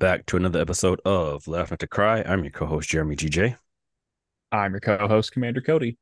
Back 0.00 0.26
to 0.26 0.36
another 0.36 0.60
episode 0.60 1.00
of 1.04 1.46
Laugh 1.46 1.70
Not 1.70 1.78
to 1.78 1.86
Cry. 1.86 2.22
I'm 2.22 2.42
your 2.42 2.50
co-host 2.50 2.88
Jeremy 2.88 3.14
GJ. 3.14 3.56
I'm 4.52 4.72
your 4.72 4.80
co-host 4.80 5.32
Commander 5.32 5.60
Cody. 5.60 5.98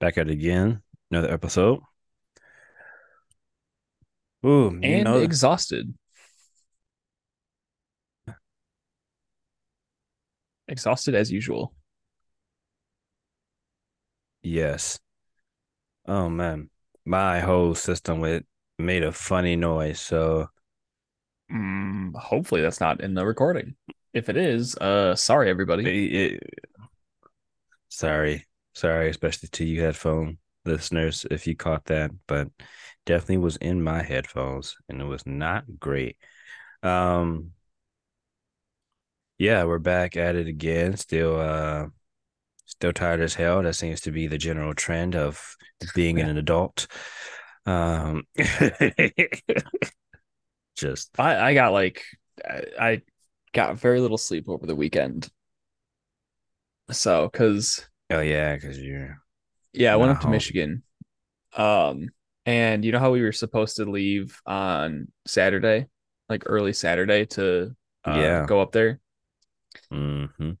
Back 0.00 0.18
at 0.18 0.28
it 0.28 0.32
again, 0.32 0.82
another 1.10 1.30
episode. 1.32 1.80
Ooh, 4.46 4.78
you 4.80 4.98
And 4.98 5.04
know, 5.04 5.18
exhausted. 5.18 5.94
Exhausted 10.66 11.14
as 11.14 11.30
usual. 11.30 11.72
yes. 14.42 14.98
Oh 16.06 16.28
man, 16.28 16.70
my 17.04 17.40
whole 17.40 17.74
system 17.74 18.20
with 18.20 18.44
made 18.78 19.02
a 19.02 19.10
funny 19.12 19.56
noise. 19.56 20.00
So 20.00 20.48
Mm, 21.52 22.14
hopefully 22.16 22.62
that's 22.62 22.80
not 22.80 23.00
in 23.00 23.14
the 23.14 23.26
recording. 23.26 23.74
If 24.12 24.28
it 24.28 24.36
is, 24.36 24.76
uh 24.76 25.14
sorry 25.14 25.50
everybody. 25.50 26.38
sorry, 27.88 28.46
sorry, 28.74 29.10
especially 29.10 29.48
to 29.50 29.64
you 29.64 29.82
headphone 29.82 30.38
listeners 30.64 31.26
if 31.30 31.46
you 31.46 31.56
caught 31.56 31.84
that, 31.86 32.10
but 32.26 32.48
definitely 33.04 33.38
was 33.38 33.56
in 33.56 33.82
my 33.82 34.02
headphones 34.02 34.76
and 34.88 35.00
it 35.00 35.04
was 35.04 35.26
not 35.26 35.64
great. 35.78 36.16
Um, 36.82 37.52
yeah, 39.38 39.64
we're 39.64 39.78
back 39.78 40.16
at 40.16 40.36
it 40.36 40.46
again. 40.46 40.96
Still, 40.96 41.40
uh, 41.40 41.86
still 42.66 42.92
tired 42.92 43.20
as 43.20 43.34
hell. 43.34 43.62
That 43.62 43.74
seems 43.74 44.00
to 44.02 44.12
be 44.12 44.26
the 44.26 44.38
general 44.38 44.74
trend 44.74 45.16
of 45.16 45.56
being 45.94 46.20
an 46.20 46.38
adult. 46.38 46.86
Um, 47.66 48.24
just 50.82 51.18
I, 51.18 51.50
I 51.50 51.54
got 51.54 51.72
like 51.72 52.04
I, 52.44 52.64
I 52.80 53.02
got 53.54 53.78
very 53.78 54.00
little 54.00 54.18
sleep 54.18 54.48
over 54.48 54.66
the 54.66 54.74
weekend. 54.74 55.30
So 56.90 57.28
cause 57.28 57.86
oh 58.10 58.20
yeah, 58.20 58.54
because 58.56 58.78
you're 58.78 59.18
yeah, 59.72 59.92
I 59.92 59.96
went 59.96 60.10
up 60.10 60.20
to 60.20 60.24
home. 60.24 60.32
Michigan. 60.32 60.82
Um 61.56 62.08
and 62.44 62.84
you 62.84 62.90
know 62.92 62.98
how 62.98 63.12
we 63.12 63.22
were 63.22 63.32
supposed 63.32 63.76
to 63.76 63.84
leave 63.84 64.40
on 64.46 65.08
Saturday, 65.26 65.86
like 66.28 66.42
early 66.46 66.72
Saturday 66.72 67.24
to 67.26 67.74
uh, 68.04 68.16
Yeah. 68.16 68.46
go 68.46 68.60
up 68.60 68.72
there. 68.72 68.98
hmm 69.90 70.52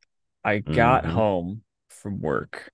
I 0.44 0.58
got 0.58 1.04
Mhm. 1.04 1.10
home 1.12 1.62
from 1.88 2.20
work 2.20 2.70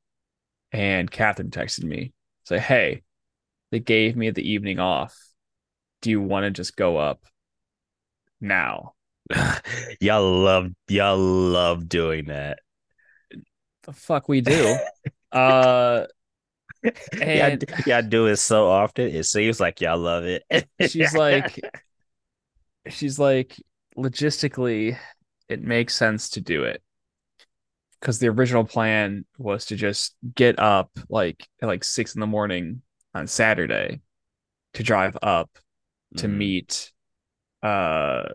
and 0.73 1.11
Catherine 1.11 1.51
texted 1.51 1.85
me, 1.85 2.13
say, 2.45 2.59
Hey, 2.59 3.03
they 3.71 3.81
gave 3.81 4.17
me 4.17 4.31
the 4.31 4.49
evening 4.49 4.79
off. 4.79 5.17
Do 6.03 6.11
you 6.11 6.21
want 6.21 6.45
to 6.45 6.51
just 6.51 6.77
go 6.77 6.97
up 6.99 7.23
now? 8.41 8.95
y'all 10.01 10.41
love 10.43 10.69
y'all 10.89 11.19
love 11.19 11.89
doing 11.89 12.27
that. 12.27 12.61
The 13.83 13.93
fuck 13.93 14.29
we 14.29 14.41
do. 14.41 14.77
uh 15.33 16.07
y'all, 17.21 17.57
y'all 17.87 18.03
do 18.03 18.27
it 18.27 18.37
so 18.37 18.69
often. 18.69 19.09
It 19.09 19.25
seems 19.25 19.61
like 19.61 19.81
y'all 19.81 19.99
love 19.99 20.25
it. 20.25 20.45
she's 20.89 21.15
like 21.15 21.61
she's 22.89 23.19
like 23.19 23.57
logistically 23.97 24.97
it 25.49 25.63
makes 25.63 25.95
sense 25.97 26.31
to 26.31 26.41
do 26.41 26.65
it. 26.65 26.83
Because 28.01 28.19
the 28.21 28.29
original 28.29 28.65
plan 28.65 29.25
was 29.39 29.67
to 29.67 29.77
just 29.77 30.15
get 30.35 30.59
up 30.59 30.91
like 31.09 31.47
at 31.61 31.67
like 31.67 31.83
six 31.83 32.15
in 32.15 32.21
the 32.21 32.27
morning 32.27 32.83
on 33.15 33.27
Saturday 33.27 34.01
to 34.75 34.83
drive 34.83 35.17
up 35.23 35.51
to 36.17 36.29
Mhm. 36.29 36.37
meet 36.37 36.93
uh 37.63 38.29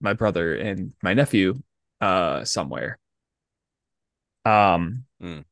my 0.00 0.12
brother 0.14 0.54
and 0.56 0.92
my 1.02 1.14
nephew 1.14 1.60
uh 2.00 2.44
somewhere. 2.44 2.98
Um 4.44 5.04
Mm. 5.22 5.44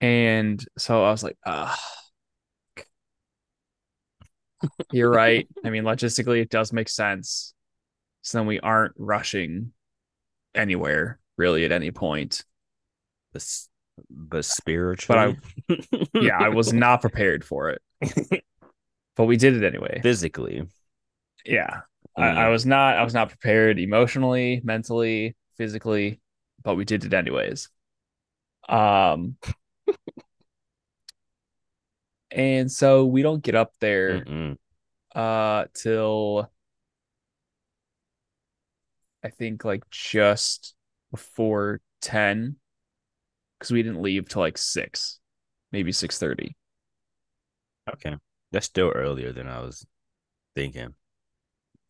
and 0.00 0.64
so 0.78 1.04
I 1.04 1.10
was 1.10 1.22
like, 1.22 1.38
ah 1.46 1.78
you're 4.92 5.10
right. 5.10 5.48
I 5.64 5.70
mean, 5.70 5.84
logistically 5.84 6.40
it 6.40 6.50
does 6.50 6.72
make 6.72 6.88
sense. 6.88 7.54
So 8.22 8.38
then 8.38 8.46
we 8.46 8.60
aren't 8.60 8.94
rushing 8.96 9.72
anywhere 10.54 11.20
really 11.36 11.64
at 11.64 11.72
any 11.72 11.90
point. 11.90 12.44
the, 13.32 13.66
the 14.10 14.42
spiritual 14.42 15.16
but 15.16 15.18
i 15.70 15.76
Yeah, 16.20 16.38
I 16.38 16.48
was 16.48 16.72
not 16.72 17.00
prepared 17.00 17.44
for 17.44 17.70
it. 17.70 17.82
But 19.16 19.24
we 19.24 19.36
did 19.36 19.56
it 19.56 19.64
anyway. 19.64 20.00
physically. 20.02 20.62
Yeah. 21.44 21.80
I, 22.16 22.22
Mm. 22.22 22.36
I 22.38 22.48
was 22.48 22.64
not 22.64 22.96
I 22.96 23.04
was 23.04 23.14
not 23.14 23.28
prepared 23.28 23.78
emotionally, 23.78 24.60
mentally, 24.64 25.36
physically, 25.56 26.20
but 26.62 26.76
we 26.76 26.84
did 26.84 27.04
it 27.04 27.12
anyways. 27.12 27.68
Um 28.68 29.36
and 32.30 32.70
so 32.70 33.06
we 33.06 33.22
don't 33.22 33.42
get 33.42 33.54
up 33.54 33.72
there 33.80 34.24
Mm-mm. 34.24 34.56
uh 35.14 35.66
till 35.74 36.50
I 39.22 39.30
think 39.30 39.64
like 39.64 39.88
just 39.90 40.74
before 41.10 41.80
10 42.00 42.56
because 43.58 43.72
we 43.72 43.82
didn't 43.82 44.02
leave 44.02 44.28
till 44.28 44.42
like 44.42 44.58
6, 44.58 45.18
maybe 45.72 45.92
6:30. 45.92 46.56
Okay, 47.92 48.16
that's 48.56 48.66
still 48.66 48.88
earlier 48.88 49.32
than 49.32 49.46
I 49.46 49.60
was 49.60 49.86
thinking. 50.54 50.94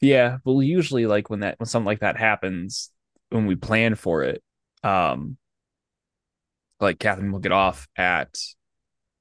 Yeah, 0.00 0.38
well, 0.44 0.62
usually 0.62 1.06
like 1.06 1.30
when 1.30 1.40
that 1.40 1.58
when 1.60 1.66
something 1.66 1.86
like 1.86 2.00
that 2.00 2.16
happens, 2.16 2.90
when 3.30 3.46
we 3.46 3.54
plan 3.54 3.94
for 3.94 4.24
it, 4.24 4.42
um, 4.82 5.38
like 6.80 6.98
Catherine 6.98 7.30
will 7.32 7.38
get 7.38 7.52
off 7.52 7.88
at 7.96 8.36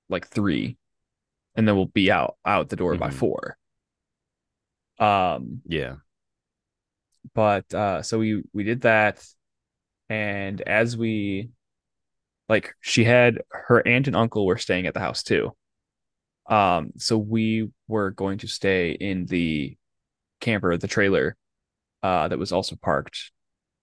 like 0.09 0.27
three, 0.27 0.77
and 1.55 1.67
then 1.67 1.75
we'll 1.75 1.85
be 1.85 2.11
out 2.11 2.37
out 2.45 2.69
the 2.69 2.75
door 2.75 2.95
by 2.95 3.09
Mhm. 3.09 3.13
four. 3.13 3.57
Um, 4.99 5.61
Yeah. 5.65 5.97
but 7.33 7.71
uh, 7.73 8.01
so 8.01 8.19
we 8.19 8.43
we 8.53 8.63
did 8.63 8.81
that, 8.81 9.25
and 10.09 10.61
as 10.61 10.97
we 10.97 11.49
like, 12.49 12.75
she 12.81 13.03
had 13.03 13.41
her 13.51 13.85
aunt 13.87 14.07
and 14.07 14.15
uncle 14.15 14.45
were 14.45 14.57
staying 14.57 14.87
at 14.87 14.93
the 14.93 14.99
house 14.99 15.23
too. 15.23 15.55
Um, 16.47 16.91
so 16.97 17.17
we 17.17 17.71
were 17.87 18.11
going 18.11 18.39
to 18.39 18.47
stay 18.47 18.91
in 18.91 19.25
the 19.25 19.77
camper, 20.41 20.77
the 20.77 20.87
trailer, 20.87 21.35
uh, 22.03 22.27
that 22.27 22.37
was 22.37 22.51
also 22.51 22.75
parked 22.75 23.31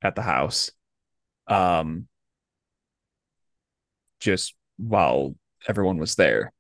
at 0.03 0.15
the 0.15 0.23
house. 0.23 0.71
Um, 1.49 2.07
just 4.21 4.55
while 4.77 5.35
everyone 5.69 5.99
was 5.99 6.15
there. 6.15 6.53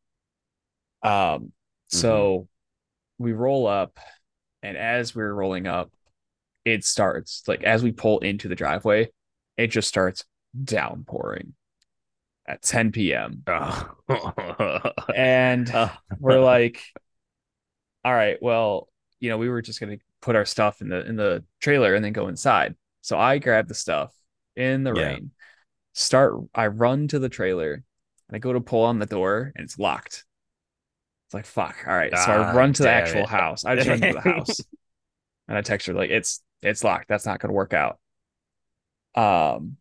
Um, 1.03 1.53
so 1.87 2.49
we 3.19 3.33
roll 3.33 3.67
up, 3.67 3.99
and 4.63 4.77
as 4.77 5.15
we're 5.15 5.33
rolling 5.33 5.67
up, 5.67 5.93
it 6.65 6.85
starts 6.85 7.43
like 7.47 7.63
as 7.63 7.83
we 7.83 7.93
pull 7.93 8.19
into 8.21 8.49
the 8.49 8.55
driveway, 8.55 9.11
it 9.57 9.69
just 9.69 9.89
starts 9.89 10.25
downpouring 10.65 11.55
at 12.47 12.63
10 12.63 13.15
p.m. 13.15 13.47
Oh. 13.47 13.91
And 15.15 15.71
Oh. 15.73 15.91
we're 16.19 16.41
like, 16.41 16.83
all 18.05 18.13
right, 18.13 18.39
well, 18.43 18.89
you 19.21 19.31
know, 19.31 19.39
we 19.39 19.49
were 19.49 19.63
just 19.63 19.81
gonna 19.81 19.99
put 20.21 20.37
our 20.37 20.45
stuff 20.45 20.81
in 20.81 20.89
the 20.89 21.05
in 21.07 21.17
the 21.17 21.45
trailer 21.61 21.95
and 21.95 22.05
then 22.05 22.13
go 22.13 22.29
inside. 22.29 22.77
So 23.01 23.19
I 23.19 23.39
grab 23.39 23.69
the 23.69 23.75
stuff 23.75 24.13
in 24.57 24.85
the 24.85 24.93
Yeah. 24.93 25.19
rain, 25.19 25.31
start 25.95 26.35
I 26.55 26.69
run 26.69 27.09
to 27.09 27.19
the 27.19 27.29
trailer 27.29 27.75
and 27.75 28.37
I 28.37 28.39
go 28.39 28.53
to 28.55 28.61
pull 28.61 28.85
on 28.85 28.99
the 28.99 29.07
door 29.07 29.53
and 29.57 29.65
it's 29.65 29.79
locked. 29.79 30.25
It's 31.27 31.35
like 31.35 31.47
fuck. 31.47 31.77
All 31.87 31.95
right. 31.95 32.17
So 32.19 32.33
Ah, 32.33 32.35
I 32.35 32.39
run 32.39 32.73
to 32.75 32.83
the 32.83 32.91
actual 32.91 33.27
it. 33.27 33.27
house. 33.27 33.65
I 33.65 33.75
just 33.77 33.89
run 33.89 34.01
to 34.03 34.09
the 34.09 34.21
house 34.21 34.67
and 35.49 35.59
I 35.59 35.63
text 35.63 35.87
her 35.89 35.95
like 35.95 36.11
it's 36.11 36.43
it's 36.63 36.85
locked. 36.85 37.09
That's 37.09 37.27
not 37.27 37.41
gonna 37.41 37.55
work 37.55 37.75
out. 37.75 37.99
Um 39.15 39.77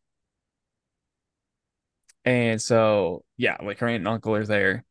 and 2.25 2.61
so 2.61 3.23
yeah, 3.37 3.57
like 3.63 3.79
her 3.79 3.87
aunt 3.87 3.97
and 3.97 4.07
uncle 4.07 4.35
are 4.35 4.45
there 4.45 4.83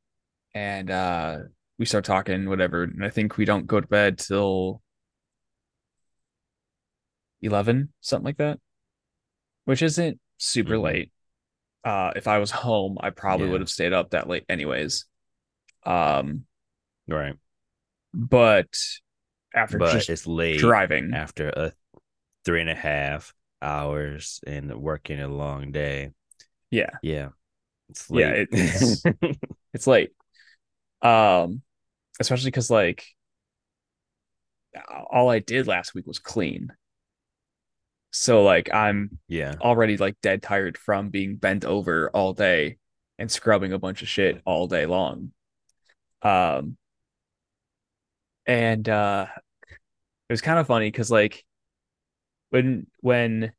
and 0.55 0.91
uh 0.91 1.39
we 1.79 1.87
start 1.87 2.05
talking, 2.05 2.49
whatever. 2.49 2.85
And 2.85 3.05
I 3.05 3.11
think 3.11 3.37
we 3.39 3.45
don't 3.47 3.67
go 3.67 3.81
to 3.81 3.87
bed 3.89 4.19
till 4.19 4.83
11, 7.43 7.93
something 8.01 8.25
like 8.25 8.37
that, 8.39 8.59
which 9.65 9.83
isn't 9.83 10.19
super 10.39 10.79
Mhm. 10.79 10.79
late. 10.79 11.13
Uh, 11.85 12.13
if 12.17 12.29
I 12.29 12.39
was 12.39 12.51
home, 12.51 12.99
I 13.01 13.11
probably 13.11 13.49
Yeah. 13.49 13.51
would 13.51 13.61
have 13.63 13.71
stayed 13.71 13.93
up 13.95 14.11
that 14.11 14.29
late 14.29 14.45
anyways. 14.49 15.07
Um, 15.85 16.47
right. 17.09 17.37
but 18.15 18.69
after 19.55 19.79
But 19.79 19.81
just 19.81 20.11
it's 20.11 20.27
late 20.27 20.75
driving, 20.75 21.13
after 21.13 21.49
a 21.51 21.73
three 22.45 22.61
and 22.63 22.71
a 22.71 22.75
half 22.75 23.35
hours 23.63 24.41
and 24.47 24.75
working 24.83 25.21
a 25.21 25.29
long 25.29 25.73
day. 25.73 26.13
Yeah, 26.71 26.91
Yeah. 27.03 27.31
It's 27.89 28.07
Yeah, 28.11 28.31
late. 28.31 28.39
it- 28.41 28.49
it's- 28.53 29.03
it's 29.75 29.87
late. 29.87 30.13
Um, 31.03 31.63
especially 32.21 32.51
because 32.51 32.71
like 32.71 33.05
all 35.11 35.29
I 35.29 35.39
did 35.41 35.67
last 35.67 35.95
week 35.95 36.07
was 36.07 36.19
clean. 36.19 36.73
So 38.13 38.43
like 38.43 38.73
I'm 38.73 39.19
Yeah. 39.29 39.55
already 39.61 39.97
like 39.97 40.21
dead 40.21 40.43
tired 40.43 40.77
from 40.79 41.11
being 41.11 41.37
bent 41.37 41.65
over 41.65 42.11
all 42.11 42.33
day 42.33 42.79
and 43.19 43.31
scrubbing 43.31 43.73
a 43.73 43.79
bunch 43.79 44.03
of 44.03 44.09
shit 44.09 44.41
all 44.45 44.67
day 44.67 44.87
long. 44.87 45.33
Um 46.23 46.77
and 48.47 48.89
uh 48.89 49.27
it 50.29 50.33
was 50.33 50.41
kind 50.41 50.59
of 50.59 50.67
funny 50.67 50.87
because 50.89 51.11
like 51.11 51.45
when 52.51 52.87
when 53.01 53.53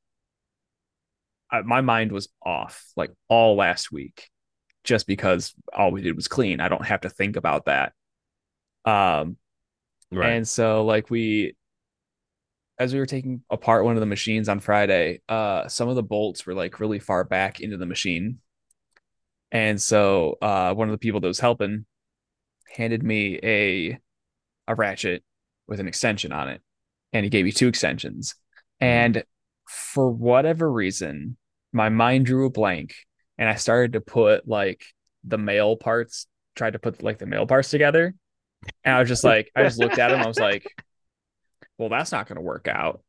I, 1.51 1.62
my 1.62 1.81
mind 1.81 2.12
was 2.12 2.30
off 2.45 2.86
like 2.95 3.12
all 3.27 3.56
last 3.56 3.92
week 3.92 4.30
just 4.83 5.06
because 5.07 5.53
all 5.74 5.92
we 5.92 6.01
did 6.01 6.15
was 6.15 6.27
clean. 6.27 6.59
I 6.59 6.69
don't 6.69 6.86
have 6.86 7.01
to 7.01 7.09
think 7.09 7.36
about 7.36 7.65
that. 7.65 7.94
Um 8.86 9.38
Right. 10.12 10.31
and 10.31 10.48
so 10.48 10.83
like 10.86 11.09
we 11.09 11.56
as 12.80 12.94
we 12.94 13.00
were 13.00 13.06
taking 13.06 13.44
apart 13.50 13.86
one 13.86 13.95
of 13.95 14.00
the 14.00 14.06
machines 14.06 14.50
on 14.50 14.59
Friday, 14.59 15.21
uh 15.30 15.68
some 15.68 15.88
of 15.89 15.95
the 15.95 16.03
bolts 16.03 16.45
were 16.45 16.53
like 16.53 16.80
really 16.80 17.00
far 17.00 17.24
back 17.24 17.59
into 17.59 17.77
the 17.77 17.86
machine. 17.86 18.39
And 19.51 19.81
so 19.81 20.38
uh 20.42 20.74
one 20.74 20.88
of 20.89 20.94
the 20.94 20.98
people 20.98 21.19
that 21.19 21.27
was 21.27 21.39
helping 21.39 21.86
handed 22.75 23.03
me 23.03 23.39
a 23.44 24.00
a 24.68 24.75
ratchet 24.75 25.24
with 25.68 25.80
an 25.80 25.88
extension 25.88 26.31
on 26.31 26.50
it. 26.50 26.62
And 27.13 27.24
he 27.24 27.30
gave 27.30 27.45
me 27.45 27.51
two 27.51 27.68
extensions. 27.68 28.36
And 28.80 29.24
for 29.68 30.09
whatever 30.09 30.71
reason, 30.71 31.38
my 31.73 31.89
mind 31.89 32.25
drew 32.25 32.45
a 32.45 32.50
blank 32.50 32.95
and 33.38 33.50
I 33.50 33.56
started 33.56 33.94
to 33.94 34.01
put 34.01 34.47
like 34.47 34.83
the 35.23 35.38
male 35.38 35.75
parts, 35.75 36.27
tried 36.56 36.73
to 36.73 36.79
put 36.79 37.01
like 37.03 37.18
the 37.18 37.25
male 37.25 37.45
parts 37.45 37.69
together. 37.69 38.13
And 38.83 38.95
I 38.95 39.00
was 39.00 39.09
just 39.09 39.23
like, 39.23 39.51
I 39.56 39.63
just 39.63 39.79
looked 39.79 39.97
at 40.00 40.12
him. 40.12 40.19
I 40.19 40.27
was 40.27 40.39
like, 40.39 40.65
well, 41.77 41.89
that's 41.89 42.12
not 42.12 42.27
going 42.27 42.35
to 42.35 42.41
work 42.41 42.68
out. 42.68 43.01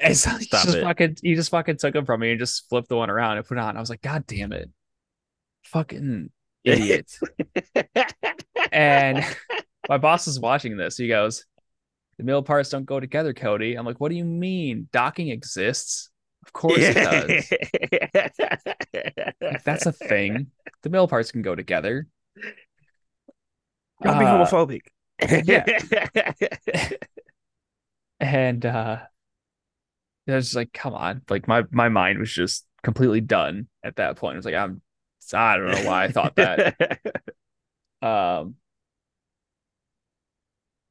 And 0.00 0.16
so 0.16 0.30
he 0.30 0.44
Stop 0.44 0.64
just 0.64 0.76
it. 0.76 0.82
fucking, 0.82 1.16
he 1.22 1.34
just 1.34 1.50
fucking 1.50 1.76
took 1.78 1.94
him 1.94 2.06
from 2.06 2.20
me 2.20 2.30
and 2.30 2.38
just 2.38 2.68
flipped 2.68 2.88
the 2.88 2.96
one 2.96 3.10
around 3.10 3.36
and 3.36 3.46
put 3.46 3.58
it 3.58 3.60
on. 3.60 3.76
I 3.76 3.80
was 3.80 3.90
like, 3.90 4.00
God 4.00 4.26
damn 4.26 4.52
it. 4.52 4.70
Fucking 5.64 6.30
idiot. 6.64 7.10
and 8.72 9.24
my 9.88 9.98
boss 9.98 10.28
is 10.28 10.38
watching 10.38 10.76
this. 10.76 10.96
He 10.96 11.08
goes, 11.08 11.44
The 12.16 12.24
male 12.24 12.42
parts 12.42 12.70
don't 12.70 12.84
go 12.86 13.00
together, 13.00 13.34
Cody. 13.34 13.74
I'm 13.74 13.84
like, 13.84 14.00
What 14.00 14.10
do 14.10 14.16
you 14.16 14.24
mean? 14.24 14.88
Docking 14.92 15.28
exists. 15.28 16.10
Of 16.48 16.52
course 16.54 16.78
it 16.80 16.94
does. 16.94 17.52
That's 19.64 19.86
a 19.86 19.92
thing. 19.92 20.50
The 20.82 20.90
male 20.90 21.08
parts 21.08 21.32
can 21.32 21.42
go 21.42 21.56
together. 21.56 22.06
Y'all 24.04 24.16
be 24.18 24.24
Uh, 24.24 24.46
homophobic. 24.46 24.82
yeah. 25.44 25.64
And 28.20 28.64
uh 28.66 28.98
it 30.26 30.32
was 30.32 30.46
just 30.46 30.56
like, 30.56 30.72
come 30.72 30.94
on. 30.94 31.22
Like 31.28 31.48
my 31.48 31.64
my 31.70 31.88
mind 31.88 32.18
was 32.18 32.32
just 32.32 32.66
completely 32.82 33.20
done 33.20 33.68
at 33.82 33.96
that 33.96 34.16
point. 34.16 34.34
It 34.34 34.38
was 34.38 34.44
like, 34.46 34.54
I'm 34.54 34.82
I 35.32 35.56
don't 35.56 35.70
know 35.70 35.84
why 35.88 36.04
I 36.04 36.08
thought 36.12 36.36
that. 36.36 36.76
Um, 38.00 38.56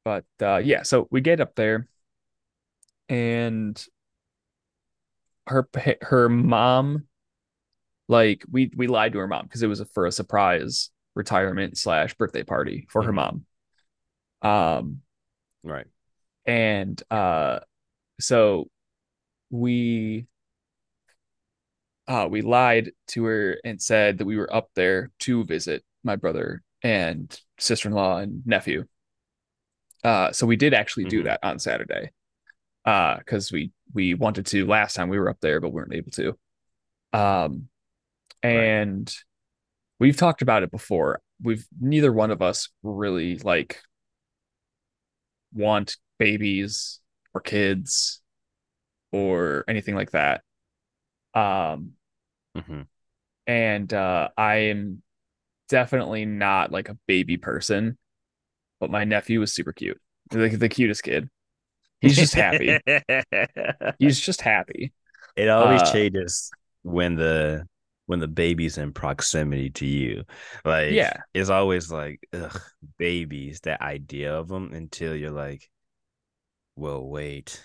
but 0.04 0.24
uh, 0.42 0.58
yeah, 0.58 0.82
so 0.82 1.08
we 1.10 1.20
get 1.20 1.40
up 1.40 1.54
there, 1.54 1.86
and 3.08 3.84
her 5.48 5.68
her 6.02 6.28
mom, 6.28 7.06
like 8.08 8.44
we 8.50 8.70
we 8.76 8.86
lied 8.86 9.12
to 9.12 9.18
her 9.18 9.26
mom 9.26 9.44
because 9.44 9.62
it 9.62 9.66
was 9.66 9.82
for 9.92 10.06
a 10.06 10.12
surprise 10.12 10.90
retirement 11.14 11.76
slash 11.76 12.14
birthday 12.14 12.42
party 12.44 12.86
for 12.90 13.02
her 13.02 13.12
Mhm. 13.12 13.14
mom. 13.14 13.46
Um, 14.40 15.02
right. 15.64 15.86
and 16.46 17.02
uh, 17.10 17.60
so 18.20 18.70
we 19.50 20.26
uh 22.06 22.28
we 22.30 22.42
lied 22.42 22.92
to 23.08 23.24
her 23.24 23.58
and 23.64 23.82
said 23.82 24.18
that 24.18 24.24
we 24.26 24.36
were 24.36 24.52
up 24.54 24.70
there 24.74 25.10
to 25.20 25.44
visit 25.44 25.84
my 26.04 26.16
brother 26.16 26.62
and 26.82 27.38
sister-in-law 27.58 28.18
and 28.18 28.46
nephew. 28.46 28.84
Uh, 30.04 30.30
so 30.32 30.46
we 30.46 30.56
did 30.56 30.72
actually 30.74 31.04
do 31.06 31.20
Mhm. 31.20 31.24
that 31.24 31.40
on 31.42 31.58
Saturday. 31.58 32.12
Uh, 32.84 33.18
because 33.18 33.52
we 33.52 33.70
we 33.92 34.14
wanted 34.14 34.46
to 34.46 34.66
last 34.66 34.94
time 34.94 35.08
we 35.08 35.18
were 35.18 35.28
up 35.28 35.40
there, 35.40 35.60
but 35.60 35.70
weren't 35.70 35.94
able 35.94 36.10
to. 36.12 36.38
Um, 37.12 37.68
Right. 38.50 38.74
and 38.74 39.14
we've 40.00 40.16
talked 40.16 40.42
about 40.42 40.62
it 40.64 40.70
before. 40.70 41.20
We've 41.42 41.66
neither 41.80 42.12
one 42.12 42.30
of 42.30 42.42
us 42.42 42.70
really 42.82 43.38
like 43.38 43.82
want 45.52 45.96
babies 46.18 47.00
or 47.34 47.40
kids 47.40 48.20
or 49.12 49.64
anything 49.68 49.94
like 49.94 50.12
that. 50.12 50.42
Um, 51.34 51.94
hmm 52.54 52.82
and 53.46 53.92
uh, 53.92 54.28
I 54.36 54.56
am 54.56 55.02
definitely 55.68 56.26
not 56.26 56.72
like 56.72 56.88
a 56.88 56.98
baby 57.06 57.36
person, 57.36 57.98
but 58.80 58.90
my 58.90 59.04
nephew 59.04 59.40
was 59.40 59.52
super 59.52 59.72
cute, 59.72 60.00
like 60.32 60.58
the 60.58 60.68
cutest 60.68 61.02
kid. 61.04 61.30
He's 62.00 62.16
just 62.16 62.34
happy. 62.34 62.78
He's 63.98 64.20
just 64.20 64.40
happy. 64.40 64.92
it 65.36 65.48
always 65.48 65.82
uh, 65.82 65.92
changes 65.92 66.50
when 66.82 67.16
the 67.16 67.66
when 68.06 68.20
the 68.20 68.28
baby's 68.28 68.78
in 68.78 68.92
proximity 68.92 69.70
to 69.70 69.86
you. 69.86 70.24
Like 70.64 70.92
Yeah. 70.92 71.12
it's 71.34 71.50
always 71.50 71.90
like 71.90 72.20
ugh, 72.32 72.60
babies, 72.98 73.60
that 73.60 73.82
idea 73.82 74.34
of 74.34 74.48
them 74.48 74.72
until 74.72 75.14
you're 75.14 75.30
like, 75.30 75.68
well, 76.76 77.04
wait, 77.06 77.62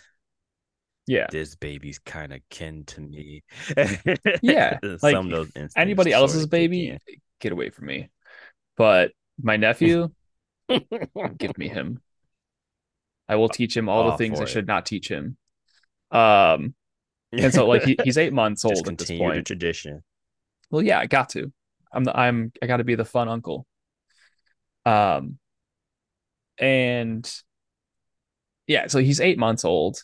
Yeah. 1.08 1.28
this 1.32 1.56
baby's 1.56 2.00
kind 2.00 2.34
of 2.34 2.42
kin 2.50 2.84
to 2.88 3.02
me. 3.02 3.44
Yeah, 4.42 4.80
like, 5.02 5.16
of 5.16 5.30
those 5.30 5.48
instincts 5.56 5.76
Anybody 5.78 6.12
else's 6.12 6.44
kick 6.44 6.52
baby, 6.52 6.98
get 7.40 7.52
away 7.52 7.70
from 7.70 7.86
me. 7.88 8.10
But 8.76 9.12
my 9.42 9.58
nephew, 9.58 10.10
give 11.38 11.58
me 11.58 11.70
him. 11.70 12.02
I 13.34 13.36
will 13.36 13.50
teach 13.50 13.76
him 13.76 13.90
all 13.90 14.04
the 14.12 14.18
things 14.18 14.40
I 14.40 14.44
it. 14.44 14.50
should 14.50 14.68
not 14.68 14.86
teach 14.86 15.10
him. 15.10 15.38
Um, 16.12 16.76
and 17.32 17.54
so 17.54 17.68
like 17.68 17.84
he, 17.84 17.98
he's 18.04 18.18
eight 18.18 18.32
months 18.34 18.64
old 18.66 18.88
at 18.88 18.98
this 18.98 19.08
the 19.10 19.18
point. 19.20 19.48
tradition. 19.48 20.04
Well, 20.70 20.82
yeah, 20.84 21.00
I 21.00 21.08
got 21.08 21.30
to. 21.30 21.52
I'm 21.92 22.04
the 22.04 22.18
I'm 22.18 22.52
I 22.62 22.68
got 22.68 22.78
to 22.78 22.84
be 22.84 22.96
the 22.96 23.06
fun 23.06 23.28
uncle. 23.30 23.66
Um, 24.86 25.38
and 26.58 27.30
yeah, 28.68 28.88
so 28.88 29.00
he's 29.00 29.20
eight 29.20 29.38
months 29.38 29.66
old, 29.66 29.98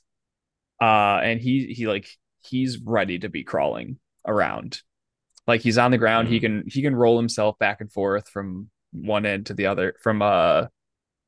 uh, 0.82 1.20
and 1.24 1.40
he 1.40 1.74
he 1.74 1.88
like 1.88 2.08
he's 2.42 2.78
ready 2.80 3.20
to 3.20 3.30
be 3.30 3.44
crawling 3.44 4.00
around. 4.26 4.82
Like 5.48 5.62
he's 5.62 5.78
on 5.78 5.92
the 5.92 5.98
ground, 5.98 6.28
he 6.28 6.38
Mm. 6.40 6.42
can 6.42 6.64
he 6.68 6.82
can 6.82 6.96
roll 6.96 7.18
himself 7.18 7.58
back 7.60 7.82
and 7.82 7.92
forth 7.92 8.30
from 8.30 8.70
one 8.92 9.26
end 9.26 9.48
to 9.48 9.54
the 9.54 9.68
other, 9.68 9.96
from 10.02 10.22
uh 10.22 10.66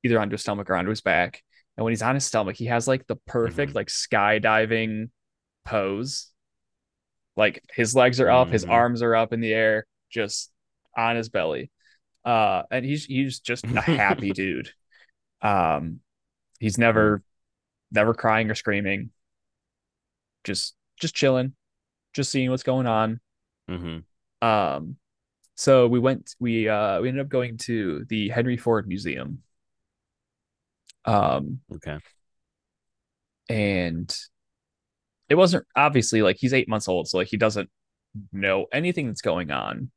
either 0.04 0.20
onto 0.20 0.34
his 0.34 0.42
stomach 0.42 0.70
or 0.70 0.76
onto 0.76 0.90
his 0.90 1.02
back. 1.02 1.44
And 1.78 1.84
when 1.86 1.92
he's 1.92 2.02
on 2.02 2.16
his 2.16 2.26
stomach, 2.26 2.56
he 2.58 2.66
has 2.66 2.88
like 2.88 3.08
the 3.08 3.16
perfect 3.16 3.74
Mhm. 3.74 3.76
like 3.76 3.88
skydiving 3.88 5.10
pose. 5.66 6.32
Like 7.38 7.64
his 7.74 7.96
legs 7.96 8.20
are 8.20 8.30
up, 8.30 8.52
his 8.52 8.66
Mhm. 8.66 8.72
arms 8.72 9.02
are 9.02 9.16
up 9.16 9.34
in 9.34 9.40
the 9.40 9.54
air, 9.54 9.86
just 10.10 10.52
on 10.96 11.16
his 11.16 11.30
belly. 11.30 11.72
Uh, 12.26 12.64
and 12.72 12.86
he's 12.86 13.06
he's 13.06 13.40
just 13.40 13.66
a 13.66 13.82
happy 13.82 14.32
dude. 14.34 14.72
Um, 15.42 16.02
he's 16.60 16.78
never 16.78 17.24
never 17.92 18.14
crying 18.14 18.52
or 18.52 18.56
screaming. 18.56 19.12
Just 20.44 20.76
just 21.00 21.16
chilling, 21.16 21.56
just 22.14 22.32
seeing 22.32 22.50
what's 22.52 22.64
going 22.64 22.88
on. 22.88 23.20
hmm 23.68 24.00
Um, 24.42 24.98
so 25.56 25.88
we 25.88 26.00
went 26.00 26.36
we 26.40 26.68
uh 26.70 27.02
we 27.02 27.10
ended 27.10 27.26
up 27.26 27.30
going 27.30 27.58
to 27.60 28.06
the 28.10 28.30
Henry 28.30 28.58
Ford 28.58 28.88
Museum. 28.88 29.44
Um, 31.06 31.62
Okay. 31.74 31.98
and 33.50 34.16
it 35.30 35.36
wasn't 35.36 35.66
obviously 35.76 36.22
like 36.22 36.38
he's 36.38 36.54
eight 36.54 36.68
months 36.70 36.88
old, 36.88 37.08
so 37.08 37.18
like 37.18 37.28
he 37.28 37.38
doesn't 37.38 37.70
know 38.32 38.66
anything 38.74 39.08
that's 39.08 39.22
going 39.22 39.52
on. 39.52 39.92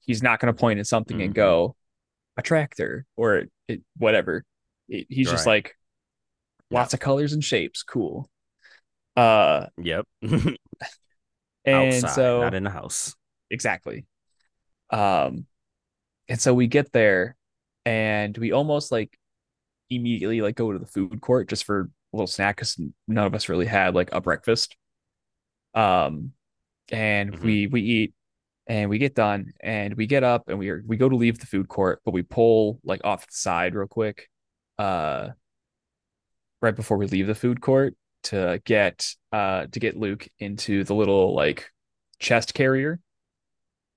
He's 0.00 0.22
not 0.22 0.40
going 0.40 0.52
to 0.52 0.58
point 0.58 0.80
at 0.80 0.86
something 0.86 1.20
and 1.22 1.32
Mhm. 1.32 1.36
go 1.36 1.76
a 2.36 2.42
tractor 2.42 3.06
or 3.16 3.44
it, 3.68 3.82
whatever. 3.96 4.44
It- 4.88 5.06
he's 5.08 5.30
just 5.30 5.46
like 5.46 5.76
lots 6.70 6.94
of 6.94 7.00
colors 7.00 7.32
and 7.32 7.44
shapes, 7.44 7.82
cool. 7.82 8.28
Uh, 9.16 9.66
Yep. 9.78 10.06
and 11.64 11.94
Outside, 11.94 12.14
so 12.14 12.40
not 12.40 12.54
in 12.54 12.64
the 12.64 12.70
house. 12.70 13.14
exactly. 13.50 14.06
Um, 14.90 15.46
and 16.28 16.40
so 16.40 16.54
we 16.54 16.66
get 16.66 16.90
there, 16.92 17.36
and 17.84 18.36
we 18.38 18.52
almost 18.52 18.90
like 18.90 19.16
immediately 19.90 20.40
like 20.40 20.56
go 20.56 20.72
to 20.72 20.78
the 20.78 20.86
food 20.86 21.20
court 21.20 21.48
just 21.48 21.64
for 21.64 21.80
a 22.12 22.16
little 22.16 22.26
snack 22.26 22.56
because 22.56 22.80
none 23.08 23.26
of 23.26 23.34
us 23.34 23.48
really 23.48 23.66
had 23.66 23.94
like 23.94 24.10
a 24.12 24.20
breakfast. 24.20 24.76
Um, 25.74 26.32
and 26.90 27.32
Mhm. 27.32 27.44
we 27.44 27.66
we 27.68 27.82
eat 27.82 28.14
and 28.68 28.90
we 28.90 28.98
get 28.98 29.14
done 29.14 29.52
and 29.60 29.96
we 29.96 30.06
get 30.06 30.24
up 30.24 30.48
and 30.48 30.58
we 30.58 30.70
are 30.70 30.82
we 30.86 30.96
go 30.96 31.08
to 31.08 31.16
leave 31.16 31.38
the 31.40 31.46
food 31.46 31.68
court, 31.68 32.00
but 32.04 32.12
we 32.14 32.22
pull 32.22 32.80
like 32.84 33.02
off 33.04 33.26
the 33.26 33.32
side 33.34 33.74
real 33.74 33.88
quick. 33.88 34.28
Uh, 34.78 35.30
right 36.60 36.76
before 36.76 36.96
we 36.96 37.06
leave 37.06 37.26
the 37.26 37.34
food 37.34 37.60
court 37.60 37.94
to 38.22 38.60
get 38.64 39.14
uh 39.32 39.66
to 39.72 39.80
get 39.80 39.96
Luke 39.96 40.28
into 40.38 40.84
the 40.84 40.94
little 40.94 41.34
like 41.34 41.70
chest 42.18 42.54
carrier. 42.54 43.00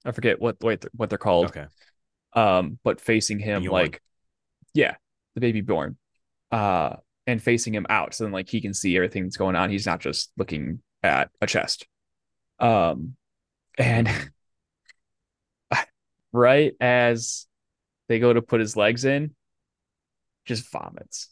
I 0.05 0.11
forget 0.11 0.39
what 0.41 0.57
what 0.61 0.85
what 0.93 1.09
they're 1.09 1.17
called. 1.17 1.47
Okay. 1.47 1.65
Um, 2.33 2.79
but 2.83 2.99
facing 2.99 3.39
him 3.39 3.63
Bjorn. 3.63 3.73
like, 3.73 4.01
yeah, 4.73 4.95
the 5.35 5.41
Baby 5.41 5.61
Bjorn, 5.61 5.97
uh, 6.51 6.95
and 7.25 7.41
facing 7.41 7.73
him 7.73 7.85
out, 7.89 8.13
so 8.13 8.23
then 8.25 8.33
like 8.33 8.49
he 8.49 8.61
can 8.61 8.73
see 8.73 8.95
everything 8.95 9.23
that's 9.23 9.37
going 9.37 9.55
on. 9.55 9.69
He's 9.69 9.85
not 9.85 9.99
just 10.01 10.31
looking 10.37 10.81
at 11.01 11.29
a 11.41 11.47
chest. 11.47 11.87
Um, 12.59 13.15
and 13.77 14.09
right 16.31 16.73
as 16.79 17.47
they 18.09 18.19
go 18.19 18.33
to 18.33 18.41
put 18.41 18.59
his 18.59 18.75
legs 18.75 19.05
in, 19.05 19.33
just 20.45 20.69
vomits, 20.71 21.29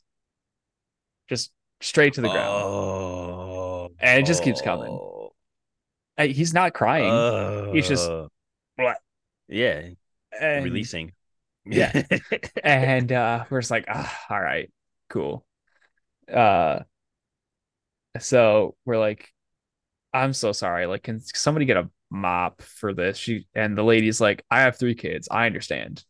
just 1.30 1.52
straight 1.82 2.14
to 2.14 2.22
the 2.22 2.30
ground. 2.30 2.48
Oh. 2.64 3.90
And 4.00 4.20
it 4.20 4.26
just 4.26 4.44
keeps 4.44 4.62
coming. 4.62 4.98
Uh, 6.18 6.28
He's 6.28 6.54
not 6.54 6.74
crying. 6.74 7.74
He's 7.74 7.88
just- 7.88 8.10
Uh, 8.10 8.28
yeah, 9.48 9.90
and, 10.40 10.64
releasing. 10.64 11.12
Yeah. 11.66 12.04
and 12.64 13.12
uh 13.12 13.46
we're 13.50 13.62
just 13.62 13.72
like 13.72 13.86
ah, 13.88 14.20
all 14.30 14.42
right 14.42 14.72
cool. 15.10 15.46
Uh 16.32 16.80
so 18.20 18.76
we're 18.86 18.98
like 19.00 19.30
i'm 20.14 20.34
so 20.34 20.52
sorry 20.52 20.86
like 20.86 21.04
can 21.04 21.20
somebody 21.22 21.66
get 21.66 21.78
a 21.78 21.90
mop 22.10 22.62
for 22.62 22.94
this? 22.94 23.18
She 23.18 23.48
and 23.56 23.78
the 23.78 23.84
lady's 23.84 24.20
like 24.20 24.44
i 24.52 24.62
have 24.62 24.78
three 24.78 24.96
kids 24.96 25.28
i 25.32 25.46
understand. 25.46 26.04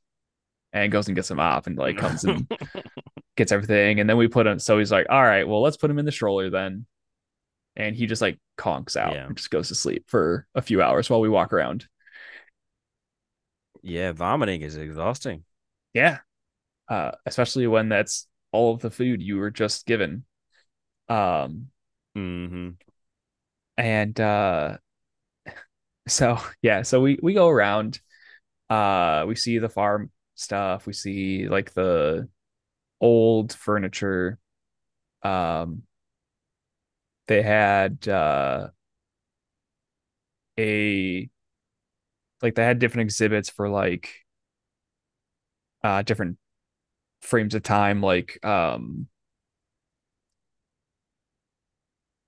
And 0.73 0.91
goes 0.91 1.07
and 1.07 1.15
gets 1.15 1.29
a 1.31 1.35
mop 1.35 1.67
and 1.67 1.77
like 1.77 1.97
comes 1.97 2.23
and 2.23 2.49
gets 3.37 3.51
everything. 3.51 3.99
And 3.99 4.09
then 4.09 4.15
we 4.17 4.27
put 4.29 4.47
him 4.47 4.57
so 4.57 4.79
he's 4.79 4.91
like 4.91 5.07
all 5.09 5.21
right 5.21 5.47
well 5.47 5.61
let's 5.61 5.77
put 5.77 5.91
him 5.91 5.99
in 5.99 6.05
the 6.05 6.11
stroller 6.11 6.49
then. 6.49 6.85
And 7.75 7.95
he 7.95 8.05
just 8.07 8.21
like 8.21 8.39
conks 8.57 8.95
out 8.97 9.13
Yeah. 9.13 9.27
and 9.27 9.37
just 9.37 9.51
goes 9.51 9.67
to 9.67 9.75
sleep 9.75 10.05
for 10.07 10.47
a 10.55 10.61
few 10.61 10.81
hours 10.81 11.09
while 11.09 11.21
we 11.21 11.29
walk 11.29 11.53
around 11.53 11.87
yeah, 13.81 14.11
vomiting 14.11 14.61
is 14.61 14.77
exhausting. 14.77 15.43
Yeah. 15.93 16.19
Uh, 16.89 17.11
especially 17.25 17.67
when 17.67 17.89
that's 17.89 18.27
all 18.51 18.73
of 18.73 18.81
the 18.81 18.91
food 18.91 19.21
you 19.21 19.37
were 19.37 19.51
just 19.51 19.85
given. 19.85 20.25
Um, 21.09 21.67
hmm 22.15 22.71
and 23.77 24.19
uh 24.19 24.77
so 26.07 26.37
yeah, 26.61 26.81
so 26.81 27.01
we 27.01 27.19
we 27.21 27.33
go 27.33 27.47
around, 27.47 27.99
uh, 28.69 29.25
we 29.27 29.35
see 29.35 29.59
the 29.59 29.69
farm 29.69 30.11
stuff, 30.35 30.85
we 30.87 30.93
see 30.93 31.47
like 31.49 31.73
the 31.73 32.29
old 33.01 33.53
furniture. 33.53 34.39
Um, 35.23 35.83
they 37.27 37.41
had 37.41 38.07
uh 38.07 38.69
a 40.57 41.29
like 42.41 42.55
they 42.55 42.63
had 42.63 42.79
different 42.79 43.01
exhibits 43.03 43.49
for 43.49 43.69
like 43.69 44.09
uh 45.83 46.01
different 46.01 46.37
frames 47.21 47.55
of 47.55 47.63
time 47.63 48.01
like 48.01 48.43
um 48.45 49.07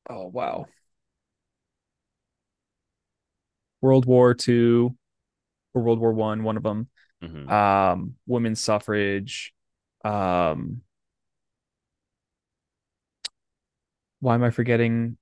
oh 0.10 0.28
wow 0.28 0.66
World 3.82 4.06
War 4.06 4.34
Two 4.34 4.96
or 5.74 5.84
World 5.84 6.00
War 6.00 6.14
One, 6.14 6.44
one 6.44 6.58
of 6.58 6.64
them. 6.64 6.90
hmm 7.22 7.50
Um, 7.50 8.16
women's 8.28 8.60
suffrage. 8.62 9.54
Um, 10.06 10.82
why 14.20 14.36
am 14.36 14.44
I 14.44 14.50
forgetting 14.50 15.18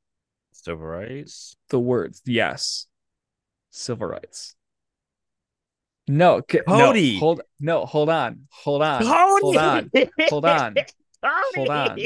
Civil 0.51 0.85
rights. 0.85 1.57
the 1.69 1.79
words? 1.79 2.21
Yes, 2.25 2.87
civil 3.71 4.07
rights. 4.07 4.55
No, 6.07 6.41
c- 6.49 6.61
no, 6.67 6.87
Cody! 6.87 7.19
hold 7.19 7.41
no, 7.59 7.85
hold 7.85 8.09
on, 8.09 8.47
hold 8.49 8.81
on, 8.81 9.03
hold 9.03 9.57
on, 9.57 9.91
hold 10.29 10.45
on. 10.45 10.75
Hold 11.55 11.69
on. 11.69 11.97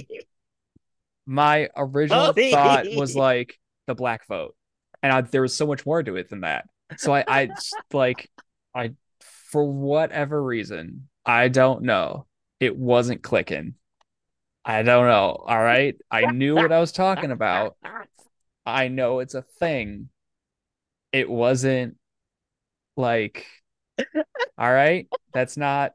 My 1.26 1.70
original 1.76 2.34
Cody! 2.34 2.52
thought 2.52 2.86
was 2.96 3.16
like 3.16 3.58
the 3.88 3.96
black 3.96 4.28
vote, 4.28 4.56
and 5.02 5.12
I, 5.12 5.22
there 5.22 5.42
was 5.42 5.56
so 5.56 5.66
much 5.66 5.86
more 5.86 6.04
to 6.04 6.16
it 6.18 6.30
than 6.30 6.42
that. 6.42 6.66
So 6.98 7.14
I, 7.14 7.24
I 7.28 7.50
like, 7.94 8.30
I 8.74 8.92
for 9.52 9.64
whatever 9.64 10.42
reason, 10.42 11.08
I 11.26 11.48
don't 11.48 11.84
know, 11.84 12.28
it 12.60 12.78
wasn't 12.78 13.24
clicking. 13.24 13.76
I 14.64 14.82
don't 14.82 15.08
know. 15.08 15.44
All 15.48 15.62
right, 15.62 15.96
I 16.12 16.26
knew 16.26 16.56
what 16.56 16.72
I 16.72 16.80
was 16.80 16.92
talking 16.92 17.32
about. 17.32 17.78
I 18.66 18.88
know 18.88 19.20
it's 19.20 19.36
a 19.36 19.44
thing. 19.60 20.10
It 21.12 21.30
wasn't 21.30 21.98
like, 22.98 23.46
all 24.58 24.72
right, 24.74 25.08
that's 25.34 25.58
not. 25.58 25.94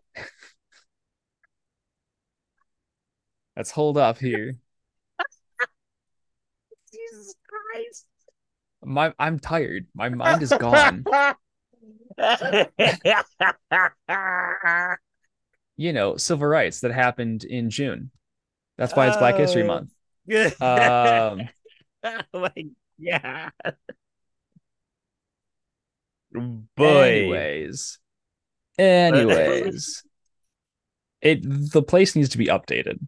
Let's 3.57 3.71
hold 3.71 3.99
up 3.99 4.19
here. 4.19 4.54
Jesus 6.92 7.35
Christ. 7.47 8.07
My 8.83 9.12
I'm 9.19 9.38
tired. 9.38 9.87
My 9.95 10.09
mind 10.09 10.42
is 10.42 10.50
gone. 10.50 11.04
You 15.76 15.92
know, 15.95 16.16
civil 16.19 16.47
rights 16.47 16.80
that 16.80 16.92
happened 16.92 17.45
in 17.45 17.71
June. 17.71 18.11
That's 18.76 18.95
why 18.95 19.09
it's 19.09 19.16
Black 19.16 19.37
History 19.37 19.62
Oh. 19.62 19.66
Month. 19.66 19.90
Um, 20.61 21.49
oh 22.04 22.21
my 22.35 22.52
god. 23.02 23.52
Boy. 26.32 26.84
anyways, 26.84 27.99
anyways, 28.78 30.02
it 31.22 31.72
the 31.72 31.82
place 31.82 32.14
needs 32.14 32.30
to 32.30 32.38
be 32.38 32.46
updated. 32.46 32.99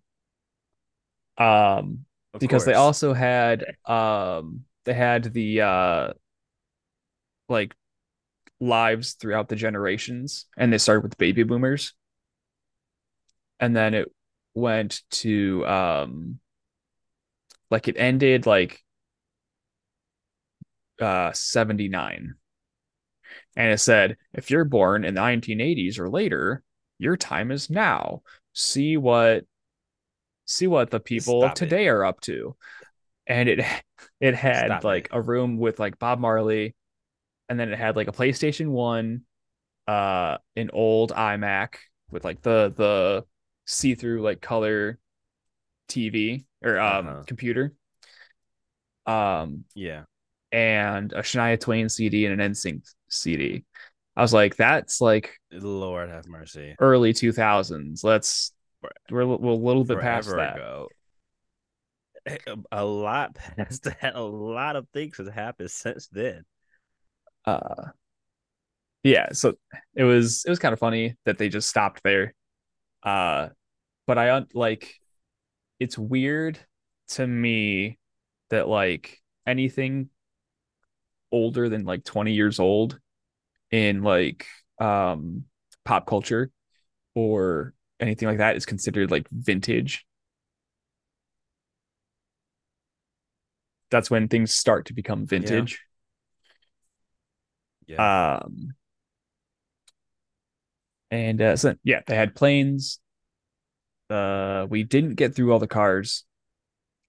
Um, 1.38 2.04
Of 2.34 2.40
because 2.40 2.64
they 2.64 2.74
also 2.74 3.12
had 3.12 3.76
um 3.86 4.64
they 4.84 4.94
had 4.94 5.32
the 5.32 5.60
uh 5.60 6.12
like 7.48 7.74
lives 8.60 9.14
throughout 9.14 9.48
the 9.48 9.56
generations 9.56 10.46
and 10.56 10.72
they 10.72 10.78
started 10.78 11.02
with 11.02 11.18
baby 11.18 11.42
boomers 11.42 11.94
and 13.58 13.74
then 13.76 13.94
it 13.94 14.08
went 14.54 15.02
to 15.10 15.66
um 15.66 16.38
like 17.70 17.88
it 17.88 17.96
ended 17.98 18.46
like 18.46 18.82
uh 21.00 21.32
79 21.32 22.34
and 23.56 23.72
it 23.72 23.78
said 23.78 24.16
if 24.34 24.50
you're 24.50 24.64
born 24.64 25.04
in 25.04 25.14
the 25.14 25.20
1980s 25.20 25.98
or 25.98 26.08
later 26.10 26.62
your 26.98 27.16
time 27.16 27.50
is 27.50 27.70
now 27.70 28.22
see 28.54 28.96
what 28.96 29.44
see 30.46 30.66
what 30.66 30.90
the 30.90 31.00
people 31.00 31.44
of 31.44 31.54
Stop 31.54 31.62
it. 31.62 31.72
today 31.72 31.88
are 31.88 32.04
up 32.04 32.20
to 32.22 32.56
and 33.26 33.48
it 33.48 33.64
it 34.20 34.34
had 34.34 34.78
Stop 34.78 34.84
like 34.84 35.08
it. 35.08 35.12
a 35.12 35.20
room 35.20 35.58
with 35.58 35.78
like 35.80 35.98
Bob 35.98 36.18
Marley 36.20 36.74
and 37.48 37.60
then 37.60 37.72
it 37.72 37.78
had 37.78 37.96
like 37.96 38.08
a 38.08 38.12
PlayStation 38.12 38.68
1 38.70 39.22
uh 39.88 40.38
an 40.56 40.70
old 40.72 41.12
iMac 41.12 41.76
with 42.10 42.24
like 42.24 42.42
the 42.42 42.72
the 42.76 43.24
see-through 43.66 44.22
like 44.22 44.40
color 44.42 44.98
TV 45.88 46.46
or 46.62 46.78
um 46.80 47.10
Uh-huh. 47.10 47.24
computer 47.26 47.74
um 49.06 49.64
Yeah. 49.74 50.04
And 50.52 51.12
a 51.12 51.22
Shania 51.22 51.58
Twain 51.58 51.88
CD 51.88 52.26
and 52.26 52.40
an 52.40 52.52
NSYNC 52.52 52.82
CD. 53.08 53.64
I 54.16 54.20
was 54.22 54.32
like 54.34 54.56
that's 54.56 55.00
like 55.00 55.32
Lord 55.50 56.10
have 56.10 56.26
mercy. 56.28 56.76
early 56.78 57.12
2000s. 57.14 58.04
Let's 58.04 58.52
we're, 59.10 59.22
a 59.22 59.26
we're 59.26 59.52
a 59.52 59.54
little 59.54 59.84
bit 59.84 60.00
past 60.00 60.28
that. 60.28 60.56
ago. 60.56 60.88
A- 62.26 62.38
A 62.70 62.84
lot 62.84 63.34
past 63.56 63.84
that. 63.84 64.12
A 64.14 64.22
lot 64.22 64.76
of 64.76 64.86
things 64.92 65.16
has 65.16 65.28
happened 65.28 65.70
since 65.70 66.08
then. 66.08 66.44
uh 67.46 67.86
yeah 69.02 69.32
so 69.32 69.54
it 69.96 70.04
was 70.04 70.44
it 70.46 70.50
was 70.50 70.60
kind 70.60 70.72
of 70.72 70.78
funny 70.78 71.16
that 71.24 71.36
they 71.38 71.48
just 71.48 71.68
stopped 71.68 72.00
there 72.04 72.32
uh 73.02 73.48
but 74.06 74.16
i 74.16 74.44
like 74.54 74.94
it's 75.80 75.98
weird 75.98 76.56
to 77.08 77.26
me 77.26 77.98
that 78.50 78.68
like 78.68 79.18
anything 79.44 80.08
older 81.32 81.68
than 81.68 81.84
like 81.84 82.04
20 82.04 82.32
years 82.34 82.60
old 82.60 82.98
in 83.70 84.02
like 84.02 84.46
um 84.80 85.44
pop 85.84 86.06
culture 86.06 86.50
or 87.14 87.74
anything 88.00 88.28
like 88.28 88.38
that 88.38 88.56
is 88.56 88.66
considered 88.66 89.10
like 89.10 89.28
vintage 89.30 90.06
that's 93.90 94.10
when 94.10 94.28
things 94.28 94.52
start 94.52 94.86
to 94.86 94.94
become 94.94 95.26
vintage 95.26 95.80
Yeah. 97.86 98.36
Um, 98.36 98.74
and 101.10 101.40
uh, 101.40 101.56
so 101.56 101.74
yeah, 101.84 102.00
they 102.06 102.16
had 102.16 102.34
planes. 102.34 102.98
Uh, 104.10 104.66
we 104.68 104.82
didn't 104.84 105.14
get 105.14 105.34
through 105.34 105.52
all 105.52 105.58
the 105.58 105.66
cars. 105.66 106.24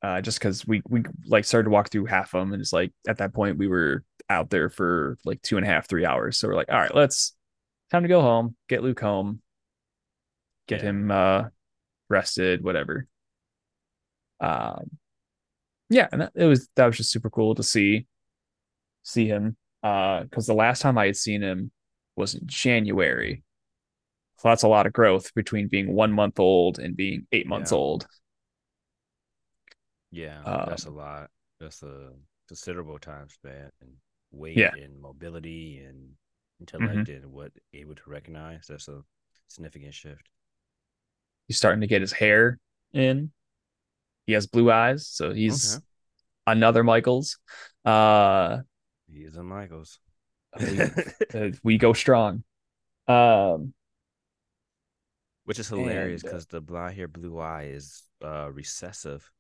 uh, 0.03 0.21
just 0.21 0.39
because 0.39 0.67
we 0.67 0.81
we 0.89 1.03
like 1.27 1.45
started 1.45 1.65
to 1.65 1.71
walk 1.71 1.89
through 1.91 2.05
half 2.05 2.33
of 2.35 2.41
them, 2.41 2.53
and 2.53 2.61
it's 2.61 2.73
like 2.73 2.93
at 3.07 3.19
that 3.19 3.33
point 3.33 3.57
we 3.57 3.67
were 3.67 4.03
out 4.33 4.49
there 4.49 4.69
for 4.69 5.17
like 5.25 5.41
two 5.41 5.57
and 5.57 5.65
a 5.65 5.69
half, 5.69 5.87
three 5.87 6.05
hours. 6.05 6.37
So 6.37 6.47
we're 6.47 6.55
like, 6.55 6.71
all 6.71 6.79
right, 6.79 6.95
let's 6.95 7.35
time 7.91 8.03
to 8.03 8.09
go 8.09 8.21
home, 8.21 8.55
get 8.69 8.83
Luke 8.83 8.99
home, 8.99 9.41
get 10.67 10.81
Yeah. 10.81 10.81
him 10.81 11.11
uh 11.11 11.45
rested, 12.09 12.63
whatever. 12.63 13.07
Um, 14.39 14.89
yeah, 15.89 16.07
and 16.11 16.21
that, 16.21 16.31
it 16.35 16.45
was 16.45 16.67
that 16.75 16.85
was 16.87 16.97
just 16.97 17.11
super 17.11 17.29
cool 17.29 17.55
to 17.55 17.63
see 17.63 18.07
see 19.03 19.27
him. 19.27 19.57
Uh, 19.83 20.23
because 20.23 20.47
the 20.47 20.53
last 20.53 20.81
time 20.81 20.97
I 20.97 21.07
had 21.07 21.17
seen 21.17 21.41
him 21.41 21.71
was 22.15 22.35
in 22.35 22.47
January. 22.47 23.43
So 24.37 24.49
that's 24.49 24.63
a 24.63 24.67
lot 24.69 24.87
of 24.87 24.93
growth 24.93 25.33
between 25.35 25.67
being 25.69 25.93
one 25.93 26.11
month 26.13 26.39
old 26.39 26.79
and 26.79 26.95
being 26.97 27.27
eight 27.31 27.47
months 27.47 27.71
Yeah. 27.71 27.73
old. 27.73 28.07
Yeah, 30.11 30.45
Um, 30.45 30.57
that's 30.65 30.85
a 30.85 30.89
lot. 30.91 31.29
That's 31.59 31.83
a 31.83 32.13
considerable 32.47 32.99
time 32.99 33.29
span 33.29 33.71
and 33.81 33.91
weight 34.33 34.57
Yeah. 34.57 34.71
Mm-hmm. 34.71 34.83
and 34.85 35.01
mobility 35.01 35.79
and 35.79 36.17
intellect 36.59 37.09
and 37.09 37.31
what 37.31 37.53
able 37.73 37.95
to 37.95 38.03
recognize. 38.07 38.67
That's 38.67 38.89
a 38.89 39.03
significant 39.47 39.93
shift. 39.93 40.29
He's 41.47 41.57
starting 41.57 41.81
to 41.81 41.87
get 41.87 42.01
his 42.01 42.11
hair 42.13 42.59
in. 42.93 43.31
He 44.25 44.33
has 44.33 44.47
blue 44.47 44.71
eyes, 44.71 45.07
so 45.07 45.33
he's 45.33 45.79
Okay. 45.79 45.83
another 46.47 46.83
Michaels. 46.83 47.39
Uh, 47.85 48.59
He 49.07 49.23
is 49.23 49.37
a 49.37 49.43
Michaels. 49.43 49.99
we, 50.59 50.93
we 51.63 51.77
go 51.77 51.93
strong. 51.93 52.43
Um, 53.07 53.73
Which 55.45 55.57
is 55.59 55.69
hilarious 55.69 56.21
And, 56.21 56.25
uh, 56.25 56.33
because 56.33 56.47
the 56.47 56.59
blonde 56.59 56.95
hair, 56.95 57.07
blue 57.07 57.39
eye 57.39 57.67
is 57.67 58.03
uh 58.21 58.51
recessive. 58.51 59.31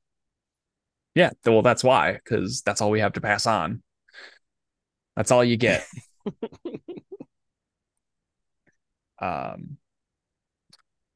yeah, 1.15 1.29
well, 1.45 1.61
that's 1.61 1.83
why, 1.83 2.13
because 2.13 2.61
that's 2.61 2.81
all 2.81 2.89
we 2.91 2.99
have 3.01 3.13
to 3.13 3.21
pass 3.21 3.45
on. 3.45 3.83
That's 5.15 5.31
all 5.31 5.43
you 5.43 5.57
get. 5.57 5.85
Um, 9.19 9.77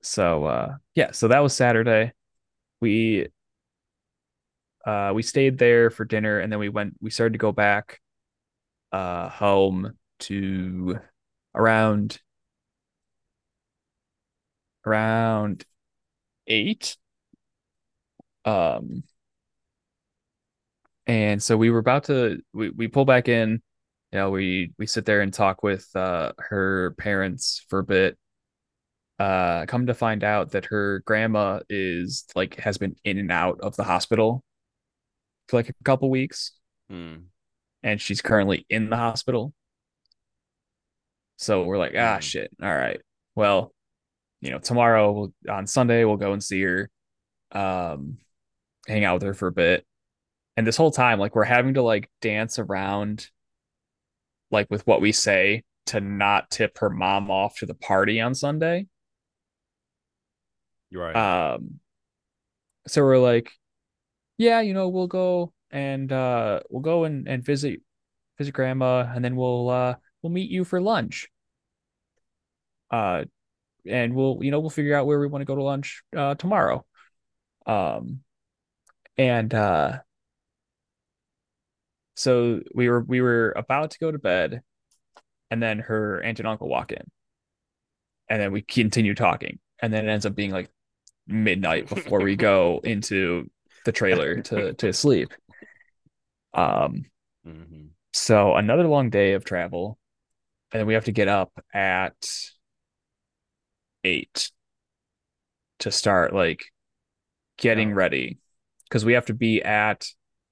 so 0.02 0.46
uh, 0.46 0.76
yeah, 0.96 1.12
so 1.12 1.28
that 1.30 1.40
was 1.40 1.54
Saturday. 1.56 2.14
We 2.82 3.28
uh 4.86 5.12
we 5.14 5.22
stayed 5.22 5.58
there 5.58 5.90
for 5.90 6.06
dinner 6.06 6.40
and 6.40 6.52
then 6.52 6.60
we 6.60 6.70
went 6.70 6.96
we 7.02 7.10
started 7.10 7.34
to 7.34 7.40
go 7.40 7.52
back 7.52 8.00
uh 8.92 9.30
home 9.30 9.94
to 10.20 11.00
around 11.56 12.22
around 14.86 15.66
eight. 16.48 16.98
Um 18.46 19.04
and 21.06 21.42
so 21.42 21.56
we 21.58 21.70
were 21.70 21.80
about 21.80 22.06
to 22.06 22.42
we, 22.54 22.70
we 22.70 22.88
pull 22.88 23.06
back 23.06 23.28
in, 23.28 23.62
you 24.12 24.20
know, 24.20 24.30
we 24.30 24.74
we 24.78 24.88
sit 24.88 25.06
there 25.06 25.22
and 25.22 25.34
talk 25.34 25.64
with 25.64 25.88
uh 25.96 26.34
her 26.40 26.92
parents 26.98 27.66
for 27.70 27.80
a 27.80 27.84
bit. 27.84 28.18
Uh 29.20 29.66
come 29.68 29.88
to 29.88 29.94
find 29.94 30.24
out 30.24 30.52
that 30.52 30.66
her 30.66 31.00
grandma 31.06 31.60
is 31.70 32.26
like 32.36 32.56
has 32.60 32.78
been 32.78 32.96
in 33.04 33.18
and 33.18 33.32
out 33.32 33.60
of 33.62 33.76
the 33.76 33.84
hospital 33.84 34.44
for 35.48 35.58
like 35.58 35.70
a 35.70 35.74
couple 35.84 36.10
weeks 36.10 36.52
Hmm. 36.90 37.16
and 37.84 38.00
she's 38.00 38.22
currently 38.22 38.66
in 38.70 38.90
the 38.90 38.96
hospital. 38.98 39.54
So 41.38 41.64
we're 41.64 41.78
like, 41.78 41.94
ah, 41.96 42.18
Mm. 42.18 42.22
shit. 42.22 42.52
All 42.62 42.74
right. 42.76 43.02
Well, 43.36 43.74
you 44.42 44.52
know, 44.52 44.60
tomorrow 44.60 45.12
we'll, 45.12 45.34
on 45.50 45.68
Sunday 45.68 46.04
we'll 46.06 46.18
go 46.18 46.34
and 46.34 46.44
see 46.44 46.62
her, 46.64 46.90
um, 47.52 48.18
hang 48.88 49.04
out 49.04 49.16
with 49.16 49.24
her 49.24 49.34
for 49.34 49.48
a 49.48 49.52
bit. 49.52 49.86
And 50.56 50.66
this 50.66 50.78
whole 50.78 50.92
time, 50.92 51.20
like, 51.20 51.36
we're 51.36 51.44
having 51.44 51.76
to 51.76 51.82
like 51.84 52.10
dance 52.22 52.58
around, 52.60 53.30
like, 54.52 54.70
with 54.70 54.86
what 54.88 55.02
we 55.02 55.12
say 55.12 55.64
to 55.88 56.02
not 56.02 56.50
tip 56.50 56.78
her 56.80 56.90
mom 56.90 57.32
off 57.32 57.58
to 57.60 57.66
the 57.66 57.74
party 57.74 58.20
on 58.22 58.36
Sunday. 58.36 58.88
You're 60.90 61.04
right. 61.04 61.54
Um, 61.54 61.80
so 62.88 63.04
we're 63.04 63.18
like, 63.18 63.52
yeah, 64.38 64.62
you 64.62 64.74
know, 64.74 64.90
we'll 64.90 65.08
go 65.08 65.54
and 65.70 66.12
uh 66.12 66.62
we'll 66.70 66.82
go 66.82 67.04
and, 67.04 67.28
and 67.28 67.44
visit 67.44 67.82
visit 68.38 68.54
grandma 68.54 69.02
and 69.14 69.24
then 69.24 69.36
we'll 69.36 69.70
uh 69.70 69.96
we'll 70.22 70.32
meet 70.32 70.50
you 70.50 70.64
for 70.64 70.80
lunch. 70.80 71.28
Uh 72.90 73.26
and 73.86 74.14
we'll 74.14 74.40
you 74.42 74.52
know 74.52 74.60
we'll 74.60 74.70
figure 74.70 74.96
out 74.96 75.06
where 75.06 75.20
we 75.20 75.28
want 75.28 75.42
to 75.42 75.46
go 75.46 75.56
to 75.56 75.64
lunch 75.64 76.04
uh 76.16 76.36
tomorrow. 76.36 76.86
Um 77.66 78.22
and 79.18 79.54
uh 79.54 80.00
so 82.18 82.62
we 82.76 82.90
were 82.90 83.02
we 83.02 83.22
were 83.22 83.54
about 83.58 83.92
to 83.92 84.00
go 84.00 84.12
to 84.12 84.20
bed 84.20 84.64
and 85.52 85.64
then 85.64 85.80
her 85.80 86.22
aunt 86.24 86.40
and 86.40 86.48
uncle 86.48 86.70
walk 86.70 86.92
in. 86.92 87.04
And 88.30 88.42
then 88.42 88.52
we 88.52 88.62
continue 88.62 89.16
talking. 89.16 89.60
And 89.82 89.94
then 89.94 90.08
it 90.08 90.12
ends 90.12 90.26
up 90.26 90.36
being 90.36 90.52
like 90.52 90.70
midnight 91.28 91.90
before 91.90 92.22
we 92.22 92.36
go 92.36 92.82
into 92.86 93.50
the 93.86 93.92
trailer 93.92 94.42
to 94.44 94.74
to 94.76 94.94
sleep. 94.94 95.34
Um 96.54 97.06
hmm 97.44 97.88
so 98.14 98.56
another 98.56 98.88
long 98.88 99.10
day 99.10 99.34
of 99.34 99.46
travel, 99.46 99.98
and 100.72 100.80
then 100.82 100.88
we 100.88 100.96
have 100.96 101.06
to 101.06 101.12
get 101.12 101.28
up 101.28 101.52
at 101.74 102.16
eight 104.04 104.52
to 105.80 105.92
start 105.92 106.34
like 106.34 106.66
getting 107.58 107.92
Oh. 107.92 107.96
ready 107.96 108.40
because 108.86 109.06
we 109.06 109.14
have 109.14 109.28
to 109.28 109.34
be 109.34 109.62
at 109.64 110.08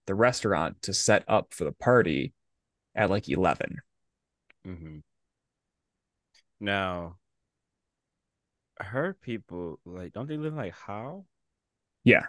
the 0.05 0.15
restaurant 0.15 0.81
to 0.83 0.93
set 0.93 1.23
up 1.27 1.53
for 1.53 1.63
the 1.63 1.71
party 1.71 2.33
at 2.93 3.09
like 3.09 3.27
11. 3.29 3.77
hmm 4.65 4.99
Now, 6.59 7.17
I 8.79 8.83
heard 8.83 9.21
people 9.21 9.79
like, 9.85 10.13
don't 10.13 10.27
they 10.27 10.37
live 10.37 10.53
in, 10.53 10.57
like 10.57 10.73
Howell? 10.73 11.25
Yeah. 12.03 12.27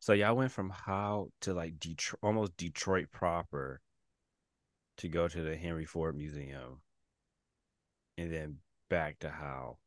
So 0.00 0.12
y'all 0.14 0.34
went 0.36 0.52
from 0.52 0.70
Howell 0.70 1.32
to 1.42 1.54
like 1.54 1.78
Detroit, 1.78 2.20
almost 2.22 2.56
Detroit 2.56 3.10
proper, 3.12 3.80
to 4.98 5.08
go 5.08 5.28
to 5.28 5.42
the 5.42 5.56
Henry 5.56 5.84
Ford 5.84 6.16
Museum, 6.16 6.80
and 8.18 8.32
then 8.32 8.58
back 8.88 9.18
to 9.20 9.30
Howell. 9.30 9.78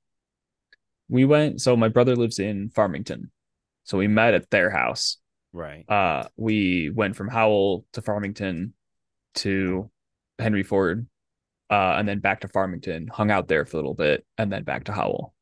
We 1.09 1.25
went, 1.25 1.62
so 1.62 1.75
my 1.75 1.89
brother 1.89 2.15
lives 2.15 2.39
in 2.39 2.69
Farmington. 2.69 3.31
So 3.83 3.97
we 3.97 4.07
met 4.07 4.33
at 4.33 4.49
their 4.49 4.69
house. 4.69 5.17
Right. 5.51 5.87
Uh 5.89 6.27
we 6.37 6.89
went 6.89 7.15
from 7.15 7.27
Howell 7.29 7.85
to 7.93 8.01
Farmington 8.01 8.73
to 9.35 9.89
Henry 10.39 10.63
Ford, 10.63 11.07
uh, 11.69 11.95
and 11.97 12.07
then 12.07 12.19
back 12.19 12.41
to 12.41 12.47
Farmington, 12.47 13.07
hung 13.07 13.31
out 13.31 13.47
there 13.47 13.65
for 13.65 13.77
a 13.77 13.79
little 13.79 13.93
bit, 13.93 14.25
and 14.37 14.51
then 14.51 14.63
back 14.63 14.85
to 14.85 14.91
Howell. 14.91 15.33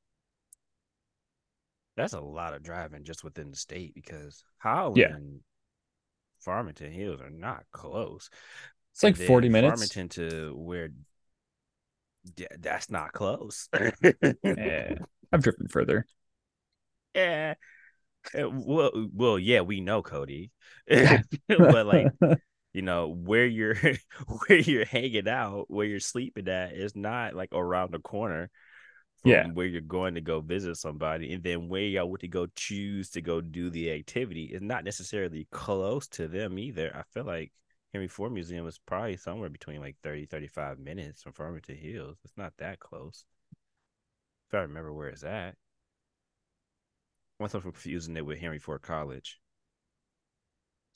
That's 1.97 2.13
a 2.13 2.21
lot 2.21 2.53
of 2.53 2.63
driving 2.63 3.03
just 3.03 3.23
within 3.23 3.51
the 3.51 3.57
state 3.57 3.93
because 3.93 4.43
Howell 4.57 4.97
Yeah. 4.97 5.13
and 5.13 5.41
Farmington 6.39 6.91
Hills 6.91 7.21
are 7.21 7.29
not 7.29 7.63
close. 7.71 8.29
It's 8.93 9.03
like 9.03 9.15
40 9.17 9.49
minutes. 9.49 9.71
Farmington 9.73 10.09
to 10.09 10.53
where 10.57 10.89
yeah, 12.37 12.47
that's 12.59 12.89
not 12.89 13.13
close. 13.13 13.67
Eh, 14.43 14.95
I've 15.31 15.43
driven 15.43 15.67
further. 15.67 16.05
yeah. 17.15 17.55
Uh, 18.37 18.49
Well, 18.49 18.91
well, 19.13 19.39
yeah, 19.39 19.61
we 19.61 19.81
know 19.81 20.01
Cody, 20.01 20.51
but 20.87 21.85
like 21.85 22.11
you 22.73 22.81
know 22.81 23.09
where 23.09 23.45
you're 23.47 23.75
where 24.47 24.59
you're 24.59 24.85
hanging 24.85 25.27
out, 25.29 25.65
where 25.69 25.85
you're 25.87 25.99
sleeping 25.99 26.47
at 26.49 26.73
is 26.73 26.95
not 26.95 27.35
like 27.35 27.49
around 27.53 27.93
the 27.93 27.99
corner 27.99 28.49
from 29.21 29.39
Yeah. 29.43 29.47
where 29.55 29.65
you're 29.67 29.81
going 29.81 30.15
to 30.15 30.21
go 30.21 30.41
visit 30.41 30.77
somebody, 30.77 31.33
and 31.33 31.43
then 31.43 31.69
where 31.69 31.83
y'all 31.83 32.09
would 32.11 32.21
to 32.21 32.27
go 32.27 32.47
choose 32.55 33.09
to 33.11 33.21
go 33.21 33.41
do 33.41 33.69
the 33.69 33.91
activity 33.91 34.45
is 34.45 34.61
not 34.61 34.83
necessarily 34.85 35.47
close 35.51 36.07
to 36.09 36.27
them 36.27 36.59
either. 36.59 36.91
I 36.95 37.03
feel 37.13 37.25
like 37.25 37.51
Henry 37.93 38.07
Ford 38.07 38.33
Museum 38.33 38.67
is 38.67 38.79
probably 38.79 39.17
somewhere 39.17 39.49
between 39.49 39.81
like 39.81 39.97
30, 40.03 40.25
35 40.27 40.79
minutes 40.79 41.23
from 41.23 41.33
Farmington 41.33 41.77
Hills. 41.77 42.17
It's 42.25 42.37
not 42.37 42.53
that 42.59 42.79
close. 42.79 43.25
If 44.49 44.53
I 44.53 44.59
remember 44.59 44.93
where 44.93 45.07
it's 45.07 45.23
at. 45.23 45.55
Once 47.41 47.55
I'm 47.55 47.61
confusing 47.63 48.15
it 48.17 48.23
with 48.23 48.37
Henry 48.37 48.59
Ford 48.59 48.83
College. 48.83 49.39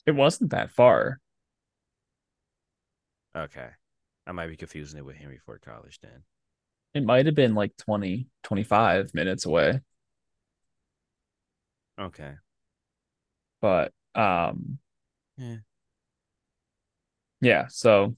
It 0.06 0.12
wasn't 0.12 0.50
that 0.50 0.70
far. 0.70 1.18
Okay. 3.36 3.68
I 4.28 4.32
might 4.32 4.46
be 4.46 4.56
confusing 4.56 4.98
it 4.98 5.04
with 5.04 5.16
Henry 5.16 5.38
Ford 5.38 5.60
College 5.60 5.98
then. 6.00 6.22
It 6.94 7.04
might 7.04 7.26
have 7.26 7.34
been 7.34 7.56
like 7.56 7.76
20, 7.76 8.28
25 8.44 9.12
minutes 9.12 9.44
away. 9.44 9.80
Okay. 11.98 12.36
But 13.60 13.92
um 14.14 14.78
Yeah. 15.36 15.58
yeah, 17.40 17.66
so 17.68 18.16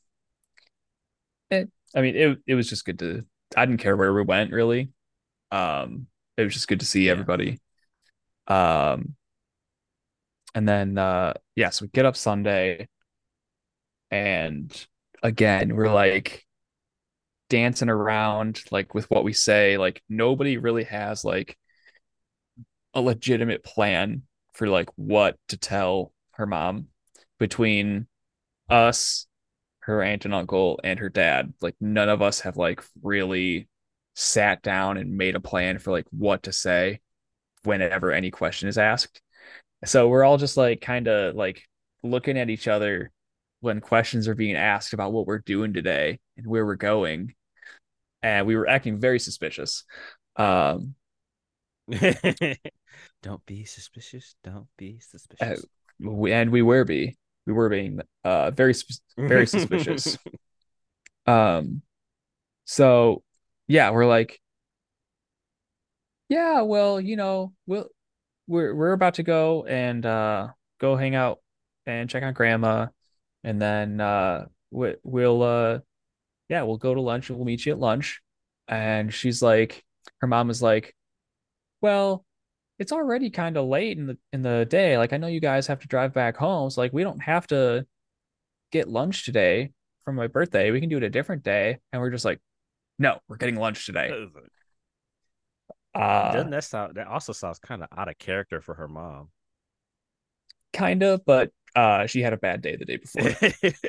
it, 1.50 1.70
I 1.94 2.00
mean 2.00 2.16
it 2.16 2.38
it 2.46 2.54
was 2.54 2.68
just 2.68 2.84
good 2.84 2.98
to 3.00 3.24
I 3.56 3.64
didn't 3.66 3.80
care 3.80 3.96
where 3.96 4.12
we 4.12 4.22
went 4.22 4.52
really. 4.52 4.90
Um 5.50 6.06
it 6.36 6.44
was 6.44 6.54
just 6.54 6.68
good 6.68 6.80
to 6.80 6.86
see 6.86 7.06
Yeah. 7.06 7.12
everybody. 7.12 7.60
Um 8.48 9.14
and 10.54 10.68
then 10.68 10.98
uh 10.98 11.34
yeah, 11.56 11.70
so 11.70 11.84
we 11.84 11.88
get 11.88 12.06
up 12.06 12.16
Sunday 12.16 12.88
and 14.11 14.87
again 15.22 15.74
we're 15.74 15.92
like 15.92 16.46
dancing 17.48 17.88
around 17.88 18.62
like 18.70 18.94
with 18.94 19.11
what 19.11 19.24
we 19.24 19.32
say. 19.32 19.78
Like 19.78 20.02
nobody 20.08 20.56
really 20.56 20.84
has 20.84 21.24
like 21.24 21.56
a 22.94 23.00
legitimate 23.00 23.64
plan 23.64 24.22
for 24.54 24.68
like 24.68 24.88
what 24.96 25.37
to 25.48 25.56
tell 25.56 26.12
her 26.32 26.46
mom 26.46 26.87
between 27.38 28.06
us, 28.68 29.26
her 29.80 30.02
aunt 30.02 30.24
and 30.24 30.34
uncle, 30.34 30.80
and 30.84 30.98
her 30.98 31.08
dad. 31.08 31.54
Like 31.61 31.76
none 31.80 32.08
of 32.08 32.22
us 32.22 32.40
have 32.40 32.56
like 32.56 32.82
really 33.02 33.68
sat 34.14 34.62
down 34.62 34.96
and 34.96 35.16
made 35.16 35.37
a 35.37 35.40
plan 35.40 35.78
for 35.78 35.92
like 35.92 36.06
what 36.11 36.44
to 36.44 36.52
say 36.52 37.00
whenever 37.64 38.12
any 38.12 38.31
question 38.31 38.68
is 38.68 38.79
asked. 38.79 39.21
So 39.85 40.09
we're 40.09 40.25
all 40.25 40.38
just 40.38 40.57
like 40.57 40.81
kind 40.81 41.09
of 41.09 41.35
like 41.35 41.62
looking 42.03 42.38
at 42.38 42.51
each 42.51 42.68
other 42.68 43.12
when 43.61 43.81
questions 43.81 44.29
are 44.29 44.35
being 44.35 44.57
asked 44.57 44.92
about 44.92 45.12
what 45.12 45.27
we're 45.27 45.38
doing 45.38 45.73
today 45.73 46.21
and 46.37 46.47
where 46.47 46.64
we're 46.64 46.77
going. 46.77 47.35
And 48.23 48.47
we 48.47 48.57
were 48.57 48.68
acting 48.68 48.99
very 48.99 49.21
suspicious. 49.21 49.85
Um, 50.37 50.94
Don't 53.23 53.44
be 53.47 53.64
suspicious. 53.64 54.35
Don't 54.44 54.68
be 54.77 55.01
suspicious. 55.01 55.61
Uh, 55.61 56.11
we, 56.11 56.33
and 56.33 56.51
we 56.51 56.62
were 56.62 56.85
be 56.85 57.16
we 57.47 57.53
were 57.53 57.68
being 57.68 58.01
uh 58.25 58.51
very 58.51 58.75
very 59.16 59.47
suspicious. 59.47 60.18
um, 61.27 61.83
so 62.64 63.23
yeah, 63.66 63.90
we're 63.90 64.07
like, 64.07 64.40
yeah, 66.28 66.62
well, 66.62 67.00
you 67.00 67.16
know, 67.16 67.52
we'll 67.66 67.88
we're 68.46 68.74
we're 68.74 68.92
about 68.92 69.14
to 69.14 69.22
go 69.22 69.64
and 69.66 70.04
uh 70.04 70.48
go 70.80 70.96
hang 70.96 71.14
out 71.14 71.40
and 71.86 72.08
check 72.08 72.22
on 72.22 72.32
grandma, 72.34 72.88
and 73.44 73.60
then 73.60 74.00
uh 74.00 74.46
we, 74.70 74.94
we'll 75.02 75.42
uh 75.42 75.78
yeah 76.48 76.62
we'll 76.62 76.76
go 76.78 76.94
to 76.94 77.00
lunch 77.00 77.28
and 77.28 77.38
we'll 77.38 77.46
meet 77.46 77.64
you 77.66 77.72
at 77.72 77.78
lunch. 77.78 78.20
And 78.68 79.12
she's 79.12 79.42
like, 79.42 79.84
her 80.20 80.26
mom 80.26 80.50
is 80.50 80.62
like, 80.62 80.94
well, 81.80 82.24
it's 82.78 82.92
already 82.92 83.30
kind 83.30 83.56
of 83.56 83.66
late 83.66 83.98
in 83.98 84.06
the 84.06 84.18
in 84.32 84.42
the 84.42 84.66
day. 84.68 84.98
Like 84.98 85.12
I 85.12 85.16
know 85.16 85.26
you 85.26 85.40
guys 85.40 85.66
have 85.68 85.80
to 85.80 85.88
drive 85.88 86.12
back 86.12 86.36
home, 86.36 86.70
so 86.70 86.80
like 86.80 86.92
we 86.92 87.02
don't 87.04 87.20
have 87.22 87.46
to 87.48 87.86
get 88.70 88.88
lunch 88.88 89.24
today 89.24 89.72
for 90.04 90.12
my 90.12 90.26
birthday. 90.26 90.70
We 90.70 90.80
can 90.80 90.88
do 90.88 90.96
it 90.98 91.02
a 91.02 91.10
different 91.10 91.42
day. 91.42 91.78
And 91.92 92.00
we're 92.00 92.10
just 92.10 92.24
like, 92.24 92.40
no, 92.98 93.18
we're 93.28 93.36
getting 93.36 93.56
lunch 93.56 93.86
today. 93.86 94.10
Uh, 95.94 96.33
Doesn't 96.33 96.51
that 96.51 96.64
sound 96.64 96.94
that 96.96 97.07
also 97.07 97.33
sounds 97.33 97.59
kind 97.59 97.83
of 97.83 97.88
out 97.96 98.09
of 98.09 98.18
character 98.18 98.61
for 98.61 98.74
her 98.74 98.88
mom? 98.88 99.31
Kind 100.72 101.03
of, 101.03 101.24
but 101.24 101.51
uh 101.74 102.07
she 102.07 102.22
had 102.22 102.33
a 102.33 102.37
bad 102.37 102.62
day 102.62 102.77
the 102.77 102.85
day 102.85 102.96
before. 102.96 103.31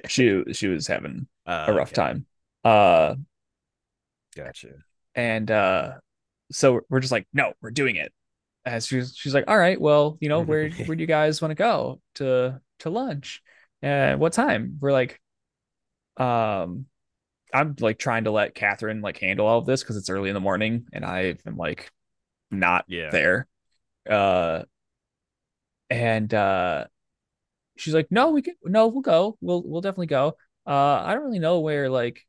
she 0.07 0.43
she 0.53 0.67
was 0.67 0.87
having 0.87 1.27
uh, 1.45 1.65
a 1.67 1.73
rough 1.73 1.89
okay. 1.89 1.95
time. 1.95 2.25
Uh 2.63 3.15
gotcha. 4.35 4.69
And 5.15 5.49
uh 5.51 5.93
so 6.51 6.81
we're 6.89 6.99
just 6.99 7.11
like, 7.11 7.27
no, 7.33 7.53
we're 7.61 7.71
doing 7.71 7.95
it. 7.95 8.11
And 8.65 8.83
she's 8.83 9.15
she's 9.15 9.33
like, 9.33 9.45
all 9.47 9.57
right, 9.57 9.79
well, 9.79 10.17
you 10.19 10.29
know, 10.29 10.41
where 10.41 10.69
where 10.85 10.95
do 10.95 11.01
you 11.01 11.07
guys 11.07 11.41
want 11.41 11.51
to 11.51 11.55
go 11.55 12.01
to 12.15 12.59
to 12.79 12.89
lunch? 12.89 13.41
And 13.81 14.19
what 14.19 14.33
time? 14.33 14.77
We're 14.81 14.91
like, 14.91 15.21
um, 16.17 16.85
I'm 17.53 17.75
like 17.79 17.97
trying 17.97 18.25
to 18.25 18.31
let 18.31 18.55
Catherine 18.55 19.01
like 19.01 19.17
handle 19.17 19.47
all 19.47 19.59
of 19.59 19.65
this 19.65 19.81
because 19.81 19.97
it's 19.97 20.09
early 20.09 20.29
in 20.29 20.33
the 20.33 20.39
morning 20.39 20.85
and 20.93 21.03
I 21.03 21.35
am 21.45 21.57
like 21.57 21.91
not 22.51 22.85
yeah. 22.87 23.09
there. 23.09 23.47
Uh, 24.09 24.63
and 25.89 26.33
uh, 26.33 26.85
she's 27.77 27.93
like, 27.93 28.07
no, 28.11 28.31
we 28.31 28.41
can, 28.41 28.55
no, 28.63 28.87
we'll 28.87 29.01
go, 29.01 29.37
we'll 29.41 29.63
we'll 29.65 29.81
definitely 29.81 30.07
go. 30.07 30.37
Uh, 30.67 31.01
I 31.03 31.13
don't 31.13 31.23
really 31.23 31.39
know 31.39 31.59
where 31.59 31.89
like 31.89 32.25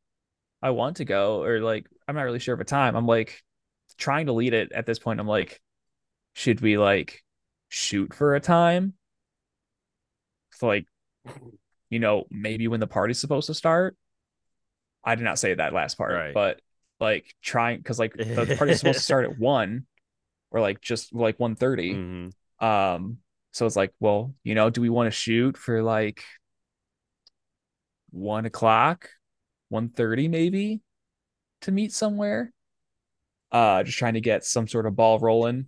I 0.62 0.70
want 0.70 0.96
to 0.96 1.04
go 1.04 1.42
or 1.42 1.60
like 1.60 1.86
I'm 2.08 2.14
not 2.14 2.22
really 2.22 2.38
sure 2.38 2.54
of 2.54 2.60
a 2.60 2.64
time. 2.64 2.96
I'm 2.96 3.06
like 3.06 3.42
trying 3.98 4.26
to 4.26 4.32
lead 4.32 4.54
it 4.54 4.72
at 4.72 4.86
this 4.86 4.98
point. 4.98 5.20
I'm 5.20 5.26
like, 5.26 5.60
should 6.32 6.60
we 6.60 6.78
like 6.78 7.22
shoot 7.68 8.14
for 8.14 8.34
a 8.34 8.40
time? 8.40 8.94
So 10.52 10.66
like, 10.66 10.86
you 11.90 11.98
know, 11.98 12.24
maybe 12.30 12.68
when 12.68 12.80
the 12.80 12.86
party's 12.86 13.18
supposed 13.18 13.46
to 13.48 13.54
start. 13.54 13.96
I 15.04 15.14
did 15.14 15.24
not 15.24 15.38
say 15.38 15.54
that 15.54 15.72
last 15.72 15.96
part, 15.96 16.12
right. 16.12 16.34
but 16.34 16.60
like 16.98 17.34
trying 17.42 17.78
because 17.78 17.98
like 17.98 18.14
the 18.14 18.54
party's 18.56 18.80
supposed 18.80 18.98
to 18.98 19.04
start 19.04 19.24
at 19.24 19.38
one 19.38 19.86
or 20.50 20.60
like 20.60 20.80
just 20.80 21.14
like 21.14 21.38
1 21.38 21.56
mm-hmm. 21.56 22.64
Um, 22.64 23.18
so 23.52 23.66
it's 23.66 23.76
like, 23.76 23.92
well, 24.00 24.34
you 24.44 24.54
know, 24.54 24.68
do 24.68 24.80
we 24.80 24.90
want 24.90 25.06
to 25.06 25.10
shoot 25.10 25.56
for 25.56 25.82
like 25.82 26.22
one 28.10 28.44
o'clock, 28.44 29.08
1.30 29.72 30.28
maybe 30.28 30.80
to 31.62 31.72
meet 31.72 31.92
somewhere? 31.92 32.52
uh 33.52 33.82
just 33.82 33.98
trying 33.98 34.14
to 34.14 34.20
get 34.20 34.44
some 34.44 34.68
sort 34.68 34.86
of 34.86 34.94
ball 34.94 35.18
rolling 35.18 35.66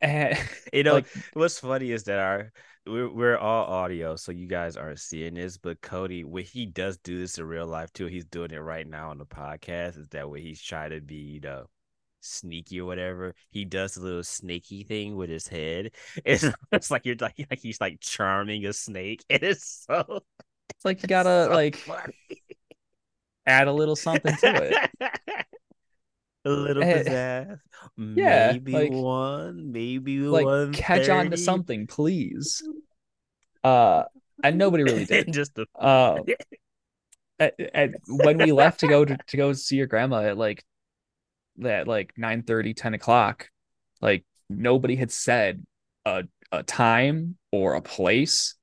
and 0.00 0.38
you 0.72 0.82
know 0.82 0.94
like, 0.94 1.06
what's 1.32 1.58
funny 1.58 1.90
is 1.90 2.04
that 2.04 2.18
our 2.18 2.52
we're, 2.86 3.08
we're 3.08 3.38
all 3.38 3.66
audio 3.66 4.16
so 4.16 4.32
you 4.32 4.46
guys 4.46 4.76
aren't 4.76 5.00
seeing 5.00 5.34
this 5.34 5.56
but 5.56 5.80
cody 5.80 6.24
when 6.24 6.44
he 6.44 6.66
does 6.66 6.98
do 6.98 7.18
this 7.18 7.38
in 7.38 7.44
real 7.44 7.66
life 7.66 7.92
too 7.92 8.06
he's 8.06 8.24
doing 8.24 8.50
it 8.52 8.58
right 8.58 8.86
now 8.86 9.10
on 9.10 9.18
the 9.18 9.26
podcast 9.26 9.98
is 9.98 10.08
that 10.08 10.30
way 10.30 10.40
he's 10.40 10.62
trying 10.62 10.90
to 10.90 11.00
be 11.00 11.16
you 11.16 11.40
know 11.40 11.66
sneaky 12.26 12.80
or 12.80 12.86
whatever. 12.86 13.34
He 13.50 13.64
does 13.64 13.96
a 13.96 14.02
little 14.02 14.22
snaky 14.22 14.82
thing 14.82 15.16
with 15.16 15.30
his 15.30 15.48
head. 15.48 15.92
It's, 16.24 16.44
it's 16.72 16.90
like 16.90 17.06
you're 17.06 17.16
like, 17.20 17.34
like 17.50 17.60
he's 17.60 17.80
like 17.80 18.00
charming 18.00 18.66
a 18.66 18.72
snake 18.72 19.24
it 19.28 19.42
is 19.42 19.62
so 19.88 20.22
it's 20.70 20.84
like 20.84 21.02
you 21.02 21.08
gotta 21.08 21.46
so 21.48 21.54
like 21.54 21.76
funny. 21.76 22.14
add 23.46 23.68
a 23.68 23.72
little 23.72 23.96
something 23.96 24.34
to 24.36 24.72
it. 24.72 24.90
a 26.46 26.50
little 26.50 26.82
eh, 26.82 27.02
pizzazz. 27.02 27.58
Yeah, 27.98 28.52
maybe 28.52 28.72
like, 28.72 28.92
one, 28.92 29.72
maybe 29.72 30.18
like 30.20 30.44
one. 30.44 30.72
Catch 30.72 31.08
on 31.08 31.30
to 31.30 31.36
something, 31.36 31.86
please. 31.86 32.62
Uh, 33.62 34.04
and 34.42 34.58
nobody 34.58 34.84
really 34.84 35.04
did. 35.06 35.32
Just 35.32 35.58
a... 35.58 35.66
uh, 35.78 36.18
at, 37.38 37.54
at, 37.74 37.90
when 38.08 38.38
we 38.38 38.52
left 38.52 38.80
to 38.80 38.88
go 38.88 39.04
to, 39.04 39.16
to 39.28 39.36
go 39.36 39.52
see 39.52 39.76
your 39.76 39.86
grandma 39.86 40.22
at 40.22 40.38
like 40.38 40.64
at 41.64 41.88
like 41.88 42.12
9 42.16 42.42
30, 42.42 42.74
10 42.74 42.94
o'clock, 42.94 43.48
like 44.00 44.24
nobody 44.48 44.96
had 44.96 45.10
said 45.10 45.64
a 46.04 46.24
a 46.52 46.62
time 46.62 47.36
or 47.52 47.74
a 47.74 47.82
place. 47.82 48.54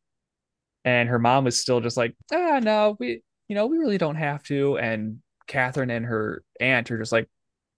And 0.85 1.07
her 1.07 1.19
mom 1.19 1.45
was 1.45 1.57
still 1.57 1.79
just 1.79 1.95
like, 1.95 2.15
ah, 2.33 2.59
no, 2.61 2.97
we 2.99 3.21
you 3.47 3.55
know, 3.55 3.67
we 3.67 3.77
really 3.77 3.97
don't 3.97 4.15
have 4.15 4.43
to. 4.43 4.77
And 4.77 5.19
Catherine 5.47 5.89
and 5.89 6.05
her 6.05 6.43
aunt 6.59 6.89
are 6.91 6.97
just 6.97 7.11
like, 7.11 7.29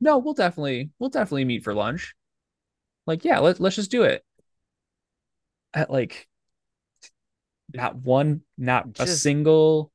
no, 0.05 0.19
we'll 0.19 0.35
definitely, 0.35 0.91
we'll 0.99 1.09
definitely 1.09 1.45
meet 1.45 1.63
for 1.63 1.73
lunch. 1.73 2.13
Like, 3.07 3.25
yeah, 3.25 3.39
let, 3.39 3.59
let's 3.59 3.75
just 3.75 3.89
do 3.89 4.03
it. 4.03 4.23
At 5.73 5.89
like, 5.89 6.27
not 7.73 7.95
one, 7.95 8.41
not 8.55 8.93
just... 8.93 9.11
a 9.11 9.15
single 9.15 9.91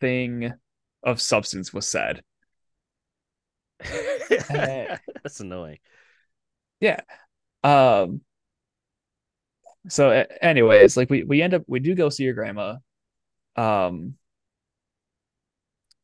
thing 0.00 0.54
of 1.02 1.20
substance 1.20 1.74
was 1.74 1.86
said. 1.86 2.22
That's 3.90 5.40
annoying. 5.40 5.78
Yeah. 6.80 7.00
Um. 7.62 8.22
So, 9.88 10.24
anyways, 10.40 10.96
like 10.96 11.10
we 11.10 11.22
we 11.22 11.42
end 11.42 11.54
up 11.54 11.62
we 11.66 11.80
do 11.80 11.94
go 11.94 12.08
see 12.08 12.24
your 12.24 12.34
grandma. 12.34 12.76
Um 13.56 14.14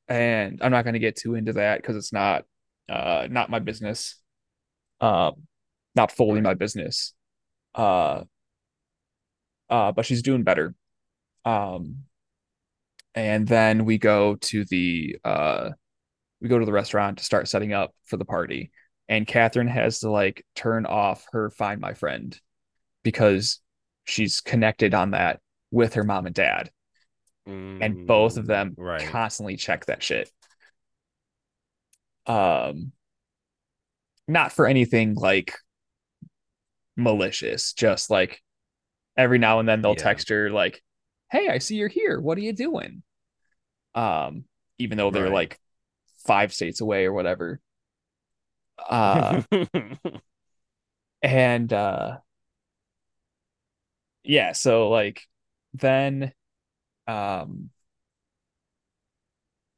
and 0.08 0.62
I'm 0.62 0.70
not 0.70 0.84
going 0.84 0.94
to 0.94 1.00
get 1.00 1.16
too 1.16 1.34
into 1.34 1.54
that 1.54 1.80
because 1.80 1.96
it's 1.96 2.12
not 2.12 2.44
uh 2.88 3.26
not 3.30 3.50
my 3.50 3.58
business 3.58 4.16
um 5.00 5.32
not 5.94 6.12
fully 6.12 6.40
my 6.40 6.54
business 6.54 7.14
uh 7.74 8.22
uh 9.70 9.92
but 9.92 10.04
she's 10.04 10.22
doing 10.22 10.42
better 10.42 10.74
um 11.44 11.98
and 13.14 13.46
then 13.46 13.84
we 13.84 13.98
go 13.98 14.36
to 14.36 14.64
the 14.66 15.16
uh 15.24 15.70
we 16.40 16.48
go 16.48 16.58
to 16.58 16.66
the 16.66 16.72
restaurant 16.72 17.18
to 17.18 17.24
start 17.24 17.48
setting 17.48 17.72
up 17.72 17.94
for 18.04 18.16
the 18.16 18.24
party 18.24 18.70
and 19.08 19.26
Catherine 19.26 19.68
has 19.68 20.00
to 20.00 20.10
like 20.10 20.44
turn 20.54 20.86
off 20.86 21.26
her 21.32 21.50
find 21.50 21.80
my 21.80 21.94
friend 21.94 22.38
because 23.02 23.60
she's 24.04 24.40
connected 24.40 24.94
on 24.94 25.12
that 25.12 25.40
with 25.70 25.94
her 25.94 26.04
mom 26.04 26.26
and 26.26 26.34
dad 26.34 26.70
and 27.82 28.06
both 28.06 28.36
of 28.36 28.46
them 28.46 28.70
mm, 28.70 28.82
right. 28.82 29.06
constantly 29.08 29.56
check 29.56 29.86
that 29.86 30.02
shit. 30.02 30.30
Um, 32.26 32.92
not 34.26 34.52
for 34.52 34.66
anything 34.66 35.14
like 35.14 35.54
malicious, 36.96 37.72
just 37.72 38.10
like 38.10 38.42
every 39.16 39.38
now 39.38 39.58
and 39.60 39.68
then 39.68 39.82
they'll 39.82 39.92
yeah. 39.92 40.02
text 40.02 40.28
her 40.30 40.50
like, 40.50 40.82
"Hey, 41.30 41.48
I 41.48 41.58
see 41.58 41.76
you're 41.76 41.88
here. 41.88 42.20
What 42.20 42.38
are 42.38 42.42
you 42.42 42.52
doing?" 42.52 43.02
Um, 43.94 44.44
even 44.78 44.98
though 44.98 45.10
they're 45.10 45.24
right. 45.24 45.32
like 45.32 45.60
five 46.26 46.52
states 46.52 46.80
away 46.80 47.04
or 47.04 47.12
whatever. 47.12 47.60
Uh, 48.78 49.42
and 51.22 51.72
uh, 51.72 52.18
yeah, 54.24 54.52
so 54.52 54.88
like 54.88 55.22
then 55.74 56.32
um 57.06 57.70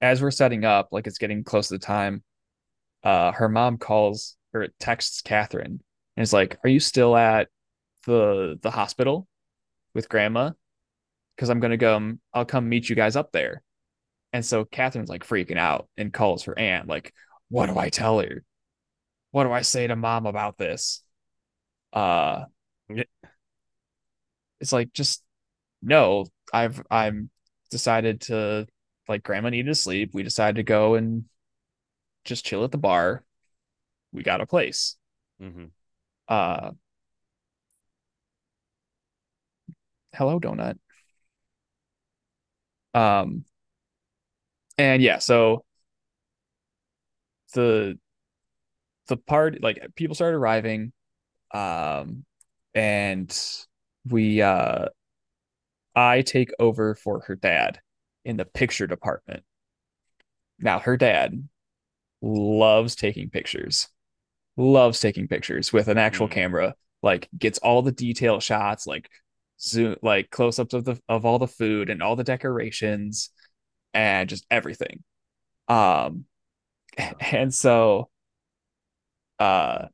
as 0.01 0.23
we're 0.23 0.31
setting 0.31 0.65
up, 0.65 0.89
like 0.93 1.07
it's 1.07 1.19
getting 1.19 1.43
close 1.43 1.69
to 1.69 1.75
the 1.75 1.79
time, 1.79 2.23
uh 3.07 3.33
her 3.33 3.49
mom 3.49 3.79
calls 3.79 4.37
or 4.53 4.69
texts 4.81 5.23
Catherine 5.23 5.81
and 6.17 6.23
is 6.25 6.33
like, 6.33 6.59
Are 6.65 6.71
you 6.71 6.81
still 6.81 7.17
at 7.17 7.49
the 8.07 8.59
the 8.63 8.73
hospital 8.73 9.29
with 9.95 10.09
grandma? 10.09 10.53
Because 11.37 11.51
I'm 11.51 11.61
gonna 11.61 11.77
go 11.77 12.15
I'll 12.35 12.45
come 12.45 12.69
meet 12.69 12.89
you 12.89 12.97
guys 12.97 13.17
up 13.17 13.33
there. 13.33 13.63
And 14.33 14.45
so 14.45 14.65
Catherine's 14.65 15.09
like 15.09 15.27
freaking 15.27 15.59
out 15.59 15.89
and 15.97 16.13
calls 16.13 16.45
her 16.45 16.59
aunt, 16.59 16.89
like, 16.89 17.15
what 17.49 17.67
do 17.67 17.79
I 17.79 17.91
tell 17.91 18.21
her? 18.21 18.45
What 19.31 19.45
do 19.45 19.53
I 19.53 19.63
say 19.63 19.87
to 19.87 19.97
mom 19.97 20.27
about 20.27 20.59
this? 20.59 21.03
Uh 21.93 22.47
Yeah. 22.89 23.05
it's 24.61 24.73
like 24.73 24.93
just 24.93 25.23
no, 25.83 26.27
I've 26.53 26.83
I'm 26.91 27.31
decided 27.71 28.23
to 28.23 28.67
like 29.09 29.23
grandma 29.23 29.51
needed 29.51 29.71
to 29.71 29.75
sleep. 29.75 30.11
We 30.15 30.23
decided 30.23 30.57
to 30.57 30.63
go 30.65 30.95
and 30.95 31.25
just 32.27 32.45
chill 32.45 32.65
at 32.65 32.73
the 32.73 32.79
bar. 32.79 33.25
We 34.13 34.23
got 34.23 34.41
a 34.41 34.47
place. 34.47 34.97
hmm 35.41 35.67
Uh 36.29 36.73
hello 40.15 40.41
donut. 40.41 40.79
Um 42.95 43.45
and 44.79 45.03
yeah, 45.03 45.19
so 45.19 45.65
the 47.55 47.99
the 49.09 49.17
part 49.17 49.63
like 49.63 49.79
people 49.95 50.15
started 50.15 50.37
arriving 50.37 50.93
um 51.55 52.25
and 52.75 53.39
we 54.11 54.43
uh 54.43 54.87
I 55.97 56.23
take 56.23 56.53
over 56.61 56.95
for 56.95 57.21
her 57.23 57.35
dad 57.35 57.81
in 58.25 58.37
the 58.37 58.45
picture 58.45 58.87
department. 58.87 59.45
Now 60.59 60.79
her 60.81 60.97
dad 60.99 61.49
loves 62.27 62.97
taking 62.97 63.31
pictures. 63.31 63.89
Loves 64.57 65.01
taking 65.01 65.29
pictures 65.29 65.73
with 65.73 65.89
an 65.89 65.99
actual 65.99 66.29
Mm. 66.29 66.33
camera. 66.33 66.75
Like 67.03 67.29
gets 67.39 67.59
all 67.59 67.83
the 67.83 67.93
detail 67.93 68.41
shots, 68.41 68.87
like 68.87 69.09
zoom 69.61 69.97
like 70.03 70.31
close-ups 70.31 70.75
of 70.75 70.85
the 70.85 71.01
of 71.09 71.25
all 71.27 71.39
the 71.39 71.47
food 71.49 71.91
and 71.91 72.03
all 72.03 72.17
the 72.17 72.25
decorations 72.25 73.31
and 73.95 74.29
just 74.29 74.47
everything. 74.51 75.03
Um 75.69 76.27
and 77.21 77.55
so 77.55 78.11
uh 79.39 79.87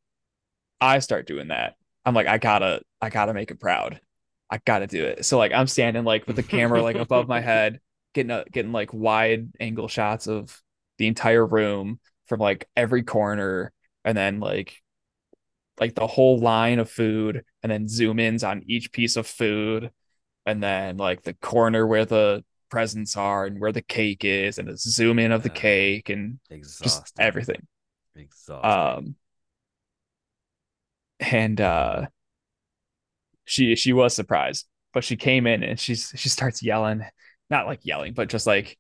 I 0.81 0.99
start 1.01 1.27
doing 1.27 1.49
that. 1.49 1.77
I'm 2.05 2.15
like, 2.15 2.27
I 2.27 2.39
gotta, 2.39 2.83
I 3.01 3.11
gotta 3.11 3.35
make 3.35 3.51
it 3.51 3.61
proud. 3.61 4.01
I 4.51 4.59
gotta 4.65 4.87
do 4.87 5.05
it. 5.05 5.25
So 5.25 5.39
like 5.39 5.53
I'm 5.53 5.67
standing 5.69 6.05
like 6.05 6.27
with 6.27 6.37
the 6.37 6.43
camera 6.43 6.83
like 6.83 6.97
above 6.97 7.29
my 7.29 7.41
head, 7.43 7.81
getting 8.15 8.31
a, 8.31 8.45
getting 8.51 8.73
like 8.73 8.93
wide 8.93 9.49
angle 9.61 9.89
shots 9.89 10.27
of 10.27 10.61
the 10.99 11.07
entire 11.07 11.47
room 11.47 12.01
from 12.27 12.41
like 12.41 12.69
every 12.77 13.03
corner, 13.03 13.73
and 14.05 14.17
then 14.17 14.41
like 14.41 14.77
like 15.81 15.95
the 15.95 16.07
whole 16.07 16.39
line 16.39 16.79
of 16.79 16.91
food, 16.91 17.45
and 17.63 17.73
then 17.73 17.89
zoom 17.89 18.19
ins 18.19 18.45
on 18.45 18.63
each 18.67 18.93
piece 18.93 19.17
of 19.17 19.27
food, 19.27 19.91
and 20.47 20.63
then 20.63 20.97
like 20.97 21.23
the 21.23 21.35
corner 21.35 21.87
where 21.87 22.05
the 22.05 22.45
presents 22.71 23.17
are 23.17 23.47
and 23.47 23.61
where 23.61 23.73
the 23.73 23.83
cake 23.83 24.25
is, 24.25 24.59
and 24.59 24.69
a 24.69 24.77
zoom 24.77 25.19
in 25.19 25.33
of 25.33 25.43
the 25.43 25.49
cake 25.51 26.09
and 26.09 26.39
just 26.83 27.13
everything. 27.19 27.67
Exhausting. 28.15 28.71
Um, 28.71 29.17
and 31.21 31.61
uh 31.61 32.07
she 33.45 33.77
she 33.77 33.93
was 33.93 34.15
surprised, 34.15 34.67
but 34.93 35.05
she 35.05 35.17
came 35.17 35.47
in 35.47 35.63
and 35.63 35.79
she's 35.79 36.13
she 36.17 36.29
starts 36.29 36.63
yelling, 36.63 37.05
not 37.51 37.67
like 37.67 37.81
yelling, 37.85 38.13
but 38.13 38.29
just 38.29 38.47
like 38.47 38.79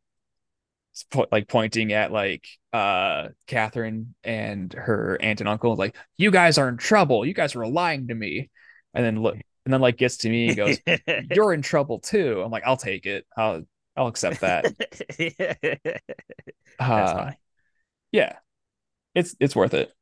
po- 1.10 1.26
like 1.32 1.48
pointing 1.48 1.92
at 1.92 2.12
like 2.12 2.46
uh 2.72 3.28
Catherine 3.46 4.14
and 4.24 4.72
her 4.72 5.18
aunt 5.20 5.40
and 5.40 5.48
uncle, 5.48 5.76
like 5.76 5.96
you 6.16 6.30
guys 6.30 6.58
are 6.58 6.68
in 6.68 6.76
trouble. 6.76 7.26
You 7.26 7.34
guys 7.34 7.56
are 7.56 7.66
lying 7.66 8.08
to 8.08 8.14
me, 8.14 8.50
and 8.94 9.04
then 9.04 9.22
look 9.22 9.34
and 9.34 9.72
then 9.72 9.80
like 9.80 9.96
gets 9.96 10.18
to 10.18 10.30
me 10.30 10.48
and 10.48 10.56
goes, 10.56 10.78
"You're 11.30 11.52
in 11.52 11.62
trouble 11.62 12.00
too." 12.00 12.42
I'm 12.42 12.50
like, 12.50 12.64
"I'll 12.66 12.76
take 12.76 13.06
it. 13.06 13.26
I'll 13.36 13.62
I'll 13.96 14.08
accept 14.08 14.40
that." 14.40 14.66
That's 16.78 17.12
Uh, 17.12 17.32
yeah, 18.12 18.36
it's 19.14 19.36
it's 19.40 19.56
worth 19.56 19.74
it. 19.74 19.92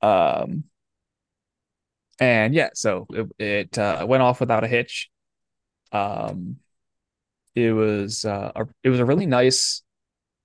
Um, 0.00 0.64
and 2.20 2.54
yeah, 2.54 2.70
so 2.74 3.06
it, 3.10 3.26
it 3.38 3.78
uh, 3.78 4.04
went 4.08 4.22
off 4.22 4.40
without 4.40 4.64
a 4.64 4.68
hitch. 4.68 5.10
Um, 5.92 6.56
it 7.64 7.72
was 7.72 8.24
uh, 8.24 8.52
a, 8.56 8.66
it 8.84 8.90
was 8.90 9.00
a 9.00 9.04
really 9.04 9.26
nice 9.26 9.82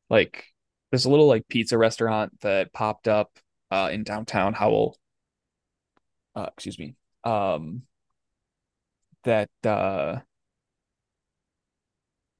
like 0.09 0.45
there's 0.91 1.05
a 1.05 1.09
little 1.09 1.27
like 1.27 1.47
pizza 1.47 1.77
restaurant 1.77 2.39
that 2.41 2.73
popped 2.73 3.07
up 3.07 3.31
uh 3.71 3.89
in 3.91 4.03
downtown 4.03 4.53
Howell. 4.53 4.97
Uh, 6.35 6.49
excuse 6.55 6.79
me. 6.79 6.95
Um, 7.23 7.83
that 9.23 9.49
uh 9.65 10.19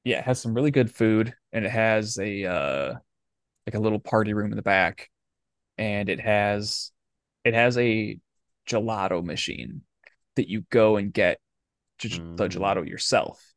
yeah, 0.04 0.18
it 0.18 0.24
has 0.24 0.40
some 0.40 0.54
really 0.54 0.70
good 0.70 0.90
food 0.94 1.34
and 1.52 1.64
it 1.64 1.70
has 1.70 2.18
a 2.18 2.44
uh 2.44 2.94
like 3.66 3.74
a 3.74 3.80
little 3.80 4.00
party 4.00 4.34
room 4.34 4.52
in 4.52 4.56
the 4.56 4.62
back 4.62 5.10
and 5.78 6.08
it 6.10 6.20
has 6.20 6.92
it 7.44 7.54
has 7.54 7.78
a 7.78 8.18
gelato 8.68 9.24
machine 9.24 9.82
that 10.36 10.48
you 10.50 10.62
go 10.70 10.96
and 10.96 11.12
get 11.12 11.40
ge- 11.98 12.22
the 12.36 12.48
Mm. 12.48 12.50
gelato 12.50 12.88
yourself. 12.88 13.53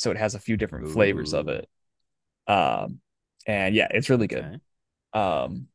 So 0.00 0.10
it 0.10 0.16
has 0.16 0.34
a 0.34 0.38
few 0.38 0.56
different 0.56 0.88
flavors 0.92 1.34
of 1.34 1.48
it. 1.48 1.68
Um, 2.46 3.00
and 3.46 3.74
yeah, 3.74 3.88
it's 3.90 4.08
really 4.08 4.28
good. 4.28 4.38
Okay. 4.44 4.58
Um, 5.12 5.66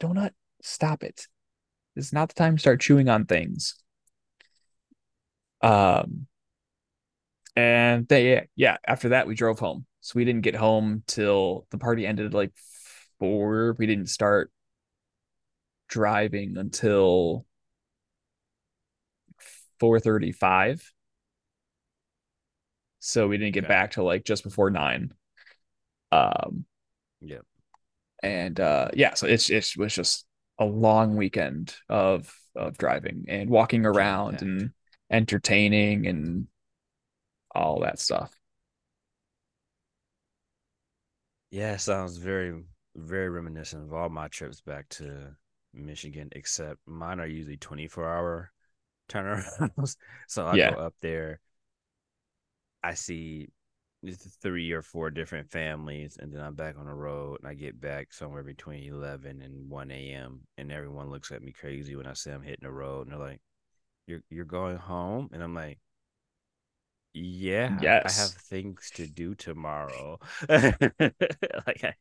donut, 0.00 0.30
stop 0.62 1.02
it. 1.02 1.26
It's 1.96 2.12
not 2.12 2.28
the 2.28 2.34
time 2.34 2.54
to 2.54 2.60
start 2.60 2.80
chewing 2.80 3.08
on 3.08 3.24
things. 3.24 3.74
Um, 5.62 6.28
and 7.56 8.06
they, 8.06 8.30
yeah, 8.30 8.44
yeah, 8.54 8.76
after 8.86 9.08
that 9.08 9.26
we 9.26 9.34
drove 9.34 9.58
home. 9.58 9.84
So 10.00 10.12
we 10.14 10.24
didn't 10.24 10.42
get 10.42 10.54
home 10.54 11.02
till 11.08 11.66
the 11.70 11.78
party 11.78 12.06
ended 12.06 12.34
like 12.34 12.52
four. 13.18 13.74
We 13.76 13.86
didn't 13.86 14.10
start 14.10 14.52
driving 15.88 16.56
until 16.56 17.46
4:35. 19.80 20.93
So 23.04 23.28
we 23.28 23.38
didn't 23.38 23.54
get 23.54 23.66
Okay. 23.66 23.68
back 23.68 23.92
to 23.92 24.02
like 24.02 24.24
just 24.24 24.44
before 24.44 24.70
nine. 24.70 25.12
Um, 26.12 26.66
Yep. 27.20 27.46
and 28.22 28.58
uh 28.60 28.88
yeah, 28.94 29.14
so 29.14 29.26
it's 29.26 29.50
it 29.50 29.74
was 29.76 29.94
just 29.94 30.26
a 30.58 30.64
long 30.64 31.16
weekend 31.16 31.74
of 31.88 32.32
of 32.56 32.78
driving 32.78 33.24
and 33.28 33.50
walking 33.50 33.84
around 33.84 34.40
packed. 34.40 34.42
and 34.42 34.70
entertaining 35.10 36.06
and 36.06 36.46
all 37.54 37.80
that 37.80 37.98
stuff. 37.98 38.38
Yeah, 41.50 41.76
sounds 41.76 42.16
very, 42.16 42.62
very 42.96 43.28
reminiscent 43.28 43.84
of 43.84 43.92
all 43.92 44.08
my 44.08 44.28
trips 44.28 44.60
back 44.60 44.88
to 44.90 45.36
Michigan, 45.72 46.28
except 46.32 46.80
mine 46.86 47.20
are 47.20 47.26
usually 47.26 47.56
24 47.56 48.08
hour 48.08 48.52
turnarounds. 49.08 49.96
So 50.28 50.46
I 50.46 50.58
go 50.58 50.74
up 50.74 50.94
there, 51.00 51.40
I 52.84 52.94
see 52.94 53.48
three 54.42 54.72
or 54.72 54.82
four 54.82 55.10
different 55.10 55.50
families, 55.50 56.18
and 56.20 56.32
then 56.32 56.42
I'm 56.42 56.54
back 56.54 56.76
on 56.78 56.86
the 56.86 56.94
road, 56.94 57.38
and 57.40 57.48
I 57.48 57.54
get 57.54 57.80
back 57.80 58.12
somewhere 58.12 58.42
between 58.42 58.84
11 58.92 59.42
and 59.42 59.70
1 59.70 60.12
a.m. 60.12 60.42
And 60.58 60.70
everyone 60.72 61.10
looks 61.10 61.32
at 61.32 61.42
me 61.42 61.52
crazy 61.52 61.96
when 61.96 62.06
I 62.06 62.12
say 62.14 62.32
I'm 62.32 62.42
hitting 62.42 62.64
the 62.68 62.72
road, 62.72 63.02
and 63.08 63.12
they're 63.12 63.18
like, 63.28 63.40
"You're 64.06 64.22
you're 64.30 64.44
going 64.46 64.78
home?" 64.78 65.30
And 65.32 65.42
I'm 65.42 65.54
like, 65.54 65.78
Yeah, 67.16 67.74
I 68.04 68.10
have 68.10 68.34
things 68.34 68.90
to 68.94 69.06
do 69.06 69.34
tomorrow. 69.34 70.18
Like 71.66 71.84
I, 71.84 71.94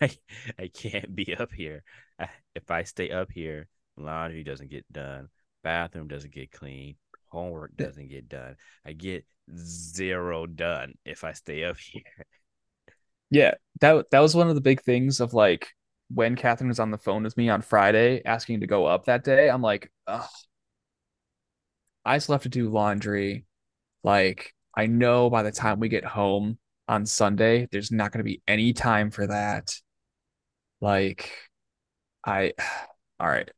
I, 0.00 0.10
I 0.58 0.68
can't 0.68 1.14
be 1.14 1.34
up 1.34 1.52
here. 1.52 1.82
I, 2.18 2.28
if 2.54 2.70
I 2.70 2.82
stay 2.84 3.10
up 3.10 3.30
here, 3.32 3.68
laundry 3.96 4.44
doesn't 4.44 4.70
get 4.70 4.90
done, 4.92 5.28
bathroom 5.64 6.08
doesn't 6.08 6.32
get 6.34 6.52
clean, 6.52 6.96
homework 7.30 7.76
doesn't 7.76 8.08
get 8.08 8.28
done. 8.28 8.56
I 8.84 8.92
get 8.92 9.24
zero 9.56 10.46
done 10.46 10.94
if 11.04 11.24
I 11.24 11.32
stay 11.32 11.64
up 11.64 11.78
here. 11.92 12.02
Yeah. 13.30 13.54
That 13.80 14.10
that 14.10 14.20
was 14.20 14.34
one 14.34 14.48
of 14.48 14.54
the 14.54 14.60
big 14.60 14.82
things 14.82 15.20
of 15.20 15.34
like 15.34 15.68
when 16.12 16.36
Catherine 16.36 16.68
was 16.68 16.80
on 16.80 16.90
the 16.90 16.98
phone 16.98 17.22
with 17.22 17.36
me 17.36 17.48
on 17.50 17.62
Friday 17.62 18.22
asking 18.24 18.60
to 18.60 18.66
go 18.66 18.86
up 18.86 19.04
that 19.04 19.24
day. 19.24 19.48
I'm 19.48 19.62
like, 19.62 19.90
Ugh, 20.06 20.28
I 22.04 22.18
still 22.18 22.34
have 22.34 22.42
to 22.44 22.48
do 22.48 22.70
laundry. 22.70 23.44
Like, 24.02 24.54
I 24.74 24.86
know 24.86 25.28
by 25.28 25.42
the 25.42 25.52
time 25.52 25.78
we 25.78 25.88
get 25.88 26.04
home 26.04 26.58
on 26.88 27.04
Sunday, 27.04 27.68
there's 27.70 27.92
not 27.92 28.12
going 28.12 28.20
to 28.20 28.24
be 28.24 28.42
any 28.48 28.72
time 28.72 29.10
for 29.10 29.26
that. 29.26 29.74
Like, 30.80 31.30
I, 32.24 32.54
all 33.20 33.28
right, 33.28 33.50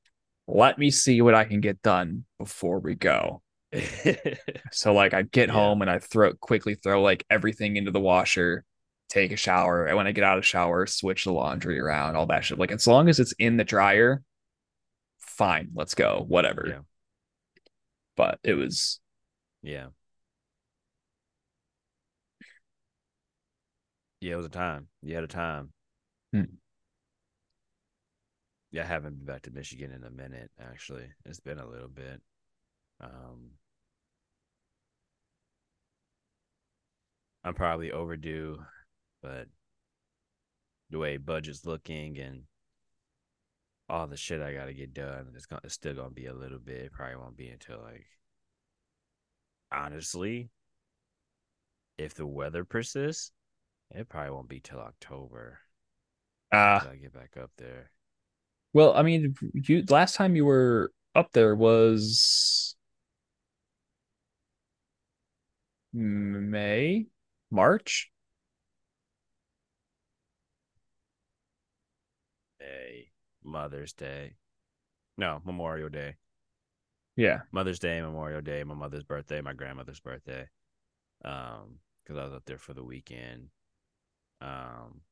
let 0.49 0.79
me 0.79 0.91
see 0.91 1.23
what 1.23 1.35
I 1.35 1.45
can 1.45 1.61
get 1.61 1.83
done 1.83 2.25
before 2.39 2.81
we 2.81 2.97
go. 2.97 3.43
So 4.73 4.93
like 4.93 5.15
I'd 5.15 5.31
get 5.31 5.49
Yeah. 5.49 5.55
home 5.55 5.83
and 5.83 5.91
I'd 5.91 6.05
throw 6.05 6.33
quickly 6.35 6.75
throw 6.75 7.03
like 7.03 7.25
everything 7.31 7.77
into 7.77 7.91
the 7.91 8.01
washer, 8.01 8.65
take 9.09 9.33
a 9.33 9.37
shower, 9.37 9.87
and 9.87 9.97
when 9.97 10.07
I 10.07 10.13
get 10.13 10.25
out 10.25 10.39
of 10.39 10.43
the 10.43 10.47
shower, 10.47 10.87
switch 10.87 11.25
the 11.25 11.33
laundry 11.33 11.79
around, 11.81 12.17
all 12.17 12.27
that 12.27 12.45
shit. 12.45 12.59
Like 12.59 12.73
as 12.73 12.87
long 12.87 13.09
as 13.09 13.21
it's 13.21 13.33
in 13.39 13.57
the 13.57 13.65
dryer, 13.65 14.23
fine, 15.21 15.71
let's 15.75 15.95
go, 15.95 16.25
whatever. 16.29 16.67
Yeah. 16.69 16.79
But 18.17 18.39
it 18.45 18.55
was 18.55 19.01
Yeah. 19.63 19.89
Yeah, 24.21 24.35
it 24.35 24.37
was 24.37 24.47
a 24.47 24.51
time. 24.51 24.89
You 25.03 25.15
had 25.15 25.25
a 25.25 25.29
time. 25.29 25.73
Hmm. 26.33 26.45
Yeah, 28.71 28.83
I 28.83 28.87
haven't 28.87 29.17
been 29.17 29.27
back 29.27 29.43
to 29.43 29.51
Michigan 29.51 29.91
in 29.93 30.05
a 30.05 30.11
minute, 30.11 30.51
actually. 30.61 31.09
It's 31.25 31.41
been 31.41 31.59
a 31.59 31.67
little 31.67 31.89
bit. 31.89 32.21
Um 33.01 33.51
I'm 37.45 37.55
probably 37.55 37.91
overdue, 37.91 38.65
but 39.23 39.49
the 40.91 40.99
way 40.99 41.17
budget's 41.17 41.65
looking 41.65 42.19
and 42.19 42.43
all 43.89 44.07
the 44.07 44.17
shit 44.17 44.41
I 44.41 44.53
gotta 44.55 44.73
get 44.75 44.95
done, 44.95 45.33
it's 45.35 45.47
gonna 45.47 45.63
it's 45.65 45.75
still 45.75 45.95
gonna 45.95 46.11
be 46.11 46.27
a 46.27 46.35
little 46.35 46.59
bit. 46.59 46.83
It 46.87 46.93
probably 46.93 47.17
won't 47.17 47.37
be 47.37 47.49
until 47.49 47.81
like 47.83 48.07
honestly, 49.73 50.51
if 51.99 52.15
the 52.15 52.27
weather 52.27 52.65
persists, 52.65 53.33
it 53.91 54.09
probably 54.09 54.31
won't 54.33 54.49
be 54.49 54.61
till 54.61 54.81
October 54.81 55.59
uh 56.53 56.81
till 56.81 56.91
I 56.91 56.97
get 56.97 57.13
back 57.13 57.37
up 57.41 57.51
there. 57.57 57.91
well, 58.73 58.95
I 58.95 59.03
mean, 59.03 59.35
you 59.55 59.85
last 59.89 60.15
time 60.15 60.37
you 60.37 60.45
were 60.45 60.93
up 61.15 61.33
there 61.33 61.55
was 61.55 62.77
May, 65.93 67.07
March. 67.51 68.11
Day, 72.59 73.11
Mother's 73.43 73.93
Day. 73.93 74.35
No, 75.17 75.41
Memorial 75.45 75.89
Day. 75.89 76.17
Yeah. 77.17 77.41
Mother's 77.53 77.79
Day, 77.79 78.01
Memorial 78.01 78.41
Day, 78.41 78.63
my 78.65 78.75
mother's 78.75 79.05
birthday, 79.05 79.41
my 79.41 79.53
grandmother's 79.53 80.01
birthday. 80.01 80.49
Um, 81.25 81.79
because 82.03 82.19
I 82.19 82.25
was 82.25 82.35
up 82.35 82.45
there 82.47 82.59
for 82.59 82.75
the 82.75 82.85
weekend. 82.85 83.49
Um, 84.41 85.03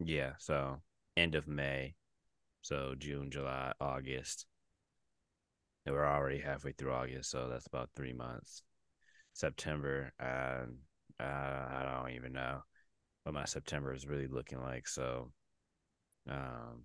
yeah, 0.00 0.32
so 0.38 0.80
end 1.16 1.34
of 1.34 1.46
May, 1.46 1.94
so 2.62 2.94
June, 2.98 3.30
July, 3.30 3.72
August. 3.80 4.46
And 5.86 5.94
we're 5.94 6.06
already 6.06 6.38
halfway 6.38 6.72
through 6.72 6.92
August, 6.92 7.30
so 7.30 7.48
that's 7.48 7.66
about 7.66 7.90
three 7.96 8.12
months. 8.12 8.62
September, 9.32 10.12
um, 10.20 10.78
uh, 11.18 11.24
I 11.24 12.00
don't 12.02 12.14
even 12.14 12.32
know 12.32 12.60
what 13.24 13.34
my 13.34 13.44
September 13.44 13.94
is 13.94 14.06
really 14.06 14.26
looking 14.26 14.60
like. 14.60 14.86
So, 14.86 15.32
um, 16.28 16.84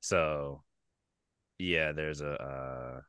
so 0.00 0.62
yeah, 1.58 1.92
there's 1.92 2.20
a 2.20 2.32
uh, 2.32 3.00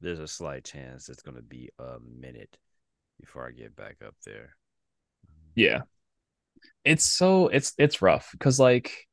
there's 0.00 0.20
a 0.20 0.28
slight 0.28 0.64
chance 0.64 1.08
it's 1.08 1.22
gonna 1.22 1.42
be 1.42 1.70
a 1.78 1.96
minute 2.00 2.56
before 3.20 3.46
I 3.46 3.50
get 3.50 3.74
back 3.74 3.96
up 4.06 4.14
there. 4.24 4.54
Yeah. 5.54 5.80
It's 6.84 7.04
so 7.04 7.48
it's 7.48 7.74
it's 7.78 8.00
rough 8.00 8.30
because 8.32 8.60
like 8.60 9.07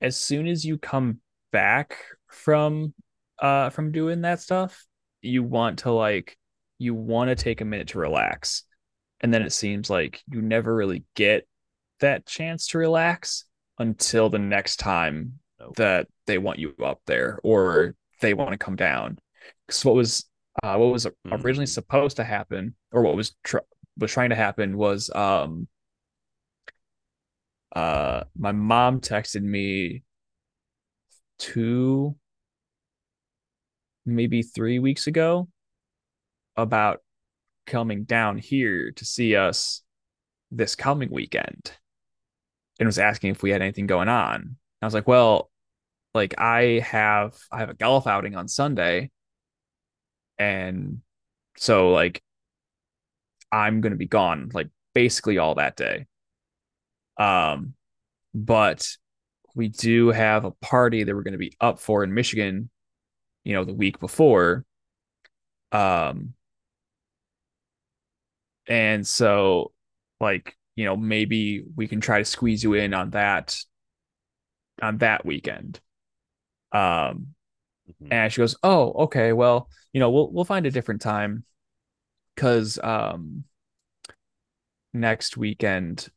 as 0.00 0.16
soon 0.16 0.46
as 0.46 0.64
you 0.64 0.78
come 0.78 1.20
back 1.52 1.96
from 2.28 2.92
uh 3.38 3.70
from 3.70 3.92
doing 3.92 4.22
that 4.22 4.40
stuff, 4.40 4.86
you 5.22 5.42
want 5.42 5.80
to 5.80 5.92
like 5.92 6.36
you 6.78 6.94
want 6.94 7.28
to 7.28 7.34
take 7.34 7.60
a 7.60 7.64
minute 7.64 7.88
to 7.88 7.98
relax. 7.98 8.64
And 9.20 9.32
then 9.32 9.42
it 9.42 9.52
seems 9.52 9.88
like 9.88 10.22
you 10.30 10.42
never 10.42 10.74
really 10.74 11.04
get 11.14 11.46
that 12.00 12.26
chance 12.26 12.68
to 12.68 12.78
relax 12.78 13.44
until 13.78 14.28
the 14.28 14.38
next 14.38 14.76
time 14.76 15.38
that 15.76 16.06
they 16.26 16.38
want 16.38 16.58
you 16.58 16.74
up 16.84 17.00
there 17.06 17.38
or 17.42 17.94
they 18.20 18.34
want 18.34 18.50
to 18.52 18.58
come 18.58 18.76
down. 18.76 19.18
Because 19.66 19.84
what 19.84 19.94
was 19.94 20.24
uh 20.62 20.76
what 20.76 20.92
was 20.92 21.06
originally 21.30 21.66
Mhm. 21.66 21.68
supposed 21.68 22.16
to 22.16 22.24
happen 22.24 22.74
or 22.92 23.02
what 23.02 23.16
was 23.16 23.34
tr- 23.42 23.58
was 23.98 24.12
trying 24.12 24.30
to 24.30 24.36
happen 24.36 24.76
was 24.76 25.10
um 25.14 25.68
uh 27.76 28.24
my 28.38 28.52
mom 28.52 29.00
texted 29.00 29.42
me 29.42 30.02
two 31.38 32.16
maybe 34.06 34.40
three 34.42 34.78
weeks 34.78 35.06
ago 35.06 35.46
about 36.56 37.02
coming 37.66 38.04
down 38.04 38.38
here 38.38 38.92
to 38.92 39.04
see 39.04 39.36
us 39.36 39.82
this 40.50 40.74
coming 40.74 41.10
weekend 41.10 41.72
and 42.80 42.86
was 42.86 42.98
asking 42.98 43.30
if 43.32 43.42
we 43.42 43.50
had 43.50 43.60
anything 43.60 43.86
going 43.86 44.08
on. 44.08 44.56
I 44.80 44.86
was 44.86 44.94
like, 44.94 45.06
well, 45.06 45.50
like 46.14 46.34
I 46.38 46.80
have 46.82 47.34
I 47.52 47.58
have 47.58 47.68
a 47.68 47.74
golf 47.74 48.06
outing 48.06 48.36
on 48.36 48.48
Sunday 48.48 49.10
and 50.38 51.00
so 51.58 51.90
like 51.90 52.22
I'm 53.52 53.82
gonna 53.82 53.96
be 53.96 54.06
gone 54.06 54.50
like 54.54 54.70
basically 54.94 55.36
all 55.36 55.56
that 55.56 55.76
day. 55.76 56.06
Um, 57.18 57.74
but 58.34 58.88
we 59.54 59.68
do 59.68 60.10
have 60.10 60.44
a 60.44 60.52
party 60.52 61.04
that 61.04 61.14
we're 61.14 61.22
gonna 61.22 61.38
be 61.38 61.56
up 61.60 61.80
for 61.80 62.04
in 62.04 62.14
Michigan, 62.14 62.70
you 63.44 63.54
know, 63.54 63.64
the 63.64 63.74
week 63.74 64.00
before. 64.00 64.64
Um, 65.72 66.34
and 68.68 69.06
so 69.06 69.72
like, 70.20 70.56
you 70.74 70.84
know, 70.84 70.96
maybe 70.96 71.62
we 71.74 71.86
can 71.88 72.00
try 72.00 72.18
to 72.18 72.24
squeeze 72.24 72.62
you 72.62 72.74
in 72.74 72.94
on 72.94 73.10
that 73.10 73.56
on 74.82 74.98
that 74.98 75.24
weekend. 75.24 75.80
Um, 76.72 77.34
Mhm. 78.00 78.08
and 78.12 78.32
she 78.32 78.38
goes, 78.40 78.56
"Oh, 78.62 78.92
okay. 79.04 79.32
Well, 79.32 79.70
you 79.92 80.00
know, 80.00 80.10
we'll 80.10 80.30
we'll 80.32 80.44
find 80.44 80.66
a 80.66 80.70
different 80.70 81.02
time 81.02 81.44
because 82.34 82.78
um 82.80 83.44
next 84.92 85.36
weekend 85.36 86.08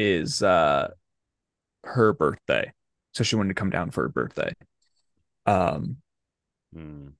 is 0.00 0.42
uh 0.42 0.90
her 1.84 2.12
birthday. 2.12 2.72
So 3.14 3.24
she 3.24 3.36
wanted 3.36 3.50
to 3.50 3.54
come 3.54 3.70
down 3.70 3.90
for 3.90 4.04
her 4.04 4.08
birthday. 4.10 4.52
Um 5.46 5.98
Mm. 6.74 7.12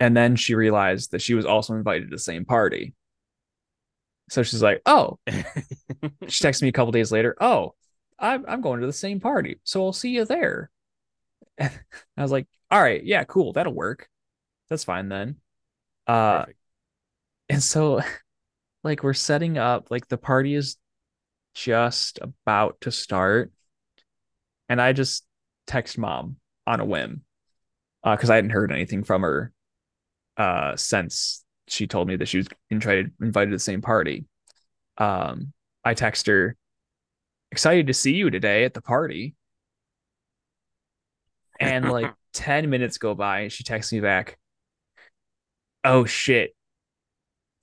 and 0.00 0.16
then 0.16 0.36
she 0.36 0.54
realized 0.54 1.12
that 1.12 1.22
she 1.22 1.34
was 1.34 1.46
also 1.46 1.74
invited 1.74 2.04
to 2.04 2.10
the 2.16 2.18
same 2.18 2.44
party. 2.44 2.94
So 4.30 4.42
she's 4.42 4.62
like, 4.62 4.82
"Oh." 4.86 5.18
She 6.26 6.42
texted 6.44 6.62
me 6.62 6.68
a 6.68 6.72
couple 6.72 6.92
days 6.92 7.12
later, 7.12 7.36
"Oh, 7.40 7.74
I'm 8.18 8.44
I'm 8.48 8.60
going 8.62 8.80
to 8.80 8.86
the 8.86 8.92
same 8.92 9.20
party. 9.20 9.60
So 9.64 9.84
I'll 9.84 9.92
see 9.92 10.10
you 10.10 10.24
there." 10.24 10.70
I 11.60 11.72
was 12.16 12.32
like, 12.32 12.46
"All 12.70 12.82
right, 12.82 13.04
yeah, 13.04 13.24
cool. 13.24 13.52
That'll 13.52 13.74
work. 13.74 14.08
That's 14.70 14.84
fine 14.84 15.08
then." 15.10 15.36
Uh 16.06 16.46
Perfect. 16.46 16.58
and 17.48 17.62
so 17.62 18.00
like 18.84 19.02
we're 19.02 19.14
setting 19.14 19.58
up 19.58 19.90
like 19.90 20.08
the 20.08 20.18
party 20.18 20.54
is 20.54 20.76
just 21.54 22.18
about 22.20 22.80
to 22.82 22.90
start. 22.90 23.52
And 24.68 24.80
i 24.80 24.92
just 24.92 25.24
text 25.66 25.96
mom 25.96 26.36
on 26.66 26.80
a 26.80 26.84
whim 26.84 27.22
uh 28.02 28.14
because 28.16 28.28
i 28.28 28.34
hadn't 28.34 28.50
heard 28.50 28.70
anything 28.70 29.02
from 29.02 29.22
her 29.22 29.52
uh 30.36 30.76
since 30.76 31.44
she 31.68 31.86
told 31.86 32.08
me 32.08 32.16
that 32.16 32.28
she 32.28 32.38
was 32.38 32.48
invited 32.70 33.12
invited 33.20 33.50
to 33.50 33.56
the 33.56 33.60
same 33.60 33.82
party. 33.82 34.26
Um 34.98 35.52
i 35.84 35.94
text 35.94 36.26
her 36.26 36.56
excited 37.50 37.86
to 37.86 37.94
see 37.94 38.14
you 38.14 38.30
today 38.30 38.64
at 38.64 38.74
the 38.74 38.82
party. 38.82 39.34
And 41.60 41.90
like 41.90 42.12
10 42.32 42.68
minutes 42.68 42.98
go 42.98 43.14
by 43.14 43.40
and 43.40 43.52
she 43.52 43.62
texts 43.64 43.92
me 43.92 44.00
back 44.00 44.38
oh 45.84 46.04
shit. 46.04 46.56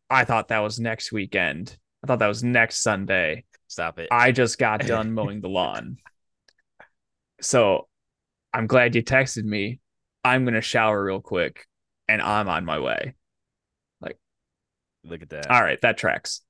I 0.10 0.26
thought 0.26 0.50
that 0.50 0.60
was 0.60 0.80
next 0.80 1.12
weekend. 1.12 1.78
I 2.04 2.08
thought 2.08 2.20
that 2.20 2.28
was 2.28 2.44
next 2.44 2.78
sunday 2.82 3.46
Stop 3.72 4.00
it. 4.00 4.10
i 4.12 4.34
just 4.34 4.58
got 4.60 4.82
done 4.86 5.14
mowing 5.14 5.40
the 5.40 5.48
lawn 5.48 5.96
so 7.40 7.88
i'm 8.54 8.68
glad 8.68 8.96
you 8.96 9.02
texted 9.02 9.46
me 9.46 9.80
i'm 10.26 10.44
gonna 10.44 10.60
shower 10.60 11.02
real 11.02 11.22
quick 11.22 11.66
and 12.10 12.22
i'm 12.22 12.50
on 12.50 12.66
my 12.66 12.80
way 12.80 13.16
Like, 14.02 14.18
Look 15.06 15.22
at 15.22 15.30
that. 15.30 15.50
all 15.50 15.62
right 15.64 15.80
that 15.82 15.98
tracks 15.98 16.42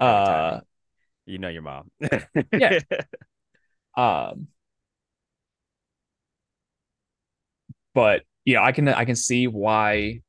uh. 0.00 0.60
You 1.26 1.38
know 1.38 1.48
your 1.48 1.60
mom. 1.62 1.90
Yeah. 2.52 2.78
um 3.94 4.46
but 7.94 8.22
yeah 8.46 8.62
i 8.62 8.72
can 8.72 8.88
i 8.88 9.04
can 9.04 9.14
see 9.14 9.46
why 9.46 10.20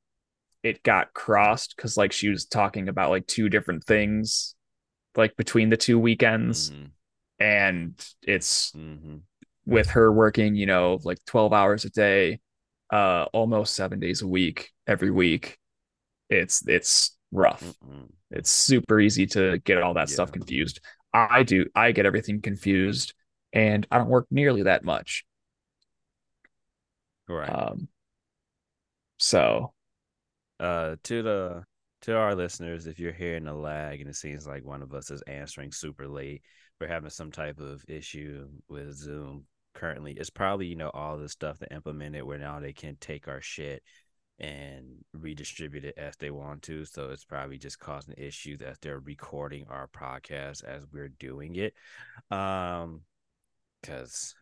it 0.62 0.84
got 0.84 1.14
crossed 1.14 1.74
because 1.76 1.96
like 1.98 2.12
she 2.12 2.28
was 2.28 2.46
talking 2.46 2.90
about 2.90 3.10
like 3.12 3.26
two 3.28 3.48
different 3.50 3.86
things 3.86 4.56
like 5.16 5.36
between 5.38 5.70
the 5.70 5.78
two 5.78 6.00
weekends 6.00 6.72
Mhm. 6.72 6.92
and 7.40 8.16
it's 8.24 8.72
Mm-hmm. 8.74 9.18
with 9.66 9.90
her 9.92 10.12
working, 10.12 10.56
you 10.56 10.66
know, 10.66 11.00
like 11.04 11.24
12 11.26 11.54
hours 11.54 11.86
a 11.86 11.90
day, 11.90 12.40
uh, 12.92 13.26
almost 13.34 13.76
seven 13.76 14.00
days 14.00 14.22
a 14.22 14.28
week, 14.28 14.72
every 14.88 15.12
week. 15.12 15.58
It's 16.30 16.68
it's 16.68 17.18
rough. 17.32 17.62
Mm-mm. 17.64 18.12
It's 18.32 18.50
super 18.50 19.00
easy 19.00 19.28
to 19.28 19.60
get 19.60 19.82
all 19.82 19.94
that 19.96 20.10
stuff 20.10 20.32
confused. 20.32 20.80
I 21.14 21.44
do. 21.44 21.68
I 21.76 21.92
get 21.92 22.06
everything 22.08 22.42
confused, 22.42 23.14
and 23.54 23.86
I 23.92 24.00
don't 24.00 24.10
work 24.10 24.28
nearly 24.32 24.64
that 24.64 24.84
much. 24.84 25.26
Right. 27.28 27.50
Um, 27.50 27.88
so 29.18 29.74
Uh, 30.60 30.96
to 31.04 31.22
the 31.24 31.66
to 32.04 32.16
our 32.16 32.36
listeners, 32.36 32.86
if 32.86 33.00
you're 33.00 33.14
hearing 33.14 33.48
a 33.48 33.56
lag 33.56 34.02
and 34.02 34.10
it 34.10 34.16
seems 34.16 34.46
like 34.46 34.66
one 34.66 34.82
of 34.82 34.94
us 34.94 35.10
is 35.10 35.22
answering 35.24 35.72
super 35.72 36.08
late, 36.08 36.42
we're 36.80 36.88
having 36.88 37.10
some 37.10 37.32
type 37.32 37.60
of 37.60 37.84
issue 37.88 38.48
with 38.68 38.94
Zoom 38.94 39.46
currently. 39.74 40.14
It's 40.14 40.30
probably 40.30 40.68
you 40.68 40.76
know 40.76 40.92
all 40.94 41.18
the 41.18 41.30
stuff 41.30 41.60
that 41.60 41.74
implemented 41.74 42.24
where 42.24 42.38
now 42.38 42.60
they 42.60 42.74
can 42.74 42.98
take 43.00 43.28
our 43.28 43.42
shit 43.42 43.84
and 44.40 44.86
redistribute 45.14 45.86
it 45.86 45.98
as 45.98 46.16
they 46.18 46.30
want 46.30 46.64
to. 46.64 46.84
So 46.86 47.10
it's 47.10 47.24
probably 47.24 47.58
just 47.58 47.80
causing 47.80 48.16
issues 48.18 48.62
as 48.62 48.78
they're 48.82 49.00
recording 49.00 49.66
our 49.70 49.88
podcast 49.88 50.64
as 50.66 50.84
we're 50.92 51.14
doing 51.20 51.56
it. 51.56 51.74
Um, 52.36 53.02
because 53.82 54.34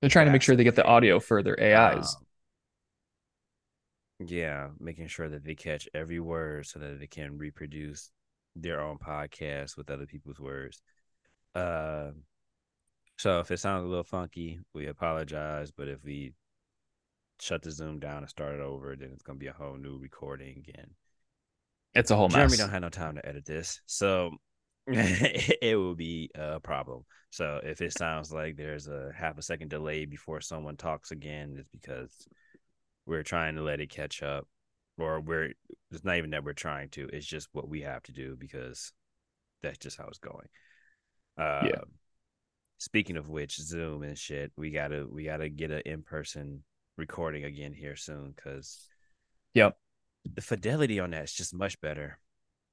they're 0.00 0.10
trying 0.10 0.26
to 0.26 0.32
make 0.32 0.42
sure 0.42 0.56
they 0.56 0.64
get 0.64 0.76
the 0.76 0.84
audio 0.84 1.20
for 1.20 1.42
their 1.42 1.58
AIs. 1.58 2.16
Um, 2.16 2.26
yeah, 4.30 4.68
making 4.78 5.08
sure 5.08 5.28
that 5.28 5.44
they 5.44 5.54
catch 5.54 5.88
every 5.94 6.20
word 6.20 6.66
so 6.66 6.78
that 6.78 6.98
they 7.00 7.06
can 7.06 7.38
reproduce 7.38 8.10
their 8.54 8.80
own 8.80 8.98
podcast 8.98 9.76
with 9.76 9.90
other 9.90 10.06
people's 10.06 10.38
words. 10.38 10.82
Uh, 11.54 12.10
so 13.18 13.40
if 13.40 13.50
it 13.50 13.58
sounds 13.58 13.84
a 13.84 13.88
little 13.88 14.04
funky, 14.04 14.60
we 14.74 14.86
apologize. 14.86 15.70
But 15.70 15.88
if 15.88 16.02
we 16.04 16.34
shut 17.40 17.62
the 17.62 17.70
Zoom 17.70 17.98
down 17.98 18.18
and 18.18 18.28
start 18.28 18.54
it 18.54 18.60
over, 18.60 18.96
then 18.96 19.10
it's 19.12 19.22
gonna 19.22 19.38
be 19.38 19.48
a 19.48 19.52
whole 19.52 19.76
new 19.76 19.98
recording 19.98 20.58
again. 20.58 20.90
it's 21.94 22.10
a 22.10 22.16
whole 22.16 22.28
Jeremy 22.28 22.52
mess. 22.52 22.58
don't 22.58 22.70
have 22.70 22.82
no 22.82 22.88
time 22.88 23.16
to 23.16 23.26
edit 23.26 23.44
this, 23.44 23.80
so 23.86 24.30
it 24.86 25.76
will 25.76 25.94
be 25.94 26.30
a 26.34 26.60
problem. 26.60 27.04
So 27.30 27.60
if 27.62 27.80
it 27.80 27.96
sounds 27.96 28.32
like 28.32 28.56
there's 28.56 28.88
a 28.88 29.10
half 29.14 29.38
a 29.38 29.42
second 29.42 29.70
delay 29.70 30.04
before 30.04 30.40
someone 30.40 30.76
talks 30.76 31.10
again, 31.10 31.56
it's 31.58 31.68
because 31.68 32.26
we're 33.06 33.22
trying 33.22 33.56
to 33.56 33.62
let 33.62 33.80
it 33.80 33.90
catch 33.90 34.22
up, 34.22 34.46
or 34.98 35.20
we're 35.20 35.52
it's 35.90 36.04
not 36.04 36.16
even 36.16 36.30
that 36.30 36.44
we're 36.44 36.52
trying 36.52 36.88
to. 36.90 37.08
It's 37.12 37.26
just 37.26 37.48
what 37.52 37.68
we 37.68 37.82
have 37.82 38.02
to 38.04 38.12
do 38.12 38.36
because 38.38 38.92
that's 39.62 39.78
just 39.78 39.96
how 39.98 40.06
it's 40.06 40.18
going. 40.18 40.48
Uh, 41.36 41.68
Yeah. 41.68 41.80
Speaking 42.78 43.16
of 43.16 43.28
which, 43.28 43.56
Zoom 43.60 44.02
and 44.02 44.18
shit, 44.18 44.50
we 44.56 44.70
gotta 44.70 45.06
we 45.08 45.24
gotta 45.24 45.48
get 45.48 45.70
an 45.70 45.82
in 45.86 46.02
person 46.02 46.64
recording 46.96 47.44
again 47.44 47.72
here 47.72 47.96
soon 47.96 48.32
because 48.34 48.88
Yep. 49.54 49.78
the 50.34 50.40
fidelity 50.42 50.98
on 50.98 51.10
that 51.10 51.24
is 51.24 51.32
just 51.32 51.54
much 51.54 51.80
better. 51.80 52.18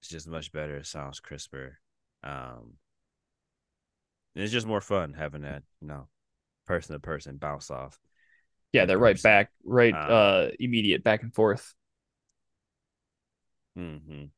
It's 0.02 0.10
just 0.10 0.28
much 0.28 0.52
better. 0.52 0.78
It 0.78 0.88
sounds 0.88 1.20
crisper. 1.20 1.80
Um, 2.24 2.74
it's 4.36 4.52
just 4.52 4.68
more 4.68 4.82
fun 4.82 5.14
having 5.14 5.42
that, 5.42 5.64
you 5.82 5.88
know, 5.88 6.08
person 6.66 6.94
to 6.94 7.00
person 7.00 7.38
bounce 7.38 7.70
off. 7.70 8.00
Yeah, 8.72 8.86
they're 8.86 8.98
right 9.00 9.22
back, 9.22 9.52
right, 9.64 9.94
Um, 9.94 10.10
uh, 10.10 10.50
immediate 10.60 11.04
back 11.04 11.24
and 11.24 11.34
forth. 11.34 11.74
hmm 13.76 14.32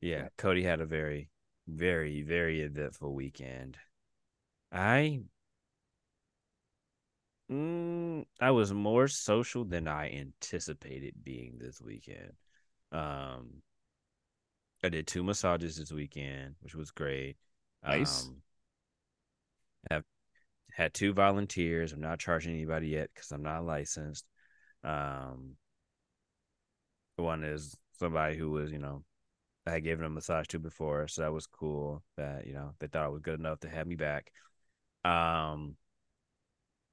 Yeah, 0.00 0.28
Cody 0.36 0.62
had 0.62 0.80
a 0.80 0.86
very, 0.86 1.30
very, 1.66 2.22
very 2.22 2.60
eventful 2.60 3.12
weekend. 3.14 3.76
I, 4.72 5.22
mm, 7.50 8.24
I 8.40 8.50
was 8.50 8.72
more 8.72 9.08
social 9.08 9.64
than 9.64 9.88
I 9.88 10.10
anticipated 10.10 11.14
being 11.22 11.58
this 11.58 11.80
weekend. 11.80 12.32
Um, 12.92 13.62
I 14.84 14.88
did 14.88 15.06
two 15.06 15.24
massages 15.24 15.76
this 15.76 15.90
weekend, 15.92 16.56
which 16.60 16.74
was 16.74 16.90
great. 16.90 17.36
Nice. 17.86 18.30
Um, 18.30 18.42
have 19.90 20.04
had 20.74 20.92
two 20.92 21.12
volunteers. 21.12 21.92
I'm 21.92 22.00
not 22.00 22.18
charging 22.18 22.52
anybody 22.52 22.88
yet 22.88 23.08
because 23.14 23.30
I'm 23.30 23.44
not 23.44 23.64
licensed. 23.64 24.26
Um, 24.82 25.54
one 27.16 27.44
is 27.44 27.76
somebody 27.98 28.36
who 28.36 28.50
was, 28.50 28.72
you 28.72 28.80
know, 28.80 29.04
I 29.66 29.70
had 29.70 29.84
given 29.84 30.04
a 30.04 30.10
massage 30.10 30.48
to 30.48 30.58
before, 30.58 31.06
so 31.06 31.22
that 31.22 31.32
was 31.32 31.46
cool. 31.46 32.02
That 32.16 32.46
you 32.46 32.52
know 32.52 32.74
they 32.80 32.88
thought 32.88 33.06
it 33.06 33.12
was 33.12 33.22
good 33.22 33.38
enough 33.38 33.60
to 33.60 33.68
have 33.68 33.86
me 33.86 33.94
back. 33.94 34.30
Um, 35.04 35.76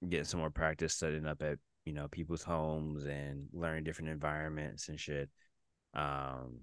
getting 0.07 0.25
some 0.25 0.39
more 0.39 0.51
practice 0.51 0.95
setting 0.95 1.25
up 1.25 1.41
at 1.41 1.57
you 1.83 1.93
know 1.93 2.07
people's 2.07 2.43
homes 2.43 3.05
and 3.05 3.47
learning 3.51 3.83
different 3.83 4.11
environments 4.11 4.87
and 4.89 4.99
shit. 4.99 5.29
Um, 5.93 6.59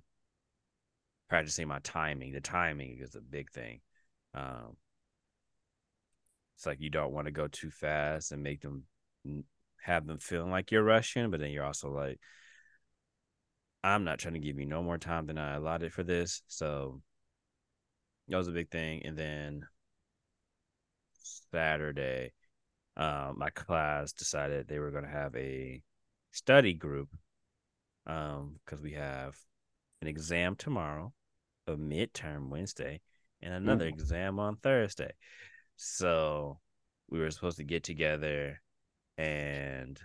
practicing 1.28 1.68
my 1.68 1.80
timing. 1.80 2.32
The 2.32 2.40
timing 2.40 3.00
is 3.00 3.14
a 3.14 3.20
big 3.20 3.50
thing. 3.50 3.80
Um, 4.34 4.76
it's 6.58 6.66
like 6.66 6.80
you 6.80 6.90
don't 6.90 7.12
want 7.12 7.26
to 7.26 7.30
go 7.30 7.46
too 7.46 7.70
fast 7.70 8.32
and 8.32 8.42
make 8.42 8.62
them 8.62 8.82
have 9.80 10.08
them 10.08 10.18
feeling 10.18 10.50
like 10.50 10.72
you're 10.72 10.82
rushing, 10.82 11.30
but 11.30 11.38
then 11.38 11.52
you're 11.52 11.64
also 11.64 11.88
like, 11.88 12.18
I'm 13.84 14.02
not 14.02 14.18
trying 14.18 14.34
to 14.34 14.40
give 14.40 14.58
you 14.58 14.66
no 14.66 14.82
more 14.82 14.98
time 14.98 15.26
than 15.26 15.38
I 15.38 15.54
allotted 15.54 15.92
for 15.92 16.02
this. 16.02 16.42
So 16.48 17.00
that 18.26 18.36
was 18.36 18.48
a 18.48 18.52
big 18.52 18.72
thing. 18.72 19.02
And 19.06 19.16
then 19.16 19.66
Saturday, 21.52 22.32
um, 22.96 23.36
my 23.38 23.50
class 23.50 24.12
decided 24.12 24.66
they 24.66 24.80
were 24.80 24.90
going 24.90 25.04
to 25.04 25.10
have 25.10 25.36
a 25.36 25.80
study 26.32 26.74
group 26.74 27.08
um, 28.04 28.56
because 28.64 28.82
we 28.82 28.94
have 28.94 29.36
an 30.02 30.08
exam 30.08 30.56
tomorrow, 30.56 31.12
a 31.68 31.76
midterm 31.76 32.48
Wednesday, 32.48 33.00
and 33.40 33.54
another 33.54 33.84
Ooh. 33.84 33.88
exam 33.88 34.40
on 34.40 34.56
Thursday. 34.56 35.12
So 35.78 36.58
we 37.08 37.20
were 37.20 37.30
supposed 37.30 37.58
to 37.58 37.64
get 37.64 37.84
together 37.84 38.60
and 39.16 39.98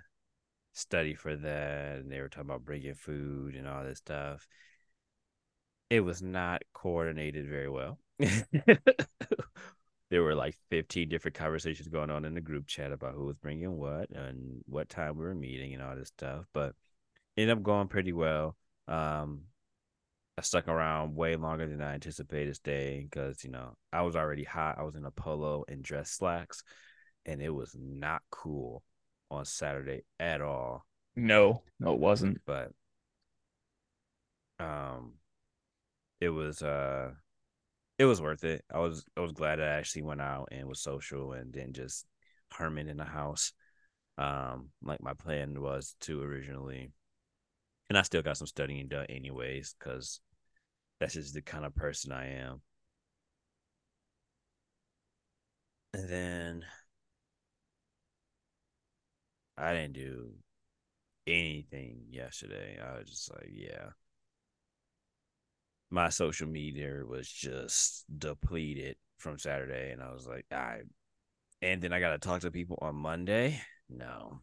study 0.74 1.16
for 1.16 1.36
that. 1.36 1.98
And 1.98 2.12
they 2.12 2.22
were 2.22 2.30
talking 2.30 2.50
about 2.50 2.64
bringing 2.64 2.94
food 2.94 3.56
and 3.56 3.68
all 3.68 3.84
this 3.84 3.98
stuff. 3.98 4.48
It 5.90 6.02
was 6.02 6.22
not 6.22 6.62
coordinated 6.74 7.50
very 7.50 7.70
well. 7.70 8.00
there 10.10 10.22
were 10.22 10.36
like 10.36 10.56
15 10.70 11.10
different 11.10 11.36
conversations 11.36 11.88
going 11.88 12.12
on 12.12 12.24
in 12.24 12.36
the 12.36 12.42
group 12.42 12.68
chat 12.68 12.92
about 12.92 13.16
who 13.16 13.26
was 13.26 13.38
bringing 13.38 13.76
what 13.76 14.12
and 14.12 14.64
what 14.68 14.90
time 14.90 15.18
we 15.18 15.26
were 15.26 15.34
meeting 15.34 15.74
and 15.74 15.82
all 15.82 15.96
this 15.96 16.10
stuff. 16.10 16.46
But 16.54 16.76
ended 17.36 17.58
up 17.58 17.64
going 17.64 17.88
pretty 17.88 18.14
well. 18.14 18.56
Um, 18.88 19.46
I 20.38 20.42
stuck 20.42 20.68
around 20.68 21.16
way 21.16 21.36
longer 21.36 21.68
than 21.68 21.82
I 21.82 21.94
anticipated 21.94 22.56
staying 22.56 23.08
because 23.10 23.44
you 23.44 23.52
know 23.52 23.76
I 23.92 24.02
was 24.02 24.16
already 24.16 24.44
hot. 24.44 24.78
I 24.80 24.84
was 24.84 24.96
in 24.96 25.06
a 25.06 25.12
polo 25.12 25.64
and 25.68 25.84
dress 25.84 26.10
slacks, 26.10 26.64
and 27.26 27.42
it 27.42 27.52
was 27.52 27.76
not 27.80 28.24
cool 28.32 28.84
on 29.30 29.46
Saturday 29.46 30.04
at 30.20 30.42
all. 30.42 30.86
No, 31.16 31.64
no, 31.80 31.94
it 31.94 32.00
wasn't. 32.00 32.42
But 32.46 32.72
um, 34.60 35.14
it 36.20 36.30
was 36.30 36.64
uh, 36.64 37.12
it 38.00 38.06
was 38.06 38.22
worth 38.22 38.44
it. 38.44 38.64
I 38.74 38.80
was 38.80 39.06
I 39.16 39.22
was 39.22 39.34
glad 39.34 39.60
I 39.60 39.68
actually 39.68 40.04
went 40.04 40.22
out 40.22 40.50
and 40.52 40.68
was 40.68 40.82
social 40.82 41.34
and 41.34 41.52
didn't 41.52 41.74
just 41.74 42.06
hermit 42.52 42.88
in 42.88 42.98
the 42.98 43.06
house. 43.06 43.54
Um, 44.18 44.70
like 44.82 45.02
my 45.02 45.14
plan 45.14 45.62
was 45.62 45.96
to 46.02 46.22
originally 46.22 46.92
and 47.94 48.00
I 48.00 48.02
still 48.02 48.24
got 48.24 48.38
some 48.38 48.48
studying 48.48 48.88
done 48.88 49.06
anyways, 49.08 49.76
because 49.78 50.20
that's 51.00 51.14
just 51.14 51.36
the 51.36 51.44
kind 51.44 51.64
of 51.64 51.76
person 51.76 52.12
I 52.12 52.40
am. 52.40 52.60
And 55.94 56.10
then 56.10 56.66
I 59.56 59.74
didn't 59.76 59.94
do 59.94 60.32
anything 61.28 62.06
yesterday. 62.10 62.80
I 62.84 62.98
was 62.98 63.10
just 63.12 63.32
like, 63.32 63.52
yeah. 63.54 63.90
My 65.92 66.10
social 66.10 66.48
media 66.48 67.04
was 67.08 67.30
just 67.30 68.06
depleted 68.18 68.96
from 69.20 69.38
Saturday, 69.38 69.92
and 69.92 70.02
I 70.02 70.12
was 70.12 70.26
like, 70.26 70.48
I. 70.52 70.80
And 71.62 71.80
then 71.80 71.94
I 71.94 72.00
got 72.00 72.14
to 72.14 72.18
talk 72.18 72.42
to 72.42 72.50
people 72.50 72.80
on 72.82 72.96
Monday. 72.96 73.62
No, 73.88 74.42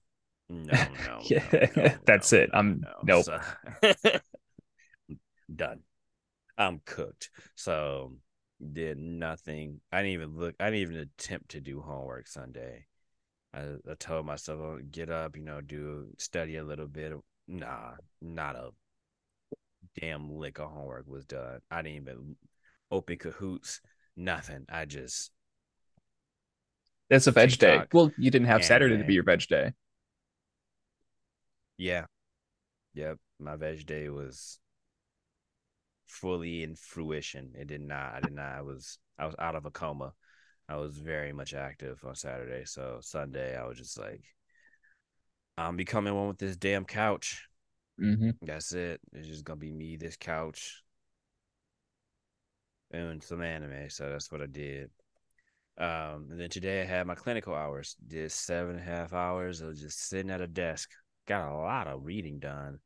no, 0.50 0.74
no, 1.06 1.20
Yeah, 1.22 1.44
no, 1.52 1.82
no, 1.84 1.90
that's 2.06 2.32
no, 2.32 2.38
it. 2.38 2.50
I'm- 2.52 2.82
no. 2.82 2.92
nope. 3.04 3.24
So- 3.24 3.40
done. 5.54 5.80
I'm 6.58 6.80
cooked. 6.84 7.30
So 7.54 8.16
did 8.72 8.98
nothing. 8.98 9.80
I 9.90 9.98
didn't 10.02 10.12
even 10.12 10.36
look. 10.36 10.54
I 10.60 10.66
didn't 10.66 10.80
even 10.80 10.96
attempt 10.96 11.50
to 11.52 11.60
do 11.60 11.80
homework 11.80 12.26
Sunday. 12.26 12.86
I, 13.54 13.60
I 13.90 13.94
told 13.98 14.26
myself, 14.26 14.60
oh, 14.60 14.78
get 14.90 15.08
up, 15.10 15.36
you 15.36 15.42
know, 15.42 15.60
do 15.60 16.08
study 16.18 16.56
a 16.56 16.64
little 16.64 16.86
bit. 16.86 17.12
Nah, 17.48 17.92
not 18.20 18.56
a 18.56 18.70
damn 20.00 20.30
lick 20.30 20.58
of 20.58 20.70
homework 20.70 21.06
was 21.08 21.24
done. 21.24 21.60
I 21.70 21.82
didn't 21.82 22.02
even 22.02 22.36
open 22.90 23.16
cahoots. 23.16 23.80
Nothing. 24.16 24.66
I 24.68 24.84
just 24.84 25.30
That's 27.08 27.26
a 27.26 27.32
veg 27.32 27.58
day. 27.58 27.82
Well, 27.92 28.12
you 28.18 28.30
didn't 28.30 28.48
have 28.48 28.64
Saturday 28.64 28.98
to 28.98 29.04
be 29.04 29.14
your 29.14 29.24
veg 29.24 29.46
day. 29.48 29.72
Yeah. 31.80 32.04
Yep. 32.92 33.16
My 33.38 33.56
veg 33.56 33.86
day 33.86 34.10
was 34.10 34.58
fully 36.06 36.62
in 36.62 36.74
fruition. 36.74 37.52
It 37.58 37.68
did 37.68 37.80
not. 37.80 38.16
I 38.16 38.20
did 38.20 38.34
not. 38.34 38.52
I 38.54 38.60
was 38.60 38.98
I 39.18 39.24
was 39.24 39.34
out 39.38 39.56
of 39.56 39.64
a 39.64 39.70
coma. 39.70 40.12
I 40.68 40.76
was 40.76 40.98
very 40.98 41.32
much 41.32 41.54
active 41.54 41.98
on 42.04 42.14
Saturday. 42.14 42.66
So 42.66 42.98
Sunday 43.00 43.56
I 43.56 43.64
was 43.64 43.78
just 43.78 43.98
like 43.98 44.22
I'm 45.56 45.76
becoming 45.76 46.14
one 46.14 46.28
with 46.28 46.36
this 46.36 46.58
damn 46.58 46.84
couch. 46.84 47.48
Mm-hmm. 47.98 48.30
That's 48.42 48.74
it. 48.74 49.00
It's 49.14 49.26
just 49.26 49.44
gonna 49.44 49.56
be 49.56 49.72
me, 49.72 49.96
this 49.96 50.18
couch, 50.18 50.82
and 52.90 53.22
some 53.22 53.40
anime. 53.40 53.88
So 53.88 54.10
that's 54.10 54.30
what 54.30 54.42
I 54.42 54.46
did. 54.46 54.90
Um, 55.78 56.28
and 56.30 56.38
then 56.38 56.50
today 56.50 56.82
I 56.82 56.84
had 56.84 57.06
my 57.06 57.14
clinical 57.14 57.54
hours. 57.54 57.96
Did 58.06 58.30
seven 58.32 58.76
and 58.76 58.80
a 58.80 58.82
half 58.82 59.14
hours 59.14 59.62
of 59.62 59.78
just 59.78 60.08
sitting 60.10 60.30
at 60.30 60.42
a 60.42 60.46
desk. 60.46 60.90
Got 61.30 61.48
a 61.48 61.54
lot 61.54 61.86
of 61.86 62.04
reading 62.04 62.40
done, 62.40 62.80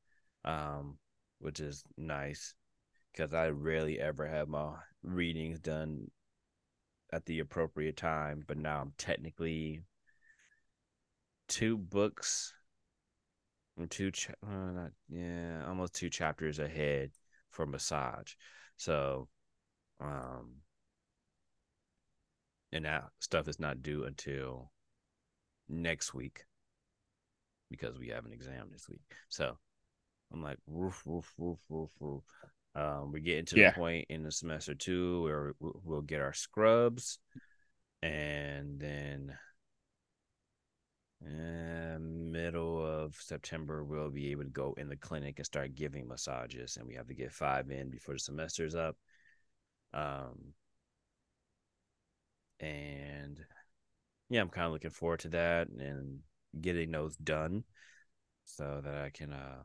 um, 0.44 0.98
which 1.38 1.60
is 1.60 1.82
nice 1.96 2.52
because 3.10 3.32
I 3.32 3.48
rarely 3.48 3.98
ever 3.98 4.26
have 4.26 4.48
my 4.48 4.74
readings 5.02 5.58
done 5.60 6.10
at 7.10 7.24
the 7.24 7.38
appropriate 7.38 7.96
time. 7.96 8.44
But 8.46 8.58
now 8.58 8.82
I'm 8.82 8.92
technically 8.98 9.80
two 11.48 11.78
books 11.78 12.52
and 13.78 13.90
two, 13.90 14.10
cha- 14.10 14.34
uh, 14.46 14.72
not, 14.72 14.90
yeah, 15.08 15.64
almost 15.66 15.94
two 15.94 16.10
chapters 16.10 16.58
ahead 16.58 17.12
for 17.48 17.64
massage. 17.64 18.34
So, 18.76 19.28
um, 20.02 20.56
and 22.72 22.84
that 22.84 23.04
stuff 23.20 23.48
is 23.48 23.58
not 23.58 23.80
due 23.80 24.04
until 24.04 24.70
next 25.66 26.12
week 26.12 26.44
because 27.70 27.98
we 27.98 28.08
have 28.08 28.24
an 28.26 28.32
exam 28.32 28.68
this 28.72 28.88
week. 28.88 29.00
So 29.28 29.56
I'm 30.32 30.42
like, 30.42 30.58
woof, 30.66 31.02
woof, 31.04 31.32
woof, 31.36 31.58
woof, 31.68 31.90
woof. 31.98 32.22
Um, 32.74 33.12
we're 33.12 33.20
getting 33.20 33.44
to 33.46 33.56
Yeah. 33.56 33.70
the 33.70 33.76
point 33.76 34.06
in 34.10 34.22
the 34.22 34.32
semester 34.32 34.74
two 34.74 35.22
where 35.22 35.54
we'll, 35.60 36.02
get 36.02 36.20
our 36.20 36.32
scrubs, 36.32 37.18
and 38.02 38.80
then 38.80 39.38
uh, 41.24 41.98
middle 42.00 42.84
of 42.84 43.14
September 43.14 43.84
we'll 43.84 44.10
be 44.10 44.32
able 44.32 44.42
to 44.42 44.50
go 44.50 44.74
in 44.76 44.88
the 44.88 44.96
clinic 44.96 45.38
and 45.38 45.46
start 45.46 45.74
giving 45.74 46.08
massages, 46.08 46.76
and 46.76 46.86
we 46.86 46.94
have 46.94 47.06
to 47.06 47.14
get 47.14 47.32
five 47.32 47.70
in 47.70 47.90
before 47.90 48.14
the 48.14 48.18
semester's 48.18 48.74
up. 48.74 48.96
Um, 49.92 50.52
and 52.58 53.38
yeah, 54.28 54.40
I'm 54.40 54.48
kind 54.48 54.66
of 54.66 54.72
looking 54.72 54.90
forward 54.90 55.20
to 55.20 55.28
that 55.28 55.68
and 55.68 56.18
getting 56.60 56.92
those 56.92 57.16
done 57.16 57.64
so 58.44 58.80
that 58.84 58.94
I 58.94 59.10
can 59.10 59.32
uh 59.32 59.62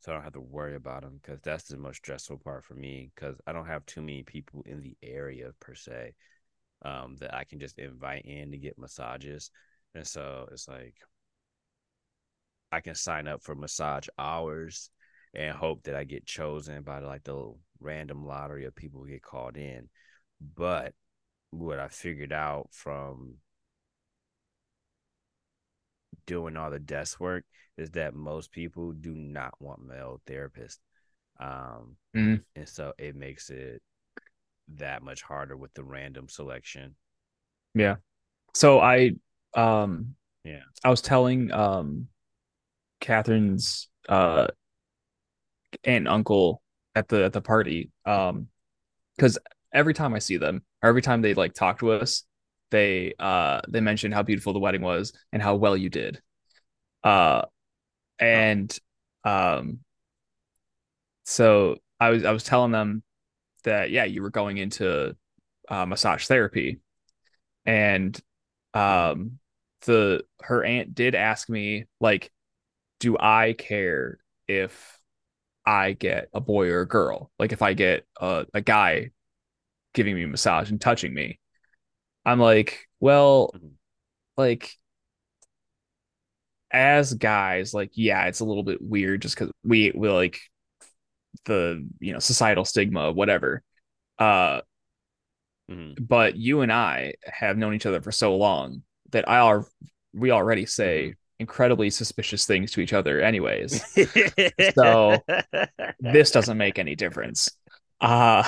so 0.00 0.12
I 0.12 0.14
don't 0.14 0.24
have 0.24 0.34
to 0.34 0.40
worry 0.40 0.76
about 0.76 1.02
them 1.02 1.18
because 1.20 1.40
that's 1.40 1.64
the 1.64 1.76
most 1.76 1.96
stressful 1.96 2.38
part 2.38 2.64
for 2.64 2.74
me 2.74 3.10
because 3.14 3.36
I 3.46 3.52
don't 3.52 3.66
have 3.66 3.84
too 3.86 4.00
many 4.00 4.22
people 4.22 4.62
in 4.66 4.80
the 4.82 4.96
area 5.02 5.50
per 5.60 5.74
se 5.74 6.14
um 6.82 7.16
that 7.20 7.34
I 7.34 7.44
can 7.44 7.58
just 7.58 7.78
invite 7.78 8.24
in 8.24 8.50
to 8.52 8.58
get 8.58 8.78
massages. 8.78 9.50
And 9.94 10.06
so 10.06 10.48
it's 10.52 10.68
like 10.68 10.94
I 12.72 12.80
can 12.80 12.94
sign 12.94 13.26
up 13.26 13.42
for 13.42 13.54
massage 13.54 14.08
hours 14.18 14.90
and 15.34 15.54
hope 15.54 15.82
that 15.84 15.94
I 15.94 16.04
get 16.04 16.26
chosen 16.26 16.82
by 16.82 16.98
like 17.00 17.24
the 17.24 17.52
random 17.80 18.26
lottery 18.26 18.64
of 18.64 18.74
people 18.74 19.02
who 19.02 19.08
get 19.08 19.22
called 19.22 19.56
in. 19.56 19.88
But 20.54 20.94
what 21.50 21.78
I 21.78 21.88
figured 21.88 22.32
out 22.32 22.68
from 22.72 23.36
doing 26.26 26.56
all 26.56 26.70
the 26.70 26.78
desk 26.78 27.20
work 27.20 27.44
is 27.76 27.90
that 27.92 28.14
most 28.14 28.52
people 28.52 28.92
do 28.92 29.14
not 29.14 29.54
want 29.60 29.84
male 29.84 30.20
therapists. 30.26 30.78
Um, 31.38 31.96
Mhm. 32.14 32.44
and 32.54 32.68
so 32.68 32.92
it 32.98 33.14
makes 33.14 33.50
it 33.50 33.82
that 34.76 35.02
much 35.02 35.22
harder 35.22 35.56
with 35.56 35.72
the 35.74 35.84
random 35.84 36.28
selection. 36.28 36.96
Yeah. 37.74 37.96
So 38.54 38.80
I 38.80 39.12
um 39.54 40.16
Yeah. 40.44 40.62
I 40.84 40.90
was 40.90 41.02
telling 41.02 41.52
um 41.52 42.08
Catherine's 43.00 43.88
uh 44.08 44.48
aunt 45.84 45.98
and 45.98 46.08
uncle 46.08 46.62
at 46.94 47.08
the 47.08 47.24
at 47.24 47.32
the 47.32 47.40
party 47.40 47.90
um 48.04 48.48
because 49.16 49.38
every 49.72 49.94
time 49.94 50.14
I 50.14 50.18
see 50.18 50.36
them 50.36 50.62
or 50.82 50.88
every 50.88 51.02
time 51.02 51.22
they 51.22 51.34
like 51.34 51.54
talk 51.54 51.80
to 51.80 51.92
us 51.92 52.24
they 52.70 53.14
uh 53.18 53.60
they 53.68 53.80
mentioned 53.80 54.14
how 54.14 54.22
beautiful 54.22 54.52
the 54.52 54.58
wedding 54.58 54.82
was 54.82 55.12
and 55.32 55.42
how 55.42 55.56
well 55.56 55.76
you 55.76 55.88
did. 55.88 56.20
Uh 57.04 57.42
and 58.18 58.76
um 59.24 59.80
so 61.24 61.76
I 62.00 62.10
was 62.10 62.24
I 62.24 62.32
was 62.32 62.44
telling 62.44 62.72
them 62.72 63.02
that 63.64 63.90
yeah 63.90 64.04
you 64.04 64.22
were 64.22 64.30
going 64.30 64.58
into 64.58 65.16
uh, 65.68 65.86
massage 65.86 66.26
therapy. 66.26 66.80
And 67.66 68.18
um 68.74 69.38
the 69.82 70.24
her 70.42 70.64
aunt 70.64 70.94
did 70.94 71.14
ask 71.14 71.48
me 71.48 71.86
like 72.00 72.32
do 73.00 73.16
I 73.18 73.54
care 73.58 74.18
if 74.48 74.98
I 75.66 75.92
get 75.92 76.28
a 76.34 76.40
boy 76.40 76.68
or 76.68 76.82
a 76.82 76.88
girl? 76.88 77.30
Like 77.38 77.52
if 77.52 77.62
I 77.62 77.74
get 77.74 78.06
a, 78.20 78.46
a 78.54 78.60
guy 78.60 79.10
giving 79.94 80.14
me 80.14 80.24
a 80.24 80.28
massage 80.28 80.70
and 80.70 80.80
touching 80.80 81.14
me 81.14 81.40
I'm 82.26 82.40
like 82.40 82.86
well 83.00 83.52
Mhm. 83.56 83.72
like 84.36 84.72
as 86.70 87.14
guys 87.14 87.72
like 87.72 87.90
yeah 87.94 88.24
it's 88.26 88.40
a 88.40 88.44
little 88.44 88.62
bit 88.64 88.82
weird 88.82 89.22
just 89.22 89.36
because 89.36 89.52
we 89.64 89.92
we 89.94 90.08
like 90.10 90.40
the 91.44 91.86
you 92.00 92.12
know 92.12 92.18
societal 92.18 92.64
stigma 92.64 93.12
whatever 93.12 93.62
uh 94.18 94.60
Mhm. 95.70 95.96
but 96.06 96.36
you 96.36 96.60
and 96.60 96.72
I 96.72 97.14
have 97.24 97.56
known 97.56 97.74
each 97.74 97.86
other 97.86 98.00
for 98.00 98.12
so 98.12 98.36
long 98.36 98.82
that 99.10 99.28
I 99.28 99.38
are 99.38 99.66
we 100.14 100.30
already 100.30 100.64
say 100.66 101.14
incredibly 101.38 101.90
suspicious 101.90 102.46
things 102.46 102.70
to 102.72 102.80
each 102.80 102.92
other 102.92 103.20
anyways. 103.20 103.84
So, 104.74 105.18
this 106.00 106.30
doesn't 106.30 106.56
make 106.56 106.78
any 106.78 106.94
difference. 106.94 107.50
Uh 108.00 108.44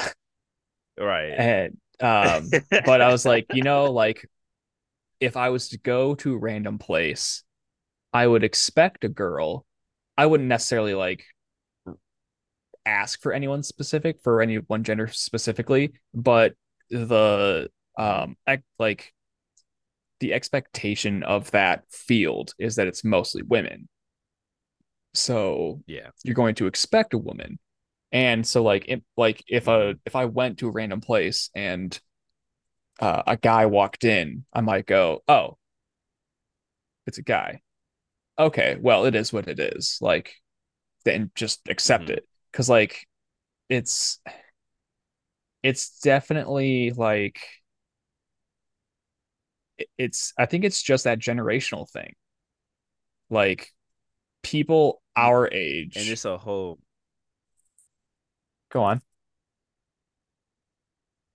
right. 0.99 1.33
and 1.37 1.77
um 2.01 2.49
but 2.85 3.01
I 3.01 3.11
was 3.11 3.25
like, 3.25 3.47
you 3.53 3.63
know, 3.63 3.91
like 3.93 4.29
if 5.21 5.37
I 5.37 5.51
was 5.51 5.71
to 5.71 5.79
go 5.79 6.15
to 6.17 6.35
a 6.35 6.39
random 6.39 6.79
place, 6.79 7.43
I 8.13 8.27
would 8.27 8.45
expect 8.45 9.05
a 9.05 9.09
girl. 9.09 9.67
I 10.17 10.27
wouldn't 10.27 10.49
necessarily 10.49 10.95
like 10.95 11.25
ask 12.87 13.21
for 13.21 13.33
anyone 13.33 13.63
specific 13.63 14.21
for 14.23 14.41
any 14.41 14.57
one 14.57 14.85
gender 14.85 15.09
specifically, 15.09 15.93
but 16.15 16.55
the 16.91 17.69
um 17.99 18.37
ec- 18.47 18.63
like 18.79 19.13
the 20.21 20.33
expectation 20.33 21.23
of 21.23 21.51
that 21.53 21.85
field 21.91 22.53
is 22.59 22.77
that 22.77 22.87
it's 22.87 23.05
mostly 23.05 23.43
women. 23.43 23.89
So 25.15 25.83
yeah. 25.87 26.11
you're 26.25 26.35
going 26.35 26.55
to 26.57 26.67
expect 26.67 27.15
a 27.15 27.19
woman. 27.19 27.59
And 28.13 28.47
so 28.47 28.63
like 28.63 28.87
if 28.89 29.01
like 29.17 29.45
if 29.49 29.69
a 29.69 29.97
if 30.07 30.17
I 30.17 30.25
went 30.27 30.59
to 30.59 30.69
a 30.69 30.73
random 30.73 31.01
place 31.01 31.51
and 31.55 31.99
uh, 33.01 33.23
a 33.27 33.37
guy 33.37 33.67
walked 33.67 34.05
in, 34.05 34.45
I 34.53 34.61
might 34.61 34.87
go, 34.87 35.23
"Oh, 35.29 35.59
it's 37.07 37.19
a 37.19 37.23
guy." 37.23 37.61
Okay, 38.39 38.77
well, 38.81 39.07
it 39.07 39.15
is 39.15 39.33
what 39.33 39.49
it 39.49 39.61
is. 39.61 39.99
Like 40.03 40.35
then 41.05 41.31
just 41.35 41.69
accept 41.69 42.11
Mhm. 42.11 42.19
it 42.19 42.27
cuz 42.53 42.69
like 42.71 43.07
it's 43.71 44.21
it's 45.63 46.01
definitely 46.01 46.91
like 46.93 47.41
it's 49.97 50.33
I 50.39 50.47
think 50.47 50.65
it's 50.65 50.83
just 50.83 51.05
that 51.05 51.19
generational 51.19 51.89
thing. 51.89 52.15
Like 53.31 53.73
people 54.43 55.03
our 55.17 55.49
age 55.53 55.97
And 55.97 56.09
it's 56.09 56.25
a 56.25 56.39
whole 56.39 56.79
go 58.71 58.83
on. 58.83 59.01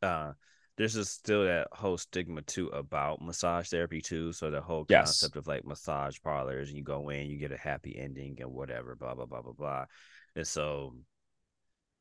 uh 0.01 0.33
there's 0.75 0.95
just 0.95 1.13
still 1.13 1.45
that 1.45 1.67
whole 1.71 1.97
stigma 1.99 2.41
too 2.41 2.67
about 2.69 3.21
massage 3.21 3.69
therapy 3.69 4.01
too. 4.01 4.31
So 4.33 4.49
the 4.49 4.59
whole 4.59 4.85
Yes. 4.89 5.31
concept 5.31 5.35
of 5.35 5.45
like 5.45 5.65
massage 5.65 6.17
parlors, 6.23 6.69
and 6.69 6.77
you 6.77 6.83
go 6.83 7.09
in, 7.09 7.27
you 7.29 7.37
get 7.37 7.51
a 7.51 7.57
happy 7.57 7.95
ending 7.95 8.37
and 8.41 8.51
whatever, 8.51 8.95
blah 8.95 9.13
blah 9.13 9.27
blah 9.27 9.43
blah 9.43 9.53
blah. 9.53 9.85
And 10.35 10.47
so 10.47 10.95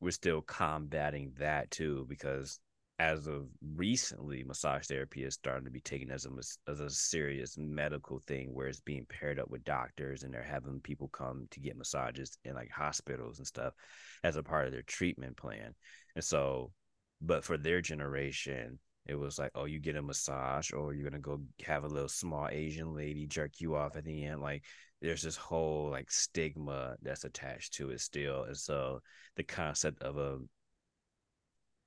we're 0.01 0.11
still 0.11 0.41
combating 0.41 1.33
that 1.39 1.71
too 1.71 2.07
because 2.09 2.61
as 3.03 3.27
of 3.27 3.47
recently, 3.75 4.45
massage 4.45 4.87
therapy 4.87 5.25
is 5.25 5.35
starting 5.35 5.65
to 5.65 5.71
be 5.71 5.81
taken 5.81 6.11
as 6.11 6.25
a 6.27 6.31
as 6.71 6.81
a 6.81 6.89
serious 6.91 7.57
medical 7.59 8.21
thing 8.21 8.55
where 8.55 8.69
it's 8.69 8.81
being 8.81 9.07
paired 9.09 9.41
up 9.41 9.51
with 9.51 9.65
doctors 9.65 10.23
and 10.23 10.33
they're 10.33 10.43
having 10.43 10.81
people 10.81 11.09
come 11.09 11.47
to 11.51 11.61
get 11.61 11.77
massages 11.77 12.39
in 12.45 12.55
like 12.55 12.71
hospitals 12.71 13.39
and 13.39 13.47
stuff 13.47 13.75
as 14.23 14.37
a 14.37 14.43
part 14.43 14.67
of 14.67 14.73
their 14.73 14.83
treatment 14.83 15.37
plan. 15.37 15.75
And 16.15 16.25
so, 16.25 16.73
but 17.21 17.45
for 17.45 17.57
their 17.59 17.81
generation, 17.81 18.79
It 19.07 19.17
was 19.17 19.39
like, 19.39 19.51
oh, 19.57 19.65
you 19.65 19.81
get 19.81 19.97
a 19.97 20.03
massage, 20.03 20.73
or 20.73 20.95
you're 20.95 21.11
gonna 21.11 21.19
go 21.21 21.43
have 21.67 21.85
a 21.85 21.89
little 21.89 22.09
small 22.09 22.49
Asian 22.51 22.95
lady 22.95 23.27
jerk 23.27 23.61
you 23.61 23.75
off 23.75 23.97
at 23.97 24.05
the 24.05 24.25
end. 24.25 24.41
Like, 24.41 24.63
there's 25.01 25.23
this 25.23 25.37
whole 25.37 25.91
like 25.91 26.11
stigma 26.11 26.97
that's 27.03 27.25
attached 27.25 27.75
to 27.75 27.91
it 27.91 28.01
still, 28.01 28.45
and 28.45 28.57
so 28.57 29.01
the 29.37 29.43
concept 29.43 30.03
of 30.03 30.17
a 30.19 30.39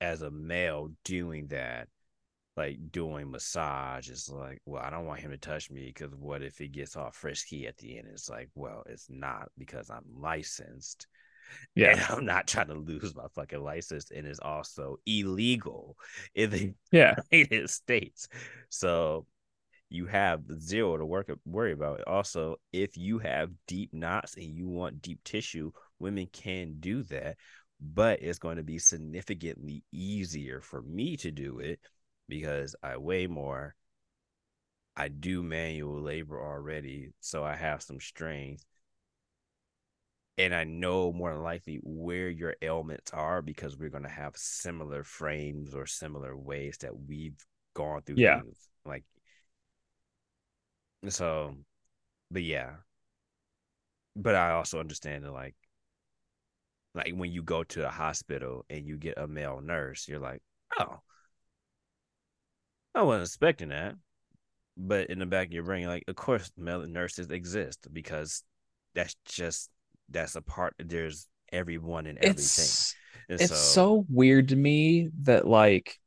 as 0.00 0.22
a 0.22 0.30
male 0.30 0.90
doing 1.04 1.46
that 1.48 1.88
like 2.56 2.78
doing 2.90 3.30
massage 3.30 4.08
is 4.08 4.30
like, 4.30 4.62
well, 4.64 4.82
I 4.82 4.90
don't 4.90 5.04
want 5.04 5.20
him 5.20 5.30
to 5.30 5.36
touch 5.36 5.70
me 5.70 5.92
because 5.94 6.14
what 6.14 6.42
if 6.42 6.56
he 6.56 6.68
gets 6.68 6.96
all 6.96 7.10
frisky 7.10 7.66
at 7.66 7.76
the 7.76 7.98
end? 7.98 8.08
It's 8.10 8.30
like, 8.30 8.48
well, 8.54 8.82
it's 8.86 9.08
not 9.10 9.50
because 9.58 9.90
I'm 9.90 10.04
licensed. 10.18 11.06
Yeah. 11.76 11.92
And 11.92 12.00
I'm 12.08 12.24
not 12.24 12.48
trying 12.48 12.66
to 12.66 12.74
lose 12.74 13.14
my 13.14 13.26
fucking 13.36 13.62
license. 13.62 14.10
And 14.10 14.26
it's 14.26 14.40
also 14.40 14.96
illegal 15.06 15.96
in 16.34 16.50
the 16.50 16.74
yeah. 16.90 17.14
United 17.30 17.70
States. 17.70 18.26
So 18.68 19.26
you 19.88 20.06
have 20.06 20.40
zero 20.58 20.96
to 20.96 21.06
work 21.06 21.30
worry 21.44 21.70
about. 21.70 22.02
Also, 22.08 22.56
if 22.72 22.96
you 22.96 23.20
have 23.20 23.52
deep 23.68 23.94
knots 23.94 24.34
and 24.34 24.56
you 24.56 24.66
want 24.66 25.00
deep 25.00 25.22
tissue, 25.22 25.70
women 26.00 26.26
can 26.32 26.78
do 26.80 27.04
that, 27.04 27.36
but 27.80 28.22
it's 28.22 28.38
going 28.38 28.56
to 28.56 28.62
be 28.62 28.78
significantly 28.78 29.84
easier 29.92 30.60
for 30.60 30.82
me 30.82 31.16
to 31.18 31.30
do 31.30 31.58
it 31.58 31.80
because 32.28 32.74
I 32.82 32.96
weigh 32.96 33.26
more. 33.26 33.74
I 34.96 35.08
do 35.08 35.42
manual 35.42 36.00
labor 36.00 36.40
already, 36.40 37.12
so 37.20 37.44
I 37.44 37.54
have 37.54 37.82
some 37.82 38.00
strength. 38.00 38.64
And 40.38 40.54
I 40.54 40.64
know 40.64 41.12
more 41.12 41.32
than 41.32 41.42
likely 41.42 41.80
where 41.82 42.28
your 42.28 42.56
ailments 42.60 43.10
are 43.12 43.40
because 43.40 43.76
we're 43.76 43.90
going 43.90 44.02
to 44.02 44.08
have 44.08 44.36
similar 44.36 45.02
frames 45.02 45.74
or 45.74 45.86
similar 45.86 46.36
ways 46.36 46.78
that 46.80 46.92
we've 47.08 47.38
gone 47.74 48.02
through 48.02 48.16
yeah. 48.18 48.40
things. 48.40 48.68
Like, 48.84 49.04
so, 51.08 51.54
but 52.30 52.42
yeah. 52.42 52.72
But 54.14 54.34
I 54.34 54.52
also 54.52 54.80
understand 54.80 55.24
that, 55.24 55.32
like, 55.32 55.54
like 56.96 57.12
when 57.14 57.32
you 57.32 57.42
go 57.42 57.62
to 57.64 57.86
a 57.86 57.90
hospital 57.90 58.64
and 58.70 58.86
you 58.86 58.96
get 58.96 59.18
a 59.18 59.26
male 59.26 59.60
nurse, 59.62 60.08
you're 60.08 60.18
like, 60.18 60.42
oh, 60.78 61.00
I 62.94 63.02
wasn't 63.02 63.26
expecting 63.26 63.68
that. 63.68 63.94
But 64.76 65.10
in 65.10 65.18
the 65.18 65.26
back 65.26 65.48
of 65.48 65.52
your 65.52 65.64
brain, 65.64 65.86
like, 65.86 66.04
of 66.08 66.16
course, 66.16 66.50
male 66.56 66.86
nurses 66.86 67.30
exist 67.30 67.86
because 67.92 68.42
that's 68.94 69.14
just 69.26 69.70
that's 70.08 70.36
a 70.36 70.42
part. 70.42 70.74
There's 70.78 71.28
everyone 71.52 72.06
and 72.06 72.18
everything. 72.18 72.36
It's, 72.38 72.94
it's 73.28 73.48
so, 73.48 73.54
so 73.54 74.06
weird 74.08 74.48
to 74.48 74.56
me 74.56 75.10
that 75.22 75.46
like 75.46 75.98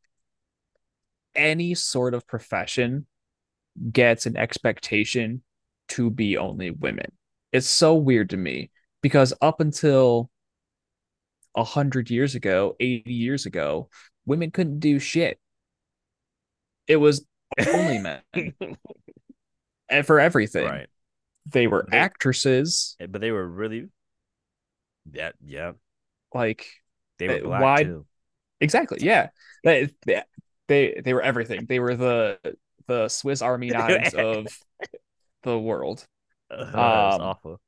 any 1.36 1.76
sort 1.76 2.14
of 2.14 2.28
profession 2.28 3.06
gets 3.92 4.26
an 4.26 4.38
expectation 4.38 5.42
to 5.90 6.10
be 6.10 6.38
only 6.38 6.72
women. 6.72 7.12
It's 7.52 7.68
so 7.68 7.96
weird 7.96 8.32
to 8.32 8.38
me 8.38 8.72
because 9.02 9.34
up 9.42 9.60
until 9.60 10.30
a 11.56 11.64
hundred 11.64 12.10
years 12.10 12.36
ago, 12.36 12.76
80 12.80 13.14
years 13.14 13.46
ago, 13.46 13.90
women 14.26 14.52
couldn't 14.52 14.80
do 14.80 15.00
shit. 15.00 15.40
It 16.88 16.98
was 16.98 17.26
only 17.68 17.98
men. 18.00 18.22
and 19.90 20.06
for 20.06 20.20
everything. 20.20 20.66
Right. 20.66 20.88
They 21.52 21.68
were 21.68 21.88
they, 21.90 21.98
actresses. 21.98 22.96
Eh, 23.00 23.08
but 23.08 23.22
they 23.22 23.32
were 23.32 23.48
really 23.48 23.88
yeah, 25.12 25.32
yeah. 25.44 25.72
Like 26.34 26.68
they 27.18 27.28
were 27.28 27.48
black 27.48 27.62
why, 27.62 27.84
too. 27.84 28.06
Exactly. 28.62 29.00
Yeah. 29.02 29.30
They, 29.64 29.90
they 30.68 31.02
they 31.04 31.14
were 31.14 31.22
everything. 31.22 31.66
They 31.66 31.80
were 31.80 31.96
the 31.96 32.38
the 32.88 33.08
Swiss 33.08 33.42
Army 33.42 33.68
knives 33.72 34.14
of 34.14 34.48
the 35.44 35.58
world. 35.58 36.06
Uh, 36.52 36.64
um, 36.64 37.22
awful. 37.22 37.62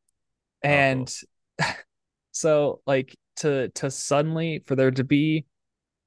And 0.63 1.13
awful. 1.61 1.75
so 2.32 2.82
like 2.88 3.15
to 3.41 3.69
to 3.69 3.91
suddenly 3.91 4.63
for 4.65 4.75
there 4.75 4.91
to 4.91 5.03
be 5.03 5.45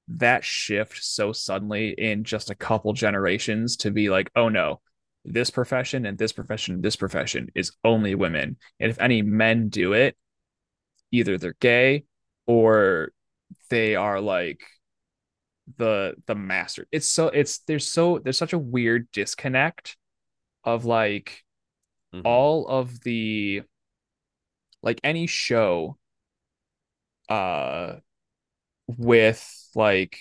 that 0.09 0.45
shift 0.45 1.03
so 1.03 1.33
suddenly 1.33 1.95
in 1.97 2.25
just 2.25 2.51
a 2.51 2.55
couple 2.55 2.93
generations 2.93 3.77
to 3.79 3.91
be 3.91 4.11
like, 4.11 4.31
oh 4.37 4.49
no, 4.49 4.81
this 5.25 5.51
profession 5.51 6.07
and 6.07 6.19
this 6.19 6.33
profession 6.33 6.75
and 6.75 6.83
this 6.83 6.97
profession 6.97 7.51
is 7.55 7.73
only 7.85 8.15
women. 8.15 8.57
And 8.81 8.91
if 8.91 9.01
any 9.01 9.23
men 9.23 9.69
do 9.69 9.93
it, 9.93 10.17
either 11.11 11.39
they're 11.39 11.57
gay 11.61 12.05
or 12.47 13.11
they 13.71 13.95
are 13.95 14.21
like 14.21 14.61
the 15.79 16.15
the 16.27 16.35
master. 16.35 16.87
It's 16.93 17.09
so 17.09 17.29
it's 17.29 17.61
there's 17.61 17.89
so 17.89 18.19
there's 18.19 18.39
such 18.39 18.53
a 18.53 18.59
weird 18.59 19.09
disconnect 19.13 19.97
of 20.65 20.85
like 20.85 21.43
mm-hmm. 22.15 22.27
all 22.27 22.67
of 22.67 23.01
the 23.01 23.63
like 24.83 25.01
any 25.03 25.27
show 25.27 25.97
uh 27.29 27.95
with 28.87 29.69
like 29.75 30.19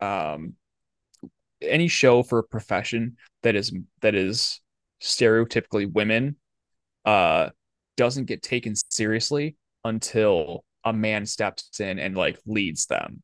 um 0.00 0.54
any 1.60 1.88
show 1.88 2.22
for 2.22 2.38
a 2.38 2.44
profession 2.44 3.16
that 3.42 3.56
is 3.56 3.72
that 4.02 4.14
is 4.14 4.60
stereotypically 5.02 5.90
women 5.90 6.36
uh 7.04 7.48
doesn't 7.96 8.26
get 8.26 8.42
taken 8.42 8.74
seriously 8.90 9.56
until 9.84 10.64
a 10.84 10.92
man 10.92 11.26
steps 11.26 11.80
in 11.80 11.98
and 11.98 12.16
like 12.16 12.38
leads 12.46 12.86
them 12.86 13.22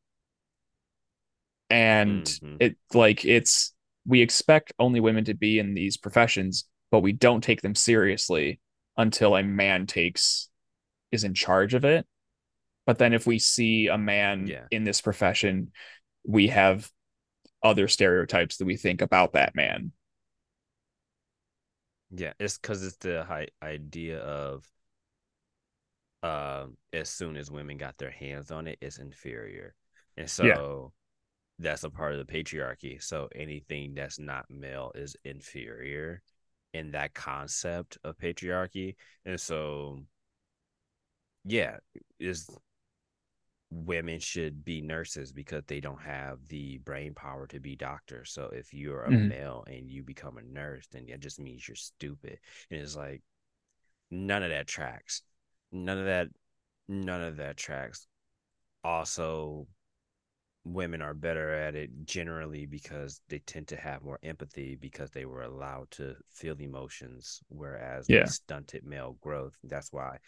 and 1.69 2.25
mm-hmm. 2.25 2.57
it 2.59 2.75
like 2.93 3.23
it's 3.25 3.73
we 4.05 4.21
expect 4.21 4.73
only 4.79 4.99
women 4.99 5.23
to 5.23 5.33
be 5.33 5.59
in 5.59 5.73
these 5.73 5.97
professions 5.97 6.65
but 6.91 6.99
we 6.99 7.11
don't 7.11 7.41
take 7.41 7.61
them 7.61 7.73
seriously 7.75 8.59
until 8.97 9.35
a 9.35 9.43
man 9.43 9.87
takes 9.87 10.49
is 11.13 11.23
in 11.23 11.33
charge 11.33 11.73
of 11.73 11.85
it 11.85 12.05
but 12.85 12.97
then 12.97 13.13
if 13.13 13.25
we 13.25 13.39
see 13.39 13.87
a 13.87 13.97
man 13.97 14.47
yeah. 14.47 14.65
in 14.71 14.83
this 14.83 15.01
profession, 15.01 15.71
we 16.25 16.47
have 16.47 16.89
other 17.61 17.87
stereotypes 17.87 18.57
that 18.57 18.65
we 18.65 18.75
think 18.75 19.01
about 19.01 19.33
that 19.33 19.55
man. 19.55 19.91
Yeah, 22.11 22.33
it's 22.39 22.57
because 22.57 22.85
it's 22.85 22.97
the 22.97 23.23
high 23.23 23.47
idea 23.61 24.19
of 24.19 24.65
uh, 26.21 26.67
as 26.91 27.09
soon 27.09 27.37
as 27.37 27.49
women 27.49 27.77
got 27.77 27.97
their 27.97 28.11
hands 28.11 28.51
on 28.51 28.67
it, 28.67 28.77
it's 28.81 28.99
inferior. 28.99 29.73
And 30.17 30.29
so 30.29 30.43
yeah. 31.59 31.67
that's 31.67 31.83
a 31.83 31.89
part 31.89 32.13
of 32.13 32.25
the 32.25 32.31
patriarchy. 32.31 33.01
So 33.01 33.29
anything 33.33 33.93
that's 33.95 34.19
not 34.19 34.45
male 34.49 34.91
is 34.93 35.15
inferior 35.23 36.21
in 36.73 36.91
that 36.91 37.13
concept 37.13 37.97
of 38.03 38.17
patriarchy. 38.17 38.95
And 39.25 39.39
so 39.39 40.03
yeah, 41.45 41.77
is 42.19 42.49
women 43.73 44.19
should 44.19 44.63
be 44.63 44.81
nurses 44.81 45.31
because 45.31 45.63
they 45.67 45.79
don't 45.79 46.01
have 46.01 46.37
the 46.47 46.77
brain 46.79 47.13
power 47.13 47.47
to 47.47 47.59
be 47.59 47.75
doctors. 47.75 48.31
So 48.31 48.49
if 48.53 48.73
you're 48.73 49.03
a 49.03 49.09
mm-hmm. 49.09 49.29
male 49.29 49.63
and 49.67 49.89
you 49.89 50.03
become 50.03 50.37
a 50.37 50.43
nurse, 50.43 50.87
then 50.91 51.05
that 51.09 51.19
just 51.19 51.39
means 51.39 51.67
you're 51.67 51.75
stupid. 51.75 52.39
And 52.69 52.79
it's 52.79 52.95
like 52.95 53.21
none 54.11 54.43
of 54.43 54.51
that 54.51 54.67
tracks. 54.67 55.23
None 55.71 55.97
of 55.97 56.05
that 56.05 56.27
none 56.87 57.21
of 57.21 57.37
that 57.37 57.57
tracks. 57.57 58.07
Also, 58.83 59.67
women 60.65 61.01
are 61.01 61.13
better 61.13 61.53
at 61.53 61.75
it 61.75 61.89
generally 62.05 62.65
because 62.65 63.21
they 63.29 63.39
tend 63.39 63.67
to 63.67 63.75
have 63.75 64.03
more 64.03 64.19
empathy 64.23 64.77
because 64.79 65.09
they 65.11 65.25
were 65.25 65.43
allowed 65.43 65.89
to 65.91 66.15
feel 66.31 66.55
emotions, 66.59 67.41
whereas 67.49 68.05
yeah. 68.07 68.25
stunted 68.25 68.85
male 68.85 69.17
growth. 69.21 69.57
That's 69.63 69.91
why 69.91 70.19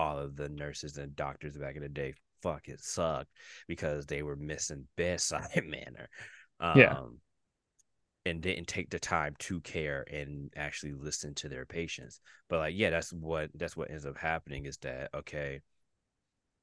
all 0.00 0.18
of 0.18 0.34
the 0.34 0.48
nurses 0.48 0.96
and 0.96 1.14
doctors 1.14 1.58
back 1.58 1.76
in 1.76 1.82
the 1.82 1.88
day 1.88 2.14
fucking 2.42 2.78
sucked 2.78 3.30
because 3.68 4.06
they 4.06 4.22
were 4.22 4.36
missing 4.36 4.86
bedside 4.96 5.62
manner. 5.64 6.08
Um, 6.58 6.78
yeah. 6.78 7.00
And 8.26 8.40
didn't 8.42 8.68
take 8.68 8.90
the 8.90 8.98
time 8.98 9.34
to 9.40 9.60
care 9.60 10.04
and 10.10 10.52
actually 10.54 10.92
listen 10.92 11.34
to 11.36 11.48
their 11.48 11.64
patients. 11.64 12.20
But 12.48 12.58
like, 12.58 12.74
yeah, 12.76 12.90
that's 12.90 13.12
what 13.12 13.50
that's 13.54 13.76
what 13.76 13.90
ends 13.90 14.04
up 14.04 14.18
happening 14.18 14.66
is 14.66 14.76
that 14.78 15.08
okay, 15.14 15.60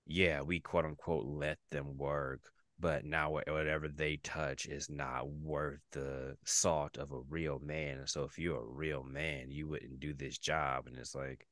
yeah, 0.06 0.42
we 0.42 0.60
quote 0.60 0.86
unquote 0.86 1.26
let 1.26 1.58
them 1.72 1.98
work, 1.98 2.42
but 2.80 3.06
now 3.06 3.32
whatever 3.32 3.88
they 3.88 4.18
touch 4.18 4.68
is 4.68 4.88
not 4.90 5.30
worth 5.30 5.80
the 5.92 6.38
salt 6.46 6.98
of 6.98 7.12
a 7.12 7.22
real 7.28 7.60
man. 7.60 7.98
and 8.00 8.10
So 8.10 8.24
if 8.24 8.38
you're 8.38 8.62
a 8.62 8.74
real 8.74 9.04
man, 9.04 9.50
you 9.50 9.68
wouldn't 9.68 10.00
do 10.00 10.14
this 10.14 10.38
job. 10.38 10.86
And 10.86 10.96
it's 10.96 11.16
like, 11.16 11.48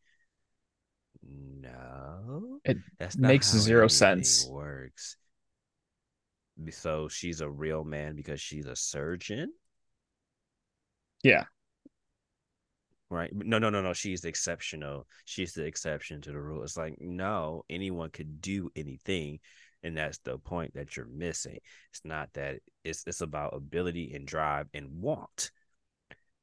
no, 1.27 2.59
it 2.63 2.77
that's 2.99 3.17
makes 3.17 3.51
zero 3.51 3.87
sense. 3.87 4.47
Works. 4.47 5.17
So 6.71 7.09
she's 7.09 7.41
a 7.41 7.49
real 7.49 7.83
man 7.83 8.15
because 8.15 8.39
she's 8.39 8.65
a 8.65 8.75
surgeon. 8.75 9.51
Yeah. 11.23 11.45
Right. 13.09 13.31
No, 13.33 13.59
no, 13.59 13.69
no, 13.69 13.81
no. 13.81 13.93
She's 13.93 14.25
exceptional. 14.25 15.07
She's 15.25 15.53
the 15.53 15.65
exception 15.65 16.21
to 16.21 16.31
the 16.31 16.39
rule. 16.39 16.63
It's 16.63 16.77
like 16.77 16.95
no, 16.99 17.63
anyone 17.69 18.09
could 18.09 18.41
do 18.41 18.71
anything, 18.75 19.39
and 19.85 19.95
that's 19.95 20.17
the 20.19 20.37
point 20.39 20.73
that 20.73 20.97
you're 20.97 21.05
missing 21.05 21.59
it's 21.91 22.01
not 22.03 22.29
that 22.33 22.55
it's 22.83 23.03
it's 23.05 23.21
about 23.21 23.55
ability 23.55 24.11
and 24.13 24.27
drive 24.27 24.67
and 24.73 24.87
want 24.99 25.51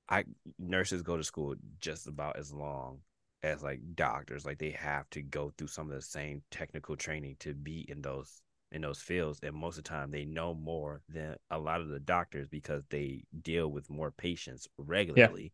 i 0.09 0.25
nurses 0.59 1.03
go 1.03 1.17
to 1.17 1.25
school 1.25 1.55
just 1.81 2.07
about 2.07 2.39
as 2.39 2.53
long 2.53 3.01
as 3.43 3.63
like 3.63 3.81
doctors 3.95 4.45
like 4.45 4.59
they 4.59 4.71
have 4.71 5.09
to 5.11 5.23
go 5.23 5.53
through 5.57 5.67
some 5.67 5.91
of 5.91 5.97
the 5.97 6.03
same 6.03 6.43
technical 6.51 6.97
training 6.97 7.37
to 7.41 7.55
be 7.55 7.85
in 7.89 8.01
those 8.01 8.41
in 8.71 8.81
those 8.83 9.01
fields 9.01 9.39
and 9.43 9.55
most 9.55 9.77
of 9.79 9.85
the 9.85 9.89
time 9.89 10.11
they 10.11 10.25
know 10.25 10.55
more 10.55 11.03
than 11.09 11.37
a 11.51 11.59
lot 11.59 11.81
of 11.81 11.89
the 11.89 12.01
doctors 12.01 12.49
because 12.49 12.83
they 12.89 13.23
deal 13.43 13.69
with 13.69 13.91
more 13.91 14.11
patients 14.11 14.67
regularly. 14.79 15.53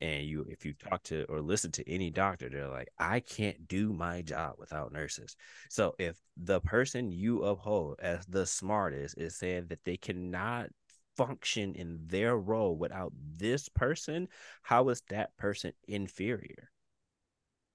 Yeah. 0.00 0.08
and 0.08 0.26
you 0.26 0.44
if 0.48 0.64
you 0.64 0.72
talk 0.74 1.02
to 1.04 1.24
or 1.28 1.40
listen 1.40 1.70
to 1.70 1.88
any 1.88 2.10
doctor 2.10 2.48
they're 2.48 2.68
like 2.68 2.88
i 2.98 3.20
can't 3.20 3.68
do 3.68 3.92
my 3.92 4.22
job 4.22 4.54
without 4.58 4.92
nurses. 4.92 5.36
So 5.68 5.94
if 5.98 6.18
the 6.36 6.60
person 6.60 7.12
you 7.12 7.44
uphold 7.44 8.00
as 8.00 8.26
the 8.26 8.46
smartest 8.46 9.16
is 9.18 9.36
saying 9.36 9.66
that 9.68 9.84
they 9.84 9.96
cannot 9.96 10.70
function 11.16 11.74
in 11.74 12.00
their 12.06 12.36
role 12.36 12.76
without 12.76 13.12
this 13.38 13.68
person 13.68 14.26
how 14.62 14.88
is 14.88 15.02
that 15.08 15.36
person 15.36 15.72
inferior 15.86 16.70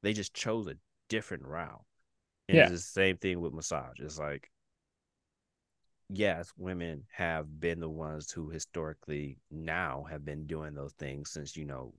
they 0.02 0.14
just 0.14 0.34
chose 0.34 0.68
a 0.68 0.76
different 1.10 1.44
route 1.44 1.84
and 2.50 2.58
yeah. 2.58 2.64
it's 2.64 2.72
the 2.72 2.78
same 2.80 3.18
thing 3.18 3.40
with 3.40 3.54
massage. 3.54 4.00
It's 4.00 4.18
like, 4.18 4.50
yes, 6.10 6.52
women 6.58 7.04
have 7.16 7.60
been 7.60 7.80
the 7.80 7.90
ones 7.90 8.32
who 8.32 8.50
historically 8.50 9.38
now 9.52 10.08
have 10.10 10.26
been 10.26 10.48
doing 10.48 10.74
those 10.74 10.94
things 10.94 11.30
since, 11.30 11.56
you 11.56 11.66
know, 11.66 11.94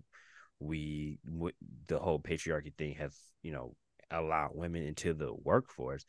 we, 0.59 1.21
the 1.87 2.01
whole 2.01 2.19
patriarchy 2.19 2.75
thing 2.77 2.95
has, 2.95 3.17
you 3.43 3.53
know, 3.53 3.77
allowed 4.11 4.51
women 4.55 4.83
into 4.83 5.15
the 5.15 5.33
workforce. 5.33 6.05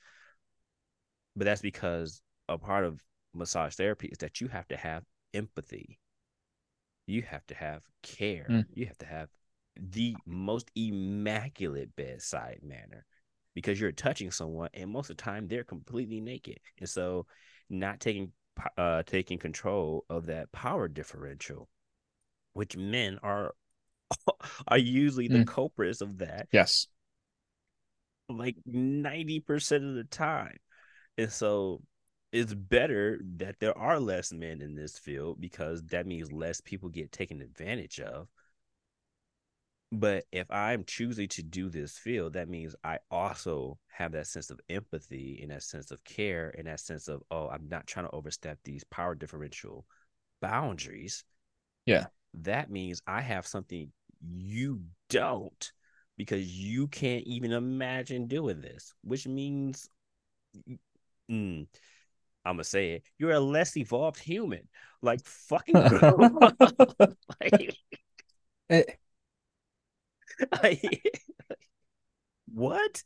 But 1.35 1.45
that's 1.45 1.61
because 1.61 2.19
a 2.49 2.57
part 2.57 2.83
of 2.83 2.99
massage 3.35 3.75
therapy 3.75 4.07
is 4.07 4.17
that 4.17 4.41
you 4.41 4.47
have 4.47 4.67
to 4.69 4.75
have 4.75 5.03
empathy. 5.35 5.99
You 7.05 7.21
have 7.21 7.45
to 7.45 7.53
have 7.53 7.83
care. 8.01 8.47
Mm. 8.49 8.65
You 8.73 8.87
have 8.87 8.97
to 8.97 9.05
have 9.05 9.29
the 9.79 10.15
most 10.25 10.69
immaculate 10.75 11.95
bedside 11.95 12.59
manner 12.63 13.05
because 13.53 13.79
you're 13.79 13.91
touching 13.91 14.31
someone 14.31 14.69
and 14.73 14.89
most 14.89 15.09
of 15.09 15.17
the 15.17 15.23
time 15.23 15.47
they're 15.47 15.63
completely 15.63 16.21
naked. 16.21 16.57
And 16.79 16.89
so 16.89 17.25
not 17.69 17.99
taking 17.99 18.31
uh 18.77 19.01
taking 19.03 19.39
control 19.39 20.05
of 20.09 20.25
that 20.25 20.51
power 20.51 20.89
differential 20.89 21.69
which 22.53 22.75
men 22.75 23.17
are 23.23 23.53
are 24.67 24.77
usually 24.77 25.27
the 25.27 25.39
mm. 25.39 25.47
culprits 25.47 26.01
of 26.01 26.19
that. 26.19 26.47
Yes. 26.51 26.87
Like 28.29 28.55
90% 28.67 29.89
of 29.89 29.95
the 29.95 30.05
time. 30.05 30.57
And 31.17 31.31
so 31.31 31.81
it's 32.31 32.53
better 32.53 33.19
that 33.37 33.59
there 33.59 33.77
are 33.77 33.99
less 33.99 34.31
men 34.31 34.61
in 34.61 34.75
this 34.75 34.97
field 34.97 35.39
because 35.39 35.83
that 35.87 36.07
means 36.07 36.31
less 36.31 36.61
people 36.61 36.89
get 36.89 37.11
taken 37.11 37.41
advantage 37.41 37.99
of 37.99 38.27
but 39.91 40.23
if 40.31 40.49
I'm 40.49 40.85
choosing 40.85 41.27
to 41.29 41.43
do 41.43 41.69
this 41.69 41.97
field, 41.97 42.33
that 42.33 42.47
means 42.47 42.75
I 42.83 42.99
also 43.09 43.77
have 43.91 44.13
that 44.13 44.27
sense 44.27 44.49
of 44.49 44.59
empathy 44.69 45.39
and 45.41 45.51
that 45.51 45.63
sense 45.63 45.91
of 45.91 46.01
care 46.05 46.53
and 46.57 46.67
that 46.67 46.79
sense 46.79 47.09
of, 47.09 47.21
oh, 47.29 47.49
I'm 47.49 47.67
not 47.67 47.87
trying 47.87 48.05
to 48.05 48.15
overstep 48.15 48.59
these 48.63 48.85
power 48.85 49.15
differential 49.15 49.85
boundaries. 50.41 51.25
Yeah. 51.85 52.05
That 52.35 52.71
means 52.71 53.01
I 53.05 53.19
have 53.19 53.45
something 53.45 53.91
you 54.25 54.81
don't 55.09 55.71
because 56.17 56.47
you 56.47 56.87
can't 56.87 57.25
even 57.25 57.51
imagine 57.51 58.27
doing 58.27 58.61
this, 58.61 58.93
which 59.03 59.27
means 59.27 59.89
mm, 61.29 61.67
I'm 62.45 62.53
gonna 62.53 62.63
say 62.63 62.91
it, 62.93 63.03
you're 63.17 63.31
a 63.31 63.39
less 63.41 63.75
evolved 63.75 64.19
human. 64.19 64.69
Like 65.01 65.25
fucking 65.25 65.75
like, 67.41 67.75
it, 68.69 68.99
what? 72.53 73.03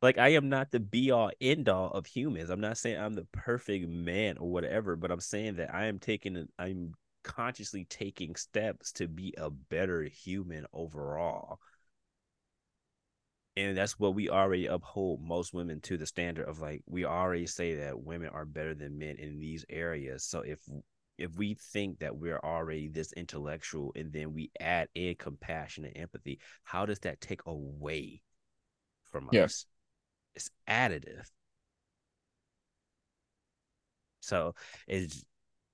Like 0.00 0.18
I 0.18 0.30
am 0.30 0.48
not 0.48 0.70
the 0.70 0.80
be 0.80 1.10
all 1.10 1.30
end 1.40 1.68
all 1.68 1.90
of 1.90 2.06
humans. 2.06 2.50
I'm 2.50 2.60
not 2.60 2.78
saying 2.78 2.98
I'm 2.98 3.14
the 3.14 3.26
perfect 3.32 3.88
man 3.88 4.38
or 4.38 4.50
whatever, 4.50 4.96
but 4.96 5.10
I'm 5.10 5.20
saying 5.20 5.56
that 5.56 5.74
I 5.74 5.86
am 5.86 5.98
taking 5.98 6.48
I'm 6.58 6.94
consciously 7.24 7.84
taking 7.84 8.36
steps 8.36 8.92
to 8.92 9.08
be 9.08 9.34
a 9.36 9.50
better 9.50 10.04
human 10.04 10.66
overall. 10.72 11.58
And 13.56 13.76
that's 13.76 13.98
what 13.98 14.14
we 14.14 14.30
already 14.30 14.66
uphold 14.66 15.20
most 15.20 15.52
women 15.52 15.80
to 15.82 15.96
the 15.96 16.06
standard 16.06 16.48
of 16.48 16.60
like 16.60 16.82
we 16.86 17.04
already 17.04 17.46
say 17.46 17.74
that 17.76 18.00
women 18.00 18.28
are 18.28 18.44
better 18.44 18.74
than 18.74 18.98
men 18.98 19.16
in 19.16 19.40
these 19.40 19.64
areas. 19.68 20.22
So 20.24 20.40
if 20.40 20.60
if 21.18 21.36
we 21.36 21.54
think 21.54 21.98
that 21.98 22.16
we're 22.16 22.38
already 22.38 22.88
this 22.88 23.12
intellectual 23.12 23.92
and 23.96 24.12
then 24.12 24.32
we 24.32 24.50
add 24.60 24.88
in 24.94 25.16
compassion 25.16 25.84
and 25.84 25.96
empathy, 25.96 26.38
how 26.62 26.86
does 26.86 27.00
that 27.00 27.20
take 27.20 27.40
away 27.46 28.22
from 29.10 29.28
yeah. 29.32 29.44
us? 29.44 29.66
It's 30.34 30.50
additive. 30.68 31.26
So 34.20 34.54
it's, 34.86 35.24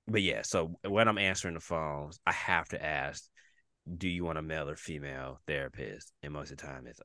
but 0.07 0.23
yeah. 0.23 0.43
So 0.43 0.77
when 0.87 1.09
I'm 1.09 1.19
answering 1.19 1.55
the 1.55 1.61
phones, 1.61 2.19
I 2.27 2.33
have 2.33 2.69
to 2.71 2.85
ask, 2.85 3.29
do 3.99 4.09
you 4.09 4.25
want 4.25 4.39
a 4.39 4.43
male 4.43 4.71
or 4.71 4.77
female 4.77 5.41
therapist? 5.47 6.11
And 6.23 6.33
most 6.33 6.51
of 6.51 6.57
the 6.57 6.67
time, 6.67 6.87
it's 6.87 7.01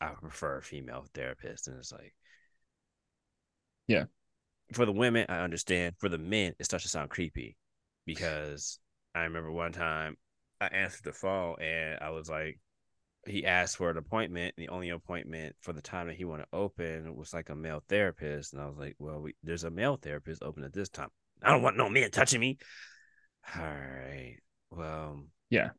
I 0.00 0.14
prefer 0.20 0.58
a 0.58 0.62
female 0.62 1.04
therapist, 1.14 1.68
and 1.68 1.78
it's 1.78 1.92
like, 1.92 2.14
yeah. 3.86 4.04
For 4.72 4.84
the 4.86 4.92
women, 4.92 5.26
I 5.28 5.40
understand. 5.40 5.94
For 5.98 6.08
the 6.08 6.18
men, 6.18 6.54
it 6.58 6.64
starts 6.64 6.84
to 6.84 6.88
sound 6.88 7.10
creepy 7.10 7.56
because 8.04 8.78
I 9.14 9.22
remember 9.22 9.50
one 9.50 9.72
time 9.72 10.16
I 10.60 10.66
answered 10.66 11.04
the 11.04 11.12
phone 11.12 11.56
and 11.60 11.98
I 12.00 12.10
was 12.10 12.28
like, 12.28 12.58
he 13.26 13.46
asked 13.46 13.76
for 13.76 13.90
an 13.90 13.96
appointment. 13.96 14.54
the 14.56 14.68
only 14.68 14.90
appointment 14.90 15.54
for 15.60 15.72
the 15.72 15.82
time 15.82 16.08
that 16.08 16.16
he 16.16 16.24
wanted 16.24 16.44
to 16.44 16.56
open 16.56 17.14
was 17.16 17.32
like 17.32 17.50
a 17.50 17.54
male 17.54 17.82
therapist. 17.88 18.52
And 18.52 18.62
I 18.62 18.66
was 18.66 18.76
like, 18.78 18.96
well, 18.98 19.20
we, 19.20 19.34
there's 19.42 19.64
a 19.64 19.70
male 19.70 19.96
therapist 19.96 20.42
open 20.42 20.64
at 20.64 20.72
this 20.72 20.88
time. 20.88 21.08
I 21.42 21.50
don't 21.50 21.62
want 21.62 21.76
no 21.76 21.88
man 21.88 22.10
touching 22.10 22.40
me. 22.40 22.58
All 23.56 23.62
right. 23.62 24.38
Well, 24.70 25.24
yeah. 25.50 25.70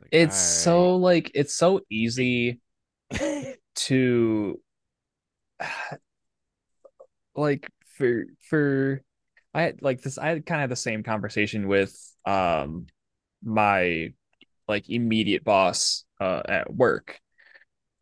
Like, 0.00 0.10
it's 0.12 0.34
right. 0.34 0.62
so 0.62 0.96
like, 0.96 1.30
it's 1.34 1.54
so 1.54 1.80
easy 1.90 2.60
to 3.74 4.60
like 7.34 7.68
for, 7.96 8.24
for, 8.48 9.02
I 9.54 9.62
had 9.62 9.82
like 9.82 10.02
this. 10.02 10.18
I 10.18 10.28
had 10.28 10.46
kind 10.46 10.62
of 10.62 10.70
the 10.70 10.76
same 10.76 11.02
conversation 11.02 11.68
with 11.68 11.94
um 12.24 12.86
my 13.44 14.12
like 14.68 14.88
immediate 14.90 15.44
boss 15.44 16.04
uh 16.20 16.42
at 16.48 16.72
work, 16.74 17.20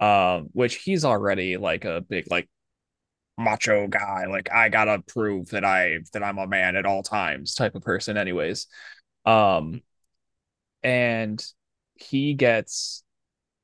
um, 0.01 0.48
which 0.53 0.76
he's 0.76 1.05
already 1.05 1.57
like 1.57 1.84
a 1.84 2.01
big 2.03 2.30
like 2.30 2.48
macho 3.38 3.86
guy. 3.88 4.26
Like 4.28 4.51
I 4.53 4.68
gotta 4.68 5.03
prove 5.07 5.51
that 5.51 5.64
I 5.64 5.98
that 6.12 6.22
I'm 6.22 6.38
a 6.38 6.46
man 6.46 6.76
at 6.76 6.86
all 6.86 7.03
times 7.03 7.55
type 7.55 7.74
of 7.74 7.82
person. 7.82 8.16
Anyways, 8.16 8.66
um, 9.26 9.82
and 10.82 11.44
he 11.94 12.34
gets 12.34 13.05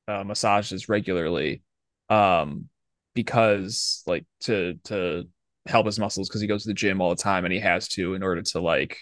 uh, 0.07 0.23
massages 0.23 0.89
regularly, 0.89 1.63
um, 2.09 2.69
because 3.13 4.03
like 4.07 4.25
to 4.41 4.75
to 4.85 5.27
help 5.67 5.85
his 5.85 5.99
muscles 5.99 6.29
because 6.29 6.41
he 6.41 6.47
goes 6.47 6.63
to 6.63 6.69
the 6.69 6.73
gym 6.73 7.01
all 7.01 7.09
the 7.09 7.21
time 7.21 7.45
and 7.45 7.53
he 7.53 7.59
has 7.59 7.87
to 7.89 8.13
in 8.13 8.23
order 8.23 8.41
to 8.41 8.59
like 8.59 8.97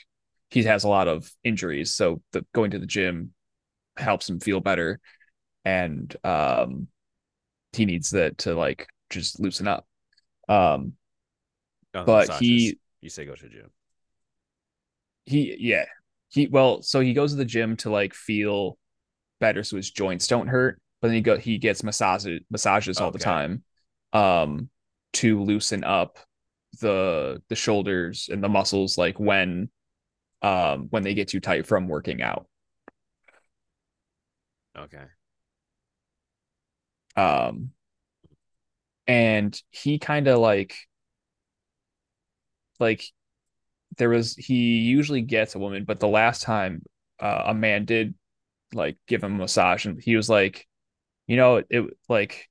he 0.50 0.64
has 0.64 0.84
a 0.84 0.90
lot 0.90 1.08
of 1.08 1.30
injuries. 1.44 1.94
So 1.94 2.22
the 2.32 2.46
going 2.54 2.72
to 2.72 2.80
the 2.80 2.86
gym 2.86 3.34
helps 3.98 4.30
him 4.30 4.40
feel 4.40 4.60
better. 4.60 5.00
And 5.64 6.16
um 6.24 6.88
he 7.74 7.86
needs 7.86 8.12
that 8.12 8.38
to 8.40 8.56
like 8.56 8.88
just 9.10 9.40
loosen 9.40 9.68
up. 9.68 9.86
Um 10.48 10.94
but 11.92 12.36
he 12.38 12.78
you 13.02 13.10
say 13.10 13.26
go 13.26 13.36
to 13.36 13.44
the 13.44 13.50
gym. 13.50 13.72
He 15.26 15.56
yeah. 15.60 15.86
He 16.30 16.48
well 16.48 16.82
so 16.82 17.00
he 17.00 17.14
goes 17.14 17.32
to 17.32 17.38
the 17.38 17.46
gym 17.46 17.78
to 17.78 17.90
like 17.90 18.14
feel 18.14 18.78
better 19.40 19.64
so 19.64 19.76
his 19.76 19.92
joints 19.92 20.28
don't 20.28 20.48
hurt 20.48 20.82
but 21.02 21.10
then 21.10 21.16
he 21.16 21.22
go 21.22 21.38
he 21.38 21.58
gets 21.58 21.84
massages 21.84 22.42
massages 22.50 22.98
all 23.00 23.10
okay. 23.10 23.18
the 23.18 23.24
time 23.24 23.64
um 24.14 24.70
to 25.14 25.42
loosen 25.44 25.84
up 25.84 26.18
the 26.80 27.42
the 27.50 27.56
shoulders 27.56 28.30
and 28.32 28.44
the 28.44 28.50
muscles 28.50 28.98
like 28.98 29.20
when 29.20 29.70
um 30.42 30.88
when 30.90 31.04
they 31.04 31.14
get 31.14 31.30
too 31.30 31.40
tight 31.40 31.68
from 31.68 31.88
working 31.88 32.22
out. 32.22 32.48
Okay. 34.78 35.06
Um 37.16 37.72
and 39.08 39.60
he 39.70 40.00
kind 40.00 40.28
of 40.28 40.40
like 40.40 40.76
like 42.80 43.04
there 43.98 44.10
was 44.10 44.36
he 44.36 44.80
usually 44.80 45.22
gets 45.22 45.56
a 45.56 45.60
woman 45.60 45.86
but 45.86 46.00
the 46.00 46.08
last 46.08 46.42
time 46.42 46.82
uh, 47.20 47.44
a 47.48 47.54
man 47.54 47.86
did 47.86 48.14
like 48.74 48.98
give 49.08 49.24
him 49.24 49.36
a 49.36 49.38
massage 49.38 49.86
and 49.86 50.02
he 50.02 50.16
was 50.16 50.30
like 50.30 50.68
you 51.28 51.38
know 51.38 51.58
it, 51.58 51.68
it 51.70 51.86
like 52.10 52.50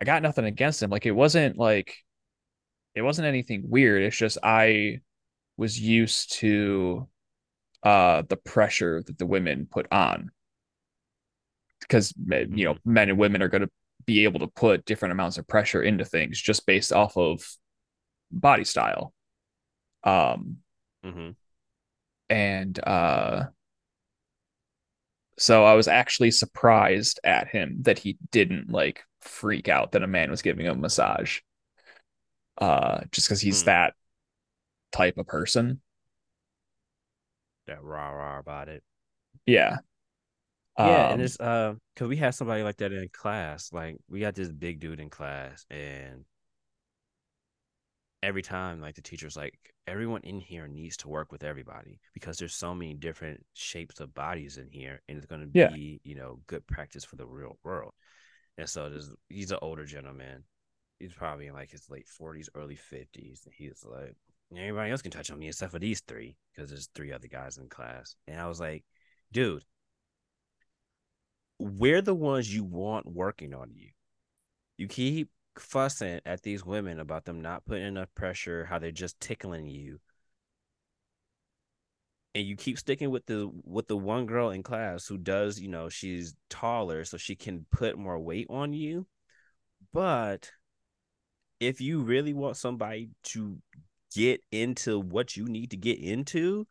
I 0.00 0.04
got 0.04 0.22
nothing 0.22 0.44
against 0.44 0.82
him. 0.82 0.90
Like 0.90 1.06
it 1.06 1.12
wasn't 1.12 1.58
like 1.58 1.96
it 3.00 3.04
wasn't 3.04 3.28
anything 3.28 3.64
weird. 3.68 4.02
It's 4.02 4.16
just 4.16 4.38
I 4.44 5.00
was 5.56 5.80
used 5.80 6.34
to 6.34 7.08
uh 7.82 8.22
the 8.28 8.36
pressure 8.36 9.02
that 9.06 9.18
the 9.18 9.26
women 9.26 9.66
put 9.70 9.86
on 9.92 10.30
because 11.80 12.12
you 12.52 12.64
know 12.66 12.76
Mm-hmm. 12.84 12.84
men 12.84 13.08
and 13.08 13.18
women 13.18 13.42
are 13.42 13.48
going 13.48 13.62
to 13.62 13.70
be 14.06 14.24
able 14.24 14.40
to 14.40 14.46
put 14.48 14.84
different 14.84 15.12
amounts 15.12 15.38
of 15.38 15.48
pressure 15.48 15.82
into 15.82 16.04
things 16.04 16.40
just 16.40 16.66
based 16.66 16.92
off 16.92 17.16
of 17.16 17.46
body 18.30 18.64
style 18.64 19.14
um 20.04 20.58
Mm-hmm. 21.04 21.30
and 22.28 22.78
uh 22.86 23.46
so 25.38 25.64
I 25.64 25.74
was 25.74 25.88
actually 25.88 26.30
surprised 26.32 27.20
at 27.24 27.48
him 27.48 27.78
that 27.82 27.98
he 27.98 28.18
didn't 28.30 28.70
like 28.70 29.04
freak 29.20 29.68
out 29.68 29.92
that 29.92 30.02
a 30.02 30.06
man 30.06 30.30
was 30.30 30.42
giving 30.42 30.66
him 30.66 30.78
a 30.78 30.80
massage 30.82 31.40
uh 32.58 33.00
just 33.12 33.26
because 33.28 33.40
he's 33.40 33.62
Mm. 33.62 33.64
that 33.64 33.94
type 34.92 35.18
of 35.18 35.26
person 35.26 35.80
That 37.66 37.82
rah 37.82 38.10
rah 38.10 38.38
about 38.38 38.68
it. 38.68 38.84
yeah 39.46 39.78
Yeah, 40.78 41.04
and 41.10 41.20
um 41.20 41.20
it's 41.20 41.38
uh, 41.38 41.74
cause 41.96 42.08
we 42.08 42.16
had 42.16 42.34
somebody 42.34 42.62
like 42.62 42.78
that 42.78 42.92
in 42.92 43.08
class. 43.10 43.72
Like 43.72 43.96
we 44.08 44.20
got 44.20 44.34
this 44.34 44.50
big 44.50 44.80
dude 44.80 45.00
in 45.00 45.10
class, 45.10 45.66
and 45.70 46.24
every 48.22 48.42
time, 48.42 48.80
like 48.80 48.94
the 48.94 49.02
teacher's 49.02 49.36
like, 49.36 49.54
everyone 49.86 50.20
in 50.22 50.40
here 50.40 50.68
needs 50.68 50.96
to 50.98 51.08
work 51.08 51.32
with 51.32 51.42
everybody 51.42 51.98
because 52.14 52.38
there's 52.38 52.54
so 52.54 52.74
many 52.74 52.94
different 52.94 53.44
shapes 53.54 54.00
of 54.00 54.14
bodies 54.14 54.58
in 54.58 54.68
here, 54.70 55.00
and 55.08 55.16
it's 55.16 55.26
gonna 55.26 55.46
Yeah. 55.52 55.68
be, 55.68 56.00
you 56.04 56.14
know, 56.14 56.40
good 56.46 56.66
practice 56.66 57.04
for 57.04 57.16
the 57.16 57.26
real 57.26 57.58
world. 57.64 57.92
And 58.58 58.68
so 58.68 58.90
there's 58.90 59.10
he's 59.28 59.52
an 59.52 59.58
older 59.62 59.84
gentleman. 59.84 60.44
He's 61.00 61.14
probably 61.14 61.48
in 61.48 61.54
like 61.54 61.70
his 61.70 61.90
late 61.90 62.06
forties, 62.06 62.48
early 62.54 62.76
fifties. 62.76 63.42
And 63.44 63.54
he's 63.56 63.84
like, 63.84 64.14
anybody 64.54 64.90
else 64.90 65.02
can 65.02 65.10
touch 65.10 65.30
on 65.30 65.38
me 65.38 65.48
except 65.48 65.72
for 65.72 65.78
these 65.80 66.02
three, 66.06 66.36
because 66.54 66.70
there's 66.70 66.88
three 66.94 67.12
other 67.12 67.26
guys 67.26 67.58
in 67.58 67.68
class. 67.68 68.14
And 68.28 68.38
I 68.38 68.46
was 68.46 68.60
like, 68.60 68.84
dude, 69.32 69.64
we're 71.58 72.02
the 72.02 72.14
ones 72.14 72.54
you 72.54 72.64
want 72.64 73.06
working 73.06 73.54
on 73.54 73.70
you. 73.74 73.88
You 74.76 74.88
keep 74.88 75.30
fussing 75.58 76.20
at 76.24 76.42
these 76.42 76.64
women 76.64 77.00
about 77.00 77.24
them 77.24 77.40
not 77.40 77.64
putting 77.64 77.86
enough 77.86 78.08
pressure, 78.14 78.64
how 78.64 78.78
they're 78.78 78.92
just 78.92 79.18
tickling 79.20 79.66
you. 79.66 80.00
And 82.34 82.46
you 82.46 82.56
keep 82.56 82.78
sticking 82.78 83.10
with 83.10 83.26
the 83.26 83.50
with 83.64 83.88
the 83.88 83.96
one 83.96 84.26
girl 84.26 84.50
in 84.50 84.62
class 84.62 85.06
who 85.06 85.18
does, 85.18 85.58
you 85.58 85.68
know, 85.68 85.88
she's 85.88 86.34
taller 86.48 87.04
so 87.04 87.16
she 87.16 87.34
can 87.34 87.66
put 87.72 87.98
more 87.98 88.18
weight 88.18 88.46
on 88.48 88.72
you. 88.72 89.06
But 89.92 90.50
if 91.60 91.80
you 91.80 92.00
really 92.00 92.32
want 92.34 92.56
somebody 92.56 93.10
to 93.24 93.58
get 94.14 94.40
into 94.50 94.98
what 94.98 95.36
you 95.36 95.44
need 95.46 95.70
to 95.70 95.76
get 95.76 95.98
into, 95.98 96.66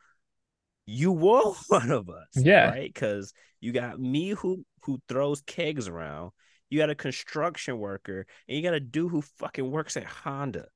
you 0.86 1.12
want 1.12 1.58
one 1.68 1.92
of 1.92 2.10
us, 2.10 2.28
Yeah. 2.36 2.70
right? 2.70 2.92
Because 2.94 3.34
you 3.62 3.72
got 3.72 4.00
me 4.00 4.32
who 4.32 4.66
who 4.84 5.00
throws 5.08 5.42
kegs 5.42 5.88
around, 5.88 6.32
you 6.70 6.80
got 6.80 6.90
a 6.90 6.96
construction 6.96 7.78
worker, 7.78 8.26
and 8.48 8.58
you 8.58 8.64
got 8.64 8.74
a 8.74 8.80
dude 8.80 9.12
who 9.12 9.22
fucking 9.22 9.70
works 9.70 9.98
at 9.98 10.06
Honda. 10.06 10.68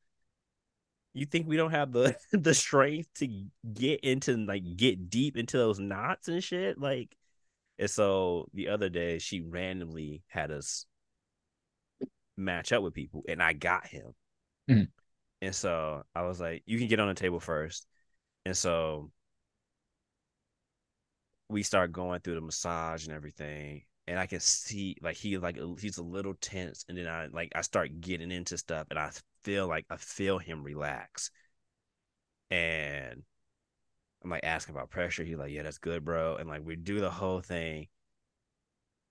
You 1.13 1.25
think 1.25 1.47
we 1.47 1.57
don't 1.57 1.71
have 1.71 1.91
the 1.91 2.15
the 2.31 2.53
strength 2.53 3.09
to 3.15 3.27
get 3.73 4.01
into 4.01 4.37
like 4.37 4.63
get 4.77 5.09
deep 5.09 5.37
into 5.37 5.57
those 5.57 5.79
knots 5.79 6.27
and 6.27 6.43
shit? 6.43 6.79
Like, 6.79 7.15
and 7.79 7.89
so 7.89 8.49
the 8.53 8.69
other 8.69 8.89
day 8.89 9.19
she 9.19 9.41
randomly 9.41 10.23
had 10.27 10.51
us 10.51 10.85
match 12.37 12.71
up 12.71 12.83
with 12.83 12.93
people, 12.93 13.23
and 13.27 13.41
I 13.41 13.53
got 13.53 13.87
him. 13.87 14.13
Mhm. 14.69 14.91
And 15.41 15.55
so 15.55 16.03
I 16.15 16.23
was 16.23 16.39
like, 16.39 16.63
"You 16.65 16.77
can 16.79 16.87
get 16.87 16.99
on 16.99 17.07
the 17.09 17.13
table 17.13 17.39
first. 17.39 17.85
And 18.45 18.57
so 18.57 19.11
we 21.49 21.63
start 21.63 21.91
going 21.91 22.19
through 22.21 22.35
the 22.35 22.41
massage 22.41 23.05
and 23.05 23.13
everything 23.15 23.83
and 24.07 24.19
i 24.19 24.25
can 24.25 24.39
see 24.39 24.95
like 25.01 25.15
he 25.15 25.37
like 25.37 25.57
he's 25.79 25.97
a 25.97 26.03
little 26.03 26.33
tense 26.41 26.85
and 26.89 26.97
then 26.97 27.07
i 27.07 27.27
like 27.27 27.51
i 27.55 27.61
start 27.61 28.01
getting 28.01 28.31
into 28.31 28.57
stuff 28.57 28.87
and 28.89 28.99
i 28.99 29.09
feel 29.43 29.67
like 29.67 29.85
i 29.89 29.97
feel 29.97 30.37
him 30.37 30.63
relax 30.63 31.29
and 32.51 33.23
i'm 34.23 34.29
like 34.29 34.43
asking 34.43 34.75
about 34.75 34.89
pressure 34.89 35.23
he's 35.23 35.37
like 35.37 35.51
yeah 35.51 35.63
that's 35.63 35.77
good 35.77 36.03
bro 36.03 36.35
and 36.37 36.49
like 36.49 36.61
we 36.63 36.75
do 36.75 36.99
the 36.99 37.09
whole 37.11 37.41
thing 37.41 37.87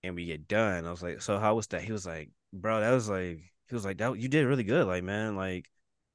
and 0.03 0.15
we 0.15 0.25
get 0.25 0.47
done. 0.47 0.85
I 0.85 0.91
was 0.91 1.03
like 1.03 1.21
so 1.21 1.39
how 1.39 1.55
was 1.55 1.67
that? 1.67 1.83
He 1.83 1.91
was 1.91 2.05
like 2.05 2.29
bro 2.51 2.81
that 2.81 2.91
was 2.91 3.09
like 3.09 3.39
he 3.69 3.75
was 3.75 3.85
like 3.85 3.97
that 3.97 4.17
you 4.19 4.27
did 4.27 4.45
really 4.45 4.63
good 4.63 4.85
like 4.85 5.03
man 5.03 5.35
like 5.35 5.67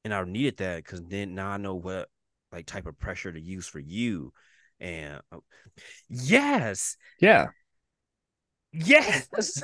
and 0.05 0.15
i 0.15 0.23
needed 0.23 0.57
that 0.59 0.77
because 0.77 1.03
then 1.03 1.35
now 1.35 1.49
i 1.49 1.57
know 1.57 1.75
what 1.75 2.09
like 2.53 2.67
type 2.67 2.87
of 2.87 2.99
pressure 2.99 3.33
to 3.33 3.41
use 3.41 3.67
for 3.67 3.81
you. 3.81 4.33
And 4.81 5.21
uh, 5.33 5.39
yes! 6.09 6.97
Yeah. 7.21 7.49
Yes! 8.73 9.29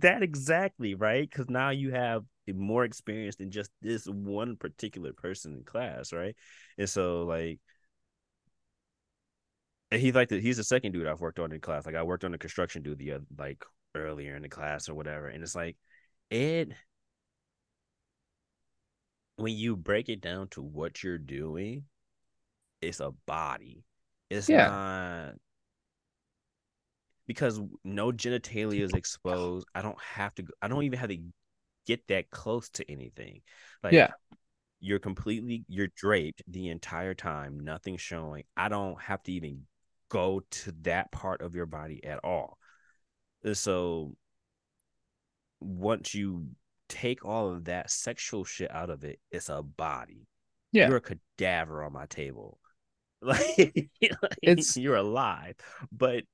That 0.00 0.20
exactly 0.22 0.94
right? 0.94 1.28
Because 1.28 1.48
now 1.48 1.70
you 1.70 1.92
have 1.92 2.24
more 2.52 2.84
experience 2.84 3.36
than 3.36 3.50
just 3.50 3.70
this 3.80 4.06
one 4.06 4.56
particular 4.56 5.12
person 5.12 5.54
in 5.54 5.64
class 5.64 6.12
right? 6.12 6.34
And 6.78 6.88
so 6.88 7.22
like 7.24 7.60
and 9.92 10.00
he's 10.00 10.14
like 10.14 10.28
the, 10.28 10.40
he's 10.40 10.56
the 10.56 10.64
second 10.64 10.92
dude 10.92 11.06
i've 11.06 11.20
worked 11.20 11.38
on 11.38 11.52
in 11.52 11.60
class 11.60 11.86
like 11.86 11.94
i 11.94 12.02
worked 12.02 12.24
on 12.24 12.34
a 12.34 12.38
construction 12.38 12.82
dude 12.82 12.98
the 12.98 13.12
other 13.12 13.24
like 13.38 13.64
earlier 13.94 14.34
in 14.34 14.42
the 14.42 14.48
class 14.48 14.88
or 14.88 14.94
whatever 14.94 15.28
and 15.28 15.42
it's 15.42 15.54
like 15.54 15.76
it 16.30 16.72
when 19.36 19.54
you 19.54 19.76
break 19.76 20.08
it 20.08 20.20
down 20.20 20.48
to 20.48 20.62
what 20.62 21.02
you're 21.02 21.18
doing 21.18 21.84
it's 22.80 23.00
a 23.00 23.12
body 23.26 23.84
it's 24.30 24.48
Yeah. 24.48 24.66
not 24.68 25.34
because 27.26 27.60
no 27.84 28.10
genitalia 28.12 28.80
is 28.80 28.92
exposed. 28.92 29.66
I 29.74 29.82
don't 29.82 30.00
have 30.00 30.34
to. 30.36 30.44
I 30.60 30.68
don't 30.68 30.82
even 30.84 30.98
have 30.98 31.10
to 31.10 31.18
get 31.86 32.06
that 32.08 32.30
close 32.30 32.68
to 32.70 32.90
anything. 32.90 33.42
Like, 33.82 33.92
Yeah. 33.92 34.10
you're 34.80 34.98
completely 34.98 35.64
you're 35.68 35.88
draped 35.94 36.42
the 36.48 36.68
entire 36.68 37.14
time, 37.14 37.60
nothing 37.60 37.96
showing. 37.96 38.44
I 38.56 38.68
don't 38.68 39.00
have 39.00 39.22
to 39.24 39.32
even 39.32 39.66
go 40.12 40.42
to 40.50 40.72
that 40.82 41.10
part 41.10 41.40
of 41.40 41.54
your 41.54 41.64
body 41.64 42.04
at 42.04 42.20
all. 42.22 42.58
So 43.54 44.14
once 45.58 46.14
you 46.14 46.48
take 46.90 47.24
all 47.24 47.50
of 47.50 47.64
that 47.64 47.90
sexual 47.90 48.44
shit 48.44 48.70
out 48.70 48.90
of 48.90 49.04
it, 49.04 49.18
it's 49.30 49.48
a 49.48 49.62
body. 49.62 50.26
Yeah. 50.70 50.88
You're 50.88 50.98
a 50.98 51.00
cadaver 51.00 51.82
on 51.82 51.94
my 51.94 52.04
table. 52.06 52.58
Like, 53.22 53.56
like, 54.02 54.36
It's- 54.42 54.76
you're 54.76 54.96
alive, 54.96 55.54
but 55.90 56.24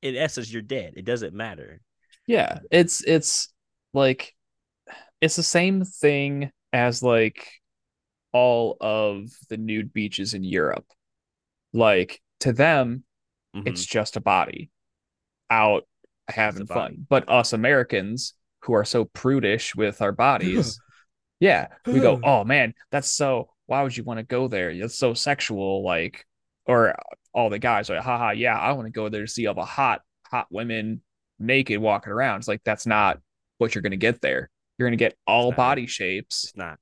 in 0.00 0.16
essence, 0.16 0.50
you're 0.50 0.62
dead. 0.62 0.94
It 0.96 1.04
doesn't 1.04 1.34
matter. 1.34 1.82
Yeah, 2.26 2.60
it's 2.70 3.02
it's 3.04 3.52
like 3.92 4.34
it's 5.20 5.36
the 5.36 5.42
same 5.42 5.84
thing 5.84 6.52
as 6.72 7.02
like 7.02 7.48
all 8.32 8.76
of 8.80 9.28
the 9.48 9.56
nude 9.56 9.92
beaches 9.92 10.32
in 10.32 10.44
Europe. 10.44 10.86
Like 11.72 12.22
to 12.40 12.52
them, 12.52 13.02
Mhm. 13.56 13.66
it's 13.66 13.84
just 13.84 14.16
a 14.16 14.20
body 14.20 14.70
out 15.50 15.86
having 16.28 16.66
fun. 16.66 17.06
But 17.08 17.28
us 17.28 17.52
Americans 17.52 18.34
who 18.62 18.74
are 18.74 18.84
so 18.84 19.04
prudish 19.06 19.74
with 19.74 20.00
our 20.02 20.12
bodies, 20.12 20.78
yeah, 21.40 21.68
we 21.86 22.00
go, 22.00 22.20
"Oh 22.24 22.44
man, 22.44 22.74
that's 22.90 23.08
so 23.10 23.50
why 23.66 23.82
would 23.82 23.96
you 23.96 24.04
want 24.04 24.18
to 24.18 24.24
go 24.24 24.48
there? 24.48 24.76
That's 24.76 24.98
so 24.98 25.14
sexual 25.14 25.84
like 25.84 26.26
or 26.66 26.94
all 27.32 27.50
the 27.50 27.58
guys 27.58 27.88
are 27.90 27.96
like, 27.96 28.04
haha, 28.04 28.30
yeah, 28.32 28.58
I 28.58 28.72
want 28.72 28.86
to 28.86 28.92
go 28.92 29.08
there 29.08 29.22
to 29.22 29.28
see 29.30 29.46
all 29.46 29.54
the 29.54 29.64
hot 29.64 30.02
hot 30.26 30.46
women 30.50 31.02
naked 31.38 31.80
walking 31.80 32.12
around. 32.12 32.38
It's 32.38 32.48
like 32.48 32.62
that's 32.64 32.86
not 32.86 33.18
what 33.58 33.74
you're 33.74 33.82
going 33.82 33.90
to 33.92 33.96
get 33.96 34.20
there. 34.20 34.50
You're 34.78 34.88
going 34.88 34.98
to 34.98 35.04
get 35.04 35.16
all 35.26 35.52
body 35.52 35.86
shapes, 35.86 36.44
it's 36.44 36.56
not. 36.56 36.78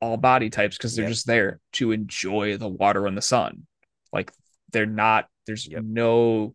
all 0.00 0.16
body 0.16 0.48
types 0.50 0.76
because 0.76 0.94
they're 0.94 1.04
Yep. 1.06 1.12
just 1.12 1.26
there 1.26 1.60
to 1.74 1.92
enjoy 1.92 2.56
the 2.56 2.68
water 2.68 3.06
and 3.06 3.16
the 3.16 3.22
sun. 3.22 3.66
Like 4.12 4.32
they're 4.72 4.86
not 4.86 5.28
there's 5.48 5.68
Yep. 5.68 5.82
no 5.82 6.54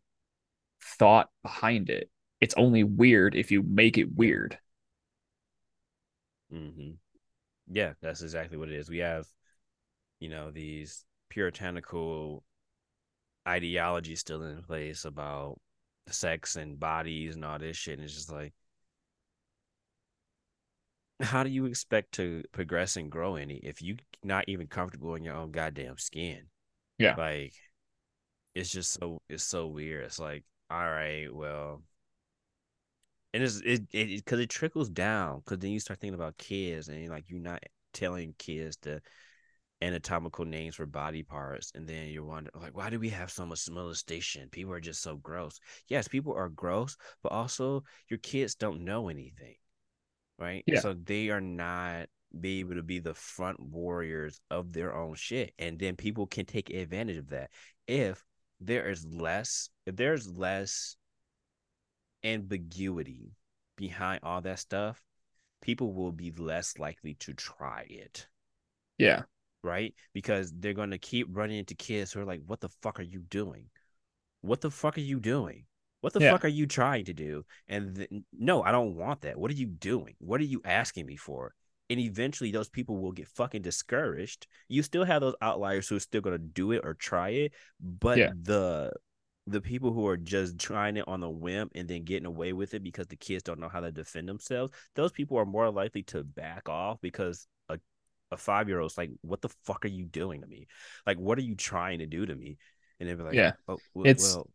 thought 0.99 1.29
behind 1.43 1.89
it. 1.89 2.09
It's 2.41 2.55
only 2.55 2.83
weird 2.83 3.35
if 3.35 3.51
you 3.51 3.63
make 3.63 3.97
it 3.97 4.15
weird. 4.15 4.59
hmm 6.51 6.91
Yeah, 7.71 7.93
that's 8.01 8.21
exactly 8.23 8.57
what 8.57 8.69
it 8.69 8.75
is. 8.77 8.89
We 8.89 8.99
have, 8.99 9.27
you 10.19 10.29
know, 10.29 10.51
these 10.51 11.05
puritanical 11.29 12.43
ideologies 13.47 14.19
still 14.19 14.43
in 14.43 14.61
place 14.63 15.05
about 15.05 15.59
sex 16.09 16.55
and 16.55 16.79
bodies 16.79 17.35
and 17.35 17.45
all 17.45 17.59
this 17.59 17.77
shit. 17.77 17.95
And 17.95 18.03
it's 18.03 18.13
just 18.13 18.31
like, 18.31 18.53
how 21.21 21.43
do 21.43 21.49
you 21.49 21.65
expect 21.65 22.11
to 22.13 22.43
progress 22.51 22.95
and 22.97 23.11
grow 23.11 23.35
any 23.35 23.55
if 23.57 23.81
you're 23.81 23.97
not 24.23 24.45
even 24.47 24.67
comfortable 24.67 25.15
in 25.15 25.23
your 25.23 25.35
own 25.35 25.51
goddamn 25.51 25.97
skin? 25.97 26.47
Yeah. 26.97 27.17
Like, 27.17 27.53
it's 28.55 28.69
just 28.69 28.93
so 28.93 29.21
it's 29.29 29.43
so 29.43 29.67
weird. 29.67 30.05
It's 30.05 30.19
like, 30.19 30.43
all 30.69 30.89
right, 30.89 31.33
well, 31.33 31.81
and 33.33 33.43
it's 33.43 33.61
it 33.65 33.89
because 33.91 34.39
it, 34.39 34.43
it, 34.43 34.49
trickles 34.49 34.89
down 34.89 35.39
because 35.39 35.59
then 35.59 35.71
you 35.71 35.79
start 35.79 35.99
thinking 35.99 36.15
about 36.15 36.37
kids 36.37 36.87
and 36.87 37.09
like 37.09 37.25
you're 37.27 37.39
not 37.39 37.63
telling 37.93 38.33
kids 38.37 38.77
the 38.81 39.01
anatomical 39.81 40.45
names 40.45 40.75
for 40.75 40.85
body 40.85 41.23
parts 41.23 41.71
and 41.75 41.85
then 41.87 42.07
you're 42.07 42.23
wondering 42.23 42.53
like 42.61 42.75
why 42.75 42.89
do 42.89 42.99
we 42.99 43.09
have 43.09 43.29
so 43.29 43.45
much 43.45 43.69
molestation 43.69 44.47
people 44.49 44.71
are 44.71 44.79
just 44.79 45.01
so 45.01 45.17
gross 45.17 45.59
yes 45.89 46.07
people 46.07 46.33
are 46.33 46.47
gross 46.47 46.95
but 47.21 47.33
also 47.33 47.83
your 48.09 48.19
kids 48.19 48.55
don't 48.55 48.83
know 48.85 49.09
anything 49.09 49.55
right 50.39 50.63
Yeah. 50.67 50.79
so 50.79 50.93
they 50.93 51.29
are 51.29 51.41
not 51.41 52.07
be 52.39 52.61
able 52.61 52.75
to 52.75 52.83
be 52.83 52.99
the 52.99 53.13
front 53.13 53.59
warriors 53.59 54.39
of 54.49 54.71
their 54.71 54.95
own 54.95 55.15
shit 55.15 55.53
and 55.59 55.77
then 55.77 55.95
people 55.97 56.27
can 56.27 56.45
take 56.45 56.69
advantage 56.69 57.17
of 57.17 57.29
that 57.29 57.51
if 57.85 58.23
there 58.65 58.89
is 58.89 59.05
less 59.05 59.69
if 59.85 59.95
there's 59.95 60.27
less 60.27 60.95
ambiguity 62.23 63.31
behind 63.77 64.19
all 64.23 64.41
that 64.41 64.59
stuff 64.59 65.01
people 65.61 65.93
will 65.93 66.11
be 66.11 66.31
less 66.31 66.77
likely 66.77 67.13
to 67.15 67.33
try 67.33 67.85
it. 67.89 68.27
Yeah. 68.97 69.23
right? 69.63 69.93
Because 70.13 70.51
they're 70.51 70.73
going 70.73 70.91
to 70.91 70.97
keep 70.97 71.27
running 71.31 71.57
into 71.57 71.73
kids 71.75 72.11
who 72.11 72.19
are 72.19 72.25
like 72.25 72.41
what 72.45 72.59
the 72.59 72.69
fuck 72.81 72.99
are 72.99 73.03
you 73.03 73.19
doing? 73.19 73.67
What 74.41 74.59
the 74.61 74.69
fuck 74.71 74.97
are 74.97 75.01
you 75.01 75.19
doing? 75.21 75.65
What 76.01 76.11
the 76.13 76.19
Yeah. 76.19 76.31
fuck 76.31 76.43
are 76.43 76.49
you 76.49 76.67
trying 76.67 77.05
to 77.05 77.13
do? 77.13 77.45
And 77.69 77.95
th- 77.95 78.09
no 78.37 78.61
i 78.61 78.71
don't 78.71 78.95
want 78.95 79.21
that. 79.21 79.37
What 79.37 79.51
are 79.51 79.55
you 79.55 79.67
doing? 79.67 80.15
What 80.19 80.41
are 80.41 80.45
you 80.45 80.61
asking 80.65 81.05
me 81.05 81.15
for 81.15 81.53
and 81.93 82.01
eventually 82.01 82.51
those 82.51 82.69
people 82.69 82.97
will 82.97 83.11
get 83.13 83.27
fucking 83.29 83.61
discouraged 83.61 84.47
you 84.67 84.83
still 84.83 85.05
have 85.05 85.21
those 85.21 85.35
outliers 85.41 85.87
who 85.87 85.95
are 85.95 85.99
still 86.01 86.19
going 86.21 86.35
to 86.37 86.43
do 86.43 86.71
it 86.73 86.81
or 86.83 86.93
try 86.93 87.29
it 87.29 87.53
but 87.79 88.17
Yeah. 88.17 88.31
the 88.41 88.91
the 89.47 89.61
people 89.61 89.91
who 89.93 90.05
are 90.07 90.17
just 90.17 90.57
trying 90.57 90.97
it 90.97 91.07
on 91.07 91.21
a 91.23 91.29
whim 91.29 91.69
and 91.75 91.87
then 91.87 92.03
getting 92.03 92.25
away 92.25 92.53
with 92.53 92.73
it 92.73 92.83
because 92.83 93.07
the 93.07 93.15
kids 93.15 93.43
don't 93.43 93.59
know 93.59 93.69
how 93.69 93.79
to 93.81 93.91
defend 93.91 94.27
themselves 94.27 94.73
those 94.95 95.11
people 95.11 95.37
are 95.37 95.45
more 95.45 95.69
likely 95.71 96.03
to 96.03 96.23
back 96.23 96.67
off 96.69 96.99
because 97.01 97.47
a, 97.69 97.77
a 98.31 98.37
five 98.37 98.67
year 98.69 98.79
old's 98.79 98.97
like 98.97 99.11
what 99.21 99.41
the 99.41 99.49
fuck 99.65 99.85
are 99.85 99.89
you 99.89 100.05
doing 100.05 100.41
to 100.41 100.47
me 100.47 100.67
like 101.05 101.17
what 101.17 101.37
are 101.37 101.41
you 101.43 101.55
trying 101.55 101.99
to 101.99 102.05
do 102.05 102.25
to 102.25 102.35
me 102.35 102.57
and 102.99 103.09
they'll 103.09 103.17
be 103.17 103.23
like 103.23 103.33
Yeah. 103.33 103.53
oh, 103.67 103.77
well, 103.93 104.07
It's- 104.07 104.35
well 104.35 104.49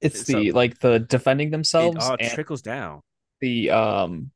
It's 0.00 0.26
So- 0.26 0.38
the 0.38 0.52
like 0.52 0.78
the 0.78 0.98
defending 1.00 1.50
themselves. 1.50 1.96
it 1.96 2.02
all 2.02 2.16
trickles 2.34 2.62
down 2.62 3.02
the 3.40 3.70
um 3.70 4.30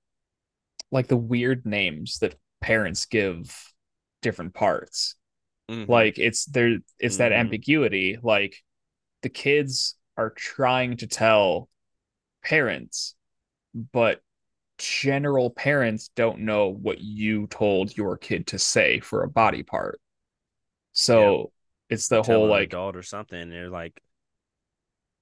like 0.93 1.09
the 1.09 1.19
weird 1.19 1.67
names 1.67 2.21
that 2.21 2.37
parents 2.63 3.07
give 3.07 3.75
different 4.23 4.55
parts. 4.55 5.17
Mhm. 5.69 5.87
Like 5.89 6.19
it's 6.19 6.47
there 6.47 6.79
it's 7.01 7.19
that 7.19 7.33
Mhm. 7.33 7.39
ambiguity. 7.41 8.19
Like 8.23 8.57
the 9.23 9.31
kids 9.31 9.97
are 10.17 10.31
trying 10.31 10.99
to 10.99 11.09
tell 11.09 11.69
parents, 12.45 13.15
but 13.75 14.23
general 14.79 15.51
parents 15.51 16.11
don't 16.17 16.41
know 16.41 16.69
what 16.69 17.01
you 17.01 17.47
told 17.49 17.97
your 17.97 18.19
kid 18.19 18.49
to 18.49 18.59
say 18.59 19.01
for 19.01 19.25
a 19.25 19.31
body 19.31 19.63
part. 19.63 20.01
So 20.93 21.53
it's 21.91 22.09
the 22.09 22.23
Tell 22.23 22.25
whole 22.41 22.49
like 22.49 22.69
adult 22.69 22.97
or 22.97 23.03
something 23.03 23.51
they're 23.51 23.69
like 23.71 24.01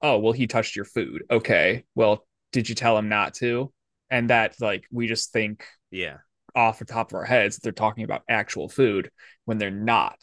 oh 0.03 0.19
well 0.19 0.33
he 0.33 0.47
touched 0.47 0.77
your 0.77 0.85
food 0.85 1.25
okay 1.31 1.85
well 1.95 2.27
did 2.53 2.69
you 2.69 2.75
tell 2.75 2.97
him 2.97 3.09
not 3.09 3.35
to 3.35 3.73
and 4.11 4.31
that 4.31 4.55
like 4.61 4.85
we 4.91 5.07
just 5.07 5.33
think 5.33 5.65
yeah 5.91 6.19
off 6.55 6.79
the 6.81 6.85
top 6.85 7.11
of 7.13 7.17
our 7.17 7.25
heads 7.25 7.57
that 7.57 7.63
they're 7.63 7.73
talking 7.73 8.05
about 8.05 8.23
actual 8.29 8.69
food 8.69 9.11
when 9.45 9.59
they're 9.59 9.71
not 9.71 10.17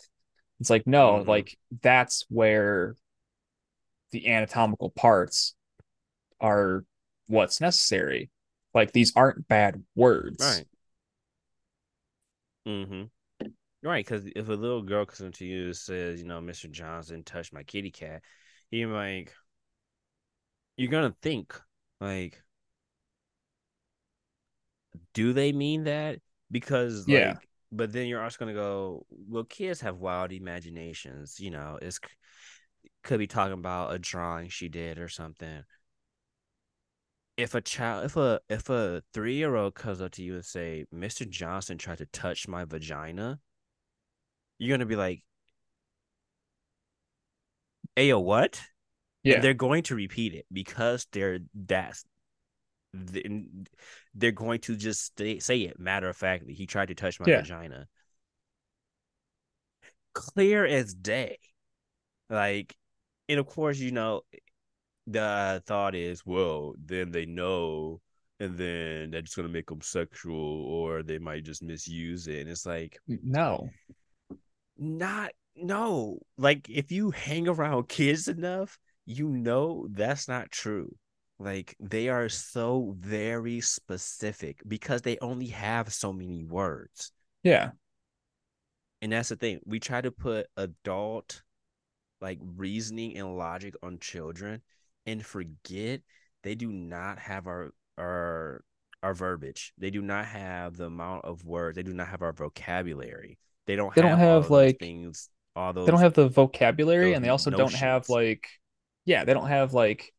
it's 0.60 0.70
like 0.70 0.86
no 0.86 1.24
Mhm. 1.24 1.28
like 1.28 1.58
that's 1.82 2.26
where 2.30 2.96
the 4.12 4.28
anatomical 4.28 4.90
parts 4.90 5.56
are 6.40 6.84
what's 7.28 7.62
necessary 7.62 8.30
like 8.74 8.92
these 8.92 9.14
aren't 9.16 9.48
bad 9.48 9.84
words 9.96 10.42
Right. 10.42 10.68
Mm-hmm. 12.68 13.04
Right, 13.84 14.06
because 14.06 14.26
if 14.36 14.50
a 14.50 14.54
little 14.54 14.82
girl 14.82 15.06
comes 15.06 15.38
to 15.38 15.46
you 15.46 15.66
and 15.68 15.76
says, 15.76 16.20
you 16.20 16.28
know, 16.28 16.42
Mr. 16.42 16.68
Johnson 16.68 17.24
touched 17.24 17.54
my 17.54 17.64
kitty 17.64 17.92
cat, 17.92 18.24
you're 18.72 18.92
like, 18.92 19.34
you're 20.76 20.92
gonna 20.92 21.16
think, 21.22 21.60
like, 22.00 22.42
do 25.14 25.34
they 25.34 25.52
mean 25.52 25.86
that? 25.86 26.20
Because, 26.52 27.08
like, 27.08 27.38
Yeah. 27.38 27.40
but 27.72 27.92
then 27.92 28.08
you're 28.08 28.24
also 28.24 28.38
gonna 28.40 28.54
go, 28.54 29.06
well, 29.10 29.44
kids 29.44 29.82
have 29.82 29.98
wild 29.98 30.32
imaginations, 30.32 31.40
you 31.40 31.52
know, 31.52 31.80
it's 31.82 32.00
could 33.04 33.20
be 33.20 33.28
talking 33.28 33.54
about 33.54 33.94
a 33.94 34.00
drawing 34.00 34.50
she 34.50 34.70
did 34.70 35.00
or 35.00 35.08
something. 35.10 35.64
If 37.38 37.56
a 37.56 37.62
child, 37.62 38.06
if 38.06 38.16
a 38.18 38.42
if 38.50 38.70
a 38.70 39.02
three 39.14 39.36
year 39.36 39.56
old 39.56 39.76
comes 39.76 40.02
up 40.02 40.12
to 40.14 40.24
you 40.24 40.36
and 40.36 40.46
say, 40.46 40.86
"Mr. 40.92 41.26
Johnson 41.26 41.78
tried 41.78 42.00
to 42.00 42.06
touch 42.08 42.48
my 42.48 42.66
vagina," 42.66 43.40
you're 44.60 44.76
gonna 44.76 44.86
be 44.86 44.96
like, 44.96 45.24
"Ayo, 47.98 48.24
what?" 48.24 48.62
yeah 49.24 49.36
And 49.36 49.44
they're 49.44 49.54
going 49.54 49.84
to 49.84 49.96
repeat 49.96 50.34
it 50.34 50.46
because 50.52 51.06
they're 51.12 51.40
that's 51.54 52.04
th- 52.04 52.12
they're 52.94 54.32
going 54.32 54.60
to 54.62 54.76
just 54.76 55.04
stay, 55.06 55.40
say 55.40 55.62
it 55.62 55.80
matter 55.80 56.10
of 56.10 56.18
factly. 56.18 56.54
He 56.54 56.66
tried 56.66 56.88
to 56.88 56.96
touch 56.96 57.20
my 57.20 57.30
Yeah. 57.30 57.38
vagina, 57.42 57.88
clear 60.14 60.66
as 60.66 60.94
day. 60.94 61.38
Like, 62.30 62.76
and 63.30 63.40
of 63.40 63.48
course, 63.48 63.80
you 63.80 63.92
know, 63.92 64.22
the 65.08 65.64
thought 65.66 65.96
is, 65.96 66.26
well, 66.26 66.76
then 66.84 67.12
they 67.12 67.26
know, 67.26 68.02
and 68.40 68.58
then 68.58 69.12
that's 69.12 69.36
gonna 69.36 69.50
make 69.50 69.68
them 69.68 69.82
sexual, 69.82 70.66
or 70.66 71.04
they 71.04 71.20
might 71.20 71.46
just 71.46 71.64
misuse 71.64 72.28
it. 72.28 72.42
And 72.42 72.50
it's 72.50 72.66
like, 72.66 73.00
no 73.08 73.70
not 74.78 75.32
no 75.56 76.20
like 76.38 76.70
if 76.70 76.92
you 76.92 77.12
hang 77.12 77.48
around 77.48 77.88
kids 77.90 78.28
enough 78.28 78.78
you 79.06 79.28
know 79.30 79.88
that's 79.92 80.28
not 80.28 80.52
true 80.52 80.96
like 81.40 81.76
they 81.80 82.10
are 82.10 82.30
so 82.30 82.96
very 83.00 83.62
specific 83.62 84.62
because 84.68 85.02
they 85.02 85.18
only 85.20 85.48
have 85.48 85.94
so 85.94 86.12
many 86.12 86.44
words. 86.44 87.12
Yeah. 87.44 87.72
And 89.02 89.12
that's 89.12 89.30
the 89.30 89.36
thing 89.36 89.60
we 89.66 89.80
try 89.80 90.02
to 90.02 90.12
put 90.12 90.48
adult 90.58 91.44
like 92.20 92.40
reasoning 92.42 93.16
and 93.18 93.38
logic 93.38 93.76
on 93.84 94.00
children 94.00 94.62
and 95.06 95.24
forget 95.24 96.02
they 96.44 96.56
do 96.56 96.72
not 96.72 97.20
have 97.20 97.46
our 97.46 97.72
our 98.00 98.64
our 99.04 99.14
verbiage. 99.14 99.74
They 99.78 99.92
do 99.92 100.02
not 100.02 100.26
have 100.26 100.76
the 100.78 100.86
amount 100.86 101.26
of 101.26 101.46
words. 101.46 101.76
They 101.76 101.84
do 101.84 101.94
not 101.94 102.08
have 102.08 102.24
our 102.24 102.34
vocabulary. 102.34 103.38
They 103.68 103.76
don't 103.76 103.94
They 103.94 104.02
don't 104.02 104.18
have, 104.18 104.28
all 104.28 104.42
have, 104.42 104.50
like- 104.50 104.80
things 104.80 105.30
all 105.56 105.74
those 105.74 105.88
they 105.88 105.92
don't 105.92 106.02
have 106.02 106.14
the 106.14 106.30
vocabulary 106.30 107.14
and 107.14 107.26
they 107.26 107.30
also 107.30 107.50
don't 107.50 107.74
have 107.74 108.10
like 108.10 108.48
yeah 109.06 109.26
they 109.26 109.34
don't 109.34 109.48
have 109.48 109.74
like 109.74 110.14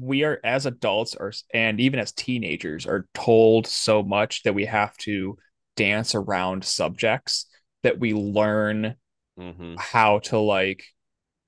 we 0.00 0.24
are 0.24 0.40
as 0.44 0.66
adults 0.66 1.14
or 1.14 1.32
and 1.52 1.80
even 1.80 1.98
as 2.00 2.12
teenagers 2.12 2.86
are 2.86 3.06
told 3.14 3.66
so 3.66 4.02
much 4.02 4.42
that 4.42 4.54
we 4.54 4.66
have 4.66 4.96
to 4.98 5.36
dance 5.76 6.14
around 6.14 6.64
subjects 6.64 7.46
that 7.82 7.98
we 7.98 8.14
learn 8.14 8.96
Mhm. 9.38 9.76
how 9.78 10.20
to 10.20 10.38
like 10.38 10.84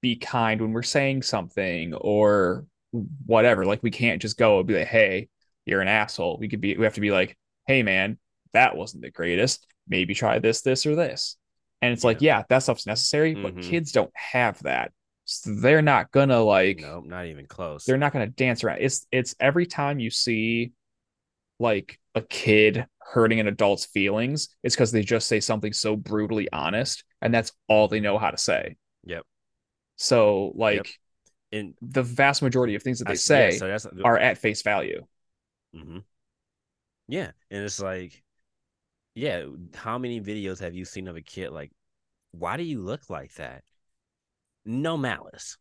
be 0.02 0.16
kind 0.16 0.60
when 0.60 0.72
we're 0.72 0.82
saying 0.82 1.22
something 1.22 1.94
or 1.94 2.66
whatever. 3.26 3.64
Like 3.64 3.82
we 3.82 3.90
can't 3.90 4.20
just 4.22 4.36
go 4.38 4.58
and 4.58 4.66
be 4.66 4.78
like 4.78 4.88
hey 4.88 5.28
you're 5.64 5.80
an 5.80 5.88
asshole. 5.88 6.38
We 6.38 6.48
could 6.48 6.60
be 6.60 6.76
we 6.76 6.84
have 6.84 6.94
to 6.94 7.00
be 7.00 7.10
like 7.10 7.36
hey 7.66 7.82
man 7.82 8.18
that 8.52 8.76
wasn't 8.76 9.02
the 9.02 9.10
greatest. 9.10 9.66
Maybe 9.88 10.14
try 10.14 10.38
this 10.38 10.62
this 10.62 10.86
or 10.86 10.94
this. 10.96 11.36
And 11.82 11.92
it's 11.92 12.04
like 12.04 12.20
yeah. 12.22 12.42
that 12.48 12.60
stuff's 12.64 12.86
necessary 12.86 13.34
but 13.34 13.54
Mhm. 13.56 13.62
kids 13.62 13.92
don't 13.92 14.12
have 14.14 14.62
that 14.62 14.92
so 15.26 15.54
they're 15.56 15.82
not 15.82 16.10
gonna 16.12 16.40
like 16.40 16.80
nope 16.80 17.04
not 17.04 17.26
even 17.26 17.46
close 17.46 17.84
they're 17.86 17.98
not 17.98 18.12
gonna 18.12 18.26
dance 18.26 18.64
around 18.64 18.78
it's 18.80 19.06
it's 19.12 19.34
every 19.40 19.66
time 19.66 19.98
you 19.98 20.10
see 20.10 20.72
like 21.58 21.98
a 22.14 22.22
kid 22.22 22.86
hurting 23.00 23.40
an 23.40 23.48
adult's 23.48 23.86
feelings 23.86 24.48
it's 24.62 24.74
because 24.74 24.92
they 24.92 25.02
just 25.02 25.28
say 25.28 25.40
something 25.40 25.72
so 25.72 25.96
brutally 25.96 26.48
honest 26.52 27.04
and 27.22 27.34
that's 27.34 27.52
all 27.68 27.88
they 27.88 28.00
know 28.00 28.18
how 28.18 28.30
to 28.30 28.38
say 28.38 28.76
Yep. 29.04 29.26
so 29.96 30.52
like 30.54 30.98
and 31.52 31.74
the 31.82 32.02
vast 32.02 32.42
majority 32.42 32.74
of 32.74 32.82
things 32.82 32.98
that 32.98 33.06
I- 33.06 33.12
they 33.12 33.16
yeah, 33.26 33.48
say 33.48 33.50
so 33.50 33.68
that's 33.68 33.86
are 34.04 34.18
at 34.18 34.38
face 34.38 34.62
value 34.62 35.06
Mm-hmm. 35.74 35.98
Yeah, 37.08 37.32
and 37.50 37.64
it's 37.64 37.80
like, 37.80 38.22
yeah, 39.14 39.46
how 39.74 39.98
many 39.98 40.20
videos 40.22 40.60
have 40.60 40.74
you 40.74 40.86
seen 40.86 41.08
of 41.08 41.16
a 41.16 41.22
kid 41.22 41.50
like, 41.50 41.72
why 42.32 42.58
do 42.58 42.64
you 42.64 42.82
look 42.82 43.10
like 43.10 43.34
that? 43.36 43.64
No 44.66 44.96
malice. 44.96 45.56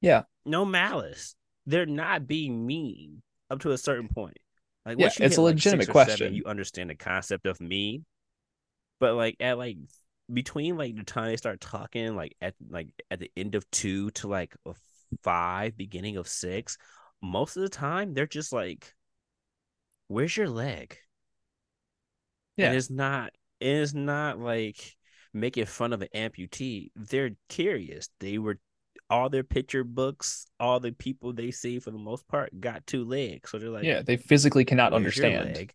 Yeah. 0.00 0.22
No 0.44 0.64
malice. 0.64 1.34
They're 1.66 1.86
not 1.86 2.26
being 2.26 2.66
mean 2.66 3.22
up 3.50 3.60
to 3.60 3.72
a 3.72 3.78
certain 3.78 4.08
point. 4.08 4.36
Like 4.84 4.98
Yeah, 4.98 5.10
it's 5.18 5.38
a 5.38 5.42
like, 5.42 5.54
legitimate 5.54 5.88
or 5.88 5.92
seven, 5.92 6.06
question. 6.06 6.34
you 6.34 6.44
understand 6.44 6.90
the 6.90 6.94
concept 6.94 7.46
of 7.46 7.60
mean. 7.60 8.04
But 9.00 9.14
like 9.14 9.36
at 9.40 9.56
like 9.58 9.78
between 10.32 10.76
like 10.76 10.94
the 10.96 11.04
time 11.04 11.26
they 11.26 11.36
start 11.36 11.60
talking, 11.60 12.14
like 12.14 12.36
at 12.40 12.54
like 12.68 12.88
at 13.10 13.18
the 13.20 13.30
end 13.36 13.54
of 13.54 13.68
two 13.70 14.10
to 14.12 14.28
like 14.28 14.54
a 14.66 14.74
five, 15.22 15.76
beginning 15.76 16.16
of 16.18 16.28
six, 16.28 16.76
most 17.22 17.56
of 17.56 17.62
the 17.62 17.68
time 17.70 18.12
they're 18.12 18.26
just 18.26 18.52
like, 18.52 18.92
"Where's 20.08 20.36
your 20.36 20.48
leg?" 20.48 20.98
Yeah. 22.56 22.68
And 22.68 22.76
it's 22.76 22.90
not. 22.90 23.32
It's 23.60 23.94
not 23.94 24.38
like 24.38 24.94
making 25.34 25.66
fun 25.66 25.92
of 25.92 26.00
an 26.00 26.08
amputee. 26.14 26.90
They're 26.96 27.32
curious. 27.48 28.08
They 28.20 28.38
were 28.38 28.58
all 29.10 29.28
their 29.28 29.44
picture 29.44 29.84
books, 29.84 30.46
all 30.58 30.80
the 30.80 30.92
people 30.92 31.32
they 31.32 31.50
see 31.50 31.78
for 31.78 31.90
the 31.90 31.98
most 31.98 32.26
part 32.28 32.58
got 32.60 32.86
two 32.86 33.04
legs. 33.04 33.50
So 33.50 33.58
they're 33.58 33.68
like, 33.68 33.84
yeah, 33.84 34.02
they 34.02 34.16
physically 34.16 34.64
cannot 34.64 34.92
understand. 34.92 35.70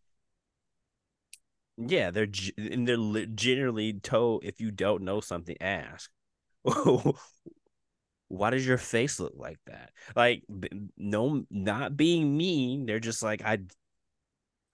Yeah, 1.78 2.12
they're 2.12 2.28
and 2.58 2.88
they're 2.88 3.26
generally 3.28 3.94
told 3.94 4.44
if 4.44 4.60
you 4.60 4.72
don't 4.72 5.04
know 5.04 5.22
something, 5.22 5.56
ask. 5.62 6.10
Why 8.28 8.50
does 8.52 8.66
your 8.66 8.78
face 8.78 9.20
look 9.20 9.34
like 9.36 9.60
that? 9.66 9.92
Like, 10.16 10.44
no, 10.98 11.46
not 11.50 11.96
being 11.98 12.38
mean. 12.38 12.86
They're 12.86 13.00
just 13.00 13.24
like 13.24 13.42
I. 13.44 13.60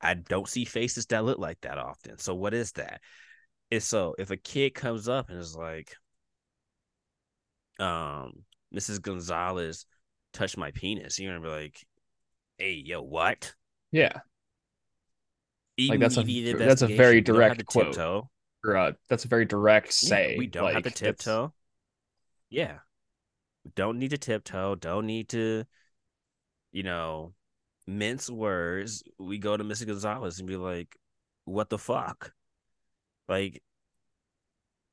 I 0.02 0.14
don't 0.16 0.48
see 0.48 0.66
faces 0.66 1.06
that 1.08 1.24
look 1.26 1.40
like 1.40 1.62
that 1.62 1.78
often. 1.78 2.20
So 2.20 2.36
what 2.36 2.54
is 2.54 2.74
that? 2.74 3.02
It's 3.72 3.86
so 3.86 4.16
if 4.18 4.32
a 4.32 4.38
kid 4.38 4.74
comes 4.74 5.08
up 5.10 5.30
and 5.30 5.40
is 5.40 5.56
like, 5.56 5.96
um, 7.80 8.44
Mrs. 8.74 9.02
Gonzalez 9.02 9.86
touched 10.34 10.58
my 10.58 10.72
penis, 10.72 11.20
you're 11.20 11.34
gonna 11.34 11.46
be 11.46 11.52
like, 11.64 11.86
hey, 12.58 12.74
yo, 12.74 13.02
what? 13.02 13.54
Yeah. 13.92 14.20
Like 15.90 16.00
that's 16.00 16.18
a 16.18 16.24
that's 16.64 16.82
a 16.82 16.88
very 16.88 17.22
investigation. 17.22 17.26
We 17.28 17.32
don't 17.32 17.48
have 17.48 17.58
direct 17.58 17.66
quote. 17.66 17.86
tiptoe. 17.94 18.30
Or, 18.64 18.78
uh, 18.78 18.92
that's 19.10 19.26
a 19.26 19.28
very 19.28 19.46
direct 19.46 19.88
Yeah, 20.02 20.10
say. 20.10 20.36
we 20.38 20.48
don't 20.48 20.72
have 20.72 20.84
to 20.84 20.90
Like, 20.90 20.96
tiptoe. 20.96 21.54
Yeah. 22.50 22.80
Don't 23.76 24.00
need 24.00 24.12
to 24.12 24.18
tiptoe. 24.18 24.76
Don't 24.76 25.06
need 25.06 25.30
to, 25.30 25.66
you 26.72 26.84
know, 26.84 27.34
mince 27.88 28.30
words. 28.30 29.04
We 29.20 29.38
go 29.38 29.58
to 29.58 29.64
Mrs. 29.64 29.88
Gonzalez 29.88 30.40
and 30.40 30.48
be 30.48 30.58
like, 30.58 30.98
what 31.46 31.70
the 31.70 31.78
fuck? 31.78 32.34
Like, 33.28 33.62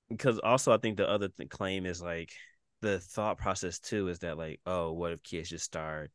because 0.09 0.39
also 0.41 0.72
I 0.72 0.78
think 0.78 0.97
the 0.97 1.09
other 1.09 1.28
th- 1.28 1.49
claim 1.49 1.87
is 1.87 2.03
like 2.03 2.33
the 2.80 2.99
thought 3.01 3.39
process 3.39 3.78
too 3.78 4.09
is 4.09 4.20
that 4.20 4.37
like, 4.39 4.61
oh, 4.66 4.93
what 4.93 5.12
if 5.12 5.22
kids 5.22 5.49
just 5.49 5.64
start 5.64 6.11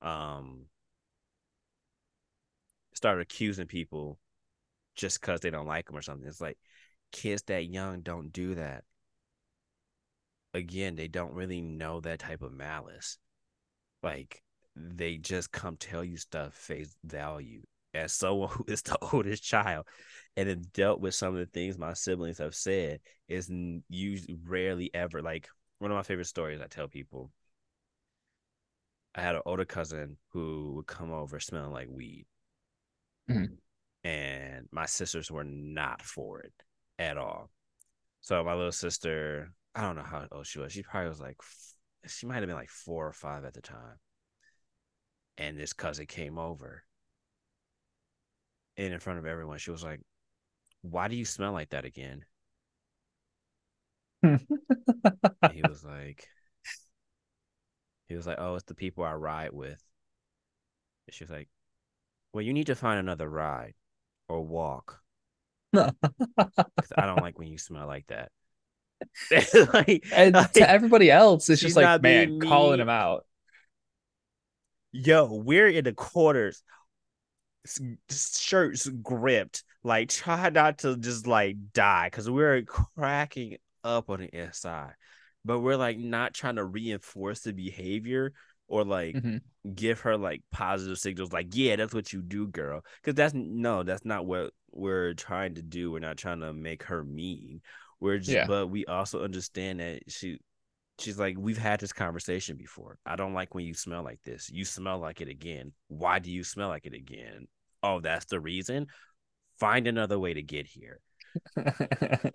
um 0.00 0.66
start 2.94 3.20
accusing 3.20 3.66
people 3.66 4.18
just 4.94 5.20
because 5.20 5.40
they 5.40 5.50
don't 5.50 5.66
like 5.66 5.86
them 5.86 5.96
or 5.96 6.02
something. 6.02 6.28
It's 6.28 6.40
like 6.40 6.58
kids 7.12 7.42
that 7.44 7.66
young 7.66 8.02
don't 8.02 8.32
do 8.32 8.54
that. 8.56 8.84
Again, 10.54 10.96
they 10.96 11.08
don't 11.08 11.34
really 11.34 11.60
know 11.60 12.00
that 12.00 12.20
type 12.20 12.40
of 12.40 12.52
malice. 12.54 13.18
Like 14.02 14.42
they 14.76 15.18
just 15.18 15.52
come 15.52 15.76
tell 15.76 16.04
you 16.04 16.16
stuff 16.18 16.54
face 16.54 16.96
value. 17.04 17.64
As 17.94 18.12
someone 18.12 18.48
who 18.50 18.64
is 18.68 18.82
the 18.82 18.98
oldest 19.12 19.42
child 19.42 19.86
and 20.36 20.48
have 20.48 20.72
dealt 20.72 21.00
with 21.00 21.14
some 21.14 21.34
of 21.34 21.40
the 21.40 21.46
things 21.46 21.78
my 21.78 21.92
siblings 21.94 22.38
have 22.38 22.54
said, 22.54 23.00
is 23.28 23.50
you 23.50 24.18
rarely 24.44 24.90
ever 24.94 25.22
like 25.22 25.48
one 25.78 25.90
of 25.90 25.96
my 25.96 26.02
favorite 26.02 26.26
stories 26.26 26.60
I 26.60 26.66
tell 26.68 26.88
people. 26.88 27.30
I 29.14 29.22
had 29.22 29.36
an 29.36 29.42
older 29.46 29.64
cousin 29.64 30.18
who 30.32 30.74
would 30.74 30.86
come 30.86 31.12
over 31.12 31.40
smelling 31.40 31.72
like 31.72 31.88
weed 31.88 32.26
Mhm. 33.28 33.58
and 34.04 34.68
my 34.72 34.86
sisters 34.86 35.30
were 35.30 35.44
not 35.44 36.02
for 36.02 36.40
it 36.40 36.52
at 36.98 37.16
all. 37.16 37.50
So 38.22 38.44
my 38.44 38.54
little 38.54 38.72
sister, 38.72 39.52
I 39.74 39.82
don't 39.82 39.96
know 39.96 40.02
how 40.02 40.28
old 40.32 40.46
she 40.46 40.60
was. 40.60 40.72
She 40.72 40.82
probably 40.82 41.10
was 41.10 41.20
like, 41.20 41.38
she 42.06 42.26
might 42.26 42.36
have 42.38 42.48
been 42.48 42.56
like 42.56 42.70
four 42.70 43.06
or 43.06 43.12
five 43.12 43.44
at 43.44 43.54
the 43.54 43.62
time. 43.62 43.98
And 45.36 45.58
this 45.58 45.74
cousin 45.74 46.06
came 46.06 46.38
over, 46.38 46.84
and 48.76 48.92
in 48.92 49.00
front 49.00 49.18
of 49.18 49.26
everyone, 49.26 49.58
she 49.58 49.70
was 49.70 49.84
like, 49.84 50.00
"Why 50.82 51.08
do 51.08 51.16
you 51.16 51.24
smell 51.24 51.52
like 51.52 51.70
that 51.70 51.84
again?" 51.84 52.24
He 54.22 55.62
was 55.68 55.84
like, 55.84 56.28
he 58.08 58.14
was 58.14 58.26
like, 58.26 58.38
"Oh, 58.38 58.54
it's 58.54 58.64
the 58.64 58.74
people 58.74 59.04
I 59.04 59.14
ride 59.14 59.52
with." 59.52 59.82
And 61.06 61.14
she 61.14 61.24
was 61.24 61.30
like, 61.30 61.48
"Well, 62.32 62.42
you 62.42 62.52
need 62.52 62.66
to 62.66 62.76
find 62.76 62.98
another 62.98 63.28
ride 63.28 63.74
or 64.28 64.42
walk." 64.42 65.00
I 65.74 65.92
don't 66.96 67.22
like 67.22 67.38
when 67.38 67.48
you 67.48 67.58
smell 67.58 67.86
like 67.86 68.06
that. 68.08 68.30
like, 69.74 70.04
and 70.12 70.34
like, 70.34 70.52
to 70.52 70.68
everybody 70.68 71.10
else, 71.10 71.48
it's 71.48 71.62
just 71.62 71.76
like, 71.76 72.02
man, 72.02 72.38
calling 72.40 72.80
him 72.80 72.88
out. 72.88 73.24
yo, 74.92 75.28
we're 75.32 75.68
in 75.68 75.84
the 75.84 75.92
quarters, 75.92 76.62
shirts 78.10 78.88
gripped. 78.88 79.64
Like, 79.84 80.08
try 80.08 80.48
not 80.50 80.78
to 80.78 80.96
just 80.96 81.26
like 81.26 81.56
die 81.72 82.06
because 82.06 82.30
we're 82.30 82.62
cracking 82.62 83.56
up 83.82 84.10
on 84.10 84.20
the 84.20 84.28
inside, 84.28 84.94
but 85.44 85.60
we're 85.60 85.76
like 85.76 85.98
not 85.98 86.34
trying 86.34 86.56
to 86.56 86.64
reinforce 86.64 87.40
the 87.40 87.52
behavior 87.52 88.32
or 88.68 88.84
like 88.84 89.16
Mhm. 89.16 89.40
give 89.74 90.00
her 90.00 90.16
like 90.16 90.42
positive 90.50 90.98
signals 90.98 91.32
like 91.32 91.48
yeah 91.52 91.76
that's 91.76 91.92
what 91.92 92.12
you 92.12 92.22
do 92.22 92.46
girl 92.48 92.82
because 93.02 93.14
that's 93.14 93.34
no 93.34 93.82
that's 93.82 94.04
not 94.04 94.24
what 94.24 94.52
we're 94.70 95.14
trying 95.14 95.54
to 95.54 95.62
do 95.62 95.90
we're 95.90 95.98
not 95.98 96.16
trying 96.16 96.40
to 96.40 96.52
make 96.52 96.82
her 96.84 97.04
mean 97.04 97.60
we're 98.00 98.18
just 98.18 98.30
Yeah. 98.30 98.46
but 98.46 98.68
we 98.68 98.86
also 98.86 99.22
understand 99.22 99.80
that 99.80 100.10
she 100.10 100.38
she's 101.02 101.18
like 101.18 101.36
we've 101.38 101.58
had 101.58 101.80
this 101.80 101.92
conversation 101.92 102.56
before 102.56 102.98
i 103.04 103.16
don't 103.16 103.34
like 103.34 103.54
when 103.54 103.64
you 103.64 103.74
smell 103.74 104.02
like 104.02 104.20
this 104.24 104.50
you 104.50 104.64
smell 104.64 104.98
like 104.98 105.20
it 105.20 105.28
again 105.28 105.72
why 105.88 106.18
do 106.18 106.30
you 106.30 106.44
smell 106.44 106.68
like 106.68 106.86
it 106.86 106.94
again 106.94 107.46
oh 107.82 108.00
that's 108.00 108.26
the 108.26 108.40
reason 108.40 108.86
find 109.58 109.86
another 109.86 110.18
way 110.18 110.34
to 110.34 110.42
get 110.42 110.66
here 110.66 111.00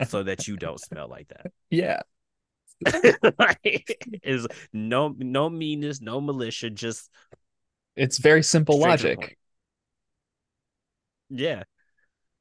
so 0.08 0.24
that 0.24 0.48
you 0.48 0.58
don't 0.58 0.80
smell 0.86 1.08
like 1.08 1.28
that 1.30 1.52
yeah. 1.70 2.02
like, 3.40 4.06
is 4.22 4.46
no 4.72 5.16
no 5.18 5.50
meanness 5.50 6.00
no 6.00 6.22
militia 6.22 6.70
just 6.70 7.10
It's 7.96 8.20
very 8.20 8.44
simple 8.44 8.80
straight 8.80 9.00
to 9.00 9.04
the 9.04 9.16
logic. 9.16 9.38
Yeah. 11.30 11.64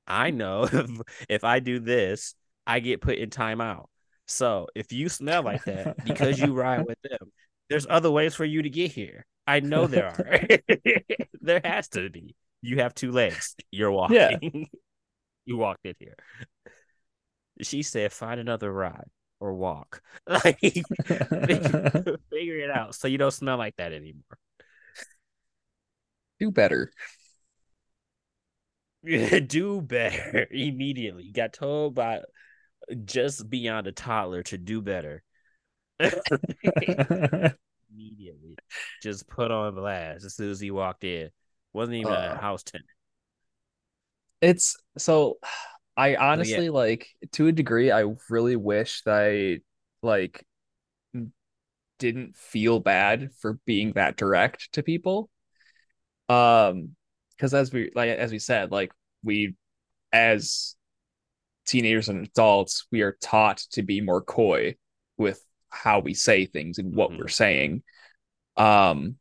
I 0.07 0.31
know 0.31 0.65
if, 0.73 0.90
if 1.28 1.44
I 1.44 1.61
do 1.61 1.81
this, 1.81 2.35
I 2.66 2.81
get 2.81 3.01
put 3.01 3.16
in 3.16 3.31
timeout. 3.31 3.86
So 4.27 4.66
if 4.74 4.93
you 4.93 5.09
smell 5.09 5.43
like 5.43 5.65
that 5.65 6.05
because 6.05 6.39
you 6.39 6.53
ride 6.53 6.85
with 6.86 6.98
them, 7.03 7.32
there's 7.70 7.86
other 7.89 8.11
ways 8.11 8.35
for 8.35 8.44
you 8.44 8.62
to 8.62 8.70
get 8.70 8.93
here. 8.93 9.24
I 9.47 9.61
know 9.61 9.86
there 9.86 10.07
are. 10.07 10.40
there 11.40 11.61
has 11.65 11.89
to 11.90 12.11
be. 12.11 12.35
You 12.62 12.81
have 12.81 12.94
two 12.94 13.12
legs. 13.12 13.55
You're 13.70 13.93
walking. 13.93 14.16
Yeah. 14.16 14.65
you 15.44 15.57
walked 15.57 15.86
in 15.86 15.94
here. 15.98 16.16
She 17.62 17.82
said, 17.82 18.12
find 18.12 18.40
another 18.40 18.73
ride 18.73 19.09
or 19.40 19.55
walk. 19.55 20.03
Like 20.28 20.59
figure, 20.59 22.19
figure 22.31 22.59
it 22.59 22.70
out 22.70 22.94
so 22.94 23.09
you 23.09 23.19
don't 23.19 23.31
smell 23.31 23.57
like 23.57 23.77
that 23.77 23.93
anymore. 23.93 24.23
Do 26.40 26.51
better. 26.51 26.90
do 29.05 29.81
better 29.81 30.47
immediately. 30.51 31.31
Got 31.32 31.53
told 31.53 31.94
by 31.94 32.23
just 33.05 33.49
beyond 33.49 33.87
a 33.87 33.93
toddler 33.93 34.43
to 34.45 34.59
do 34.59 34.81
better. 34.83 35.23
immediately. 37.91 38.59
Just 39.03 39.29
put 39.29 39.51
on 39.51 39.75
blast 39.75 40.25
as 40.25 40.35
soon 40.35 40.51
as 40.51 40.61
he 40.61 40.71
walked 40.71 41.05
in. 41.05 41.31
Wasn't 41.73 41.97
even 41.97 42.13
a 42.13 42.35
Uh. 42.35 42.37
house 42.37 42.63
tenant. 42.63 42.89
it's 44.41 44.77
so 44.99 45.39
I 45.97 46.17
honestly 46.17 46.71
like 46.71 47.09
to 47.33 47.49
a 47.49 47.53
degree 47.53 47.91
I 47.91 48.05
really 48.31 48.57
wish 48.57 49.03
that 49.03 49.15
I 49.15 49.61
like 50.07 50.45
didn't 51.99 52.37
feel 52.37 52.79
bad 52.81 53.31
for 53.41 53.55
being 53.65 53.93
that 53.93 54.17
direct 54.17 54.73
to 54.73 54.83
people. 54.83 55.31
Um 56.29 56.97
because 57.37 57.55
as 57.55 57.73
we 57.73 57.91
like 57.95 58.11
as 58.11 58.33
we 58.33 58.39
said, 58.39 58.71
like 58.73 58.93
we 59.23 59.55
as 60.13 60.77
teenagers 61.67 62.09
and 62.09 62.27
adults, 62.27 62.87
we 62.93 63.03
are 63.03 63.17
taught 63.21 63.59
to 63.73 63.83
be 63.83 64.01
more 64.01 64.23
coy 64.23 64.77
with 65.19 65.43
how 65.71 66.01
we 66.01 66.15
say 66.15 66.47
things 66.47 66.79
and 66.79 66.95
what 66.95 67.11
Mhm. 67.11 67.19
we're 67.19 67.29
saying. 67.29 67.83
Um 68.57 69.19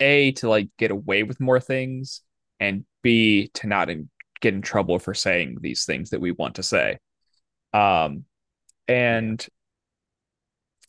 A 0.00 0.32
to 0.32 0.48
like 0.48 0.68
get 0.78 0.90
away 0.90 1.22
with 1.22 1.40
more 1.40 1.60
things 1.60 2.22
and 2.58 2.84
B 3.02 3.48
to 3.54 3.66
not 3.66 3.90
in, 3.90 4.10
get 4.40 4.54
in 4.54 4.62
trouble 4.62 4.98
for 4.98 5.14
saying 5.14 5.58
these 5.60 5.84
things 5.84 6.10
that 6.10 6.20
we 6.20 6.32
want 6.32 6.56
to 6.56 6.62
say. 6.62 6.98
Um 7.72 8.24
and 8.88 9.46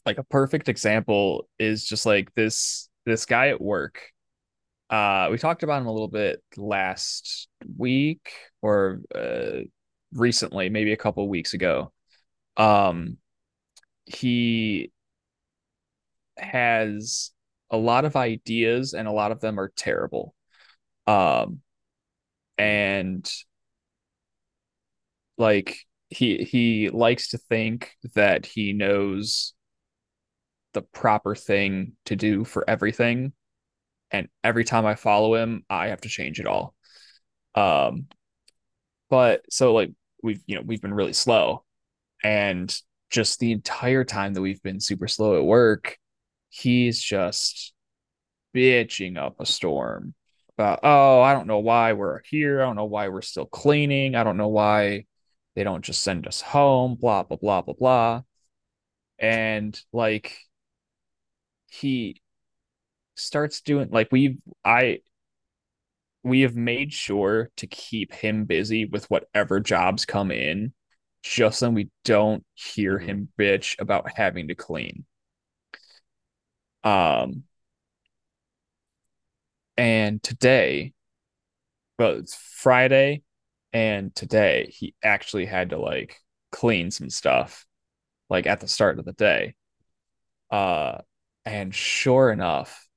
like 0.06 0.18
a 0.18 0.24
perfect 0.24 0.70
example 0.70 1.48
is 1.60 1.86
just 1.86 2.06
like 2.06 2.34
this 2.34 2.90
this 3.06 3.26
guy 3.26 3.50
at 3.50 3.62
work. 3.62 4.02
Uh 4.90 5.30
we 5.32 5.38
talked 5.38 5.64
about 5.64 5.82
him 5.82 5.88
a 5.88 5.92
little 5.92 6.08
bit 6.08 6.42
last 6.58 7.48
week 7.78 8.32
or 8.62 9.02
uh 9.14 9.62
recently, 10.14 10.70
maybe 10.70 10.94
a 10.94 10.98
couple 10.98 11.28
weeks 11.30 11.54
ago. 11.54 11.92
Um 12.58 13.18
he 14.06 14.92
has 16.38 17.32
a 17.70 17.78
lot 17.78 18.06
of 18.06 18.16
ideas 18.16 18.94
and 18.94 19.08
a 19.08 19.12
lot 19.12 19.32
of 19.32 19.40
them 19.42 19.60
are 19.60 19.72
terrible. 19.76 20.34
Um 21.08 21.62
and 22.58 23.30
like 25.38 25.78
he 26.10 26.38
he 26.44 26.90
likes 26.90 27.30
to 27.30 27.38
think 27.38 27.92
that 28.16 28.46
he 28.46 28.74
knows 28.74 29.54
the 30.74 30.82
proper 30.82 31.36
thing 31.36 31.94
to 32.06 32.16
do 32.16 32.44
for 32.46 32.68
everything 32.70 33.34
and 34.12 34.30
every 34.44 34.64
time 34.66 34.86
I 34.86 34.96
follow 34.96 35.36
him 35.36 35.66
I 35.70 35.90
have 35.90 36.02
to 36.02 36.10
change 36.10 36.40
it 36.40 36.48
all. 36.48 36.76
Um 37.56 38.08
but 39.10 39.44
so 39.52 39.74
like 39.74 39.92
we've 40.24 40.42
you 40.46 40.56
know 40.56 40.62
we've 40.66 40.82
been 40.82 40.94
really 40.94 41.14
slow. 41.14 41.64
And 42.24 42.74
just 43.10 43.40
the 43.40 43.52
entire 43.52 44.04
time 44.04 44.34
that 44.34 44.42
we've 44.42 44.62
been 44.62 44.80
super 44.80 45.08
slow 45.08 45.38
at 45.38 45.44
work 45.44 45.98
he's 46.52 47.02
just 47.02 47.74
bitching 48.56 49.18
up 49.18 49.40
a 49.40 49.46
storm 49.46 50.14
about 50.58 50.82
oh 50.84 51.22
I 51.22 51.34
don't 51.34 51.48
know 51.48 51.60
why 51.60 51.94
we're 51.94 52.22
here. 52.30 52.62
I 52.62 52.66
don't 52.66 52.76
know 52.76 52.86
why 52.86 53.08
we're 53.08 53.22
still 53.22 53.46
cleaning. 53.46 54.16
I 54.16 54.24
don't 54.24 54.38
know 54.38 54.50
why 54.50 55.06
they 55.56 55.64
don't 55.64 55.84
just 55.84 56.04
send 56.04 56.28
us 56.28 56.42
home 56.42 56.96
blah 56.96 57.24
blah 57.24 57.38
blah 57.38 57.62
blah 57.62 57.74
blah. 57.74 58.22
And 59.18 59.80
like 59.94 60.38
he 61.68 62.22
starts 63.16 63.62
doing 63.62 63.90
like 63.92 64.10
we've 64.12 64.38
I 64.64 65.00
we 66.24 66.42
have 66.42 66.56
made 66.56 66.94
sure 66.94 67.50
to 67.58 67.68
keep 67.68 68.14
him 68.14 68.46
busy 68.46 68.86
with 68.86 69.10
whatever 69.10 69.60
jobs 69.60 70.06
come 70.06 70.32
in 70.32 70.74
just 71.24 71.60
so 71.60 71.70
we 71.70 71.90
don't 72.04 72.44
hear 72.54 72.98
mm-hmm. 72.98 73.08
him 73.08 73.30
bitch 73.40 73.80
about 73.80 74.10
having 74.16 74.48
to 74.48 74.56
clean 74.56 75.06
um 76.84 77.44
and 79.78 80.22
today 80.24 80.94
but 81.98 82.18
it's 82.18 82.36
friday 82.36 83.22
and 83.74 84.14
today 84.16 84.72
he 84.74 84.96
actually 85.04 85.46
had 85.46 85.70
to 85.70 85.80
like 85.80 86.18
clean 86.52 86.92
some 86.92 87.10
stuff 87.10 87.66
like 88.30 88.48
at 88.48 88.60
the 88.60 88.68
start 88.68 89.00
of 89.00 89.06
the 89.06 89.14
day 89.14 89.54
uh 90.50 90.98
and 91.46 91.74
sure 91.74 92.32
enough 92.32 92.88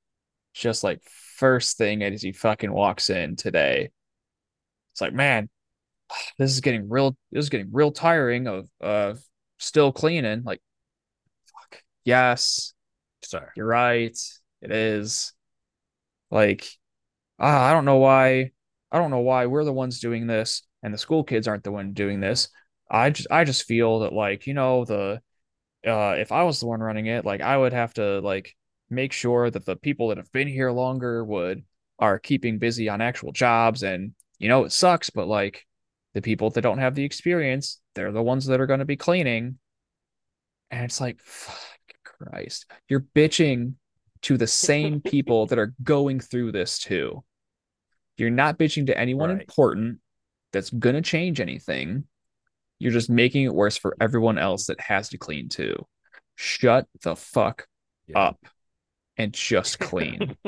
just 0.53 0.83
like 0.83 1.01
first 1.35 1.77
thing 1.77 2.03
as 2.03 2.21
he 2.21 2.31
fucking 2.31 2.71
walks 2.71 3.09
in 3.09 3.35
today. 3.35 3.91
It's 4.93 5.01
like, 5.01 5.13
man, 5.13 5.49
this 6.37 6.51
is 6.51 6.61
getting 6.61 6.89
real. 6.89 7.15
This 7.31 7.45
is 7.45 7.49
getting 7.49 7.69
real 7.71 7.91
tiring 7.91 8.47
of 8.47 8.69
of 8.79 9.19
still 9.57 9.91
cleaning. 9.91 10.43
Like, 10.43 10.61
fuck. 11.45 11.81
Yes, 12.03 12.73
sorry, 13.23 13.49
you're 13.55 13.65
right. 13.65 14.17
It 14.61 14.71
is. 14.71 15.33
Like, 16.31 16.65
uh, 17.39 17.45
I 17.45 17.73
don't 17.73 17.85
know 17.85 17.97
why. 17.97 18.51
I 18.91 18.99
don't 18.99 19.11
know 19.11 19.19
why 19.19 19.47
we're 19.47 19.65
the 19.65 19.73
ones 19.73 19.99
doing 19.99 20.27
this, 20.27 20.63
and 20.83 20.93
the 20.93 20.97
school 20.97 21.23
kids 21.23 21.47
aren't 21.47 21.63
the 21.63 21.71
one 21.71 21.93
doing 21.93 22.19
this. 22.19 22.49
I 22.89 23.09
just, 23.09 23.27
I 23.31 23.43
just 23.43 23.63
feel 23.65 23.99
that 23.99 24.13
like 24.13 24.47
you 24.47 24.53
know 24.53 24.85
the, 24.85 25.21
uh, 25.85 26.15
if 26.17 26.31
I 26.31 26.43
was 26.43 26.59
the 26.59 26.67
one 26.67 26.79
running 26.81 27.07
it, 27.07 27.25
like 27.25 27.41
I 27.41 27.57
would 27.57 27.73
have 27.73 27.93
to 27.95 28.19
like 28.21 28.55
make 28.89 29.11
sure 29.11 29.49
that 29.49 29.65
the 29.65 29.75
people 29.75 30.09
that 30.09 30.17
have 30.17 30.31
been 30.31 30.47
here 30.47 30.71
longer 30.71 31.23
would 31.23 31.63
are 31.99 32.19
keeping 32.19 32.59
busy 32.59 32.89
on 32.89 33.01
actual 33.01 33.31
jobs. 33.31 33.83
And 33.83 34.13
you 34.39 34.49
know 34.49 34.65
it 34.65 34.71
sucks 34.71 35.09
but 35.09 35.27
like 35.27 35.65
the 36.13 36.21
people 36.21 36.49
that 36.51 36.61
don't 36.61 36.77
have 36.77 36.95
the 36.95 37.03
experience 37.03 37.79
they're 37.93 38.11
the 38.11 38.21
ones 38.21 38.45
that 38.45 38.59
are 38.59 38.67
going 38.67 38.79
to 38.79 38.85
be 38.85 38.97
cleaning. 38.97 39.57
And 40.71 40.85
it's 40.85 41.01
like 41.01 41.19
fuck 41.21 41.57
christ. 42.03 42.65
You're 42.87 43.05
bitching 43.15 43.73
to 44.23 44.37
the 44.37 44.47
same 44.47 45.01
people 45.05 45.47
that 45.47 45.59
are 45.59 45.73
going 45.83 46.19
through 46.19 46.51
this 46.51 46.79
too. 46.79 47.23
You're 48.17 48.29
not 48.29 48.57
bitching 48.57 48.87
to 48.87 48.97
anyone 48.97 49.29
right. 49.29 49.41
important 49.41 49.99
that's 50.53 50.69
going 50.69 50.95
to 50.95 51.01
change 51.01 51.39
anything. 51.39 52.05
You're 52.79 52.91
just 52.91 53.09
making 53.09 53.43
it 53.43 53.53
worse 53.53 53.77
for 53.77 53.95
everyone 53.99 54.37
else 54.37 54.67
that 54.67 54.79
has 54.79 55.09
to 55.09 55.17
clean 55.17 55.49
too. 55.49 55.75
Shut 56.35 56.87
the 57.03 57.15
fuck 57.15 57.67
yeah. 58.07 58.19
up 58.19 58.45
and 59.17 59.33
just 59.33 59.79
clean. 59.79 60.35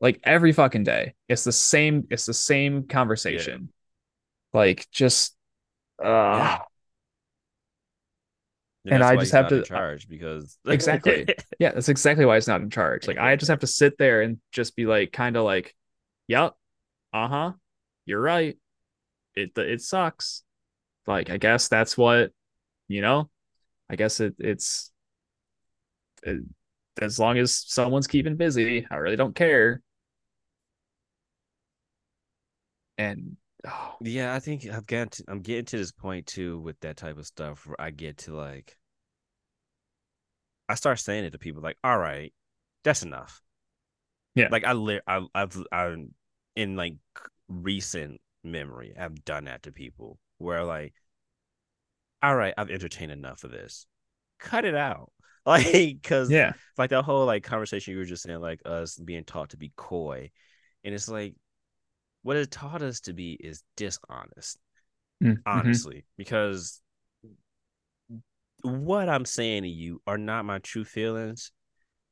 like 0.00 0.20
every 0.24 0.52
fucking 0.52 0.84
day. 0.84 1.14
It's 1.28 1.44
the 1.44 1.52
same 1.52 2.06
it's 2.10 2.26
the 2.26 2.34
same 2.34 2.86
conversation. 2.86 3.70
Yeah. 4.52 4.60
Like 4.60 4.86
just 4.90 5.36
uh 6.02 6.06
yeah. 6.06 6.58
and, 8.84 8.94
and 8.94 9.04
I 9.04 9.16
just 9.16 9.32
have 9.32 9.48
to 9.48 9.62
charge 9.62 10.08
because 10.08 10.58
exactly. 10.66 11.26
Yeah, 11.58 11.72
that's 11.72 11.88
exactly 11.88 12.26
why 12.26 12.36
it's 12.36 12.48
not 12.48 12.60
in 12.60 12.70
charge. 12.70 13.08
Like 13.08 13.18
I 13.18 13.36
just 13.36 13.50
have 13.50 13.60
to 13.60 13.66
sit 13.66 13.96
there 13.98 14.22
and 14.22 14.38
just 14.52 14.76
be 14.76 14.86
like 14.86 15.12
kind 15.12 15.36
of 15.36 15.44
like, 15.44 15.74
"Yep. 16.28 16.54
Uh-huh. 17.12 17.52
You're 18.04 18.20
right. 18.20 18.58
It 19.34 19.56
it 19.56 19.80
sucks." 19.80 20.42
Like 21.06 21.30
I 21.30 21.36
guess 21.36 21.68
that's 21.68 21.96
what, 21.96 22.32
you 22.88 23.00
know, 23.00 23.30
I 23.88 23.96
guess 23.96 24.20
it 24.20 24.34
it's 24.38 24.90
Uh, 26.26 26.34
as 27.00 27.18
long 27.18 27.38
as 27.38 27.64
someone's 27.66 28.06
keeping 28.06 28.36
busy, 28.36 28.86
I 28.90 28.96
really 28.96 29.16
don't 29.16 29.34
care. 29.34 29.80
And 32.98 33.36
oh. 33.66 33.96
yeah, 34.00 34.34
I 34.34 34.40
think 34.40 34.66
I've 34.66 34.86
got 34.86 35.12
to, 35.12 35.24
I'm 35.28 35.40
getting 35.40 35.64
to 35.66 35.78
this 35.78 35.92
point 35.92 36.26
too 36.26 36.60
with 36.60 36.78
that 36.80 36.96
type 36.96 37.18
of 37.18 37.26
stuff 37.26 37.66
where 37.66 37.80
I 37.80 37.90
get 37.90 38.18
to 38.18 38.34
like 38.36 38.76
I 40.68 40.74
start 40.74 40.98
saying 40.98 41.24
it 41.24 41.30
to 41.30 41.38
people 41.38 41.62
like, 41.62 41.78
"All 41.84 41.98
right, 41.98 42.32
that's 42.84 43.02
enough." 43.02 43.42
Yeah, 44.34 44.48
like 44.50 44.64
I 44.64 44.72
li- 44.72 45.00
I 45.06 45.26
I've 45.34 45.62
I 45.72 45.94
in 46.56 46.76
like 46.76 46.96
recent 47.48 48.20
memory, 48.42 48.94
I've 48.98 49.24
done 49.24 49.44
that 49.44 49.64
to 49.64 49.72
people 49.72 50.18
where 50.38 50.64
like, 50.64 50.94
"All 52.22 52.34
right, 52.36 52.54
I've 52.56 52.70
entertained 52.70 53.12
enough 53.12 53.44
of 53.44 53.50
this. 53.50 53.86
Cut 54.38 54.64
it 54.64 54.74
out." 54.74 55.12
like 55.46 55.72
because 55.72 56.30
yeah 56.30 56.52
like 56.78 56.90
that 56.90 57.04
whole 57.04 57.26
like 57.26 57.44
conversation 57.44 57.92
you 57.92 57.98
were 57.98 58.04
just 58.04 58.22
saying 58.22 58.40
like 58.40 58.60
us 58.64 58.96
being 58.98 59.24
taught 59.24 59.50
to 59.50 59.58
be 59.58 59.72
coy 59.76 60.30
and 60.82 60.94
it's 60.94 61.08
like 61.08 61.34
what 62.22 62.36
it 62.36 62.50
taught 62.50 62.80
us 62.80 63.00
to 63.00 63.12
be 63.12 63.32
is 63.32 63.62
dishonest 63.76 64.58
mm-hmm. 65.22 65.34
honestly 65.44 66.06
because 66.16 66.80
what 68.62 69.08
i'm 69.10 69.26
saying 69.26 69.62
to 69.64 69.68
you 69.68 70.00
are 70.06 70.16
not 70.16 70.46
my 70.46 70.58
true 70.60 70.84
feelings 70.84 71.52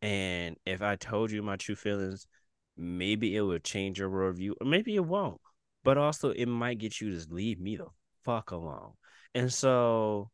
and 0.02 0.56
if 0.66 0.82
i 0.82 0.96
told 0.96 1.30
you 1.30 1.42
my 1.42 1.56
true 1.56 1.76
feelings 1.76 2.26
maybe 2.76 3.34
it 3.34 3.40
would 3.40 3.64
change 3.64 3.98
your 3.98 4.10
worldview 4.10 4.52
or 4.60 4.66
maybe 4.66 4.94
it 4.94 5.04
won't 5.04 5.40
but 5.84 5.96
also 5.96 6.30
it 6.30 6.46
might 6.46 6.78
get 6.78 7.00
you 7.00 7.18
to 7.18 7.34
leave 7.34 7.58
me 7.58 7.76
the 7.76 7.86
fuck 8.24 8.50
alone 8.50 8.92
and 9.34 9.50
so 9.50 10.30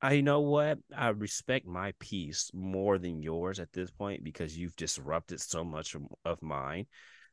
I 0.00 0.20
know 0.20 0.40
what 0.40 0.78
I 0.96 1.08
respect 1.08 1.66
my 1.66 1.92
peace 1.98 2.50
more 2.54 2.98
than 2.98 3.22
yours 3.22 3.58
at 3.58 3.72
this 3.72 3.90
point 3.90 4.22
because 4.22 4.56
you've 4.56 4.76
disrupted 4.76 5.40
so 5.40 5.64
much 5.64 5.96
of 6.24 6.42
mine. 6.42 6.86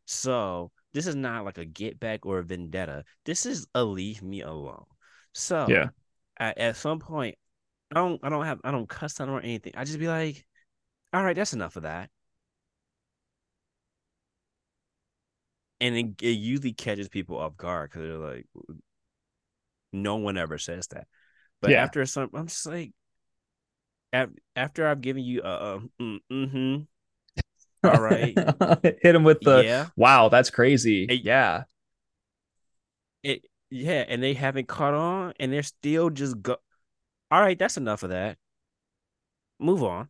So 0.05 0.71
this 0.93 1.07
is 1.07 1.15
not 1.15 1.45
like 1.45 1.57
a 1.57 1.65
get 1.65 1.99
back 1.99 2.25
or 2.25 2.39
a 2.39 2.43
vendetta. 2.43 3.03
This 3.23 3.45
is 3.45 3.67
a 3.75 3.83
leave 3.83 4.23
me 4.23 4.41
alone. 4.41 4.85
So 5.33 5.67
yeah, 5.69 5.89
at, 6.37 6.57
at 6.57 6.77
some 6.77 6.99
point, 6.99 7.37
I 7.91 7.95
don't 7.95 8.19
I 8.23 8.29
don't 8.29 8.45
have 8.45 8.59
I 8.63 8.71
don't 8.71 8.89
cuss 8.89 9.19
on 9.19 9.29
or 9.29 9.41
anything. 9.41 9.73
I 9.75 9.83
just 9.83 9.99
be 9.99 10.07
like, 10.07 10.43
all 11.13 11.23
right, 11.23 11.35
that's 11.35 11.53
enough 11.53 11.75
of 11.75 11.83
that. 11.83 12.09
And 15.81 15.95
it, 15.95 16.21
it 16.21 16.31
usually 16.31 16.73
catches 16.73 17.09
people 17.09 17.37
off 17.37 17.57
guard 17.57 17.91
because 17.91 18.07
they're 18.07 18.17
like, 18.17 18.47
no 19.91 20.15
one 20.15 20.37
ever 20.37 20.57
says 20.57 20.87
that. 20.87 21.07
But 21.61 21.71
yeah. 21.71 21.83
after 21.83 22.05
some, 22.05 22.29
I'm 22.33 22.47
just 22.47 22.65
like, 22.65 22.91
after 24.55 24.87
I've 24.87 25.01
given 25.01 25.23
you 25.23 25.41
a, 25.41 25.81
mm, 25.99 26.19
mm-hmm. 26.31 26.81
All 27.87 28.01
right. 28.01 28.37
Hit 29.01 29.15
him 29.15 29.23
with 29.23 29.41
the 29.41 29.63
yeah. 29.63 29.87
wow, 29.95 30.29
that's 30.29 30.49
crazy. 30.49 31.05
It, 31.05 31.23
yeah. 31.23 31.63
It 33.23 33.45
yeah, 33.69 34.05
and 34.07 34.21
they 34.21 34.33
haven't 34.33 34.67
caught 34.67 34.93
on 34.93 35.33
and 35.39 35.51
they're 35.51 35.63
still 35.63 36.09
just 36.09 36.41
go 36.41 36.57
all 37.31 37.41
right, 37.41 37.57
that's 37.57 37.77
enough 37.77 38.03
of 38.03 38.11
that. 38.11 38.37
Move 39.59 39.83
on. 39.83 40.09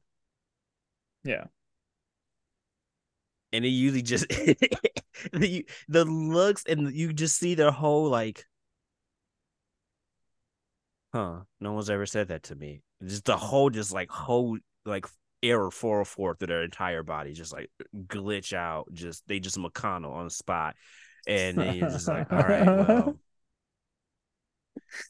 Yeah. 1.24 1.46
And 3.54 3.64
it 3.64 3.70
usually 3.70 4.02
just 4.02 4.28
the 5.34 5.66
the 5.88 6.06
looks 6.06 6.64
and 6.68 6.94
you 6.94 7.14
just 7.14 7.40
see 7.40 7.56
their 7.56 7.72
whole 7.72 8.10
like 8.10 8.46
huh, 11.16 11.40
no 11.62 11.72
one's 11.72 11.90
ever 11.90 12.06
said 12.06 12.28
that 12.28 12.44
to 12.44 12.56
me. 12.56 12.82
Just 13.02 13.24
the 13.24 13.38
whole, 13.38 13.70
just 13.70 13.94
like 13.94 14.10
whole, 14.10 14.58
like 14.86 15.06
error 15.42 15.72
404 15.72 16.36
through 16.36 16.48
their 16.48 16.64
entire 16.64 17.04
body, 17.04 17.32
just 17.32 17.54
like 17.54 17.70
glitch 17.96 18.52
out. 18.52 18.88
Just 18.92 19.26
they 19.26 19.40
just 19.40 19.58
McConnell 19.58 20.12
on 20.12 20.26
the 20.26 20.30
spot, 20.30 20.76
and 21.26 21.58
then 21.58 21.76
you're 21.76 21.90
just 21.90 22.10
like, 22.10 22.32
all 22.32 22.40
right, 22.40 22.66
well. 22.66 23.18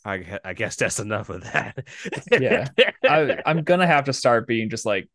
I 0.06 0.40
I 0.44 0.53
guess 0.53 0.76
that's 0.76 0.99
enough 0.99 1.30
of 1.30 1.44
that. 1.44 1.77
Yeah. 2.32 2.68
I, 3.03 3.41
I'm 3.45 3.64
gonna 3.64 3.88
have 3.88 4.06
to 4.06 4.14
start 4.14 4.48
being 4.48 4.69
just 4.69 4.86
like, 4.86 5.10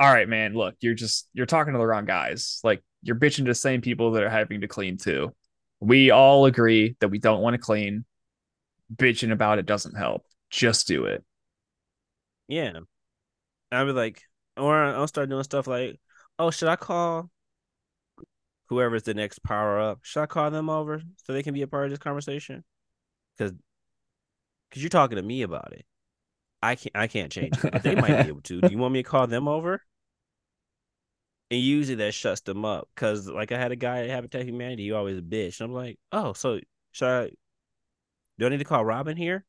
all 0.00 0.12
right, 0.12 0.28
man, 0.28 0.52
look, 0.54 0.74
you're 0.80 0.94
just 0.94 1.28
you're 1.32 1.46
talking 1.46 1.74
to 1.74 1.78
the 1.78 1.86
wrong 1.86 2.06
guys. 2.06 2.60
Like 2.64 2.82
you're 3.02 3.16
bitching 3.16 3.38
to 3.38 3.44
the 3.44 3.54
same 3.54 3.80
people 3.82 4.12
that 4.12 4.24
are 4.24 4.28
having 4.28 4.62
to 4.62 4.68
clean 4.68 4.98
too. 4.98 5.32
We 5.80 6.10
all 6.10 6.46
agree 6.46 6.96
that 7.00 7.08
we 7.08 7.18
don't 7.18 7.40
want 7.40 7.54
to 7.54 7.58
clean. 7.58 8.04
Bitching 8.94 9.32
about 9.32 9.58
it 9.58 9.66
doesn't 9.66 9.96
help. 9.96 10.26
Just 10.50 10.86
do 10.86 11.04
it. 11.04 11.24
yeah. 12.48 12.80
I'll 13.72 13.86
be 13.86 13.92
like, 13.92 14.22
or 14.56 14.76
I'll 14.82 15.06
start 15.08 15.28
doing 15.28 15.44
stuff 15.44 15.66
like, 15.66 16.00
oh, 16.38 16.50
should 16.50 16.68
I 16.68 16.76
call 16.76 17.30
whoever's 18.68 19.02
the 19.04 19.14
next 19.14 19.40
power 19.42 19.78
up? 19.80 20.00
Should 20.02 20.22
I 20.22 20.26
call 20.26 20.50
them 20.50 20.70
over 20.70 21.02
so 21.24 21.32
they 21.32 21.42
can 21.42 21.54
be 21.54 21.62
a 21.62 21.66
part 21.66 21.84
of 21.86 21.90
this 21.90 21.98
conversation? 21.98 22.64
Because 23.36 23.52
because 24.70 24.82
you're 24.82 24.90
talking 24.90 25.16
to 25.16 25.22
me 25.22 25.42
about 25.42 25.72
it. 25.72 25.86
I 26.62 26.76
can't 26.76 26.96
I 26.96 27.06
can't 27.08 27.32
change 27.32 27.64
it, 27.64 27.82
they 27.82 27.94
might 27.96 28.18
be 28.18 28.28
able 28.28 28.42
to. 28.42 28.62
Do 28.62 28.70
you 28.72 28.78
want 28.78 28.94
me 28.94 29.02
to 29.02 29.08
call 29.08 29.26
them 29.26 29.48
over? 29.48 29.82
And 31.50 31.60
usually 31.60 31.96
that 31.96 32.12
shuts 32.14 32.42
them 32.42 32.64
up 32.64 32.88
because 32.94 33.26
like 33.28 33.52
I 33.52 33.58
had 33.58 33.72
a 33.72 33.76
guy 33.76 34.02
at 34.04 34.10
Habitat 34.10 34.44
Humanity, 34.46 34.84
he 34.84 34.92
always 34.92 35.18
a 35.18 35.22
bitch. 35.22 35.60
And 35.60 35.70
I'm 35.70 35.74
like, 35.74 35.98
oh, 36.12 36.32
so 36.34 36.60
should 36.92 37.08
I 37.08 37.30
do 38.38 38.46
I 38.46 38.48
need 38.48 38.58
to 38.58 38.64
call 38.64 38.84
Robin 38.84 39.16
here? 39.16 39.44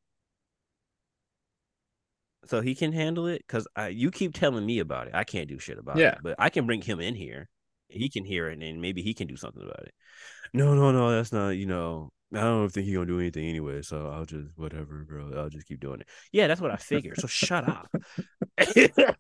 So 2.45 2.61
he 2.61 2.74
can 2.74 2.91
handle 2.94 3.28
it? 3.28 3.44
Because 3.45 3.68
you 3.91 4.11
keep 4.11 4.34
telling 4.34 4.66
me 4.66 4.80
about 4.80 5.07
it. 5.07 5.16
I 5.16 5.24
can't 5.24 5.48
do 5.48 5.60
shit 5.60 5.78
about 5.78 5.98
Yeah. 5.98 6.14
it. 6.14 6.20
But 6.24 6.36
I 6.40 6.49
can 6.49 6.66
bring 6.66 6.82
him 6.82 6.99
in 6.99 7.16
here. 7.16 7.49
He 7.90 8.10
can 8.10 8.24
hear 8.24 8.48
it 8.49 8.61
and 8.61 8.82
maybe 8.82 9.02
he 9.02 9.14
can 9.14 9.28
do 9.28 9.36
something 9.36 9.61
about 9.61 9.84
it. 9.84 9.94
No, 10.53 10.74
no, 10.74 10.91
no, 10.91 11.11
that's 11.11 11.32
not, 11.32 11.49
you 11.49 11.66
know, 11.66 12.10
I 12.34 12.41
don't 12.41 12.70
think 12.70 12.86
he's 12.86 12.94
gonna 12.95 13.07
do 13.07 13.20
anything 13.20 13.45
anyway, 13.48 13.82
so 13.82 14.07
I'll 14.07 14.26
just 14.26 14.48
whatever, 14.56 15.03
bro. 15.07 15.32
I'll 15.36 15.49
just 15.49 15.68
keep 15.68 15.80
doing 15.80 16.02
it. 16.02 16.07
Yeah, 16.32 16.48
that's 16.48 16.61
what 16.61 16.70
I 16.72 16.76
figured. 16.78 17.20
So 17.20 17.28
shut 17.28 17.68
up. 17.68 17.88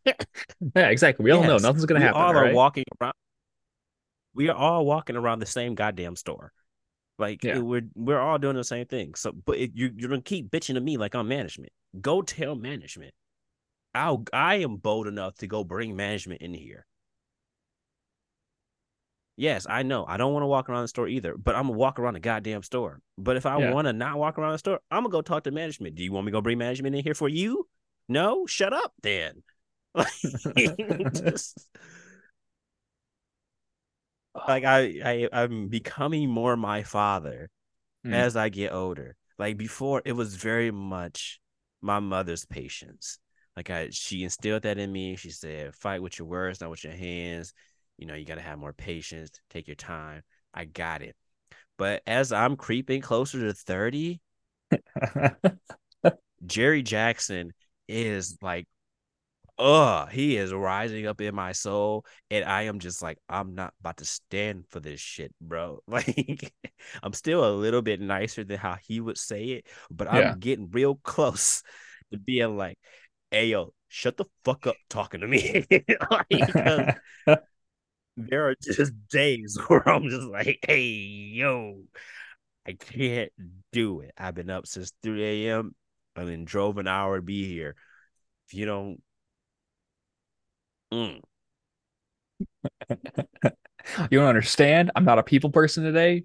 Yeah, 0.75 0.89
exactly. 0.89 1.23
We 1.23 1.31
all 1.31 1.43
know 1.43 1.57
nothing's 1.57 1.85
gonna 1.85 1.99
we 2.01 2.05
happen. 2.05 2.21
all 2.21 2.35
are 2.35 2.43
right? 2.43 2.53
walking 2.53 2.83
around. 3.01 3.13
We 4.33 4.49
are 4.49 4.55
all 4.55 4.85
walking 4.85 5.15
around 5.15 5.39
the 5.39 5.45
same 5.45 5.73
goddamn 5.75 6.15
store. 6.15 6.51
Like 7.19 7.43
Yeah. 7.43 7.57
it- 7.57 7.61
we're 7.65 7.87
we're 7.95 8.19
all 8.19 8.39
doing 8.39 8.55
the 8.55 8.63
same 8.63 8.85
thing. 8.87 9.13
So, 9.15 9.31
but 9.33 9.57
it, 9.57 9.71
you 9.75 9.91
you're 9.95 10.09
gonna 10.09 10.21
keep 10.21 10.49
bitching 10.49 10.73
to 10.75 10.81
me 10.81 10.97
like 10.97 11.13
I'm 11.15 11.27
management. 11.27 11.71
Go 12.01 12.21
tell 12.21 12.55
management. 12.55 13.13
I'll 13.93 14.23
I 14.33 14.55
am 14.55 14.77
bold 14.77 15.05
enough 15.07 15.35
to 15.37 15.47
go 15.47 15.63
bring 15.63 15.95
management 15.95 16.41
in 16.41 16.53
here. 16.53 16.85
Yes, 19.37 19.65
I 19.69 19.83
know. 19.83 20.05
I 20.05 20.17
don't 20.17 20.33
want 20.33 20.43
to 20.43 20.47
walk 20.47 20.69
around 20.69 20.81
the 20.81 20.87
store 20.89 21.07
either, 21.07 21.37
but 21.37 21.55
I'm 21.55 21.67
gonna 21.67 21.77
walk 21.77 21.97
around 21.97 22.15
the 22.15 22.19
goddamn 22.19 22.61
store. 22.63 22.99
But 23.17 23.37
if 23.37 23.45
I 23.45 23.57
Yeah. 23.59 23.71
want 23.71 23.85
to 23.87 23.93
not 23.93 24.17
walk 24.17 24.37
around 24.37 24.51
the 24.51 24.57
store, 24.57 24.81
I'm 24.91 25.03
gonna 25.03 25.11
go 25.11 25.21
talk 25.21 25.43
to 25.45 25.51
management. 25.51 25.95
Do 25.95 26.03
you 26.03 26.11
want 26.11 26.25
me 26.25 26.31
to 26.31 26.37
go 26.37 26.41
bring 26.41 26.57
management 26.57 26.95
in 26.95 27.03
here 27.03 27.13
for 27.15 27.29
you? 27.29 27.67
No, 28.09 28.45
shut 28.47 28.73
up 28.73 28.93
then. 29.01 29.43
Like, 29.95 30.07
just- 31.13 31.67
like 34.47 34.63
I, 34.63 35.01
I 35.03 35.29
I'm 35.31 35.67
becoming 35.69 36.29
more 36.29 36.55
my 36.57 36.83
father 36.83 37.49
Mm. 38.05 38.13
as 38.13 38.35
I 38.37 38.49
get 38.49 38.73
older. 38.73 39.15
Like 39.39 39.57
before, 39.57 40.01
it 40.05 40.13
was 40.13 40.35
very 40.35 40.71
much 40.71 41.39
my 41.81 41.99
mother's 41.99 42.45
patience. 42.45 43.19
Like 43.55 43.69
I, 43.69 43.89
she 43.91 44.23
instilled 44.23 44.63
that 44.63 44.77
in 44.79 44.91
me. 44.91 45.15
She 45.17 45.31
said, 45.31 45.75
"Fight 45.75 46.01
with 46.01 46.19
your 46.19 46.27
words, 46.27 46.61
not 46.61 46.69
with 46.71 46.83
your 46.83 46.93
hands." 46.93 47.53
You 47.97 48.07
know, 48.07 48.15
you 48.15 48.25
got 48.25 48.35
to 48.35 48.41
have 48.41 48.59
more 48.59 48.73
patience. 48.73 49.31
Take 49.49 49.67
your 49.67 49.75
time. 49.75 50.23
I 50.53 50.65
got 50.65 51.01
it. 51.01 51.15
But 51.77 52.03
as 52.07 52.31
I'm 52.33 52.55
creeping 52.57 53.01
closer 53.01 53.39
to 53.41 53.53
thirty, 53.53 54.21
Jerry 56.45 56.81
Jackson 56.83 57.53
is 57.87 58.37
like, 58.41 58.67
uh, 59.59 60.05
he 60.05 60.37
is 60.37 60.53
rising 60.53 61.05
up 61.05 61.19
in 61.19 61.35
my 61.35 61.51
soul, 61.51 62.05
and 62.31 62.45
I 62.45 62.63
am 62.63 62.79
just 62.79 63.01
like, 63.01 63.17
I'm 63.27 63.55
not 63.55 63.73
about 63.81 63.97
to 63.97 64.05
stand 64.05 64.65
for 64.69 64.79
this 64.79 64.99
shit, 65.01 65.33
bro. 65.41 65.81
Like, 65.87 66.53
I'm 67.03 67.13
still 67.13 67.45
a 67.45 67.51
little 67.51 67.81
bit 67.81 67.99
nicer 67.99 68.43
than 68.45 68.57
how 68.57 68.77
he 68.81 69.01
would 69.01 69.17
say 69.17 69.43
it, 69.49 69.67
but 69.91 70.09
I'm 70.09 70.39
getting 70.39 70.69
real 70.71 70.95
close 71.03 71.61
to 72.11 72.17
being 72.17 72.55
like, 72.55 72.77
hey, 73.31 73.47
yo, 73.47 73.73
shut 73.89 74.15
the 74.15 74.25
fuck 74.45 74.65
up 74.65 74.77
talking 74.89 75.21
to 75.21 75.27
me. 75.27 75.67
Like, 76.09 76.95
there 78.15 78.49
are 78.49 78.55
just 78.61 78.93
days 79.09 79.57
where 79.67 79.87
I'm 79.87 80.09
just 80.09 80.27
like, 80.27 80.59
hey, 80.65 80.83
yo, 80.83 81.81
I 82.65 82.73
can't 82.73 83.31
do 83.71 84.01
it. 84.01 84.11
I've 84.17 84.35
been 84.35 84.49
up 84.49 84.67
since 84.67 84.93
3 85.03 85.47
a.m. 85.47 85.75
and 86.15 86.29
then 86.29 86.45
drove 86.45 86.77
an 86.77 86.87
hour 86.87 87.17
to 87.17 87.21
be 87.21 87.45
here. 87.45 87.75
If 88.47 88.53
you 88.53 88.65
don't, 88.65 89.01
Mm. 90.93 91.21
you 92.89 94.19
don't 94.19 94.27
understand. 94.27 94.91
I'm 94.95 95.05
not 95.05 95.19
a 95.19 95.23
people 95.23 95.49
person 95.49 95.83
today. 95.83 96.23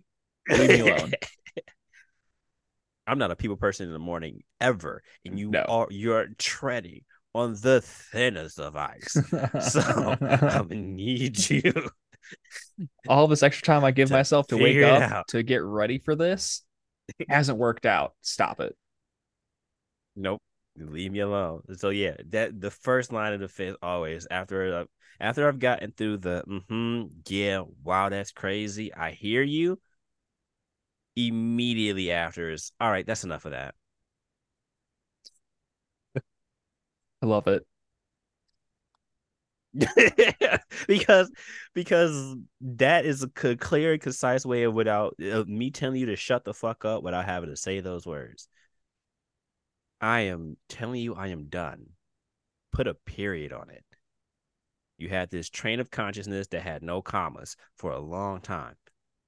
Leave 0.49 0.69
me 0.69 0.81
alone. 0.81 1.13
I'm 3.07 3.19
not 3.19 3.31
a 3.31 3.37
people 3.37 3.57
person 3.57 3.87
in 3.87 3.93
the 3.93 3.99
morning 3.99 4.43
ever, 4.61 5.03
and 5.27 5.39
you 5.39 5.51
No. 5.51 5.61
are 5.69 5.87
you're 5.91 6.29
treading 6.39 7.03
on 7.35 7.55
the 7.61 7.83
thinnest 7.83 8.59
of 8.59 8.77
ice. 8.77 9.15
So 9.61 9.81
I'm 10.21 10.69
gonna 10.69 10.75
need 10.75 11.51
you. 11.51 11.73
all 13.09 13.27
this 13.29 13.43
extra 13.43 13.67
time 13.67 13.85
I 13.85 13.91
give 13.91 14.09
To 14.09 14.15
myself 14.15 14.47
to 14.49 14.57
wake 14.57 14.83
up 14.83 15.03
out. 15.03 15.29
to 15.29 15.43
get 15.43 15.63
ready 15.63 15.99
for 15.99 16.15
this 16.17 16.63
hasn't 17.29 17.59
worked 17.59 17.85
out. 17.85 18.15
Stop 18.23 18.61
it. 18.61 18.75
Nope. 20.17 20.41
Leave 20.77 21.13
me 21.13 21.21
alone. 21.21 21.63
So 21.77 21.91
yeah, 21.91 22.17
that 22.31 22.61
the 22.61 22.71
first 22.71 23.13
line 23.13 23.33
of 23.33 23.41
defense 23.41 23.77
always 23.83 24.27
after 24.31 24.75
uh, 24.75 24.85
after 25.21 25.47
I've 25.47 25.61
gotten 25.61 25.93
through 25.93 26.19
the 26.19 26.43
mm-hmm, 26.49 27.09
yeah, 27.29 27.63
wow, 27.85 28.09
that's 28.09 28.33
crazy. 28.33 28.93
I 28.93 29.13
hear 29.13 29.43
you. 29.43 29.79
Immediately 31.17 32.13
after 32.13 32.51
is 32.51 32.71
all 32.81 32.89
right, 32.91 33.05
that's 33.07 33.25
enough 33.25 33.45
of 33.47 33.51
that. 33.53 33.75
I 37.23 37.27
love 37.27 37.47
it. 37.49 37.67
because 40.87 41.33
because 41.75 42.37
that 42.61 43.05
is 43.05 43.25
a 43.25 43.29
clear 43.29 43.93
and 43.95 44.01
concise 44.03 44.47
way 44.47 44.63
of 44.63 44.73
without 44.75 45.17
of 45.21 45.49
me 45.49 45.71
telling 45.73 45.99
you 45.99 46.07
to 46.07 46.17
shut 46.17 46.45
the 46.45 46.55
fuck 46.55 46.85
up 46.85 47.03
without 47.03 47.25
having 47.25 47.51
to 47.51 47.57
say 47.57 47.81
those 47.81 48.07
words. 48.07 48.49
I 50.05 50.21
am 50.21 50.59
telling 50.69 51.01
you 51.01 51.17
I 51.17 51.27
am 51.29 51.47
done. 51.47 51.95
Put 52.73 52.87
a 52.87 52.95
period 52.95 53.53
on 53.53 53.71
it. 53.71 53.85
You 54.99 55.09
had 55.09 55.31
this 55.31 55.49
train 55.49 55.79
of 55.79 55.93
consciousness 55.93 56.49
that 56.49 56.63
had 56.63 56.83
no 56.83 57.01
commas 57.01 57.57
for 57.77 57.93
a 57.93 58.01
long 58.01 58.41
time. 58.41 58.75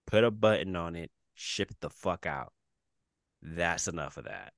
Put 0.07 0.24
a 0.24 0.32
button 0.32 0.74
on 0.74 0.97
it, 0.97 1.12
ship 1.35 1.70
it 1.70 1.81
the 1.81 1.89
fuck 1.90 2.27
out. 2.27 2.53
That's 3.43 3.89
enough 3.89 4.16
of 4.16 4.24
that. 4.24 4.53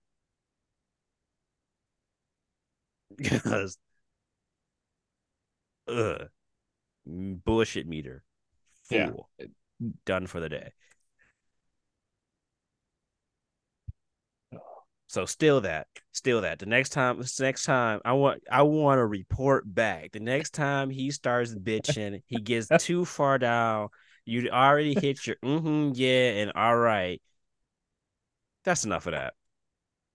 Because 3.17 3.79
ugh, 5.89 6.29
bullshit 7.07 7.87
meter 7.87 8.25
Yeah. 8.91 9.11
full 9.11 9.31
done 10.05 10.27
for 10.27 10.41
the 10.41 10.49
day 10.49 10.73
so 15.09 15.25
still 15.27 15.63
that 15.63 15.87
still 16.13 16.43
that. 16.43 16.59
The 16.59 16.67
next 16.67 16.91
time 16.91 17.19
this 17.19 17.41
next 17.41 17.65
time 17.65 18.01
i 18.05 18.13
want 18.13 18.43
i 18.51 18.63
want 18.63 18.99
to 18.99 19.07
report 19.07 19.65
back. 19.67 20.13
The 20.13 20.21
next 20.21 20.51
time 20.55 20.91
he 20.91 21.11
starts 21.11 21.55
bitching 21.55 22.23
he 22.27 22.41
gets 22.41 22.69
too 22.85 23.05
far 23.05 23.39
down 23.39 23.89
you 24.25 24.49
already 24.51 24.95
hit 24.95 25.27
your 25.27 25.37
mm-hmm 25.45 25.93
yeah 25.95 26.43
and 26.43 26.53
all 26.55 26.77
right. 26.77 27.21
That's 28.65 28.85
enough 28.85 29.07
of 29.07 29.13
that. 29.13 29.35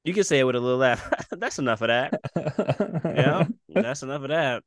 You 0.03 0.13
can 0.13 0.23
say 0.23 0.39
it 0.39 0.43
with 0.43 0.55
a 0.55 0.59
little 0.59 0.77
laugh. 0.77 1.11
That's 1.31 1.59
enough 1.59 1.81
of 1.81 1.87
that. 1.87 2.19
Yeah 3.03 3.47
that's 3.69 4.03
enough 4.03 4.21
of 4.21 4.29
that. 4.29 4.63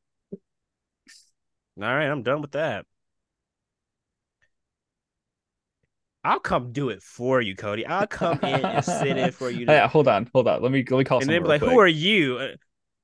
All 1.80 1.84
right 1.84 2.06
i'm 2.06 2.22
done 2.22 2.40
with 2.40 2.52
that 2.52 2.86
i'll 6.26 6.40
come 6.40 6.72
do 6.72 6.88
it 6.90 7.02
for 7.02 7.40
you 7.40 7.54
cody 7.54 7.86
i'll 7.86 8.06
come 8.06 8.38
in 8.42 8.64
and 8.64 8.84
sit 8.84 9.16
in 9.16 9.30
for 9.30 9.48
you 9.50 9.64
to- 9.66 9.72
Yeah, 9.72 9.88
hold 9.88 10.08
on, 10.08 10.28
hold 10.34 10.48
on. 10.48 10.62
Let 10.62 10.72
me 10.72 10.84
let 10.90 10.98
me 10.98 11.04
call 11.04 11.20
and 11.20 11.28
they'd 11.28 11.38
be 11.38 11.44
like 11.48 11.60
quick. 11.60 11.70
who 11.72 11.78
are 11.78 11.86
you 11.86 12.54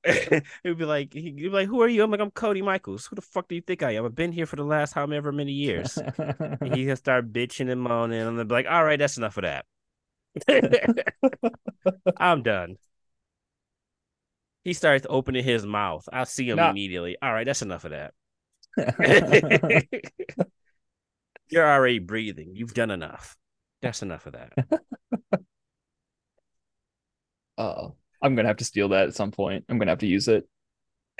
He'd 0.63 0.77
be 0.77 0.83
like, 0.83 1.13
he'd 1.13 1.37
be 1.37 1.47
like, 1.47 1.69
"Who 1.69 1.81
are 1.81 1.87
you?" 1.87 2.03
I'm 2.03 2.11
like, 2.11 2.19
"I'm 2.19 2.29
Cody 2.31 2.61
Michaels. 2.61 3.05
Who 3.05 3.15
the 3.15 3.21
fuck 3.21 3.47
do 3.47 3.55
you 3.55 3.61
think 3.61 3.83
I 3.83 3.91
am? 3.91 4.03
I've 4.03 4.13
been 4.13 4.33
here 4.33 4.45
for 4.45 4.57
the 4.57 4.65
last 4.65 4.91
however 4.93 5.31
many 5.31 5.53
years." 5.53 5.97
And 5.97 6.57
he's 6.75 6.85
gonna 6.87 6.97
start 6.97 7.31
bitching 7.31 7.71
and 7.71 7.81
moaning, 7.81 8.19
and 8.19 8.37
they'll 8.37 8.43
be 8.43 8.53
like, 8.53 8.65
"All 8.69 8.83
right, 8.83 8.99
that's 8.99 9.15
enough 9.17 9.37
of 9.37 9.43
that. 9.43 9.65
I'm 12.17 12.43
done." 12.43 12.75
He 14.65 14.73
starts 14.73 15.07
opening 15.09 15.45
his 15.45 15.65
mouth. 15.65 16.07
I 16.11 16.25
see 16.25 16.49
him 16.49 16.57
Nah. 16.57 16.71
immediately. 16.71 17.15
All 17.21 17.31
right, 17.31 17.45
that's 17.45 17.61
enough 17.61 17.85
of 17.85 17.91
that. 17.91 18.13
You're 21.53 21.71
already 21.71 21.99
breathing. 21.99 22.55
You've 22.55 22.73
done 22.73 22.89
enough. 22.89 23.37
That's 23.83 24.01
enough 24.01 24.25
of 24.25 24.33
that. 24.33 24.53
Uh, 27.55 27.89
I'm 28.19 28.33
gonna 28.33 28.47
have 28.47 28.57
to 28.57 28.65
steal 28.65 28.89
that 28.89 29.09
at 29.09 29.13
some 29.13 29.29
point. 29.29 29.63
I'm 29.69 29.77
gonna 29.77 29.91
have 29.91 29.99
to 29.99 30.07
use 30.07 30.27
it. 30.27 30.49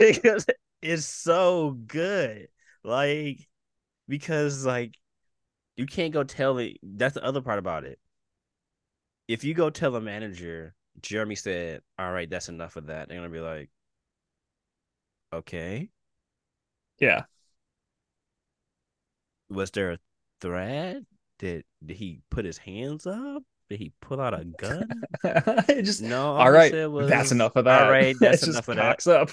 because 0.00 0.44
it's 0.82 1.04
so 1.04 1.78
good. 1.86 2.48
Like, 2.82 3.46
because 4.08 4.66
like 4.66 4.96
you 5.76 5.86
can't 5.86 6.12
go 6.12 6.24
tell 6.24 6.58
it. 6.58 6.78
That's 6.82 7.14
the 7.14 7.22
other 7.24 7.42
part 7.42 7.60
about 7.60 7.84
it. 7.84 8.00
If 9.28 9.44
you 9.44 9.54
go 9.54 9.70
tell 9.70 9.94
a 9.94 10.00
manager, 10.00 10.74
Jeremy 11.00 11.36
said, 11.36 11.82
"All 11.96 12.10
right, 12.10 12.28
that's 12.28 12.48
enough 12.48 12.74
of 12.74 12.86
that," 12.86 13.08
they're 13.08 13.18
gonna 13.18 13.30
be 13.30 13.38
like, 13.38 13.70
"Okay." 15.32 15.90
Yeah. 16.98 17.24
Was 19.50 19.70
there 19.70 19.92
a 19.92 19.98
threat? 20.40 21.02
Did 21.38 21.64
did 21.84 21.96
he 21.96 22.20
put 22.30 22.44
his 22.44 22.58
hands 22.58 23.06
up? 23.06 23.42
Did 23.70 23.80
he 23.80 23.92
pull 24.00 24.20
out 24.20 24.34
a 24.34 24.44
gun? 24.44 24.88
just 25.84 26.02
no. 26.02 26.34
all 26.34 26.50
right. 26.50 26.90
Was, 26.90 27.08
that's 27.08 27.32
enough 27.32 27.54
of 27.56 27.66
that. 27.66 27.84
All 27.84 27.90
right, 27.90 28.16
that's 28.20 28.46
enough 28.46 28.68
of 28.68 28.76
that. 28.76 29.06
up. 29.06 29.30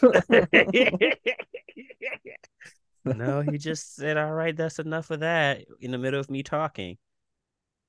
no, 3.17 3.41
he 3.41 3.57
just 3.57 3.95
said, 3.95 4.17
"All 4.17 4.33
right, 4.33 4.55
that's 4.55 4.79
enough 4.79 5.09
of 5.09 5.21
that." 5.21 5.65
In 5.79 5.91
the 5.91 5.97
middle 5.97 6.19
of 6.19 6.29
me 6.29 6.43
talking. 6.43 6.97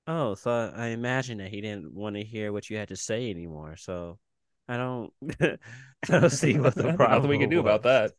Oh, 0.06 0.36
so 0.36 0.72
I 0.74 0.88
imagine 0.88 1.38
that 1.38 1.50
he 1.50 1.60
didn't 1.60 1.92
want 1.92 2.14
to 2.14 2.22
hear 2.22 2.52
what 2.52 2.70
you 2.70 2.76
had 2.76 2.88
to 2.88 2.96
say 2.96 3.28
anymore. 3.28 3.74
So 3.76 4.20
I 4.68 4.76
don't, 4.76 5.12
I 5.40 5.58
don't 6.08 6.30
see 6.30 6.58
what 6.60 6.76
the 6.76 6.92
problem 6.92 7.28
we 7.28 7.38
can 7.38 7.50
do 7.50 7.58
about 7.58 7.82
that. 7.82 8.12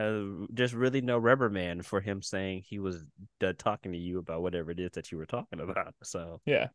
Uh, 0.00 0.46
there's 0.50 0.74
really 0.74 1.00
no 1.00 1.18
rubber 1.18 1.50
man 1.50 1.82
for 1.82 2.00
him 2.00 2.22
saying 2.22 2.62
he 2.66 2.78
was 2.78 3.04
uh, 3.44 3.52
talking 3.58 3.92
to 3.92 3.98
you 3.98 4.18
about 4.18 4.42
whatever 4.42 4.70
it 4.70 4.80
is 4.80 4.92
that 4.92 5.12
you 5.12 5.18
were 5.18 5.26
talking 5.26 5.60
about. 5.60 5.94
So 6.02 6.40
yeah, 6.46 6.68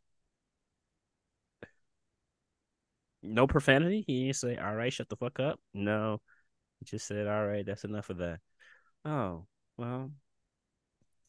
no 3.22 3.48
profanity. 3.48 4.04
He 4.08 4.26
didn't 4.26 4.36
say, 4.38 4.58
"All 4.58 4.76
right, 4.76 4.92
shut 4.94 5.10
the 5.10 5.16
fuck 5.16 5.40
up." 5.40 5.60
No, 5.74 6.22
he 6.80 6.86
just 6.86 7.08
said, 7.08 7.28
"All 7.28 7.46
right, 7.48 7.66
that's 7.66 7.86
enough 7.86 8.10
of 8.10 8.18
that." 8.18 8.40
Oh 9.06 9.48
well, 9.78 10.12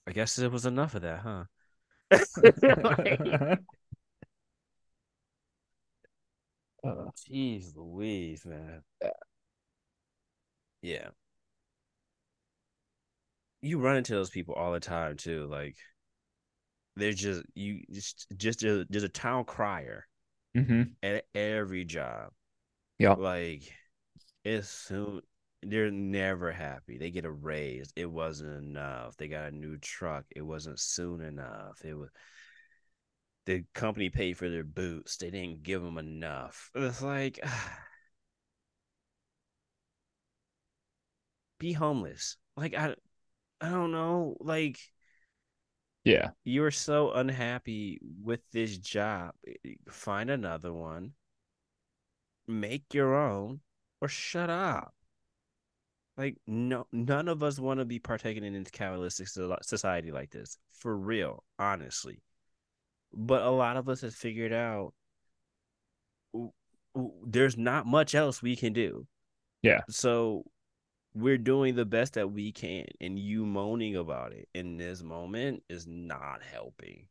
I 0.06 0.12
guess 0.12 0.38
it 0.38 0.50
was 0.50 0.66
enough 0.66 0.94
of 0.94 1.02
that, 1.02 1.20
huh? 1.20 1.44
Jeez 7.16 7.74
Louise, 7.76 8.46
man. 8.46 8.82
Yeah. 10.82 11.10
You 13.62 13.78
run 13.78 13.96
into 13.96 14.14
those 14.14 14.30
people 14.30 14.54
all 14.54 14.72
the 14.72 14.80
time 14.80 15.16
too. 15.16 15.46
Like 15.46 15.76
they're 16.96 17.12
just 17.12 17.42
you 17.54 17.82
just 17.90 18.26
just 18.36 18.62
a, 18.62 18.86
just 18.90 19.06
a 19.06 19.10
town 19.10 19.44
crier 19.44 20.06
mm-hmm. 20.56 20.82
at 21.02 21.24
every 21.34 21.84
job. 21.84 22.30
Yeah. 22.98 23.14
Like 23.14 23.62
it's 24.44 24.68
soon 24.68 25.22
they're 25.62 25.90
never 25.90 26.52
happy. 26.52 26.98
They 26.98 27.10
get 27.10 27.24
a 27.24 27.30
raise. 27.30 27.90
It 27.96 28.10
wasn't 28.10 28.64
enough. 28.64 29.16
They 29.16 29.28
got 29.28 29.52
a 29.52 29.56
new 29.56 29.78
truck. 29.78 30.24
It 30.34 30.42
wasn't 30.42 30.78
soon 30.78 31.20
enough. 31.20 31.80
It 31.84 31.94
was 31.94 32.10
the 33.46 33.64
company 33.74 34.10
paid 34.10 34.36
for 34.36 34.48
their 34.48 34.64
boots. 34.64 35.16
They 35.16 35.30
didn't 35.30 35.62
give 35.62 35.82
them 35.82 35.98
enough. 35.98 36.70
It's 36.74 37.02
like 37.02 37.40
be 41.58 41.72
homeless. 41.72 42.36
Like 42.56 42.74
I 42.74 42.94
I 43.60 43.70
don't 43.70 43.92
know, 43.92 44.36
like 44.40 44.78
yeah. 46.04 46.30
You're 46.44 46.70
so 46.70 47.10
unhappy 47.10 47.98
with 48.22 48.40
this 48.52 48.78
job. 48.78 49.32
Eh, 49.46 49.74
find 49.90 50.30
another 50.30 50.72
one. 50.72 51.12
Make 52.46 52.94
your 52.94 53.16
own 53.16 53.60
or 54.00 54.06
shut 54.06 54.48
up. 54.48 54.94
Like 56.16 56.36
no 56.46 56.86
none 56.92 57.28
of 57.28 57.42
us 57.42 57.58
want 57.58 57.80
to 57.80 57.84
be 57.84 57.98
partaking 57.98 58.44
in 58.44 58.54
this 58.54 58.70
capitalistic 58.70 59.28
society 59.62 60.12
like 60.12 60.30
this. 60.30 60.58
For 60.72 60.96
real, 60.96 61.42
honestly 61.58 62.20
but 63.16 63.42
a 63.42 63.50
lot 63.50 63.76
of 63.76 63.88
us 63.88 64.02
have 64.02 64.14
figured 64.14 64.52
out 64.52 64.92
there's 67.26 67.56
not 67.56 67.86
much 67.86 68.14
else 68.14 68.42
we 68.42 68.56
can 68.56 68.72
do. 68.72 69.06
Yeah. 69.62 69.80
So 69.88 70.44
we're 71.16 71.38
doing 71.38 71.74
the 71.74 71.86
best 71.86 72.14
that 72.14 72.30
we 72.30 72.52
can, 72.52 72.84
and 73.00 73.18
you 73.18 73.46
moaning 73.46 73.96
about 73.96 74.32
it 74.32 74.48
in 74.54 74.76
this 74.76 75.02
moment 75.02 75.62
is 75.68 75.86
not 75.86 76.42
helping 76.42 77.06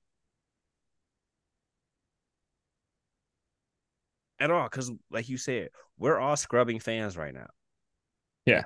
at 4.40 4.52
all. 4.52 4.65
Because, 4.69 4.91
like 5.10 5.27
you 5.27 5.38
said, 5.38 5.69
we're 5.98 6.19
all 6.19 6.36
scrubbing 6.36 6.80
fans 6.80 7.18
right 7.18 7.34
now. 7.34 7.48
Yeah. 8.45 8.65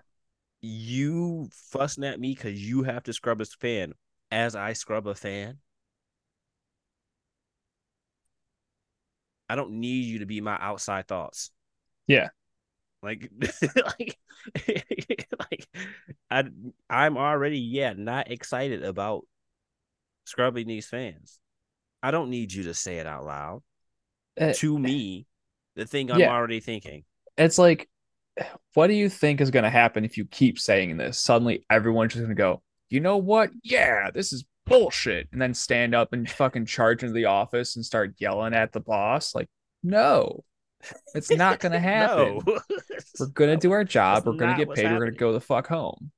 You 0.62 1.48
fussing 1.54 2.04
at 2.04 2.20
me 2.20 2.36
because 2.36 2.62
you 2.62 2.84
have 2.84 3.04
to 3.04 3.14
scrub 3.14 3.40
a 3.40 3.46
fan 3.46 3.94
as 4.32 4.58
I 4.58 4.74
scrub 4.74 5.08
a 5.08 5.16
fan. 5.16 5.60
I 9.48 9.56
don't 9.56 9.72
need 9.80 10.06
you 10.06 10.20
to 10.20 10.26
be 10.26 10.42
my 10.42 10.58
outside 10.60 11.08
thoughts. 11.08 11.52
Yeah. 12.08 12.28
Like, 13.02 13.30
like, 13.76 14.18
like, 15.40 15.68
I, 16.30 16.44
I'm 16.90 17.18
already 17.18 17.60
yeah 17.60 17.94
not 17.96 18.32
excited 18.32 18.84
about 18.84 19.26
scrubbing 20.26 20.68
these 20.68 20.88
fans. 20.88 21.40
I 22.02 22.12
don't 22.12 22.30
need 22.30 22.54
you 22.54 22.64
to 22.64 22.74
say 22.74 22.98
it 22.98 23.08
out 23.08 23.26
loud 23.26 23.62
uh, 24.40 24.54
to 24.54 24.78
me. 24.78 25.26
The 25.76 25.86
thing 25.86 26.12
I'm 26.12 26.20
yeah. 26.20 26.32
already 26.32 26.60
thinking. 26.60 27.04
It's 27.38 27.58
like, 27.58 27.90
what 28.74 28.88
do 28.88 28.94
you 28.94 29.10
think 29.10 29.42
is 29.42 29.52
going 29.52 29.64
to 29.64 29.70
happen 29.70 30.04
if 30.04 30.18
you 30.18 30.26
keep 30.26 30.60
saying 30.60 30.98
this? 30.98 31.20
Suddenly, 31.20 31.66
everyone's 31.70 32.14
just 32.14 32.24
going 32.24 32.36
to 32.36 32.36
go, 32.36 32.62
you 32.90 33.00
know 33.00 33.18
what? 33.18 33.50
Yeah, 33.64 34.12
this 34.12 34.34
is 34.34 34.46
bullshit 34.70 35.28
and 35.32 35.42
then 35.42 35.54
stand 35.54 35.96
up 35.96 36.14
and 36.14 36.30
fucking 36.30 36.66
charge 36.66 37.02
into 37.02 37.14
the 37.14 37.26
office 37.26 37.76
and 37.76 37.84
start 37.84 38.14
yelling 38.20 38.54
at 38.54 38.72
the 38.72 38.80
boss 38.80 39.34
like 39.34 39.50
no 39.82 40.44
it's 41.14 41.32
not 41.32 41.60
gonna 41.60 41.80
happen 41.80 42.40
no. 42.48 42.60
we're 43.20 43.28
gonna 43.28 43.58
do 43.58 43.72
our 43.72 43.84
job 43.84 44.18
That's 44.18 44.26
we're 44.28 44.34
gonna 44.34 44.58
get 44.58 44.70
paid 44.70 44.84
happening. 44.84 45.00
we're 45.00 45.06
gonna 45.08 45.18
go 45.18 45.34
the 45.34 45.42
fuck 45.42 45.68
home 45.68 46.12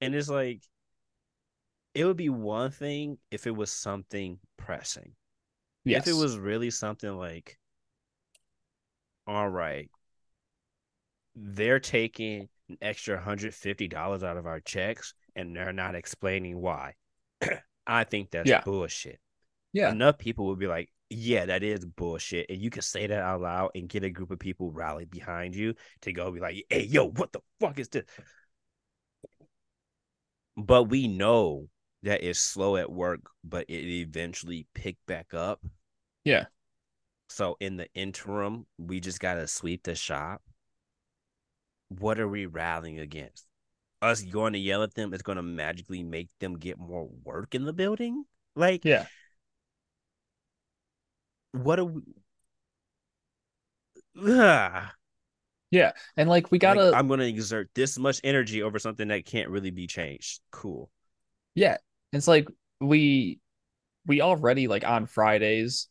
and 0.00 0.14
it's 0.14 0.28
like 0.28 0.62
it 1.94 2.04
would 2.04 2.16
be 2.16 2.28
one 2.28 2.70
thing 2.70 3.18
if 3.30 3.46
it 3.46 3.56
was 3.56 3.70
something 3.70 4.38
pressing 4.58 5.12
yes. 5.84 6.06
if 6.06 6.12
it 6.12 6.16
was 6.16 6.36
really 6.36 6.70
something 6.70 7.16
like 7.16 7.58
all 9.26 9.48
right 9.48 9.90
they're 11.36 11.80
taking 11.80 12.48
an 12.68 12.78
extra 12.80 13.20
$150 13.20 14.22
out 14.22 14.36
of 14.36 14.46
our 14.46 14.60
checks 14.60 15.14
and 15.34 15.54
they're 15.54 15.72
not 15.72 15.94
explaining 15.94 16.60
why. 16.60 16.94
I 17.86 18.04
think 18.04 18.30
that's 18.30 18.48
yeah. 18.48 18.62
bullshit. 18.62 19.20
Yeah. 19.72 19.90
Enough 19.90 20.18
people 20.18 20.46
would 20.46 20.58
be 20.58 20.66
like, 20.66 20.90
yeah, 21.10 21.46
that 21.46 21.62
is 21.62 21.84
bullshit. 21.84 22.46
And 22.50 22.60
you 22.60 22.70
can 22.70 22.82
say 22.82 23.06
that 23.06 23.22
out 23.22 23.40
loud 23.40 23.70
and 23.74 23.88
get 23.88 24.04
a 24.04 24.10
group 24.10 24.30
of 24.30 24.38
people 24.38 24.70
rallied 24.70 25.10
behind 25.10 25.54
you 25.54 25.74
to 26.02 26.12
go 26.12 26.30
be 26.30 26.40
like, 26.40 26.64
hey, 26.68 26.84
yo, 26.84 27.08
what 27.08 27.32
the 27.32 27.40
fuck 27.60 27.78
is 27.78 27.88
this? 27.88 28.04
But 30.56 30.84
we 30.84 31.08
know 31.08 31.68
that 32.02 32.22
it's 32.22 32.38
slow 32.38 32.76
at 32.76 32.90
work, 32.90 33.20
but 33.44 33.66
it 33.68 33.84
eventually 33.84 34.66
pick 34.74 34.96
back 35.06 35.34
up. 35.34 35.60
Yeah. 36.24 36.46
So 37.28 37.56
in 37.60 37.76
the 37.76 37.88
interim, 37.94 38.66
we 38.78 39.00
just 39.00 39.20
gotta 39.20 39.46
sweep 39.46 39.82
the 39.82 39.94
shop. 39.94 40.42
What 41.88 42.18
are 42.18 42.28
we 42.28 42.46
rallying 42.46 42.98
against? 42.98 43.46
us 44.02 44.22
going 44.22 44.52
to 44.52 44.58
yell 44.58 44.82
at 44.82 44.94
them 44.94 45.14
is 45.14 45.22
going 45.22 45.36
to 45.36 45.42
magically 45.42 46.02
make 46.02 46.28
them 46.38 46.58
get 46.58 46.78
more 46.78 47.08
work 47.24 47.54
in 47.54 47.64
the 47.64 47.72
building? 47.72 48.24
Like, 48.54 48.84
yeah. 48.84 49.06
What 51.62 51.78
are 51.78 51.84
we? 51.84 52.02
Ugh. 54.26 54.88
Yeah, 55.70 55.92
and 56.16 56.28
like 56.28 56.50
we 56.50 56.58
gotta. 56.58 56.84
Like, 56.84 56.94
I'm 56.94 57.08
gonna 57.08 57.24
exert 57.24 57.70
this 57.74 57.98
much 57.98 58.20
energy 58.22 58.62
over 58.62 58.78
something 58.78 59.08
that 59.08 59.26
can't 59.26 59.50
really 59.50 59.70
be 59.70 59.86
changed. 59.86 60.40
Cool. 60.50 60.90
Yeah, 61.54 61.78
it's 62.12 62.28
like 62.28 62.48
we 62.80 63.40
we 64.06 64.20
already 64.20 64.68
like 64.68 64.86
on 64.86 65.06
Fridays 65.06 65.88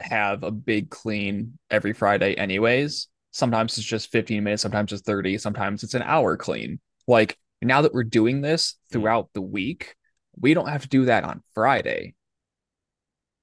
have 0.00 0.42
a 0.42 0.50
big 0.50 0.90
clean 0.90 1.58
every 1.70 1.92
Friday, 1.92 2.34
anyways. 2.34 3.08
Sometimes 3.32 3.78
it's 3.78 3.86
just 3.86 4.12
15 4.12 4.44
minutes, 4.44 4.62
sometimes 4.62 4.92
it's 4.92 5.02
30, 5.02 5.38
sometimes 5.38 5.82
it's 5.82 5.94
an 5.94 6.02
hour 6.02 6.36
clean. 6.36 6.80
Like 7.08 7.36
now 7.60 7.82
that 7.82 7.94
we're 7.94 8.04
doing 8.04 8.40
this 8.40 8.76
hmm. 8.90 8.92
throughout 8.92 9.30
the 9.34 9.42
week, 9.42 9.96
we 10.38 10.54
don't 10.54 10.68
have 10.68 10.82
to 10.82 10.88
do 10.88 11.06
that 11.06 11.24
on 11.24 11.42
Friday. 11.54 12.14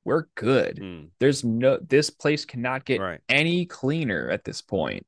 We're 0.10 0.26
good. 0.34 0.77
Mm. 0.77 1.10
There's 1.19 1.44
no 1.44 1.77
this 1.77 2.10
place 2.10 2.44
cannot 2.44 2.84
get 2.84 2.99
right. 2.99 3.19
any 3.30 3.68
cleaner 3.68 4.27
at 4.31 4.44
this 4.44 4.60
point. 4.60 5.06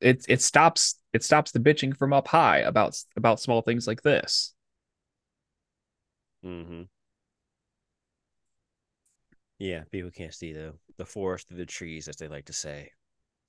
It 0.00 0.26
it 0.28 0.42
stops 0.42 0.96
it 1.12 1.22
stops 1.22 1.52
the 1.52 1.60
bitching 1.60 1.96
from 1.96 2.12
up 2.12 2.26
high 2.26 2.58
about 2.58 3.00
about 3.16 3.38
small 3.38 3.62
things 3.62 3.86
like 3.86 4.02
this. 4.02 4.52
Mm-hmm. 6.44 6.82
Yeah, 9.60 9.84
people 9.92 10.10
can't 10.10 10.34
see 10.34 10.52
the 10.52 10.74
the 10.96 11.06
forest 11.06 11.46
through 11.46 11.58
the 11.58 11.66
trees, 11.66 12.08
as 12.08 12.16
they 12.16 12.26
like 12.26 12.46
to 12.46 12.52
say. 12.52 12.90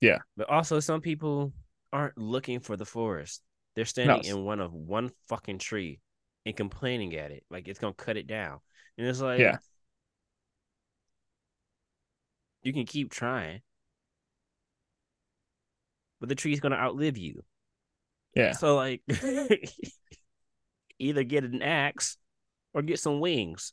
Yeah. 0.00 0.18
But 0.36 0.48
also, 0.48 0.78
some 0.78 1.00
people 1.00 1.52
aren't 1.92 2.16
looking 2.16 2.60
for 2.60 2.76
the 2.76 2.86
forest. 2.86 3.42
They're 3.74 3.84
standing 3.84 4.22
No. 4.30 4.38
in 4.38 4.44
one 4.44 4.60
of 4.60 4.72
one 4.72 5.10
fucking 5.28 5.58
tree 5.58 5.98
and 6.46 6.56
complaining 6.56 7.16
at 7.16 7.32
it, 7.32 7.42
like 7.50 7.66
it's 7.66 7.80
gonna 7.80 7.94
cut 7.94 8.16
it 8.16 8.28
down. 8.28 8.60
And 8.96 9.08
it's 9.08 9.20
like, 9.20 9.40
Yeah. 9.40 9.58
You 12.62 12.72
can 12.72 12.86
keep 12.86 13.10
trying, 13.10 13.62
but 16.20 16.28
the 16.28 16.34
tree's 16.34 16.60
gonna 16.60 16.76
outlive 16.76 17.16
you. 17.16 17.42
Yeah. 18.34 18.52
So 18.52 18.76
like, 18.76 19.02
either 20.98 21.24
get 21.24 21.44
an 21.44 21.62
axe 21.62 22.16
or 22.74 22.82
get 22.82 23.00
some 23.00 23.20
wings, 23.20 23.72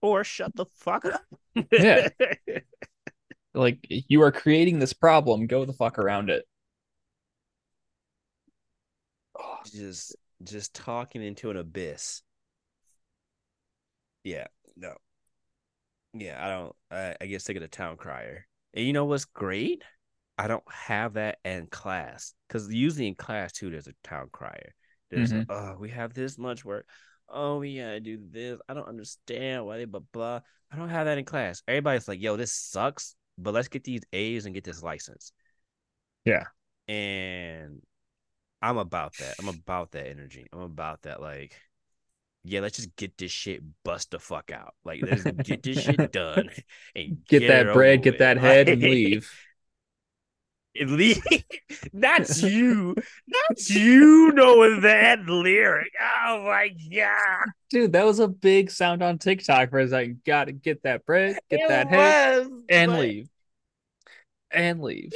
or 0.00 0.24
shut 0.24 0.54
the 0.54 0.66
fuck 0.66 1.04
up. 1.04 1.22
Yeah. 1.70 2.08
Like 3.52 3.84
you 3.88 4.22
are 4.22 4.30
creating 4.30 4.78
this 4.78 4.92
problem, 4.92 5.46
go 5.46 5.64
the 5.64 5.72
fuck 5.72 5.98
around 5.98 6.30
it. 6.30 6.44
just 9.72 10.14
just 10.42 10.74
talking 10.74 11.22
into 11.22 11.50
an 11.50 11.56
abyss. 11.56 12.22
Yeah, 14.24 14.46
no. 14.76 14.94
Yeah, 16.14 16.44
I 16.44 16.48
don't 16.48 16.76
I, 16.90 17.16
I 17.20 17.26
get 17.26 17.42
sick 17.42 17.56
of 17.56 17.62
the 17.62 17.68
town 17.68 17.96
crier. 17.96 18.46
And 18.74 18.86
you 18.86 18.92
know 18.92 19.04
what's 19.04 19.24
great? 19.24 19.82
I 20.38 20.48
don't 20.48 20.64
have 20.70 21.14
that 21.14 21.38
in 21.44 21.66
class. 21.66 22.34
Cause 22.48 22.72
usually 22.72 23.08
in 23.08 23.14
class 23.14 23.52
too, 23.52 23.70
there's 23.70 23.88
a 23.88 23.94
town 24.02 24.28
crier. 24.32 24.74
There's 25.10 25.32
Mhm. 25.32 25.46
oh, 25.48 25.76
we 25.78 25.90
have 25.90 26.14
this 26.14 26.38
much 26.38 26.64
work. 26.64 26.86
Oh, 27.28 27.58
we 27.58 27.78
gotta 27.78 28.00
do 28.00 28.18
this. 28.30 28.58
I 28.68 28.74
don't 28.74 28.88
understand 28.88 29.66
why 29.66 29.78
they 29.78 29.84
blah 29.84 30.00
blah. 30.12 30.40
I 30.70 30.76
don't 30.76 30.88
have 30.88 31.06
that 31.06 31.18
in 31.18 31.24
class. 31.24 31.62
Everybody's 31.66 32.08
like, 32.08 32.20
yo, 32.20 32.36
this 32.36 32.52
sucks, 32.52 33.14
but 33.38 33.54
let's 33.54 33.68
get 33.68 33.84
these 33.84 34.02
A's 34.12 34.46
and 34.46 34.54
get 34.54 34.64
this 34.64 34.82
license. 34.82 35.32
Yeah. 36.24 36.44
And 36.88 37.82
I'm 38.62 38.78
about 38.78 39.16
that. 39.18 39.36
I'm 39.38 39.48
about 39.48 39.92
that 39.92 40.08
energy. 40.08 40.46
I'm 40.52 40.60
about 40.60 41.02
that. 41.02 41.20
Like, 41.20 41.56
yeah, 42.44 42.60
let's 42.60 42.76
just 42.76 42.94
get 42.96 43.18
this 43.18 43.30
shit 43.30 43.62
bust 43.84 44.10
the 44.10 44.18
fuck 44.18 44.50
out. 44.50 44.74
Like, 44.84 45.02
let's 45.02 45.24
get 45.44 45.62
this 45.62 45.82
shit 45.82 46.12
done 46.12 46.50
and 46.94 47.24
Get 47.28 47.42
it 47.42 47.48
that 47.48 47.74
bread, 47.74 48.02
get 48.02 48.14
with. 48.14 48.18
that 48.20 48.38
head, 48.38 48.68
and 48.68 48.80
leave. 48.82 49.30
and 50.78 50.96
leave. 50.96 51.22
Not 51.92 52.28
you. 52.42 52.94
That's 53.48 53.70
you 53.70 54.32
knowing 54.32 54.80
that 54.82 55.26
lyric. 55.26 55.92
Oh 56.26 56.44
my 56.44 56.70
god. 56.94 57.48
Dude, 57.68 57.92
that 57.92 58.04
was 58.06 58.20
a 58.20 58.28
big 58.28 58.70
sound 58.70 59.02
on 59.02 59.18
TikTok 59.18 59.70
for 59.70 59.80
a 59.80 59.88
second. 59.88 60.22
Gotta 60.24 60.52
get 60.52 60.82
that 60.84 61.04
bread, 61.04 61.38
get 61.50 61.60
It 61.60 61.68
that 61.68 61.88
head, 61.88 62.48
and 62.68 62.92
but 62.92 63.00
leave. 63.00 63.28
And 64.50 64.82
leave. 64.82 65.12